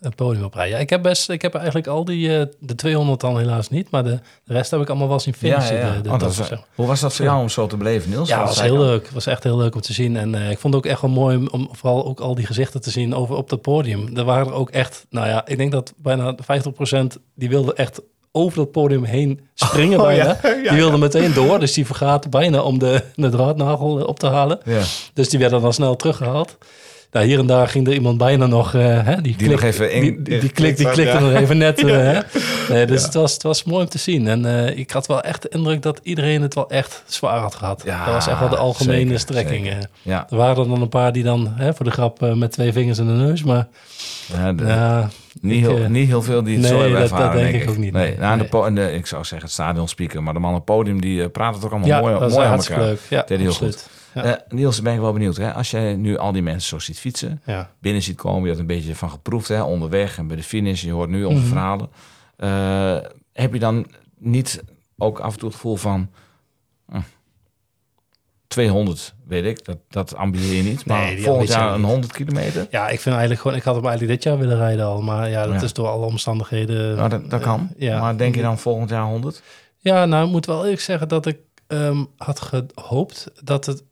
Het 0.00 0.14
podium 0.14 0.44
oprijden. 0.44 0.74
Ja, 0.74 0.80
ik 0.82 0.90
heb 0.90 1.02
best, 1.02 1.28
ik 1.30 1.42
heb 1.42 1.54
eigenlijk 1.54 1.86
al 1.86 2.04
die, 2.04 2.38
eh, 2.38 2.46
de 2.58 2.74
200 2.74 3.20
dan 3.20 3.38
helaas 3.38 3.68
niet. 3.70 3.90
Maar 3.90 4.04
de, 4.04 4.18
de 4.44 4.52
rest 4.52 4.70
heb 4.70 4.80
ik 4.80 4.88
allemaal 4.88 5.08
wel 5.08 5.20
zien 5.20 5.34
ja, 5.40 5.48
finishen. 5.60 5.76
ja, 5.76 5.86
ja. 5.86 5.94
de- 5.94 6.00
de 6.00 6.08
Oh, 6.10 6.18
dat 6.18 6.52
hoe 6.74 6.86
was 6.86 7.00
dat 7.00 7.14
voor 7.14 7.24
jou 7.24 7.40
om 7.40 7.48
zo 7.48 7.66
te 7.66 7.76
beleven, 7.76 8.10
Niels? 8.10 8.28
Ja, 8.28 8.44
was 8.44 8.60
heel 8.62 8.78
leuk. 8.78 9.10
Was 9.10 9.26
echt 9.26 9.42
heel 9.44 9.56
leuk 9.56 9.74
om 9.74 9.80
te 9.80 9.92
zien. 9.92 10.16
En 10.16 10.34
eh, 10.34 10.50
ik 10.50 10.58
vond 10.58 10.74
het 10.74 10.84
ook 10.84 10.90
echt 10.90 11.00
wel 11.00 11.10
mooi 11.10 11.36
om- 11.36 11.48
om 11.50 11.68
vooral 11.72 12.06
ook 12.06 12.20
al 12.20 12.34
die 12.34 12.46
gezichten 12.46 12.80
te 12.80 12.90
zien 12.90 13.14
over 13.14 13.36
op 13.36 13.50
het 13.50 13.62
podium. 13.62 14.16
Er 14.16 14.24
waren 14.24 14.46
er 14.46 14.52
ook 14.52 14.70
echt, 14.70 15.06
nou 15.10 15.26
ja, 15.28 15.46
ik 15.46 15.56
denk 15.56 15.72
dat 15.72 15.92
bijna 15.96 16.34
50% 16.42 17.18
die 17.34 17.48
wilden 17.48 17.76
echt 17.76 18.00
over 18.32 18.60
het 18.60 18.70
podium 18.72 19.04
heen 19.04 19.40
springen 19.54 19.98
Oh, 20.00 20.04
bijna. 20.06 20.24
ja. 20.24 20.38
Ja, 20.62 20.70
die 20.70 20.78
wilden 20.78 20.98
meteen 21.00 21.32
door, 21.34 21.58
dus 21.60 21.72
die 21.72 21.86
vergaten 21.86 22.30
bijna 22.30 22.62
om 22.62 22.78
de, 22.78 23.02
de 23.14 23.28
draadnagel 23.28 24.04
op 24.04 24.18
te 24.18 24.26
halen. 24.26 24.58
Ja. 24.64 24.82
Dus 25.14 25.28
die 25.28 25.38
werden 25.38 25.60
dan 25.60 25.72
snel 25.72 25.96
teruggehaald. 25.96 26.56
Nou, 27.12 27.26
hier 27.26 27.38
en 27.38 27.46
daar 27.46 27.68
ging 27.68 27.86
er 27.86 27.92
iemand 27.92 28.18
bijna 28.18 28.46
nog... 28.46 28.72
hè, 28.72 29.20
die, 29.22 29.36
klik, 29.36 29.50
nog 29.50 29.62
even 29.62 29.92
in- 29.92 30.00
die, 30.00 30.12
die, 30.22 30.22
die, 30.22 30.48
in- 30.48 30.52
klik, 30.52 30.76
die 30.76 30.86
ja. 30.86 30.92
klikte 30.92 31.18
nog 31.20 31.32
even 31.32 31.58
net. 31.58 31.78
eh, 31.84 31.86
hè. 31.96 32.18
Nee, 32.68 32.86
dus 32.86 33.02
het, 33.02 33.14
was, 33.14 33.32
het 33.32 33.42
was 33.42 33.64
mooi 33.64 33.82
om 33.82 33.88
te 33.88 33.98
zien. 33.98 34.28
En 34.28 34.44
eh, 34.66 34.78
ik 34.78 34.90
had 34.90 35.06
wel 35.06 35.20
echt 35.20 35.42
de 35.42 35.48
indruk 35.48 35.82
dat 35.82 36.00
iedereen 36.02 36.42
het 36.42 36.54
wel 36.54 36.70
echt 36.70 37.02
zwaar 37.06 37.38
had 37.40 37.54
gehad. 37.54 37.82
Dat 37.86 38.14
was 38.14 38.26
echt 38.26 38.38
wel 38.40 38.48
de 38.48 38.56
algemene 38.56 39.00
zeker, 39.00 39.18
strekking. 39.18 39.66
zeker. 39.66 39.88
Ja, 40.02 40.26
Er 40.30 40.36
waren 40.36 40.62
er 40.62 40.68
dan 40.68 40.82
een 40.82 40.88
paar 40.88 41.12
die 41.12 41.22
dan 41.22 41.52
hè, 41.56 41.74
voor 41.74 41.84
de 41.84 41.90
grap 41.90 42.22
eh, 42.22 42.32
met 42.32 42.52
twee 42.52 42.72
vingers 42.72 42.98
in 42.98 43.06
de 43.06 43.12
neus. 43.12 43.42
Maar 43.42 43.66
ja, 44.32 44.52
de- 44.52 44.64
ja, 44.64 45.08
niet, 45.40 45.64
ik, 45.64 45.70
heel, 45.70 45.88
niet 45.88 46.08
heel 46.08 46.22
veel 46.22 46.42
die 46.42 46.52
het 46.52 46.62
nee, 46.62 46.70
zo 46.72 46.80
hebben 46.80 47.00
dat- 47.00 47.08
dat 47.10 47.18
ervaren, 47.18 47.42
denk 47.52 47.62
ik 47.62 47.70
ook 47.70 47.76
niet, 47.76 47.92
Nee, 47.92 48.16
nou, 48.18 48.38
de 48.38 48.70
Nee. 48.70 48.94
ik 48.94 49.06
zou 49.06 49.22
zeggen 49.24 49.42
het 49.42 49.50
stadion 49.56 49.88
speaker, 49.88 50.22
maar 50.22 50.34
de 50.34 50.40
man 50.40 50.50
op 50.50 50.56
het 50.56 50.64
podium 50.64 51.00
die 51.00 51.28
praten 51.28 51.54
het 51.54 51.64
ook 51.64 51.70
allemaal 51.70 51.88
ja 51.88 52.00
mooi, 52.00 52.12
dat 52.18 52.22
is 52.28 52.32
mooi 52.32 52.44
aan 52.44 52.50
hartstikke 52.52 52.80
elkaar. 52.80 52.96
leuk. 52.96 53.10
Ja, 53.10 53.24
hij 53.26 53.36
heel 53.36 53.48
absoluut. 53.48 53.88
Eh, 54.24 54.32
Niels, 54.48 54.82
ben 54.82 54.94
ik 54.94 55.00
wel 55.00 55.12
benieuwd. 55.12 55.36
Hè? 55.36 55.52
Als 55.54 55.70
jij 55.70 55.96
nu 55.96 56.16
al 56.16 56.32
die 56.32 56.42
mensen 56.42 56.68
zo 56.68 56.78
ziet 56.78 56.98
fietsen, 56.98 57.42
binnen 57.80 58.02
ziet 58.02 58.16
komen, 58.16 58.40
je 58.42 58.46
hebt 58.48 58.58
een 58.60 58.66
beetje 58.66 58.94
van 58.94 59.10
geproefd 59.10 59.48
hè, 59.48 59.62
onderweg 59.62 60.18
en 60.18 60.26
bij 60.26 60.36
de 60.36 60.42
finish, 60.42 60.82
je 60.82 60.90
hoort 60.92 61.10
nu 61.10 61.24
onze 61.24 61.40
Mhm. 61.40 61.48
verhalen. 61.48 61.88
Eh, 62.36 63.10
heb 63.32 63.52
je 63.52 63.58
dan 63.58 63.86
niet 64.18 64.62
ook 64.98 65.18
af 65.20 65.32
en 65.32 65.38
toe 65.38 65.48
het 65.48 65.56
gevoel 65.56 65.76
van 65.76 66.10
hm, 66.90 67.00
200, 68.48 69.14
weet 69.26 69.44
ik, 69.44 69.64
dat, 69.64 69.78
dat 69.88 70.14
ambieer 70.14 70.54
je 70.54 70.62
niet, 70.62 70.84
maar 70.86 71.00
Nee, 71.04 71.22
volgend 71.22 71.48
jaar 71.48 71.72
een 71.74 71.80
niet. 71.80 71.90
100 71.90 72.12
kilometer? 72.12 72.66
ja, 72.70 72.88
ik 72.88 73.00
vind 73.00 73.12
eigenlijk 73.14 73.40
gewoon... 73.40 73.56
Ik 73.56 73.62
had 73.62 73.74
hem 73.74 73.84
eigenlijk 73.86 74.14
dit 74.14 74.22
jaar 74.24 74.38
willen 74.38 74.56
rijden 74.56 74.84
al. 74.86 75.02
Maar 75.02 75.28
ja, 75.30 75.46
dat 75.46 75.54
Ja. 75.54 75.62
is 75.62 75.72
door 75.72 75.88
alle 75.88 76.06
omstandigheden... 76.06 76.96
Nou, 76.96 77.08
dat, 77.08 77.30
dat 77.30 77.40
kan. 77.40 77.70
eh, 77.78 77.88
ja. 77.88 78.00
Maar 78.00 78.16
denk 78.16 78.34
je 78.34 78.42
dan 78.42 78.58
volgend 78.58 78.90
jaar 78.90 79.04
100? 79.04 79.42
Ja, 79.78 80.04
nou, 80.04 80.24
ik 80.26 80.30
moet 80.32 80.46
wel 80.46 80.62
eerlijk 80.64 80.80
zeggen 80.80 81.08
dat 81.08 81.26
ik 81.26 81.38
ehm, 81.66 82.04
had 82.16 82.40
gehoopt 82.40 83.30
dat 83.44 83.66
het... 83.66 83.82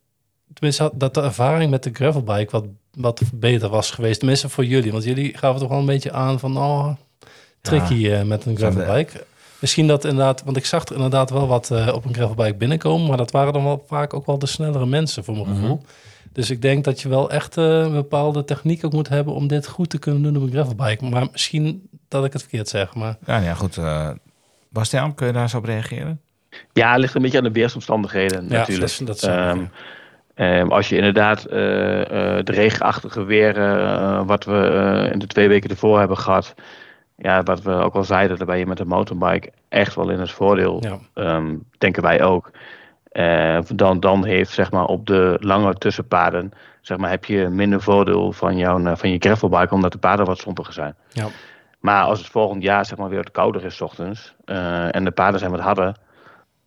Tenminste, 0.54 0.82
had- 0.82 0.92
dat 0.94 1.14
de 1.14 1.20
ervaring 1.22 1.70
met 1.70 1.82
de 1.82 1.90
gravelbike 1.92 2.50
wat, 2.50 2.64
wat 2.94 3.22
beter 3.34 3.68
was 3.68 3.90
geweest. 3.90 4.18
Tenminste 4.18 4.48
voor 4.48 4.64
jullie. 4.64 4.92
Want 4.92 5.04
jullie 5.04 5.36
gaven 5.38 5.60
toch 5.60 5.68
wel 5.68 5.78
een 5.78 5.86
beetje 5.86 6.12
aan 6.12 6.38
van... 6.38 6.56
Oh, 6.58 6.88
tricky 7.60 8.08
eh, 8.10 8.22
met 8.22 8.44
een 8.46 8.58
Zo 8.58 8.70
gravelbike. 8.70 9.24
Misschien 9.58 9.86
dat 9.86 10.04
inderdaad, 10.04 10.42
want 10.44 10.56
ik 10.56 10.66
zag 10.66 10.84
er 10.84 10.94
inderdaad 10.94 11.30
wel 11.30 11.46
wat 11.46 11.70
eh, 11.70 11.92
op 11.94 12.04
een 12.04 12.14
gravelbike 12.14 12.54
binnenkomen, 12.54 13.08
maar 13.08 13.16
dat 13.16 13.30
waren 13.30 13.52
dan 13.52 13.64
wel 13.64 13.84
vaak 13.86 14.14
ook 14.14 14.26
wel 14.26 14.38
de 14.38 14.46
snellere 14.46 14.86
mensen 14.86 15.24
voor 15.24 15.34
mijn 15.34 15.48
Mhm. 15.48 15.60
gevoel. 15.60 15.82
Dus 16.32 16.50
ik 16.50 16.62
denk 16.62 16.84
dat 16.84 17.00
je 17.00 17.08
wel 17.08 17.30
echt 17.30 17.56
eh, 17.56 17.64
een 17.64 17.92
bepaalde 17.92 18.44
techniek 18.44 18.84
ook 18.84 18.92
moet 18.92 19.08
hebben 19.08 19.34
om 19.34 19.46
dit 19.46 19.66
goed 19.68 19.90
te 19.90 19.98
kunnen 19.98 20.22
doen 20.22 20.36
op 20.36 20.42
een 20.42 20.50
gravelbike. 20.52 21.04
Maar 21.04 21.26
misschien 21.32 21.88
dat 22.08 22.24
ik 22.24 22.32
het 22.32 22.42
verkeerd 22.42 22.68
zeg, 22.68 22.94
maar 22.94 23.16
Ja, 23.26 23.38
ja 23.38 23.54
goed. 23.54 23.76
eh 23.76 24.08
Bastiaan, 24.70 25.14
kun 25.14 25.26
je 25.26 25.32
daar 25.32 25.42
eens 25.42 25.54
op 25.54 25.64
reageren? 25.64 26.20
Ja, 26.72 26.90
het 26.92 27.00
ligt 27.00 27.14
een 27.14 27.22
beetje 27.22 27.38
aan 27.38 27.44
de 27.44 27.50
weersomstandigheden 27.52 28.42
Ja, 28.48 28.48
natuurlijk. 28.48 28.80
dat 28.80 28.90
is- 28.90 29.06
dat 29.06 29.16
is 29.16 29.68
Ehm, 30.36 30.52
ehm, 30.52 30.68
als 30.68 30.88
je 30.88 30.96
inderdaad 30.96 31.44
eh, 31.44 32.00
eh, 32.00 32.44
de 32.44 32.52
regenachtige 32.52 33.24
weer, 33.24 33.56
eh, 33.56 34.22
wat 34.26 34.44
we 34.44 35.08
in 35.12 35.18
de 35.18 35.26
twee 35.26 35.48
weken 35.48 35.70
ervoor 35.70 35.98
hebben 35.98 36.18
gehad, 36.18 36.54
ja, 37.16 37.42
wat 37.42 37.62
we 37.62 37.72
ook 37.72 37.94
al 37.94 38.04
zeiden, 38.04 38.36
daar 38.36 38.46
ben 38.46 38.58
je 38.58 38.66
met 38.66 38.80
een 38.80 38.88
mountainbike 38.88 39.52
echt 39.68 39.94
wel 39.94 40.10
in 40.10 40.20
het 40.20 40.30
voordeel. 40.30 40.82
ja. 40.82 40.98
Ehm, 41.14 41.56
denken 41.78 42.02
wij 42.02 42.22
ook. 42.22 42.50
Eh, 43.08 43.58
dan, 43.74 44.00
dan 44.00 44.24
heeft 44.24 44.50
zeg 44.50 44.70
maar 44.70 44.84
op 44.84 45.06
de 45.06 45.36
lange 45.40 45.74
tussenpaden, 45.74 46.52
zeg 46.80 46.96
maar, 46.96 47.10
heb 47.10 47.24
je 47.24 47.48
minder 47.48 47.82
voordeel 47.82 48.32
van, 48.32 48.56
jouw, 48.56 48.96
van 48.96 49.10
je 49.10 49.18
gravelbike, 49.18 49.74
omdat 49.74 49.92
de 49.92 49.98
paden 49.98 50.26
wat 50.26 50.38
sompiger 50.38 50.72
zijn. 50.72 50.94
Ja. 51.12 51.26
Maar 51.80 52.04
als 52.04 52.18
het 52.18 52.28
volgend 52.28 52.62
jaar 52.62 52.86
zeg 52.86 52.98
maar, 52.98 53.08
weer 53.08 53.22
wat 53.22 53.30
kouder 53.30 53.64
is 53.64 53.76
's 53.76 53.80
ochtends 53.80 54.34
en 54.90 55.04
de 55.04 55.10
paden 55.10 55.38
zijn 55.38 55.50
wat 55.50 55.60
harder, 55.60 55.94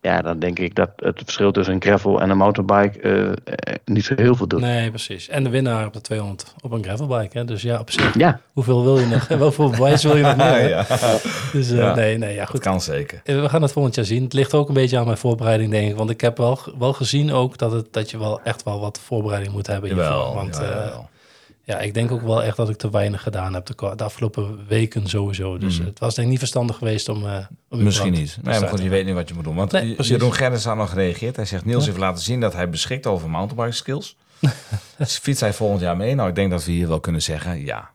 ja, 0.02 0.22
dan 0.22 0.40
denk 0.40 0.60
ik 0.60 0.76
dat 0.76 0.90
het 0.96 1.20
verschil 1.24 1.52
tussen 1.52 1.74
een 1.74 1.82
gravel 1.82 2.22
en 2.22 2.30
een 2.30 2.38
mountainbike 2.38 3.00
eh, 3.00 3.30
eh, 3.32 3.34
niet 3.86 4.06
zo 4.06 4.14
heel 4.18 4.36
veel 4.36 4.48
doet. 4.48 4.60
Nee, 4.62 4.90
precies. 4.90 5.30
En 5.30 5.44
de 5.44 5.50
winnaar 5.50 5.86
op 5.86 5.94
de 5.94 6.02
200 6.02 6.54
op 6.62 6.72
een 6.72 6.84
gravelbike. 6.84 7.38
Hè? 7.38 7.46
Dus 7.46 7.62
ja, 7.62 7.80
op 7.80 7.92
zich, 7.92 8.18
Ja, 8.18 8.40
hoeveel 8.54 8.84
wil 8.84 9.00
je 9.00 9.06
nog? 9.06 9.28
Hoeveel 9.40 9.70
bewijs 9.70 10.04
wil 10.04 10.16
je 10.16 10.24
nog 10.24 10.36
meer? 10.36 10.70
ja, 10.78 10.86
Dus 11.52 11.72
eh, 11.72 11.78
Ja. 11.78 11.96
nee, 11.96 12.18
nee, 12.18 12.34
ja, 12.34 12.40
dat 12.40 12.50
goed. 12.50 12.60
kan 12.60 12.82
zeker. 12.82 13.22
We 13.24 13.50
gaan 13.50 13.62
het 13.62 13.72
volgend 13.72 13.96
jaar 13.96 14.06
zien. 14.06 14.24
Het 14.24 14.34
ligt 14.34 14.54
ook 14.54 14.68
een 14.68 14.74
beetje 14.74 14.98
aan 14.98 15.06
mijn 15.06 15.18
voorbereiding, 15.18 15.72
denk 15.72 15.90
ik. 15.90 15.96
Want 15.96 16.10
ik 16.10 16.22
heb 16.22 16.38
wel, 16.38 16.60
wel 16.80 16.94
gezien 16.94 17.32
ook 17.34 17.58
dat, 17.58 17.72
het, 17.72 17.94
dat 17.94 18.12
je 18.12 18.18
wel 18.18 18.42
echt 18.44 18.64
wel 18.64 18.80
wat 18.80 19.00
voorbereiding 19.06 19.54
moet 19.54 19.68
hebben. 19.68 19.90
hiervoor. 19.90 20.14
Jawel, 20.14 20.34
Want 20.36 20.56
ja, 20.58 20.62
eh, 20.64 20.70
jawel. 20.70 21.10
Ja, 21.70 21.80
ik 21.80 21.94
denk 21.94 22.12
ook 22.12 22.22
wel 22.22 22.44
echt 22.44 22.58
dat 22.58 22.70
ik 22.70 22.78
te 22.78 22.90
weinig 22.90 23.22
gedaan 23.22 23.54
heb 23.54 23.66
de, 23.66 24.04
afgelopen 24.04 24.66
weken 24.68 25.08
sowieso. 25.10 25.58
Dus 25.58 25.78
Mhm. 25.78 25.88
het 25.88 26.00
was 26.00 26.14
denk 26.16 26.24
ik 26.26 26.32
niet 26.32 26.40
verstandig 26.40 26.76
geweest 26.78 27.10
om... 27.10 27.26
eh, 27.28 27.38
om 27.70 27.84
Misschien 27.84 28.12
niet. 28.12 28.38
Nee, 28.42 28.60
maar 28.60 28.70
goed, 28.70 28.82
je 28.82 28.90
weet 28.90 29.06
niet 29.06 29.14
wat 29.16 29.28
je 29.30 29.34
moet 29.36 29.44
doen. 29.44 29.56
Want 29.56 29.72
Nee. 29.72 29.96
Jeroen 30.02 30.34
Gerrits 30.34 30.66
had 30.66 30.76
nog 30.76 30.90
gereageerd. 30.90 31.36
Hij 31.36 31.46
zegt, 31.46 31.66
Niels 31.66 31.84
Ja. 31.84 31.90
heeft 31.90 32.02
laten 32.02 32.24
zien 32.24 32.40
dat 32.40 32.54
hij 32.54 32.70
beschikt 32.70 33.08
over 33.08 33.30
mountainbike 33.30 33.72
skills. 33.76 34.18
dus 34.98 35.18
fietst 35.18 35.42
hij 35.42 35.54
volgend 35.54 35.82
jaar 35.82 35.98
mee? 35.98 36.16
Nou, 36.16 36.30
ik 36.30 36.36
denk 36.36 36.52
dat 36.52 36.66
we 36.66 36.72
hier 36.72 36.88
wel 36.88 37.00
kunnen 37.00 37.22
zeggen, 37.22 37.66
ja. 37.66 37.90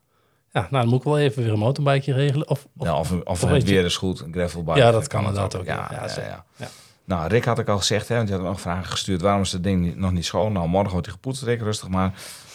Ja, 0.52 0.60
nou 0.60 0.82
dan 0.82 0.88
moet 0.88 0.98
ik 0.98 1.04
wel 1.04 1.18
even 1.18 1.42
weer 1.42 1.52
een 1.52 1.58
motorbikeje 1.58 2.16
regelen. 2.16 2.48
Of, 2.50 2.66
of 2.76 2.86
ja 2.86 2.98
of 2.98 3.12
of 3.12 3.42
of 3.42 3.50
het 3.50 3.64
weer 3.64 3.84
is 3.84 3.96
goed, 3.96 4.20
een 4.20 4.32
gravelbike. 4.32 4.78
Ja, 4.78 4.90
dat 4.90 5.06
kan 5.06 5.20
inderdaad 5.20 5.56
ook, 5.56 5.64
Ja, 5.64 5.88
ja. 5.90 6.44
ja. 6.56 6.68
Nou, 7.04 7.28
Rick 7.28 7.44
had 7.44 7.58
ik 7.58 7.68
al 7.68 7.78
gezegd, 7.78 8.08
hè, 8.08 8.16
want 8.16 8.28
je 8.28 8.34
had 8.34 8.42
nog 8.42 8.60
vragen 8.60 8.86
gestuurd. 8.90 9.20
Waarom 9.20 9.42
is 9.42 9.52
het 9.52 9.62
ding 9.62 9.96
nog 9.96 10.12
niet 10.12 10.24
schoon? 10.24 10.52
Nou, 10.52 10.68
morgen 10.68 10.90
wordt 10.92 11.06
hij 11.06 11.14
gepoetst, 11.14 11.42
Rick, 11.42 11.60
rustig 11.60 11.88
maar. 11.88 12.12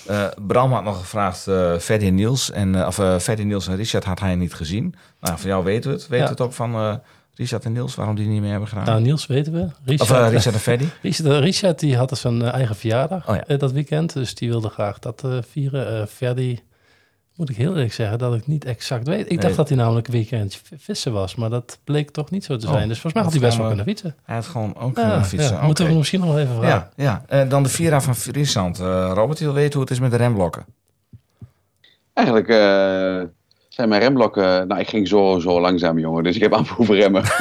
Eh, 0.08 0.26
Bram 0.48 0.74
had 0.74 0.84
nog 0.84 0.98
gevraagd, 1.00 1.42
Freddy 1.84 2.06
en 2.06 2.16
Niels. 2.16 2.52
En, 2.52 2.76
eh, 2.76 2.88
of 2.88 3.00
uh, 3.00 3.18
Freddy, 3.20 3.44
Niels 3.44 3.68
en 3.68 3.76
Richard 3.76 4.04
had 4.04 4.20
hij 4.20 4.36
niet 4.36 4.54
gezien. 4.54 4.96
Nou, 5.22 5.40
van 5.40 5.50
jou 5.50 5.64
weten 5.64 5.90
we 5.92 5.96
het. 5.98 6.08
Weten 6.08 6.18
Ja. 6.18 6.24
we 6.24 6.30
het 6.30 6.42
ook 6.42 6.54
van 6.54 7.02
Richard 7.36 7.66
en 7.66 7.72
Niels, 7.72 7.96
waarom 7.96 8.16
die 8.16 8.28
niet 8.28 8.42
meer 8.42 8.50
hebben 8.52 8.70
gedaan? 8.70 8.86
Nou, 8.86 9.02
Niels 9.02 9.26
weten 9.28 9.54
we. 9.54 9.68
Richard, 9.86 10.12
of 10.12 10.30
Richard 10.30 10.56
en 10.56 10.62
Freddy? 10.62 10.86
Richard, 11.02 11.40
Richard 11.44 11.80
die 11.80 11.98
had 11.98 12.10
dus 12.10 12.22
zijn 12.22 12.42
eigen 12.42 12.76
verjaardag 12.76 13.30
Oh 13.30 13.36
ja. 13.48 13.58
dat 13.58 13.72
weekend. 13.72 14.14
Dus 14.14 14.36
die 14.36 14.50
wilde 14.50 14.70
graag 14.70 15.00
dat 15.00 15.28
vieren. 15.50 16.08
Ferdi, 16.08 16.60
moet 17.40 17.50
ik 17.50 17.56
heel 17.56 17.72
eerlijk 17.74 17.94
zeggen 17.94 18.18
dat 18.18 18.34
ik 18.36 18.48
niet 18.48 18.66
exact 18.66 19.08
weet. 19.08 19.20
Ik 19.26 19.28
Nee. 19.30 19.38
dacht 19.38 19.56
dat 19.56 19.68
hij 19.70 19.78
namelijk 19.78 20.08
een 20.08 20.14
weekend 20.14 20.62
vissen 20.78 21.14
was. 21.14 21.36
Maar 21.36 21.50
dat 21.50 21.80
bleek 21.84 22.12
toch 22.12 22.30
niet 22.32 22.44
zo 22.44 22.58
te 22.58 22.68
Oh. 22.68 22.74
zijn. 22.74 22.88
Dus 22.88 23.00
volgens 23.00 23.14
mij 23.14 23.24
had 23.24 23.32
hij 23.32 23.42
best 23.42 23.58
wel 23.58 23.68
kunnen 23.68 23.86
fietsen. 23.86 24.16
Hij 24.24 24.36
had 24.36 24.46
gewoon 24.46 24.76
ook 24.78 24.98
Ja, 24.98 25.08
kunnen 25.08 25.26
fietsen. 25.26 25.56
ja, 25.56 25.66
Moeten 25.66 25.88
we 25.88 25.94
misschien 25.94 26.20
nog 26.20 26.30
wel 26.30 26.40
even 26.40 26.56
vragen. 26.56 26.90
Ja, 26.96 27.04
ja. 27.28 27.42
Eh, 27.42 27.50
dan 27.50 27.64
de 27.64 27.70
Vira 27.70 28.02
van 28.02 28.16
Friesland. 28.16 28.80
Eh, 28.80 29.12
Robert, 29.14 29.38
die 29.38 29.48
wil 29.48 29.56
weten 29.56 29.74
hoe 29.74 29.82
het 29.82 29.92
is 29.92 30.00
met 30.00 30.12
de 30.12 30.18
remblokken. 30.18 30.66
Eigenlijk 32.14 32.48
eh, 32.48 33.28
zijn 33.70 33.90
mijn 33.90 34.02
remblokken... 34.02 34.68
Nou, 34.68 34.80
ik 34.82 34.90
ging 34.90 35.08
zo, 35.08 35.40
zo 35.40 35.62
langzaam, 35.62 36.00
jongen. 36.00 36.24
Dus 36.24 36.36
ik 36.36 36.42
heb 36.42 36.54
amper 36.60 36.76
hoeven 36.76 36.96
remmen. 36.96 37.24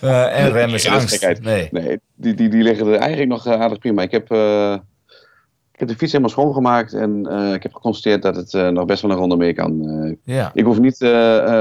Eh, 0.00 0.38
en 0.44 0.50
rem 0.52 0.68
is 0.74 0.88
angst. 0.88 1.38
Nee. 1.42 1.68
Nee, 1.72 2.00
die, 2.14 2.34
die, 2.34 2.48
die 2.48 2.62
liggen 2.62 2.86
er 2.86 2.94
eigenlijk 2.98 3.28
nog 3.30 3.46
aardig 3.46 3.78
prima. 3.78 4.02
Ik 4.02 4.10
heb, 4.10 4.30
eh, 4.30 4.74
ik 5.74 5.80
heb 5.80 5.88
de 5.88 5.96
fiets 5.96 6.12
helemaal 6.12 6.32
schoongemaakt. 6.32 6.92
En 6.92 7.26
eh, 7.26 7.52
ik 7.52 7.62
heb 7.62 7.74
geconstateerd 7.74 8.22
dat 8.22 8.36
het 8.36 8.54
eh, 8.54 8.68
nog 8.68 8.84
best 8.84 9.02
wel 9.02 9.10
een 9.10 9.16
ronde 9.16 9.36
mee 9.36 9.54
kan. 9.54 9.88
Eh, 9.88 10.34
Ja. 10.36 10.50
ik 10.54 10.64
hoef 10.64 10.78
niet 10.78 10.96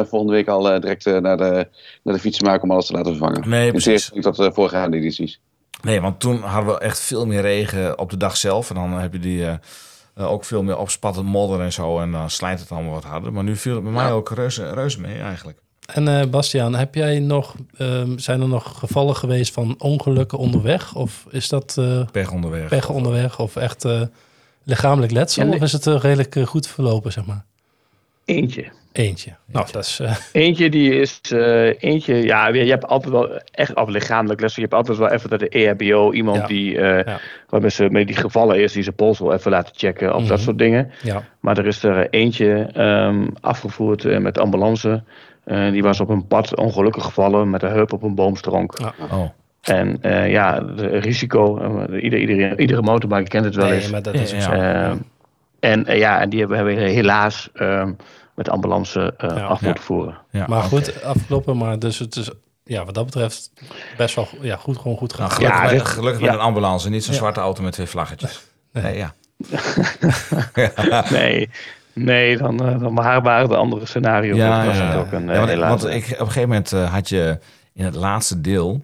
volgende 0.07 0.34
week 0.34 0.47
al 0.47 0.64
direct 0.64 1.05
naar, 1.05 1.38
de, 1.38 1.68
naar 2.03 2.14
de 2.14 2.20
fiets 2.20 2.38
te 2.38 2.45
maken 2.45 2.64
om 2.64 2.72
alles 2.72 2.86
te 2.86 2.93
laten 2.93 3.11
vervangen. 3.16 3.49
Nee, 3.49 3.72
precies. 3.72 4.11
tot 4.20 4.36
de 4.36 4.51
voorgaande 4.53 4.97
edities. 4.97 5.39
Nee, 5.82 6.01
want 6.01 6.20
toen 6.20 6.41
hadden 6.41 6.74
we 6.74 6.80
echt 6.80 6.99
veel 6.99 7.26
meer 7.26 7.41
regen 7.41 7.99
op 7.99 8.09
de 8.09 8.18
dag 8.18 8.38
zelf. 8.38 8.70
En 8.70 8.76
dan 8.76 8.91
heb 8.91 9.14
je 9.14 9.20
die 9.20 9.45
ook 10.18 10.45
veel 10.45 10.64
meer 10.64 10.78
opspattend 10.78 11.26
modder 11.26 11.61
en 11.61 11.74
zo. 11.74 11.99
En 11.99 12.11
dan 12.11 12.30
slijt 12.30 12.59
het 12.59 12.72
allemaal 12.72 12.93
wat 12.93 13.03
harder. 13.03 13.34
Maar 13.34 13.43
nu 13.43 13.55
viel 13.55 13.74
het 13.76 13.84
bij 13.84 13.93
mij 13.93 14.11
ook 14.11 14.30
reuze, 14.30 14.74
reuze 14.74 15.01
mee 15.01 15.20
eigenlijk. 15.20 15.62
En 15.86 16.07
eh 16.07 16.25
Bastiaan, 16.27 16.75
heb 16.75 16.95
jij 16.95 17.19
nog, 17.19 17.55
ehm, 17.77 18.17
zijn 18.17 18.41
er 18.41 18.47
nog 18.47 18.79
gevallen 18.79 19.15
geweest 19.15 19.53
van 19.53 19.75
ongelukken 19.77 20.38
onderweg? 20.38 20.95
Of 20.95 21.25
is 21.29 21.49
dat 21.49 21.75
eh 21.79 22.01
Pech 22.11 22.31
onderweg. 22.31 22.67
pech 22.69 22.89
onderweg? 22.89 23.39
Of 23.39 23.55
echt 23.55 23.86
eh, 23.86 24.01
lichamelijk 24.63 25.11
letsel? 25.11 25.45
Ja. 25.45 25.53
Of 25.53 25.61
is 25.61 25.71
het 25.71 25.86
redelijk 25.86 26.36
goed 26.45 26.67
verlopen, 26.67 27.11
zeg 27.11 27.25
maar? 27.25 27.43
eentje. 28.25 28.65
Eentje. 28.91 29.31
Nou, 29.45 29.67
dat 29.71 29.84
is... 29.84 29.99
eh, 29.99 30.15
Eentje 30.31 30.69
die 30.69 30.95
is, 30.99 31.19
eh, 31.31 31.81
eentje, 31.84 32.15
ja, 32.15 32.47
je 32.47 32.69
hebt 32.69 32.86
altijd 32.88 33.11
wel 33.11 33.29
echt 33.51 33.75
af 33.75 33.89
lichamelijk 33.89 34.41
les. 34.41 34.55
Je 34.55 34.61
hebt 34.61 34.73
altijd 34.73 34.97
wel 34.97 35.09
even 35.11 35.29
dat 35.29 35.39
de 35.39 35.49
EHBO, 35.49 36.11
iemand 36.11 36.38
Ja. 36.38 36.47
die, 36.47 36.77
eh 36.77 37.05
Ja. 37.05 37.19
wat 37.49 37.61
met, 37.61 37.73
z'n- 37.73 37.91
met 37.91 38.07
die 38.07 38.15
gevallen 38.15 38.61
is, 38.61 38.73
die 38.73 38.84
zijn 38.84 38.95
pols 38.95 39.19
wil 39.19 39.31
even 39.34 39.51
laten 39.51 39.73
checken 39.77 40.15
of 40.15 40.21
dat 40.25 40.38
Mhm. 40.38 40.45
soort 40.45 40.57
dingen. 40.57 40.91
ja. 41.03 41.23
Maar 41.39 41.57
er 41.57 41.67
is 41.67 41.84
er 41.84 42.09
eentje 42.09 42.69
ehm, 42.73 43.27
afgevoerd 43.41 44.19
met 44.19 44.38
ambulance. 44.39 45.03
Eh, 45.44 45.72
die 45.72 45.84
was 45.84 46.00
op 46.00 46.10
een 46.10 46.28
pad 46.28 46.56
ongelukkig 46.58 47.04
gevallen 47.04 47.50
met 47.50 47.64
een 47.64 47.72
heup 47.72 47.94
op 47.94 48.04
een 48.04 48.16
boomstronk. 48.16 48.78
Ja. 48.80 48.94
Oh. 49.12 49.30
En 49.62 50.02
eh, 50.02 50.32
ja, 50.32 50.60
de 50.60 50.88
risico, 50.88 51.58
eh, 51.58 52.04
ieder, 52.04 52.20
iedere, 52.20 52.58
iedere 52.58 52.82
motorbike 52.82 53.30
kent 53.30 53.46
het 53.46 53.56
wel 53.56 53.68
Nee, 53.68 53.89
maar 53.89 54.02
dat 54.02 54.14
is 54.14 54.32
Ja, 54.32 54.38
ook 54.38 54.44
zo. 54.44 54.54
Ja. 54.56 54.98
En 55.60 55.86
eh, 55.86 55.98
ja, 55.98 56.20
en 56.22 56.30
die 56.30 56.39
hebben, 56.39 56.58
hebben 56.58 56.76
we 56.76 56.82
helaas 56.82 57.50
ehm, 57.54 57.91
met 58.36 58.46
de 58.46 58.52
ambulance 58.52 59.14
eh, 59.18 59.30
Ja. 59.38 59.44
af 59.44 59.60
Ja. 59.60 59.66
moeten 59.66 59.84
voeren. 59.84 60.18
Ja, 60.32 60.46
Maar 60.48 60.62
goed, 60.64 61.04
afgelopen. 61.04 61.58
Maar 61.58 61.80
dus 61.80 62.00
het 62.00 62.16
is, 62.16 62.30
ja, 62.64 62.86
wat 62.86 62.94
dat 62.94 63.06
betreft 63.06 63.52
best 63.98 64.16
wel 64.16 64.28
ja, 64.41 64.56
goed, 64.56 64.78
gewoon 64.78 64.98
goed 64.98 65.18
Nou, 65.18 65.30
gaan. 65.32 65.32
gelukkig 65.32 65.58
Ja, 65.58 65.62
met, 65.64 65.72
dit- 65.80 65.88
gelukkig 65.88 66.20
ja. 66.22 66.26
met 66.26 66.36
een 66.36 66.41
ambulance. 66.46 66.89
Niet 66.89 67.04
zo'n 67.04 67.14
Ja. 67.14 67.20
zwarte 67.20 67.39
auto 67.39 67.64
met 67.64 67.74
twee 67.74 67.88
vlaggetjes. 67.88 68.44
Nee. 68.72 68.84
Nee, 68.84 68.98
ja. 68.98 69.14
Nee, 71.12 71.50
nee 71.94 72.38
dan, 72.38 72.66
eh, 72.66 72.80
dan 72.80 72.96
waren 72.96 73.50
de 73.50 73.56
andere 73.56 73.86
scenario's. 73.86 74.38
Ja, 74.38 74.64
ja. 74.64 74.96
ook 74.96 75.12
een 75.12 75.26
Ja, 75.26 75.32
eh, 75.32 75.38
want, 75.38 75.50
helaas. 75.50 75.82
want 75.82 75.96
ik, 75.96 76.04
op 76.04 76.20
een 76.20 76.26
gegeven 76.26 76.50
moment 76.50 76.74
eh, 76.74 76.94
had 76.94 77.10
je 77.10 77.39
in 77.74 77.86
het 77.86 77.96
laatste 77.96 78.41
deel 78.41 78.84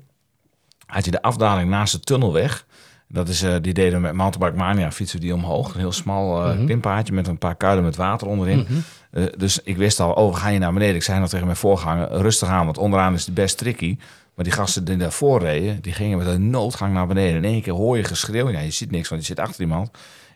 had 0.86 1.06
je 1.06 1.12
de 1.12 1.22
afdaling 1.22 1.70
naast 1.70 1.94
de 1.94 2.00
tunnelweg. 2.00 2.66
Dat 3.08 3.28
is, 3.28 3.42
eh, 3.42 3.56
die 3.62 3.74
deden 3.74 3.94
we 3.94 4.00
met 4.00 4.14
Mountainbike 4.14 4.64
Mania, 4.64 4.92
fietsen 4.92 5.20
die 5.20 5.34
omhoog. 5.34 5.74
Een 5.74 5.80
heel 5.80 5.92
smal 5.92 6.54
klimpaadje 6.66 7.14
met 7.14 7.28
een 7.28 7.38
paar 7.38 7.56
kuilen 7.56 7.84
met 7.84 7.96
water 7.96 8.28
onderin. 8.28 8.60
Mhm. 8.60 8.80
Eh, 9.12 9.24
dus 9.38 9.60
ik 9.64 9.78
wist 9.78 10.00
al, 10.00 10.12
oh, 10.12 10.36
gaan 10.36 10.50
hier 10.52 10.60
naar 10.60 10.74
beneden. 10.74 10.96
Ik 10.96 11.04
zei 11.04 11.20
nog 11.20 11.30
tegen 11.30 11.46
mijn 11.46 11.58
voorganger, 11.58 12.12
rustig 12.12 12.48
aan, 12.48 12.66
want 12.66 12.78
onderaan 12.78 13.14
is 13.14 13.26
het 13.26 13.34
best 13.34 13.58
tricky. 13.58 13.98
Maar 14.36 14.46
die 14.46 14.54
gasten 14.54 14.86
die 14.86 14.98
daarvoor 14.98 15.40
reden, 15.40 15.82
die 15.82 15.94
gingen 15.94 16.18
met 16.18 16.28
een 16.28 16.50
noodgang 16.50 16.94
naar 16.94 17.08
beneden. 17.08 17.36
In 17.36 17.50
één 17.50 17.62
keer 17.62 17.74
hoor 17.74 17.98
je 17.98 18.04
geschreeuw. 18.04 18.50
Ja, 18.50 18.60
je 18.60 18.72
ziet 18.72 18.92
niks, 18.92 19.10
want 19.10 19.22
je 19.22 19.28
zit 19.28 19.40
achter 19.40 19.62
iemand. 19.62 19.90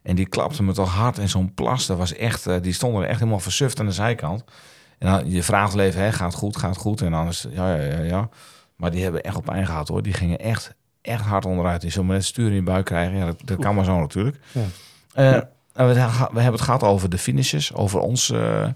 En 0.03 0.15
die 0.15 0.25
klapte 0.25 0.63
me 0.63 0.73
toch 0.73 0.93
hard. 0.93 1.17
En 1.17 1.29
zo'n 1.29 1.53
plas, 1.53 1.85
dat 1.85 1.97
was 1.97 2.15
echt, 2.15 2.47
eh, 2.47 2.55
die 2.61 2.73
stonden 2.73 3.01
er 3.01 3.07
echt 3.07 3.19
helemaal 3.19 3.39
versuft 3.39 3.79
aan 3.79 3.85
de 3.85 3.91
zijkant. 3.91 4.43
En 4.99 5.09
dan, 5.09 5.31
je 5.31 5.43
vraagt 5.43 5.73
wel 5.73 5.85
even, 5.85 6.01
hè, 6.01 6.11
gaat 6.11 6.33
goed, 6.33 6.57
gaat 6.57 6.77
goed? 6.77 7.01
En 7.01 7.11
dan 7.11 7.27
is 7.27 7.43
het, 7.43 7.53
ja, 7.53 7.75
ja, 7.75 7.83
ja, 7.83 7.99
ja. 7.99 8.29
Maar 8.75 8.91
die 8.91 9.03
hebben 9.03 9.23
echt 9.23 9.35
op 9.35 9.45
pijn 9.45 9.65
gehad 9.65 9.87
hoor. 9.87 10.03
Die 10.03 10.13
gingen 10.13 10.39
echt, 10.39 10.73
echt 11.01 11.21
hard 11.21 11.45
onderuit. 11.45 11.81
Die 11.81 11.89
zullen 11.89 12.07
maar 12.07 12.15
net 12.15 12.25
sturen 12.25 12.51
in 12.51 12.57
je 12.57 12.63
buik 12.63 12.85
krijgen. 12.85 13.17
Ja, 13.17 13.25
dat, 13.25 13.41
dat 13.45 13.57
kan 13.59 13.75
maar 13.75 13.85
zo 13.85 13.99
natuurlijk. 13.99 14.37
Ja. 14.51 14.61
Eh, 15.13 15.41
we, 15.73 15.93
we 15.93 15.99
hebben 16.41 16.51
het 16.51 16.61
gehad 16.61 16.83
over 16.83 17.09
de 17.09 17.17
finishes, 17.17 17.73
over 17.73 17.99
ons, 17.99 18.31
eh, 18.31 18.67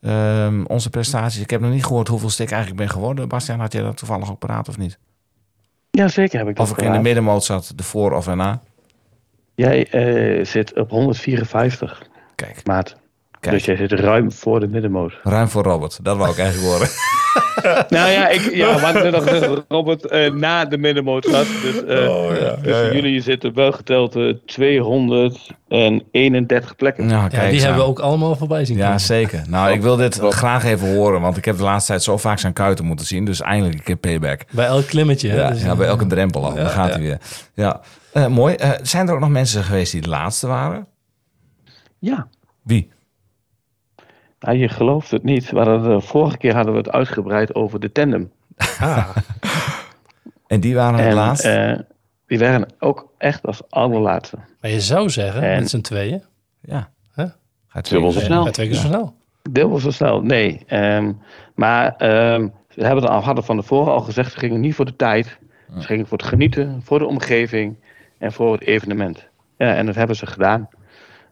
ehm, 0.00 0.64
onze 0.64 0.90
prestaties. 0.90 1.40
Ik 1.40 1.50
heb 1.50 1.60
nog 1.60 1.70
niet 1.70 1.84
gehoord 1.84 2.08
hoeveel 2.08 2.30
stik 2.30 2.50
eigenlijk 2.50 2.80
ben 2.82 2.90
geworden. 2.90 3.28
Bastiaan, 3.28 3.60
had 3.60 3.72
jij 3.72 3.82
dat 3.82 3.96
toevallig 3.96 4.30
ook 4.30 4.38
paraat 4.38 4.68
of 4.68 4.78
niet? 4.78 4.98
Ja, 5.90 6.08
zeker 6.08 6.38
heb 6.38 6.48
ik 6.48 6.56
dat 6.56 6.70
Of 6.70 6.78
ik 6.78 6.84
in 6.84 6.92
de 6.92 6.98
middenmoot 6.98 7.44
zat, 7.44 7.72
de 7.74 7.82
voor 7.82 8.12
of 8.12 8.26
erna? 8.26 8.60
Jij 9.60 9.86
eh, 9.90 10.44
zit 10.44 10.78
op 10.78 10.90
154, 10.90 12.02
Kijk, 12.34 12.60
maat. 12.64 12.96
Kijk. 13.40 13.54
Dus 13.54 13.64
jij 13.64 13.76
zit 13.76 13.92
ruim 13.92 14.32
voor 14.32 14.60
de 14.60 14.66
middenmoot. 14.68 15.12
Ruim 15.22 15.48
voor 15.48 15.62
Robert, 15.62 15.98
dat 16.04 16.16
wou 16.16 16.30
ik 16.30 16.38
eigenlijk 16.38 16.72
horen. 16.72 16.88
nou 17.98 18.10
ja, 18.10 18.28
ik, 18.28 18.40
ja 18.54 18.80
wat 18.80 18.92
net 19.02 19.12
nog 19.12 19.28
gezegd, 19.28 19.62
Robert 19.68 20.06
eh, 20.06 20.32
na 20.32 20.64
de 20.64 20.78
middenmoot 20.78 21.24
zat. 21.24 21.46
Dus, 21.62 21.84
eh, 21.84 22.08
Oh, 22.10 22.36
ja. 22.40 22.56
dus 22.62 22.76
Ja, 22.76 22.80
ja. 22.80 22.92
jullie 22.92 23.20
zitten 23.20 23.54
wel 23.54 23.72
geteld 23.72 24.16
eh, 24.16 24.34
231 24.46 26.76
plekken. 26.76 27.06
Nou, 27.06 27.22
Ja, 27.22 27.28
kijk 27.28 27.42
die 27.42 27.52
eens 27.52 27.62
hebben 27.62 27.82
we 27.82 27.88
ook 27.88 27.98
allemaal 27.98 28.36
voorbij 28.36 28.64
zien 28.64 28.76
Ja, 28.76 28.84
komen. 28.84 29.00
zeker. 29.00 29.42
Nou, 29.48 29.72
ik 29.72 29.82
wil 29.82 29.96
dit 29.96 30.18
graag 30.20 30.64
even 30.64 30.94
horen, 30.94 31.20
want 31.20 31.36
ik 31.36 31.44
heb 31.44 31.56
de 31.56 31.62
laatste 31.62 31.90
tijd 31.90 32.02
zo 32.02 32.16
vaak 32.16 32.38
zijn 32.38 32.52
kuiten 32.52 32.84
moeten 32.84 33.06
zien. 33.06 33.24
Dus 33.24 33.40
eindelijk 33.40 33.78
een 33.78 33.84
keer 33.84 33.96
payback. 33.96 34.40
Bij 34.50 34.66
elk 34.66 34.86
klimmetje. 34.86 35.28
hè? 35.28 35.36
Ja, 35.36 35.50
Dus, 35.50 35.62
ja, 35.62 35.76
bij 35.76 35.86
elke 35.86 36.06
drempel 36.06 36.44
al. 36.44 36.50
Ja, 36.56 36.62
Daar 36.62 36.70
gaat 36.70 36.86
ja. 36.88 36.92
hij 36.92 37.02
weer. 37.02 37.18
Ja, 37.54 37.80
Eh, 38.12 38.26
mooi. 38.26 38.54
Eh, 38.54 38.70
zijn 38.82 39.08
er 39.08 39.14
ook 39.14 39.20
nog 39.20 39.28
mensen 39.28 39.64
geweest 39.64 39.92
die 39.92 40.00
de 40.00 40.08
laatste 40.08 40.46
waren? 40.46 40.86
Ja. 41.98 42.28
Wie? 42.62 42.90
Nou, 44.40 44.56
je 44.56 44.68
gelooft 44.68 45.10
het 45.10 45.22
niet. 45.22 45.50
We 45.50 45.56
hadden, 45.56 45.82
de 45.82 46.00
vorige 46.00 46.36
keer 46.36 46.54
hadden 46.54 46.72
we 46.72 46.78
het 46.78 46.90
uitgebreid 46.90 47.54
over 47.54 47.80
de 47.80 47.92
tandem. 47.92 48.32
Ah, 48.80 49.08
En 50.46 50.60
die 50.60 50.74
waren 50.74 50.98
het 51.04 51.12
laatst? 51.14 51.44
eh, 51.44 51.78
die 52.26 52.38
waren 52.38 52.66
ook 52.78 53.12
echt 53.18 53.46
als 53.46 53.62
allerlaatste. 53.68 54.36
maar 54.60 54.70
je 54.70 54.80
zou 54.80 55.10
zeggen, 55.10 55.42
En- 55.42 55.58
met 55.58 55.70
z'n 55.70 55.80
tweeën, 55.80 56.22
ja. 56.60 56.90
Huh? 57.14 57.26
Gaat 57.68 57.88
Dubbel 57.88 58.10
zo 58.10 58.16
twee- 58.16 58.28
snel. 58.30 58.42
bij 58.42 58.52
twee 58.52 58.68
keer 58.68 58.76
zo 58.76 58.86
snel. 58.86 59.14
Dubbel 59.50 59.78
zo 59.78 59.90
snel, 59.90 60.20
nee. 60.22 60.62
Ehm, 60.66 61.12
maar 61.54 61.96
ehm, 61.96 62.48
ze 62.68 62.80
hebben 62.80 63.02
het 63.02 63.12
al, 63.12 63.20
hadden 63.22 63.44
van 63.44 63.56
tevoren 63.60 63.92
al 63.92 64.00
gezegd, 64.00 64.32
ze 64.32 64.38
gingen 64.38 64.60
niet 64.60 64.74
voor 64.74 64.84
de 64.84 64.96
tijd. 64.96 65.38
Ze 65.78 65.86
gingen 65.86 66.06
voor 66.06 66.18
het 66.18 66.26
genieten, 66.26 66.80
voor 66.84 66.98
de 66.98 67.06
omgeving 67.06 67.76
en 68.20 68.32
voor 68.32 68.52
het 68.52 68.62
evenement. 68.62 69.28
Ja, 69.56 69.74
en 69.74 69.86
dat 69.86 69.94
hebben 69.94 70.16
ze 70.16 70.26
gedaan. 70.26 70.68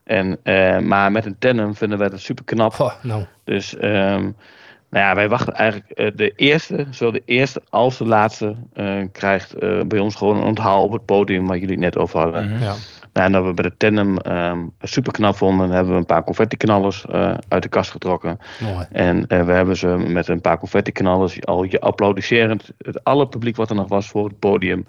En, 0.04 0.38
eh, 0.42 0.78
maar 0.78 1.12
met 1.12 1.26
een 1.26 1.38
tandem 1.38 1.74
vinden 1.74 1.98
wij 1.98 2.08
dat 2.08 2.20
super 2.20 2.44
knap. 2.44 2.72
Goh, 2.72 2.92
nou, 3.02 3.24
Dus 3.44 3.76
ehm, 3.76 4.30
nou 4.90 5.04
ja, 5.04 5.14
wij 5.14 5.28
wachten 5.28 5.54
eigenlijk 5.54 5.90
eh, 5.90 6.10
de 6.14 6.32
eerste, 6.36 6.86
zowel 6.90 7.12
de 7.12 7.22
eerste 7.24 7.62
als 7.70 7.98
de 7.98 8.06
laatste, 8.06 8.54
eh, 8.72 9.02
krijgt 9.12 9.54
eh, 9.54 9.80
bij 9.86 9.98
ons 9.98 10.14
gewoon 10.14 10.36
een 10.36 10.42
onthaal 10.42 10.82
op 10.82 10.92
het 10.92 11.04
podium 11.04 11.46
waar 11.46 11.58
jullie 11.58 11.74
het 11.74 11.84
net 11.84 11.96
over 11.96 12.20
hadden. 12.20 12.58
ja. 12.60 12.74
Nou, 13.12 13.26
en 13.26 13.32
dat 13.32 13.44
we 13.44 13.52
bij 13.52 13.64
de 13.64 13.76
tandem 13.76 14.18
ehm, 14.18 14.58
super 14.80 15.12
knap 15.12 15.36
vonden, 15.36 15.70
hebben 15.70 15.92
we 15.92 15.98
een 15.98 16.06
paar 16.06 16.24
confetti-knallers 16.24 17.06
eh, 17.06 17.34
uit 17.48 17.62
de 17.62 17.68
kast 17.68 17.90
getrokken. 17.90 18.38
mooi. 18.60 18.86
En 18.92 19.26
we 19.26 19.52
hebben 19.52 19.76
ze 19.76 19.86
met 19.88 20.28
een 20.28 20.40
paar 20.40 20.58
confetti-knallers, 20.58 21.44
al 21.44 21.62
je 21.62 21.80
applaudisserend, 21.80 22.70
het 22.78 23.04
alle 23.04 23.28
publiek 23.28 23.56
wat 23.56 23.70
er 23.70 23.76
nog 23.76 23.88
was 23.88 24.08
voor 24.08 24.24
het 24.24 24.38
podium, 24.38 24.86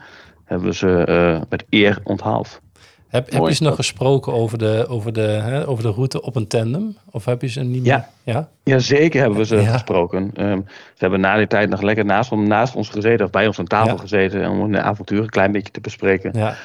hebben 0.50 0.68
we 0.68 0.74
ze 0.76 1.04
eh, 1.06 1.42
met 1.50 1.66
eer 1.70 2.00
onthaald. 2.04 2.62
Heb, 3.08 3.32
heb 3.32 3.46
je 3.48 3.54
ze 3.54 3.64
nog 3.64 3.76
gesproken 3.76 4.34
over 4.34 4.58
de, 4.58 4.86
over, 4.90 5.14
de, 5.14 5.22
hè, 5.22 5.68
over 5.68 5.84
de 5.84 5.90
route 5.92 6.22
op 6.22 6.36
een 6.36 6.48
tandem? 6.48 6.98
Of 7.12 7.26
heb 7.26 7.42
je 7.42 7.48
ze 7.48 7.62
niet 7.64 7.86
Ja. 7.86 8.10
meer? 8.24 8.36
Ja. 8.36 8.50
Jazeker 8.64 9.20
hebben 9.20 9.38
we 9.38 9.46
ze 9.46 9.56
Ja. 9.56 9.72
gesproken. 9.72 10.32
Ehm, 10.34 10.58
ze 10.68 10.98
hebben 10.98 11.20
na 11.20 11.38
die 11.38 11.48
tijd 11.48 11.70
nog 11.70 11.82
lekker 11.82 12.06
naast, 12.06 12.32
naast 12.32 12.76
ons 12.76 12.90
gezeten, 12.90 13.26
of 13.26 13.32
bij 13.32 13.48
ons 13.48 13.60
aan 13.60 13.66
tafel 13.66 13.94
Ja. 13.94 13.98
gezeten, 14.00 14.50
om 14.50 14.62
een 14.62 14.80
avontuur 14.82 15.22
een 15.22 15.30
klein 15.30 15.52
beetje 15.52 15.72
te 15.72 15.82
bespreken. 15.82 16.32
Ja. 16.34 16.56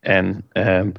En 0.00 0.44
ehm, 0.52 0.90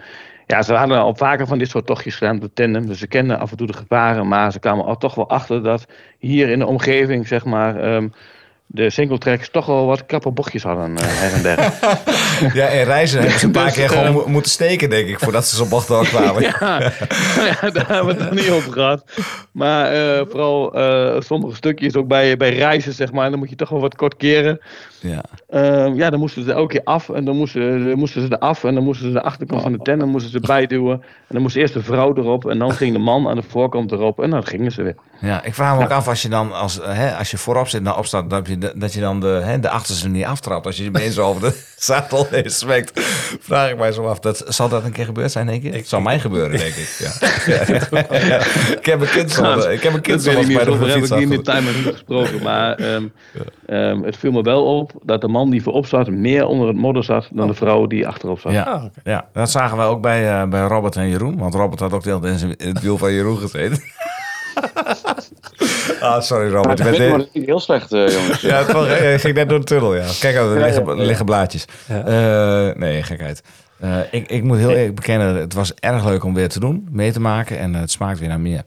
ja, 0.45 0.61
ze 0.61 0.73
hadden 0.73 0.97
al 0.97 1.15
vaker 1.15 1.47
van 1.47 1.57
dit 1.57 1.69
soort 1.69 1.85
tochtjes 1.85 2.15
gedaan 2.15 2.35
op 2.35 2.41
de 2.41 2.53
tandem. 2.53 2.87
Dus 2.87 2.99
ze 2.99 3.07
kenden 3.07 3.39
af 3.39 3.51
en 3.51 3.57
toe 3.57 3.67
de 3.67 3.73
gevaren. 3.73 4.27
Maar 4.27 4.51
ze 4.51 4.59
kwamen 4.59 4.85
al 4.85 4.97
toch 4.97 5.15
wel 5.15 5.29
achter 5.29 5.63
dat 5.63 5.85
hier 6.19 6.49
in 6.49 6.59
de 6.59 6.65
omgeving, 6.67 7.27
zeg 7.27 7.45
maar, 7.45 7.75
ehm, 7.79 8.07
de 8.69 8.89
singletracks 8.89 9.49
toch 9.49 9.65
wel 9.65 9.85
wat 9.85 10.05
krappe 10.05 10.31
bochtjes 10.31 10.63
hadden 10.63 10.97
eh, 10.97 11.03
her 11.07 11.33
en 11.33 11.41
der. 11.41 11.73
Ja, 12.53 12.65
en 12.67 12.83
reizen 12.83 13.19
hebben 13.21 13.39
ze 13.39 13.45
een 13.45 13.51
paar 13.51 13.65
Dus, 13.65 13.73
keer 13.73 13.83
eh, 13.83 13.89
gewoon 13.89 14.13
mo- 14.13 14.27
moeten 14.27 14.51
steken, 14.51 14.89
denk 14.89 15.07
ik, 15.07 15.19
voordat 15.19 15.45
ze 15.47 15.55
zo'n 15.55 15.69
bocht 15.69 15.87
doorkwamen. 15.87 16.41
ja, 16.59 16.79
ja, 17.61 17.69
daar 17.69 17.87
hebben 17.87 18.05
we 18.05 18.23
het 18.23 18.31
nog 18.31 18.31
niet 18.41 18.49
over 18.49 18.71
gehad. 18.71 19.03
Maar 19.51 19.91
eh, 19.91 20.21
vooral 20.29 20.73
eh, 20.75 21.21
sommige 21.21 21.55
stukjes, 21.55 21.95
ook 21.95 22.07
bij, 22.07 22.37
bij 22.37 22.53
reizen, 22.55 22.93
zeg 22.93 23.11
maar, 23.11 23.29
dan 23.29 23.39
moet 23.39 23.49
je 23.49 23.55
toch 23.55 23.69
wel 23.69 23.79
wat 23.79 23.95
kort 23.95 24.15
keren. 24.17 24.59
Ja. 24.99 25.23
Ehm, 25.49 25.93
ja, 25.95 26.09
dan 26.09 26.19
moesten 26.19 26.43
ze 26.43 26.51
elke 26.53 26.73
keer 26.73 26.83
af 26.83 27.09
en 27.09 27.25
dan 27.25 27.35
moesten, 27.37 27.85
dan 27.87 27.97
moesten 27.99 28.21
ze 28.21 28.27
er 28.27 28.37
af 28.39 28.63
en 28.63 28.73
dan 28.73 28.83
moesten 28.83 29.07
ze 29.07 29.13
de 29.13 29.21
achterkant 29.21 29.61
van 29.61 29.71
de 29.71 29.79
tent 29.81 29.99
dan 29.99 30.09
moesten 30.09 30.31
ze 30.31 30.39
bijduwen. 30.39 30.93
En 31.01 31.03
dan 31.27 31.41
moest 31.41 31.55
eerst 31.55 31.73
de 31.73 31.83
vrouw 31.83 32.15
erop 32.15 32.45
en 32.49 32.57
dan 32.59 32.71
ging 32.73 32.93
de 32.93 32.99
man 32.99 33.27
aan 33.27 33.35
de 33.35 33.43
voorkant 33.47 33.91
erop 33.91 34.19
en 34.19 34.29
dan 34.29 34.45
gingen 34.45 34.71
ze 34.71 34.83
weer. 34.83 34.95
Ja, 35.21 35.43
ik 35.43 35.53
vraag 35.53 35.77
me 35.77 35.83
ook 35.83 35.91
af 35.91 36.07
als 36.07 36.21
je 36.21 36.29
dan, 36.29 36.53
als, 36.53 36.79
eh, 36.79 36.93
hè, 36.93 37.15
als 37.15 37.31
je 37.31 37.37
voorop 37.37 37.67
zit 37.67 37.79
en 37.79 37.85
dan 37.85 37.95
opstaat, 37.97 38.29
dat 38.29 38.47
je, 38.47 38.56
dat 38.75 38.93
je 38.93 38.99
dan 38.99 39.19
de, 39.19 39.27
hè, 39.27 39.59
de 39.59 39.69
achterste 39.69 40.07
niet 40.07 40.25
aftrapt. 40.25 40.65
Als 40.65 40.77
je 40.77 40.83
je 40.83 40.91
been 40.91 41.11
zo 41.11 41.25
over 41.27 41.41
de 41.41 41.63
zadel 41.77 42.27
heen 42.29 42.49
smekt, 42.49 42.99
vraag 43.41 43.69
ik 43.69 43.77
mij 43.77 43.91
zo 43.91 44.05
af. 44.07 44.19
Dat, 44.19 44.43
zal 44.47 44.69
dat 44.69 44.83
een 44.83 44.91
keer 44.91 45.05
gebeurd 45.05 45.31
zijn, 45.31 45.45
denk 45.45 45.63
je? 45.63 45.71
Het 45.71 45.87
zal 45.87 46.01
mij 46.01 46.19
gebeuren, 46.19 46.57
denk 46.59 46.75
ik. 46.75 46.95
Ja. 46.99 47.11
Ja. 48.27 48.39
Ik 48.77 48.85
heb 48.85 49.01
een 49.01 49.09
kind 49.09 49.31
zo, 49.31 49.59
ik 49.69 49.81
heb 49.83 49.93
een 49.93 50.01
kind 50.01 50.23
Dat 50.23 50.33
zo 50.33 50.39
weet 50.39 50.49
ik 50.49 50.55
bij 50.55 50.65
niet, 50.65 50.65
de 50.65 50.71
zover 50.71 50.87
heb 50.89 51.03
ik 51.03 51.13
hier 51.13 51.27
met 51.27 51.47
hem 51.47 51.65
gesproken. 51.93 52.43
Maar 52.43 52.75
ehm, 52.75 53.03
ehm, 53.65 54.01
het 54.03 54.17
viel 54.17 54.31
me 54.31 54.41
wel 54.41 54.77
op 54.79 54.91
dat 55.03 55.21
de 55.21 55.27
man 55.27 55.49
die 55.49 55.63
voorop 55.63 55.85
zat 55.85 56.09
meer 56.09 56.45
onder 56.45 56.67
het 56.67 56.77
modder 56.77 57.03
zat 57.03 57.27
dan 57.31 57.47
de 57.47 57.53
vrouw 57.53 57.87
die 57.87 58.07
achterop 58.07 58.39
zat. 58.39 58.51
Ja, 58.51 58.63
Ah, 58.63 58.83
ja, 59.03 59.25
dat 59.33 59.51
zagen 59.51 59.77
wij 59.77 59.85
ook 59.85 60.01
bij, 60.01 60.29
eh, 60.41 60.47
bij 60.49 60.61
Robert 60.61 60.95
en 60.95 61.09
Jeroen. 61.09 61.37
Want 61.37 61.53
Robert 61.53 61.79
had 61.79 61.93
ook 61.93 62.03
de 62.03 62.09
hele 62.09 62.21
tijd 62.21 62.33
in, 62.33 62.39
zijn- 62.39 62.55
in 62.57 62.67
het 62.73 62.81
wiel 62.81 62.97
van 62.97 63.13
Jeroen 63.13 63.37
gezeten. 63.37 63.79
ah, 66.09 66.21
sorry 66.21 66.51
Maar 66.51 66.55
Robert. 66.55 66.79
het 66.79 67.09
was 67.09 67.27
heel 67.33 67.59
slecht, 67.59 67.91
eh, 67.91 68.07
jongens. 68.07 68.41
Ja, 68.41 68.57
het 68.57 68.71
was- 68.71 68.87
eh, 68.87 69.19
ging 69.19 69.35
net 69.35 69.49
door 69.49 69.59
de 69.59 69.65
tunnel, 69.65 69.95
ja. 69.95 70.05
Kijk, 70.19 70.35
er 70.35 70.59
liggen, 70.59 71.05
liggen 71.05 71.25
blaadjes. 71.25 71.65
Eh, 71.87 72.69
nee, 72.75 73.03
gekheid. 73.03 73.43
Eh, 73.79 73.97
ik, 74.11 74.29
ik 74.29 74.43
moet 74.43 74.57
heel 74.57 74.69
eerlijk 74.69 74.95
bekennen, 74.95 75.35
het 75.35 75.53
was 75.53 75.73
erg 75.73 76.05
leuk 76.05 76.23
om 76.23 76.33
weer 76.33 76.49
te 76.49 76.59
doen, 76.59 76.87
mee 76.91 77.11
te 77.11 77.19
maken. 77.19 77.59
En 77.59 77.73
het 77.73 77.91
smaakt 77.91 78.19
weer 78.19 78.29
naar 78.29 78.39
meer. 78.39 78.61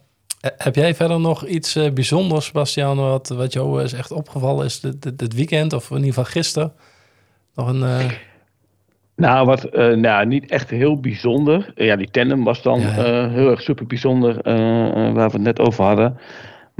Heb 0.56 0.74
jij 0.74 0.94
verder 0.94 1.20
nog 1.20 1.46
iets 1.46 1.76
eh, 1.76 1.90
bijzonders, 1.90 2.50
Bastiaan, 2.52 2.96
wat, 2.96 3.28
wat 3.28 3.52
jou 3.52 3.82
is 3.82 3.92
echt 3.92 4.10
opgevallen 4.12 4.64
is 4.64 4.80
dit, 4.80 5.02
dit, 5.02 5.18
dit 5.18 5.34
weekend 5.34 5.72
of 5.72 5.90
in 5.90 5.96
ieder 5.96 6.08
geval 6.08 6.24
gisteren? 6.24 6.72
Nog 7.54 7.68
een... 7.68 7.82
eh, 7.82 8.10
Nou, 9.16 9.46
wat 9.46 9.64
eh, 9.64 9.88
nou, 9.94 10.26
niet 10.26 10.50
echt 10.50 10.70
heel 10.70 11.00
bijzonder. 11.00 11.72
Ja, 11.74 11.96
die 11.96 12.10
tandem 12.10 12.44
was 12.44 12.62
dan 12.62 12.80
Ja, 12.80 12.86
ja. 12.96 13.04
eh, 13.24 13.32
heel 13.32 13.50
erg 13.50 13.60
super 13.60 13.86
bijzonder, 13.86 14.40
waar 15.14 15.30
we 15.30 15.36
het 15.36 15.40
net 15.42 15.58
over 15.60 15.84
hadden. 15.84 16.18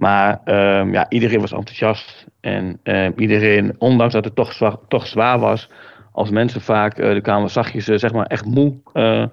Maar 0.00 0.40
ehm, 0.44 0.92
ja, 0.92 1.06
iedereen 1.08 1.40
was 1.40 1.52
enthousiast. 1.52 2.26
En 2.40 2.78
eh, 2.82 3.06
iedereen, 3.16 3.74
ondanks 3.78 4.12
dat 4.12 4.24
het 4.24 4.34
toch 4.34 4.52
zwaar, 4.52 4.74
toch 4.88 5.06
zwaar 5.06 5.38
was, 5.38 5.68
als 6.12 6.30
mensen 6.30 6.60
vaak, 6.60 6.98
eh 6.98 7.12
de 7.12 7.20
kwamen 7.20 7.50
zag 7.50 7.72
je 7.72 7.80
ze 7.80 7.98
zeg 7.98 8.12
maar 8.12 8.26
echt 8.26 8.44
moe 8.44 8.74
eh, 8.92 9.24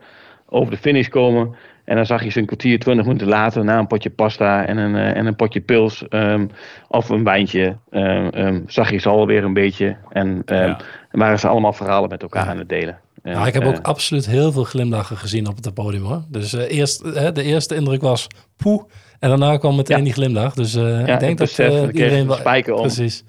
over 0.50 0.72
de 0.72 0.78
finish 0.78 1.08
komen. 1.08 1.56
En 1.86 1.96
dan 1.96 2.06
zag 2.06 2.24
je 2.24 2.30
ze 2.30 2.40
een 2.40 2.46
kwartier, 2.46 2.80
twintig 2.80 3.06
minuten 3.06 3.28
later 3.28 3.64
na 3.64 3.78
een 3.78 3.88
potje 3.88 4.10
pasta 4.10 4.66
en 4.66 4.78
een, 4.78 4.96
eh, 4.96 5.18
en 5.18 5.26
een 5.26 5.36
potje 5.36 5.62
pils 5.62 6.08
ehm, 6.08 6.46
of 6.88 7.10
een 7.10 7.24
wijntje, 7.24 7.78
ehm, 7.90 8.28
ehm, 8.28 8.62
zag 8.66 8.92
je 8.92 8.98
ze 8.98 9.10
alweer 9.10 9.44
een 9.44 9.54
beetje. 9.54 9.96
En 10.10 10.42
ehm, 10.46 10.68
Ja. 10.68 10.78
waren 11.12 11.40
ze 11.40 11.48
allemaal 11.48 11.74
verhalen 11.74 12.10
met 12.10 12.22
elkaar 12.22 12.48
aan 12.48 12.58
het 12.58 12.70
delen. 12.70 13.00
En, 13.24 13.34
nou, 13.34 13.48
ik 13.48 13.54
heb 13.54 13.64
ook 13.64 13.76
eh, 13.76 13.82
absoluut 13.82 14.26
heel 14.26 14.52
veel 14.52 14.64
glimlachen 14.64 15.18
gezien 15.18 15.48
op 15.48 15.56
het 15.56 15.74
podium 15.74 16.04
hoor. 16.04 16.24
Dus 16.30 16.54
eh, 16.54 16.78
eerst, 16.78 17.02
eh, 17.02 17.34
de 17.34 17.44
eerste 17.44 17.76
indruk 17.76 18.02
was 18.02 18.28
poeh. 18.58 18.84
En 19.20 19.30
daarna 19.30 19.58
kwam 19.58 19.76
meteen 19.76 19.98
Ja. 19.98 20.04
die 20.04 20.14
glimlach. 20.14 20.54
Dus 20.54 20.76
eh, 20.76 20.84
ja, 20.84 21.14
ik 21.14 21.20
denk 21.20 21.22
ik 21.22 21.38
dat 21.38 21.48
besef, 21.48 21.74
eh, 21.74 21.82
iedereen 21.82 22.20
een 22.20 22.28
wel... 22.28 22.38
spijker 22.38 22.74
om. 22.74 22.82
Precies. 22.82 23.24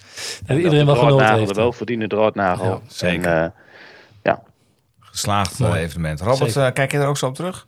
En 0.46 0.54
dat 0.54 0.56
iedereen 0.56 0.86
de 0.86 0.92
wel 0.92 1.02
genoten 1.02 1.34
heeft. 1.34 1.48
De 1.48 1.54
welverdiende 1.54 2.06
draadnagel. 2.06 2.66
Ja, 2.66 2.80
zeker. 2.86 3.32
En, 3.32 3.44
eh, 3.44 3.50
Geslaagd 5.00 5.60
eh, 5.60 5.68
Mooi. 5.68 5.80
evenement. 5.80 6.20
Robert, 6.20 6.72
kijk 6.72 6.92
je 6.92 6.98
er 6.98 7.06
ook 7.06 7.16
zo 7.16 7.26
op 7.26 7.34
terug? 7.34 7.66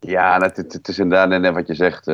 Ja, 0.00 0.38
het, 0.40 0.56
het, 0.56 0.72
het 0.72 0.88
is 0.88 0.98
inderdaad 0.98 1.40
net 1.40 1.54
wat 1.54 1.66
je 1.66 1.74
zegt. 1.74 2.06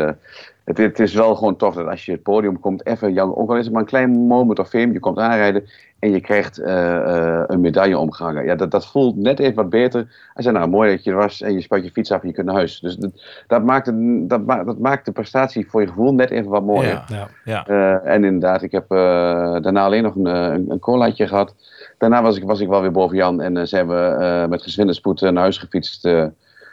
Het, 0.69 0.79
het 0.79 1.01
is 1.01 1.15
wel 1.15 1.35
gewoon 1.35 1.57
tof 1.57 1.75
dat 1.75 1.87
als 1.87 2.05
je 2.05 2.13
het 2.13 2.23
podium 2.23 2.61
komt, 2.61 2.87
even, 2.87 3.13
jou, 3.13 3.37
ook 3.37 3.51
al 3.51 3.57
is 3.57 3.65
het 3.65 3.73
maar 3.73 3.83
een 3.83 3.89
klein 3.89 4.11
moment 4.11 4.59
of 4.59 4.69
fame, 4.69 4.93
je 4.93 5.01
komt 5.01 5.19
aanrijden 5.19 5.65
en 5.99 6.11
je 6.11 6.21
krijgt 6.21 6.59
eh, 6.59 6.97
eh, 6.97 7.45
een 7.47 7.61
medaille 7.61 7.99
omgehangen. 7.99 8.45
Ja, 8.45 8.55
dat, 8.55 8.71
dat 8.71 8.87
voelt 8.87 9.17
net 9.17 9.39
even 9.39 9.55
wat 9.55 9.71
beter. 9.71 10.01
Hij 10.35 10.43
zei, 10.43 10.57
nou, 10.57 10.69
mooi 10.69 10.91
dat 10.91 11.05
je 11.05 11.11
er 11.11 11.17
was 11.17 11.41
en 11.41 11.53
je 11.53 11.61
spuit 11.61 11.85
je 11.85 11.91
fiets 11.91 12.13
af 12.13 12.23
en 12.23 12.29
je 12.29 12.35
kunt 12.35 12.47
naar 12.47 12.55
huis. 12.55 12.81
Dus 12.81 12.97
dat, 12.97 13.11
dat, 13.47 13.65
maakt, 13.65 13.87
het, 13.87 14.29
dat, 14.29 14.47
ma- 14.47 14.65
dat 14.65 14.79
maakt 14.79 15.05
de 15.05 15.13
prestatie 15.13 15.71
voor 15.71 15.81
je 15.81 15.87
gevoel 15.87 16.15
net 16.15 16.31
even 16.31 16.51
wat 16.51 16.65
mooier. 16.65 16.91
Ja. 16.91 17.05
Ja. 17.09 17.29
Ja. 17.45 17.67
Eh, 17.67 18.15
en 18.15 18.25
inderdaad, 18.25 18.63
ik 18.63 18.73
heb 18.73 18.89
daarna 18.89 19.85
alleen 19.85 20.03
nog 20.03 20.15
een, 20.15 20.27
een, 20.27 20.71
een 20.71 20.79
colaatje 20.79 21.27
gehad. 21.27 21.55
Daarna 21.99 22.23
was 22.23 22.37
ik, 22.37 22.45
was 22.45 22.61
ik 22.61 22.69
wel 22.69 22.81
weer 22.81 22.93
boven 22.93 23.17
Jan 23.17 23.41
en 23.41 23.69
zijn 23.69 23.89
we 23.89 24.47
met 24.49 24.63
gezwinde 24.63 24.93
spoed 24.93 25.21
naar 25.21 25.35
huis 25.35 25.59
gefietst. 25.59 26.05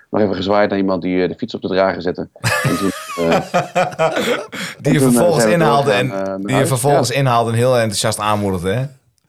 nog 0.10 0.22
even 0.22 0.36
gezwaaid 0.36 0.70
naar 0.70 0.80
iemand 0.80 1.02
die 1.02 1.28
de 1.28 1.36
fiets 1.36 1.56
op 1.56 1.62
de 1.62 1.68
drager 1.68 2.02
zette. 2.02 2.28
En 2.64 2.78
toen, 2.78 2.90
Die 3.16 4.94
je 4.94 5.00
eh, 5.00 5.02
vervolgens 5.02 5.46
inhaalde 5.46 5.92
en, 5.92 6.12
eh, 6.12 6.36
die 6.40 6.56
je 6.56 6.66
vervolgens 6.76 7.12
inhaalde 7.12 7.52
en 7.52 7.58
heel 7.58 7.78
enthousiast 7.78 8.20
aanmoedigde, 8.20 8.74
hè? 8.74 8.86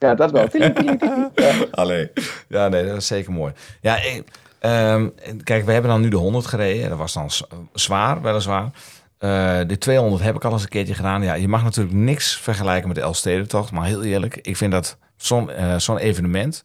ja, 0.07 0.15
dat 0.15 0.31
wel. 0.31 0.47
Allee. 1.71 2.11
Ja, 2.47 2.67
nee, 2.67 2.85
dat 2.85 2.97
is 2.97 3.07
zeker 3.07 3.31
mooi. 3.31 3.53
Ja, 3.81 3.95
ik, 3.95 4.23
ehm, 4.59 5.07
kijk, 5.43 5.65
we 5.65 5.71
hebben 5.71 5.91
dan 5.91 6.01
nu 6.01 6.09
de 6.09 6.15
100 6.15 6.45
gereden. 6.45 6.89
Dat 6.89 6.97
was 6.97 7.13
dan 7.13 7.29
zwaar, 7.73 8.21
weliswaar. 8.21 8.69
Eh 9.17 9.59
de 9.67 9.77
200 9.77 10.23
heb 10.23 10.35
ik 10.35 10.45
al 10.45 10.51
eens 10.51 10.63
een 10.63 10.69
keertje 10.69 10.93
gedaan. 10.93 11.23
Ja, 11.23 11.33
je 11.33 11.47
mag 11.47 11.63
natuurlijk 11.63 11.95
niks 11.95 12.37
vergelijken 12.37 12.87
met 12.87 12.97
de 12.97 13.03
Elfstedentocht. 13.03 13.71
Maar 13.71 13.85
heel 13.85 14.03
eerlijk, 14.03 14.35
ik 14.41 14.57
vind 14.57 14.71
dat 14.71 14.97
zo'n 15.17 15.51
eh, 15.51 15.75
zo'n 15.77 15.97
evenement... 15.97 16.63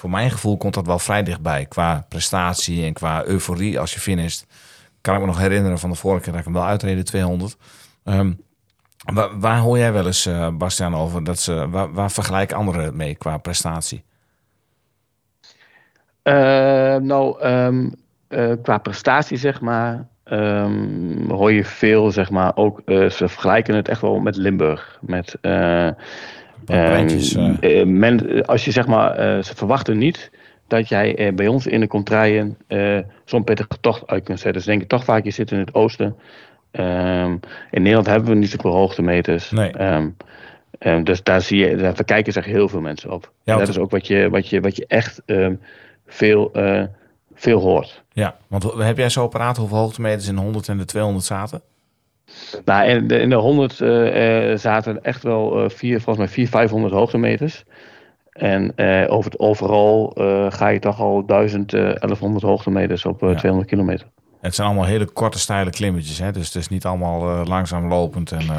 Voor 0.00 0.10
mijn 0.10 0.30
gevoel 0.30 0.56
komt 0.56 0.74
dat 0.74 0.86
wel 0.86 0.98
vrij 0.98 1.22
dichtbij. 1.22 1.66
Qua 1.66 2.06
prestatie 2.08 2.84
en 2.84 2.92
qua 2.92 3.24
euforie 3.24 3.80
als 3.80 3.94
je 3.94 4.00
finisht. 4.00 4.46
Kan 5.00 5.14
ik 5.14 5.20
me 5.20 5.26
nog 5.26 5.38
herinneren 5.38 5.78
van 5.78 5.90
de 5.90 5.96
vorige 5.96 6.22
keer 6.22 6.32
dat 6.32 6.40
ik 6.40 6.46
hem 6.46 6.54
wel 6.54 6.66
uitreden, 6.66 7.04
200. 7.04 7.56
Ehm, 8.04 8.32
waar, 9.14 9.38
waar 9.38 9.58
hoor 9.58 9.78
jij 9.78 9.92
wel 9.92 10.06
eens, 10.06 10.26
eh 10.26 10.48
Bastiaan, 10.52 10.94
over? 10.94 11.24
Dat 11.24 11.38
ze, 11.38 11.68
waar, 11.68 11.92
waar 11.92 12.10
vergelijken 12.10 12.56
anderen 12.56 12.84
het 12.84 12.94
mee 12.94 13.14
qua 13.14 13.36
prestatie? 13.36 14.04
Eh, 16.22 16.96
nou, 16.96 17.40
ehm, 17.40 17.88
eh, 18.28 18.52
qua 18.62 18.78
prestatie, 18.78 19.36
zeg 19.36 19.60
maar, 19.60 20.06
ehm, 20.24 21.28
hoor 21.28 21.52
je 21.52 21.64
veel, 21.64 22.10
zeg 22.10 22.30
maar, 22.30 22.52
ook, 22.54 22.82
eh, 22.84 23.08
ze 23.08 23.28
vergelijken 23.28 23.74
het 23.74 23.88
echt 23.88 24.00
wel 24.00 24.18
met 24.18 24.36
Limburg. 24.36 24.98
Met, 25.00 25.36
ehm, 25.40 25.92
eh, 26.66 27.84
men, 27.84 28.46
als 28.46 28.64
je, 28.64 28.70
zeg 28.70 28.86
maar, 28.86 29.42
ze 29.44 29.56
verwachten 29.56 29.98
niet 29.98 30.30
dat 30.70 30.88
jij 30.88 31.16
eh, 31.16 31.34
bij 31.34 31.46
ons 31.46 31.66
in 31.66 31.80
de 31.80 31.86
contraien 31.86 32.56
eh, 32.66 32.98
zo'n 33.24 33.44
pittige 33.44 33.80
tocht 33.80 34.06
uit 34.06 34.24
kunt 34.24 34.40
zetten. 34.40 34.62
Ze 34.62 34.68
denken 34.68 34.88
toch 34.88 35.04
vaak, 35.04 35.24
je 35.24 35.30
zit 35.30 35.50
in 35.50 35.58
het 35.58 35.74
oosten. 35.74 36.16
Ehm, 36.70 37.36
in 37.70 37.82
Nederland 37.82 38.06
hebben 38.06 38.28
we 38.28 38.34
niet 38.34 38.50
zoveel 38.50 38.72
hoogtemeters. 38.72 39.50
Nee. 39.50 39.70
Ehm, 39.70 40.08
ehm, 40.78 41.04
dus 41.04 41.22
daar 41.22 41.40
zie 41.40 41.66
je, 41.66 41.76
daar 41.76 42.04
kijken 42.04 42.32
zich 42.32 42.44
heel 42.44 42.68
veel 42.68 42.80
mensen 42.80 43.12
op. 43.12 43.32
Ja, 43.42 43.56
dat 43.56 43.68
is 43.68 43.78
ook 43.78 43.90
wat 43.90 44.06
je, 44.06 44.30
wat 44.30 44.48
je, 44.48 44.60
wat 44.60 44.76
je 44.76 44.84
echt 44.86 45.22
veel, 46.10 46.52
eh, 46.52 46.82
veel 47.34 47.60
hoort. 47.60 48.02
Ja, 48.12 48.36
want 48.48 48.72
heb 48.78 48.96
jij 48.96 49.08
zo 49.08 49.28
paraat 49.28 49.56
hoeveel 49.56 49.76
hoogtemeters 49.76 50.28
in 50.28 50.34
de 50.34 50.40
100 50.40 50.68
en 50.68 50.78
de 50.78 50.84
200 50.84 51.24
zaten? 51.24 51.62
Nou, 52.64 52.88
in 52.88 53.06
de, 53.06 53.18
in 53.18 53.28
de 53.28 53.36
100 53.36 53.80
eh, 53.80 54.50
eh, 54.52 54.58
zaten 54.58 55.04
echt 55.04 55.22
wel 55.22 55.70
vier, 55.70 56.00
volgens 56.00 56.18
mij 56.18 56.28
400, 56.28 56.50
500 56.50 56.92
hoogtemeters. 56.92 57.64
En 58.40 58.72
eh, 58.76 59.04
over 59.12 59.30
het 59.30 59.40
overal 59.40 60.12
eh, 60.14 60.46
ga 60.48 60.68
je 60.68 60.78
toch 60.78 61.00
al 61.00 61.26
1000, 61.26 61.72
eh 61.74 61.80
1100 61.80 62.44
hoogtemeters 62.44 63.04
op 63.04 63.22
eh, 63.22 63.28
Ja. 63.30 63.34
200 63.34 63.70
kilometer. 63.70 64.06
Het 64.40 64.54
zijn 64.54 64.66
allemaal 64.66 64.86
hele 64.86 65.04
korte, 65.04 65.38
steile 65.38 65.70
klimmetjes, 65.70 66.18
hè? 66.18 66.32
dus 66.32 66.46
het 66.46 66.54
is 66.54 66.68
niet 66.68 66.84
allemaal 66.84 67.30
eh, 67.30 67.46
langzaam 67.46 67.88
lopend. 67.88 68.32
En, 68.32 68.40
eh, 68.40 68.56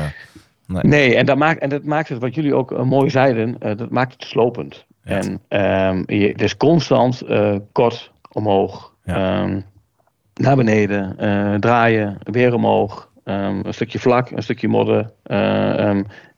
nee. 0.68 0.84
Nee, 0.84 1.16
en 1.16 1.26
dat 1.26 1.38
maakt, 1.38 1.60
en 1.60 1.70
dat 1.70 1.84
maakt 1.84 2.10
het, 2.10 2.20
wat 2.20 2.36
jullie 2.36 2.56
ook 2.56 2.72
eh, 2.72 2.82
mooi 2.84 3.10
zeiden, 3.10 3.56
eh, 3.60 3.78
dat 3.78 3.90
maakt 3.90 4.14
het 4.14 4.24
slopend. 4.24 4.86
Ja. 5.04 5.16
En 5.20 5.40
ehm, 5.48 6.04
je, 6.16 6.28
het 6.28 6.42
is 6.42 6.58
constant 6.58 7.22
eh, 7.22 7.56
kort 7.72 8.12
omhoog, 8.32 8.94
Ja. 9.04 9.42
ehm, 9.44 9.60
naar 10.34 10.56
beneden, 10.56 11.18
eh, 11.18 11.54
draaien, 11.54 12.18
weer 12.24 12.54
omhoog, 12.54 13.10
ehm, 13.24 13.60
een 13.64 13.74
stukje 13.74 14.00
vlak, 14.00 14.30
een 14.32 14.44
stukje 14.44 14.68
modder 14.68 15.12
eh, 15.24 15.90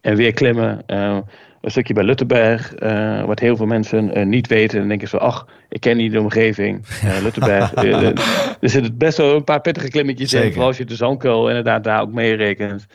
en 0.01 0.15
weer 0.15 0.33
klimmen. 0.33 0.85
Een 1.63 1.71
stukje 1.71 1.93
bij 1.93 2.03
Luttenberg, 2.03 2.73
eh, 2.75 3.23
wat 3.23 3.39
heel 3.39 3.55
veel 3.55 3.65
mensen 3.65 4.13
eh, 4.13 4.25
niet 4.25 4.47
weten. 4.47 4.81
En 4.81 4.87
denken 4.87 5.07
ze, 5.07 5.19
ach, 5.19 5.47
ik 5.69 5.79
ken 5.81 5.97
niet 5.97 6.11
de 6.11 6.19
omgeving. 6.19 6.85
Eh, 7.03 7.21
Luttenberg, 7.21 7.73
er 8.61 8.69
zitten 8.69 8.97
best 8.97 9.17
wel 9.17 9.35
een 9.35 9.43
paar 9.43 9.61
pittige 9.61 9.87
klimmetjes 9.89 10.29
Zeker. 10.29 10.45
in. 10.45 10.51
Vooral 10.51 10.69
als 10.69 10.77
je 10.77 10.85
de 10.85 10.95
Zandkuil 10.95 11.47
inderdaad 11.47 11.83
daar 11.83 12.01
ook 12.01 12.11
mee 12.11 12.35
rekent. 12.35 12.85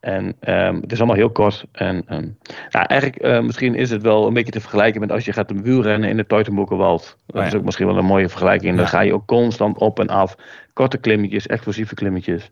En 0.00 0.36
ehm, 0.40 0.74
het 0.74 0.92
is 0.92 0.98
allemaal 0.98 1.16
heel 1.16 1.30
kort. 1.30 1.64
En 1.72 2.02
ehm, 2.06 2.26
nou, 2.70 2.86
eigenlijk, 2.86 3.42
misschien 3.42 3.74
is 3.74 3.90
het 3.90 4.02
wel 4.02 4.26
een 4.26 4.34
beetje 4.34 4.52
te 4.52 4.60
vergelijken 4.60 5.00
met 5.00 5.12
als 5.12 5.24
je 5.24 5.32
gaat 5.32 5.50
een 5.50 5.62
wielrennen 5.62 6.08
in 6.10 6.16
de 6.16 6.26
Teutoburgerwald. 6.26 7.16
Dat 7.26 7.36
Oh 7.36 7.42
ja. 7.42 7.46
is 7.48 7.54
ook 7.54 7.64
misschien 7.64 7.86
wel 7.86 7.96
een 7.98 8.04
mooie 8.04 8.28
vergelijking. 8.28 8.74
Dan 8.74 8.84
Ja. 8.84 8.90
ga 8.90 9.00
je 9.00 9.14
ook 9.14 9.26
constant 9.26 9.78
op 9.78 10.00
en 10.00 10.08
af. 10.08 10.34
Korte 10.72 10.98
klimmetjes, 10.98 11.46
explosieve 11.46 11.94
klimmetjes. 11.94 12.50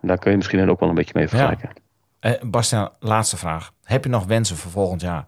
En 0.00 0.08
daar 0.08 0.18
kun 0.18 0.30
je 0.30 0.36
misschien 0.36 0.58
dan 0.58 0.70
ook 0.70 0.80
wel 0.80 0.88
een 0.88 0.94
beetje 0.94 1.14
mee 1.16 1.28
vergelijken. 1.28 1.70
Eh, 2.20 2.32
Bastiaan, 2.42 2.88
laatste 3.00 3.36
vraag. 3.36 3.70
Heb 3.88 4.04
je 4.04 4.10
nog 4.10 4.24
wensen 4.26 4.56
voor 4.56 4.70
volgend 4.70 5.00
jaar? 5.00 5.26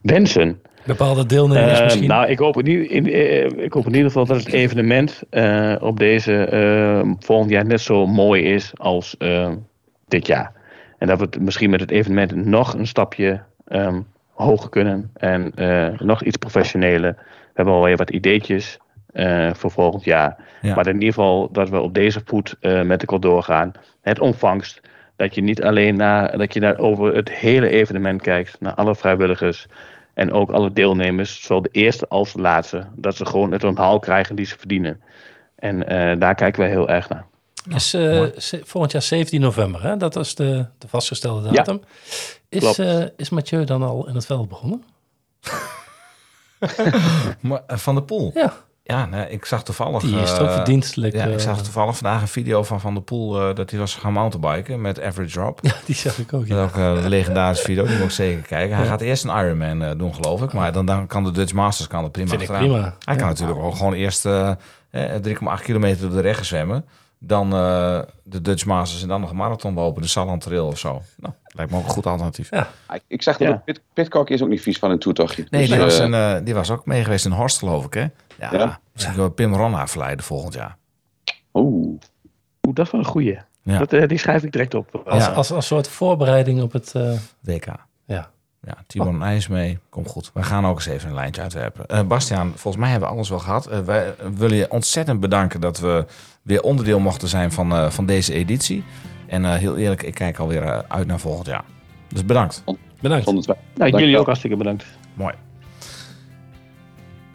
Wensen. 0.00 0.62
Bepaalde 0.86 1.26
deelnemers 1.26 1.78
Eh, 1.78 1.84
misschien. 1.84 2.08
nou, 2.08 2.26
ik 2.28 2.38
hoop, 2.38 2.58
in, 2.58 2.66
ieder- 2.66 2.90
in, 2.90 3.06
eh, 3.12 3.64
ik 3.64 3.72
hoop 3.72 3.86
in 3.86 3.92
ieder 3.94 4.06
geval 4.06 4.26
dat 4.26 4.36
het 4.36 4.52
evenement 4.52 5.22
eh, 5.30 5.74
op 5.80 5.98
deze 5.98 7.14
volgend 7.18 7.50
jaar 7.50 7.64
net 7.66 7.80
zo 7.80 8.06
mooi 8.06 8.42
is 8.42 8.72
als 8.78 9.16
eh, 9.16 9.52
dit 10.08 10.26
jaar. 10.26 10.52
En 10.98 11.06
dat 11.06 11.18
we 11.18 11.24
het 11.24 11.40
misschien 11.40 11.70
met 11.70 11.80
het 11.80 11.90
evenement 11.90 12.34
nog 12.34 12.74
een 12.74 12.86
stapje 12.86 13.42
ehm, 13.66 14.00
hoger 14.32 14.68
kunnen 14.68 15.10
en 15.14 15.52
eh, 15.54 15.98
nog 16.00 16.22
iets 16.22 16.36
professioneler. 16.36 17.12
We 17.18 17.52
hebben 17.54 17.74
alweer 17.74 17.96
wat 17.96 18.10
ideetjes 18.10 18.78
eh, 19.12 19.54
voor 19.54 19.70
volgend 19.70 20.04
jaar. 20.04 20.36
Ja. 20.62 20.74
Maar 20.74 20.86
in 20.86 20.92
ieder 20.94 21.08
geval 21.08 21.48
dat 21.52 21.68
we 21.70 21.80
op 21.80 21.94
deze 21.94 22.20
voet 22.24 22.56
eh, 22.60 22.82
met 22.82 23.00
elkaar 23.00 23.20
doorgaan. 23.20 23.72
Het 24.00 24.18
ontvangst. 24.20 24.80
Dat 25.22 25.34
je 25.34 25.42
niet 25.42 25.62
alleen 25.62 25.96
naar, 25.96 26.38
dat 26.38 26.54
je 26.54 26.60
naar 26.60 26.78
over 26.78 27.14
het 27.14 27.30
hele 27.30 27.68
evenement 27.68 28.22
kijkt, 28.22 28.56
naar 28.60 28.74
alle 28.74 28.94
vrijwilligers 28.94 29.66
en 30.14 30.32
ook 30.32 30.50
alle 30.50 30.72
deelnemers, 30.72 31.42
zowel 31.42 31.62
de 31.62 31.68
eerste 31.72 32.08
als 32.08 32.32
de 32.32 32.40
laatste, 32.40 32.86
dat 32.96 33.16
ze 33.16 33.26
gewoon 33.26 33.52
het 33.52 33.64
onthaal 33.64 33.98
krijgen 33.98 34.36
die 34.36 34.46
ze 34.46 34.58
verdienen. 34.58 35.00
En 35.54 35.88
eh, 35.88 36.20
daar 36.20 36.34
kijken 36.34 36.60
wij 36.60 36.70
heel 36.70 36.88
erg 36.88 37.08
naar. 37.08 37.26
is 37.74 37.94
eh, 37.94 38.24
volgend 38.62 38.92
jaar 38.92 39.02
17 39.02 39.40
november, 39.40 39.82
hè? 39.82 39.96
dat 39.96 40.16
is 40.16 40.34
de, 40.34 40.66
de 40.78 40.88
vastgestelde 40.88 41.48
Ja, 41.48 41.54
datum. 41.54 41.82
is, 42.48 42.78
eh, 42.78 43.04
is 43.16 43.30
Mathieu 43.30 43.64
dan 43.64 43.82
al 43.82 44.08
in 44.08 44.14
het 44.14 44.26
veld 44.26 44.48
begonnen? 44.48 44.84
Maar, 47.40 47.62
van 47.66 47.94
de 47.94 48.02
Poel? 48.02 48.30
Ja, 48.34 48.52
Ja, 48.92 49.06
nee, 49.06 49.28
ik 49.30 49.44
zag 49.44 49.64
toevallig... 49.64 50.02
die 50.02 50.20
is 50.20 50.30
eh, 50.32 50.36
toch 50.38 50.52
verdienstelijk. 50.52 51.14
Ja, 51.14 51.24
ik 51.24 51.32
eh, 51.32 51.38
zag 51.38 51.62
toevallig 51.62 51.96
vandaag 51.96 52.20
een 52.20 52.28
video 52.28 52.62
van 52.62 52.80
Van 52.80 52.94
der 52.94 53.02
Poel 53.02 53.40
eh, 53.48 53.54
dat 53.54 53.70
hij 53.70 53.78
was 53.78 53.94
gaan 53.94 54.12
mountainbiken 54.12 54.80
met 54.80 55.00
Average 55.02 55.32
Drop. 55.32 55.60
die 55.86 55.94
zag 55.94 56.18
ik 56.18 56.32
ook. 56.32 56.48
Dat 56.48 56.56
Ja. 56.58 56.64
is 56.64 56.70
ook 56.70 56.76
eh, 56.76 57.02
een 57.02 57.08
legendarische 57.08 57.64
video, 57.64 57.84
die 57.86 57.94
moet 57.96 58.04
ik 58.04 58.10
zeker 58.10 58.42
kijken. 58.42 58.76
Hij 58.76 58.86
gaat 58.86 59.00
eerst 59.00 59.24
een 59.24 59.36
Ironman 59.44 59.82
eh, 59.82 59.90
doen, 59.98 60.14
geloof 60.14 60.42
ik. 60.42 60.52
Maar 60.52 60.72
dan, 60.72 60.86
dan 60.86 61.06
kan 61.06 61.24
de 61.24 61.30
Dutch 61.30 61.52
Masters 61.52 61.88
kan 61.88 62.04
er 62.04 62.10
prima 62.10 62.28
Vind 62.28 62.42
ik 62.42 62.48
prima. 62.48 62.94
Hij 63.04 63.16
kan 63.16 63.26
natuurlijk 63.28 63.58
ook 63.58 63.74
gewoon 63.76 63.92
eerst 63.92 64.26
eh, 64.26 64.50
eh, 64.90 65.22
3,8 65.58 65.62
kilometer 65.64 66.00
door 66.00 66.10
de 66.16 66.20
regen 66.28 66.44
zwemmen. 66.44 66.84
Dan 67.24 67.52
eh, 67.52 68.00
de 68.22 68.40
Dutch 68.40 68.64
Masters 68.64 69.02
en 69.02 69.08
dan 69.08 69.20
nog 69.20 69.30
een 69.30 69.36
marathon 69.36 69.74
lopen, 69.74 70.02
de 70.02 70.08
Salland 70.08 70.40
Trail 70.40 70.66
of 70.66 70.78
zo. 70.78 71.02
Nou, 71.16 71.34
lijkt 71.46 71.70
me 71.70 71.78
ook 71.78 71.84
een 71.84 71.90
goed 71.90 72.06
alternatief. 72.06 72.50
Ja. 72.50 72.68
Ik- 72.92 73.02
Ik 73.06 73.22
zag 73.22 73.36
dat 73.36 73.48
Ja. 73.48 73.56
Pit, 73.64 73.80
Pitcock 73.92 74.30
is 74.30 74.42
ook 74.42 74.48
niet 74.48 74.60
vies 74.60 74.78
van 74.78 74.90
een 74.90 74.98
toertochtje. 74.98 75.46
Nee, 75.50 75.60
Dus, 75.60 75.70
die, 75.70 75.78
was 75.78 75.98
eh, 75.98 76.04
een, 76.04 76.14
eh, 76.14 76.36
die 76.44 76.54
was 76.54 76.70
ook 76.70 76.86
mee 76.86 77.04
geweest 77.04 77.24
in 77.24 77.30
Horst, 77.32 77.58
geloof 77.58 77.84
ik, 77.84 77.94
hè? 77.94 78.00
Ja, 78.00 78.08
Ja. 78.52 78.80
misschien 78.92 79.14
kunnen 79.14 79.30
we 79.30 79.36
Pim 79.36 79.54
Ronna 79.54 79.86
verleiden 79.86 80.24
volgend 80.24 80.54
jaar. 80.54 80.76
Oeh. 81.54 81.86
Oeh, 82.66 82.74
dat 82.74 82.86
is 82.86 82.92
wel 82.92 83.00
een 83.00 83.06
goeie. 83.06 83.38
Ja. 83.62 83.78
Dat, 83.78 83.92
eh, 83.92 84.08
die 84.08 84.18
schrijf 84.18 84.42
ik 84.42 84.52
direct 84.52 84.74
op. 84.74 85.02
Als, 85.06 85.24
Ja. 85.24 85.30
als, 85.32 85.52
als 85.52 85.66
soort 85.66 85.88
voorbereiding 85.88 86.62
op 86.62 86.72
het... 86.72 86.94
eh, 86.94 87.12
WK. 87.40 87.66
ja. 88.06 88.30
Ja, 88.66 88.74
Timo 88.86 89.08
en 89.08 89.22
IJs 89.22 89.48
mee. 89.48 89.78
Komt 89.88 90.08
goed. 90.08 90.30
We 90.34 90.42
gaan 90.42 90.66
ook 90.66 90.76
eens 90.76 90.86
even 90.86 91.08
een 91.08 91.14
lijntje 91.14 91.42
uitwerpen. 91.42 91.86
Eh 91.86 92.02
Bastiaan, 92.02 92.52
volgens 92.54 92.76
mij 92.76 92.90
hebben 92.90 93.08
we 93.08 93.14
alles 93.14 93.28
wel 93.28 93.38
gehad. 93.38 93.66
Eh, 93.66 93.80
wij 93.80 94.14
willen 94.34 94.56
je 94.56 94.70
ontzettend 94.70 95.20
bedanken 95.20 95.60
dat 95.60 95.78
we 95.78 96.06
weer 96.42 96.62
onderdeel 96.62 97.00
mochten 97.00 97.28
zijn 97.28 97.52
van, 97.52 97.72
eh, 97.72 97.90
van 97.90 98.06
deze 98.06 98.32
editie. 98.32 98.84
En 99.26 99.44
eh, 99.44 99.54
heel 99.54 99.76
eerlijk, 99.76 100.02
ik 100.02 100.14
kijk 100.14 100.38
alweer 100.38 100.84
uit 100.88 101.06
naar 101.06 101.18
volgend 101.18 101.46
jaar. 101.46 101.64
Dus 102.08 102.24
bedankt. 102.24 102.64
Bedankt. 103.00 103.26
Nou, 103.74 103.90
jullie 103.90 104.18
ook 104.18 104.26
hartstikke 104.26 104.56
bedankt. 104.56 104.84
Mooi. 105.14 105.34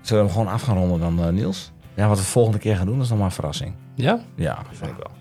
Zullen 0.01 0.23
we 0.23 0.29
hem 0.29 0.39
gewoon 0.39 0.53
af 0.53 0.61
gaan 0.61 0.77
ronden 0.77 1.15
dan, 1.17 1.33
Niels? 1.33 1.71
Ja, 1.93 2.07
wat 2.07 2.17
we 2.17 2.23
volgende 2.23 2.59
keer 2.59 2.75
gaan 2.75 2.85
doen, 2.85 3.01
is 3.01 3.09
nog 3.09 3.17
maar 3.17 3.27
een 3.27 3.33
verrassing. 3.33 3.73
Ja? 3.95 4.19
Ja, 4.35 4.61
vind 4.71 4.91
ik 4.91 4.97
wel. 4.97 5.11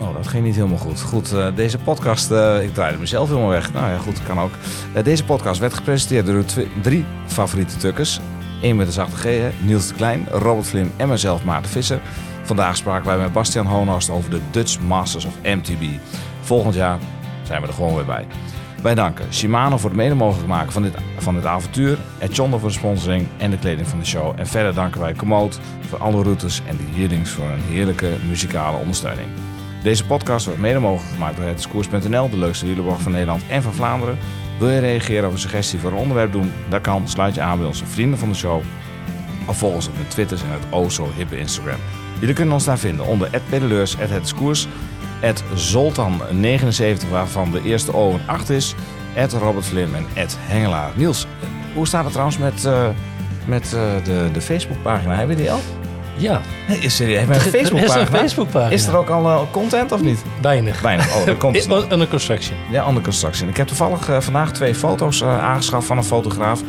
Oh, 0.00 0.14
dat 0.14 0.28
ging 0.28 0.44
niet 0.44 0.54
helemaal 0.54 0.78
goed. 0.78 1.00
Goed, 1.00 1.32
eh, 1.32 1.46
deze 1.54 1.78
podcast, 1.78 2.30
eh, 2.30 2.62
ik 2.62 2.74
draaide 2.74 2.98
mezelf 2.98 3.28
helemaal 3.28 3.48
weg. 3.48 3.72
Nou 3.72 3.90
ja, 3.90 3.98
goed, 3.98 4.22
kan 4.22 4.38
ook. 4.38 4.52
Eh, 4.92 5.04
deze 5.04 5.24
podcast 5.24 5.60
werd 5.60 5.74
gepresenteerd 5.74 6.26
door 6.26 6.44
de 6.54 6.66
drie 6.82 7.04
favoriete 7.26 7.76
tukkers. 7.76 8.20
Eén 8.62 8.76
met 8.76 8.86
een 8.86 8.92
zachte 8.92 9.16
G, 9.16 9.52
Niels 9.62 9.88
de 9.88 9.94
Klein, 9.94 10.26
Robert 10.30 10.66
Vlim 10.66 10.92
en 10.96 11.08
mezelf, 11.08 11.44
Maarten 11.44 11.70
Visser. 11.70 12.00
Vandaag 12.42 12.76
spraken 12.76 13.06
wij 13.06 13.18
met 13.18 13.32
Bastiaan 13.32 13.66
Hoonhorst 13.66 14.10
over 14.10 14.30
de 14.30 14.40
Dutch 14.50 14.80
Masters 14.80 15.24
of 15.24 15.34
MTB. 15.42 15.82
Volgend 16.40 16.74
jaar 16.74 16.98
zijn 17.42 17.62
we 17.62 17.66
er 17.68 17.74
gewoon 17.74 17.94
weer 17.94 18.04
bij. 18.04 18.26
Wij 18.82 18.94
danken 18.94 19.34
Shimano 19.34 19.76
voor 19.76 19.90
het 19.90 19.98
mede 19.98 20.14
mogelijk 20.14 20.48
maken 20.48 20.72
van 20.72 20.82
dit, 20.82 20.94
van 21.18 21.34
dit 21.34 21.46
avontuur, 21.46 21.98
voor 22.34 22.60
de 22.60 22.70
sponsoring 22.70 23.26
en 23.36 23.50
de 23.50 23.58
kleding 23.58 23.88
van 23.88 23.98
de 23.98 24.04
show. 24.04 24.32
En 24.36 24.46
verder 24.46 24.74
danken 24.74 25.00
wij 25.00 25.12
Komoot 25.12 25.60
voor 25.88 25.98
alle 25.98 26.22
routes 26.22 26.62
en 26.66 26.76
de 26.76 26.82
Heerlings 26.94 27.30
voor 27.30 27.44
een 27.44 27.74
heerlijke 27.74 28.16
muzikale 28.28 28.76
ondersteuning. 28.76 29.28
Deze 29.82 30.06
podcast 30.06 30.46
wordt 30.46 30.60
mede 30.60 30.78
mogelijk 30.78 31.12
gemaakt 31.12 31.36
door 31.36 31.46
hetskoers.nl, 31.46 32.30
de 32.30 32.38
leukste 32.38 32.66
wielerblog 32.66 33.00
van 33.00 33.12
Nederland 33.12 33.42
en 33.48 33.62
van 33.62 33.72
Vlaanderen. 33.72 34.18
Wil 34.58 34.70
je 34.70 34.78
reageren 34.78 35.26
of 35.26 35.32
een 35.32 35.38
suggestie 35.38 35.78
voor 35.78 35.90
een 35.90 35.96
onderwerp 35.96 36.32
doen? 36.32 36.52
Dat 36.68 36.80
kan. 36.80 37.08
Sluit 37.08 37.34
je 37.34 37.40
aan 37.40 37.58
bij 37.58 37.66
onze 37.66 37.86
vrienden 37.86 38.18
van 38.18 38.28
de 38.28 38.34
show. 38.34 38.62
Of 39.46 39.58
volg 39.58 39.74
ons 39.74 39.88
op 39.88 39.96
de 39.96 40.08
Twitters 40.08 40.42
en 40.42 40.50
het 40.50 40.62
oh 40.70 40.88
zo 40.88 41.08
hippe 41.16 41.38
Instagram. 41.38 41.78
Jullie 42.18 42.34
kunnen 42.34 42.54
ons 42.54 42.64
daar 42.64 42.78
vinden 42.78 43.06
onder 43.06 43.30
@pedaleurs, 43.48 43.96
@hetskoers, 43.98 44.66
@zoltan79 45.54 47.10
waarvan 47.10 47.50
de 47.50 47.62
eerste 47.62 47.94
O 47.94 48.12
een 48.12 48.26
8 48.26 48.50
is, 48.50 48.74
Robert 49.38 49.64
Slim 49.64 49.94
en 49.94 50.28
Hengelaar. 50.38 50.90
Niels, 50.94 51.26
hoe 51.74 51.86
staat 51.86 52.02
het 52.02 52.12
trouwens 52.12 52.38
met, 52.38 52.64
eh, 52.64 52.88
met 53.46 53.64
eh, 53.64 54.04
de, 54.04 54.28
de 54.32 54.40
Facebookpagina? 54.40 55.14
Hebben 55.14 55.36
die 55.36 55.52
al? 55.52 55.60
Ja. 56.20 56.40
Nee, 56.68 56.78
is. 56.78 56.98
Hebben 56.98 57.28
we 57.28 57.34
een 57.34 57.76
Er 57.76 57.82
is 57.82 57.94
een 57.94 58.06
Facebookpagina? 58.06 58.70
Is 58.70 58.86
er 58.86 58.96
ook 58.96 59.08
al 59.08 59.26
eh, 59.26 59.40
content 59.50 59.92
of 59.92 60.02
niet? 60.02 60.22
Weinig. 60.42 60.80
Weinig. 60.80 61.16
Oh, 61.16 61.26
dat 61.26 61.36
komt 61.44 61.56
Is 61.56 61.68
Under 61.68 62.08
construction. 62.08 62.56
ja, 62.70 62.88
under 62.88 63.02
construction. 63.02 63.48
Ik 63.48 63.56
heb 63.56 63.66
toevallig 63.66 64.08
eh, 64.08 64.20
vandaag 64.20 64.52
twee 64.52 64.74
foto's 64.74 65.20
eh, 65.20 65.42
aangeschaft 65.42 65.86
van 65.86 65.96
een 65.96 66.04
fotograaf. 66.04 66.62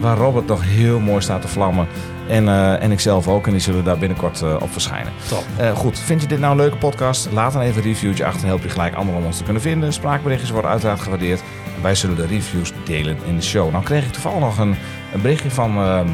waar 0.00 0.16
Robert 0.16 0.46
nog 0.46 0.64
heel 0.64 1.00
mooi 1.00 1.20
staat 1.20 1.42
te 1.42 1.48
vlammen. 1.48 1.86
En, 2.28 2.48
eh, 2.48 2.82
en 2.82 2.92
ik 2.92 3.00
zelf 3.00 3.28
ook. 3.28 3.46
En 3.46 3.52
die 3.52 3.60
zullen 3.60 3.84
daar 3.84 3.98
binnenkort 3.98 4.42
op 4.42 4.72
verschijnen. 4.72 5.12
Top. 5.28 5.44
Goed, 5.74 5.98
vind 5.98 6.20
je 6.20 6.26
dit 6.28 6.38
nou 6.38 6.50
een 6.52 6.58
leuke 6.58 6.76
podcast? 6.76 7.28
Laat 7.32 7.52
dan 7.52 7.62
even 7.62 7.76
een 7.76 7.88
reviewtje 7.88 8.24
achter. 8.24 8.40
Dan 8.40 8.48
help 8.50 8.62
je 8.62 8.68
gelijk 8.68 8.94
anderen 8.94 9.20
om 9.20 9.26
ons 9.26 9.36
te 9.36 9.42
kunnen 9.44 9.62
vinden. 9.62 9.92
Spraakberichtjes 9.92 10.50
worden 10.50 10.70
uiteraard 10.70 11.00
gewaardeerd. 11.00 11.42
En 11.76 11.82
wij 11.82 11.94
zullen 11.94 12.16
de 12.16 12.26
reviews 12.26 12.72
delen 12.84 13.18
in 13.26 13.36
de 13.36 13.42
show. 13.42 13.70
Nou 13.72 13.84
kreeg 13.84 14.04
ik 14.04 14.12
toevallig 14.12 14.38
nog 14.38 14.58
een, 14.58 14.76
een 15.12 15.20
berichtje 15.22 15.50
van 15.50 15.76
ehm, 15.76 16.08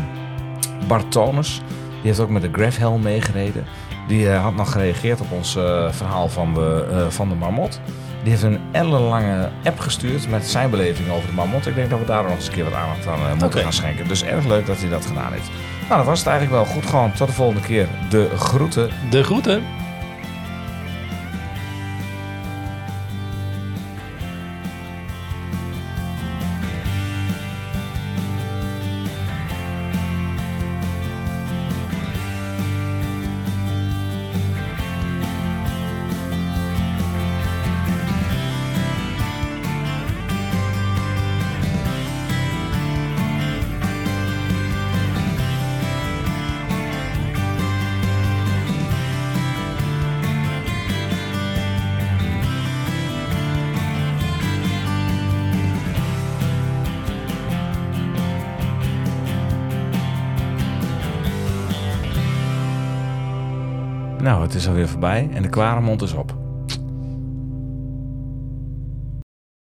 Bart 0.86 1.12
Tonus. 1.12 1.62
Die 2.04 2.12
heeft 2.12 2.24
ook 2.24 2.32
met 2.32 2.42
de 2.42 2.48
Grafhelm 2.52 3.02
meegereden. 3.02 3.64
Die 4.08 4.30
eh, 4.30 4.42
had 4.42 4.54
nog 4.54 4.72
gereageerd 4.72 5.20
op 5.20 5.32
ons 5.32 5.56
eh, 5.56 5.92
verhaal 5.92 6.28
van 6.28 6.54
de, 6.54 6.86
eh, 6.90 7.08
van 7.08 7.28
de 7.28 7.34
marmot. 7.34 7.80
Die 8.22 8.30
heeft 8.30 8.42
een 8.42 8.60
ellenlange 8.72 9.50
app 9.64 9.78
gestuurd 9.78 10.28
met 10.28 10.46
zijn 10.46 10.70
beleving 10.70 11.10
over 11.10 11.28
de 11.28 11.34
marmot. 11.34 11.66
Ik 11.66 11.74
denk 11.74 11.90
dat 11.90 11.98
we 11.98 12.04
daar 12.04 12.22
nog 12.22 12.32
eens 12.32 12.46
een 12.46 12.52
keer 12.52 12.64
wat 12.64 12.72
aandacht 12.72 13.06
aan 13.06 13.38
moeten 13.38 13.60
gaan 13.60 13.72
schenken. 13.72 14.08
Dus 14.08 14.24
erg 14.24 14.46
leuk 14.46 14.66
dat 14.66 14.80
hij 14.80 14.88
dat 14.88 15.06
gedaan 15.06 15.32
heeft. 15.32 15.50
Nou, 15.88 15.96
dat 15.96 16.06
was 16.06 16.18
het 16.18 16.28
eigenlijk 16.28 16.64
wel. 16.64 16.74
Goed 16.74 16.86
gewoon. 16.86 17.12
Tot 17.12 17.28
de 17.28 17.34
volgende 17.34 17.60
keer. 17.60 17.88
De 18.10 18.28
groeten. 18.36 18.90
De 19.10 19.22
groeten. 19.22 19.62
En 65.12 65.42
de 65.42 65.48
kware 65.48 65.80
mond 65.80 66.02
is 66.02 66.12
op. 66.12 66.23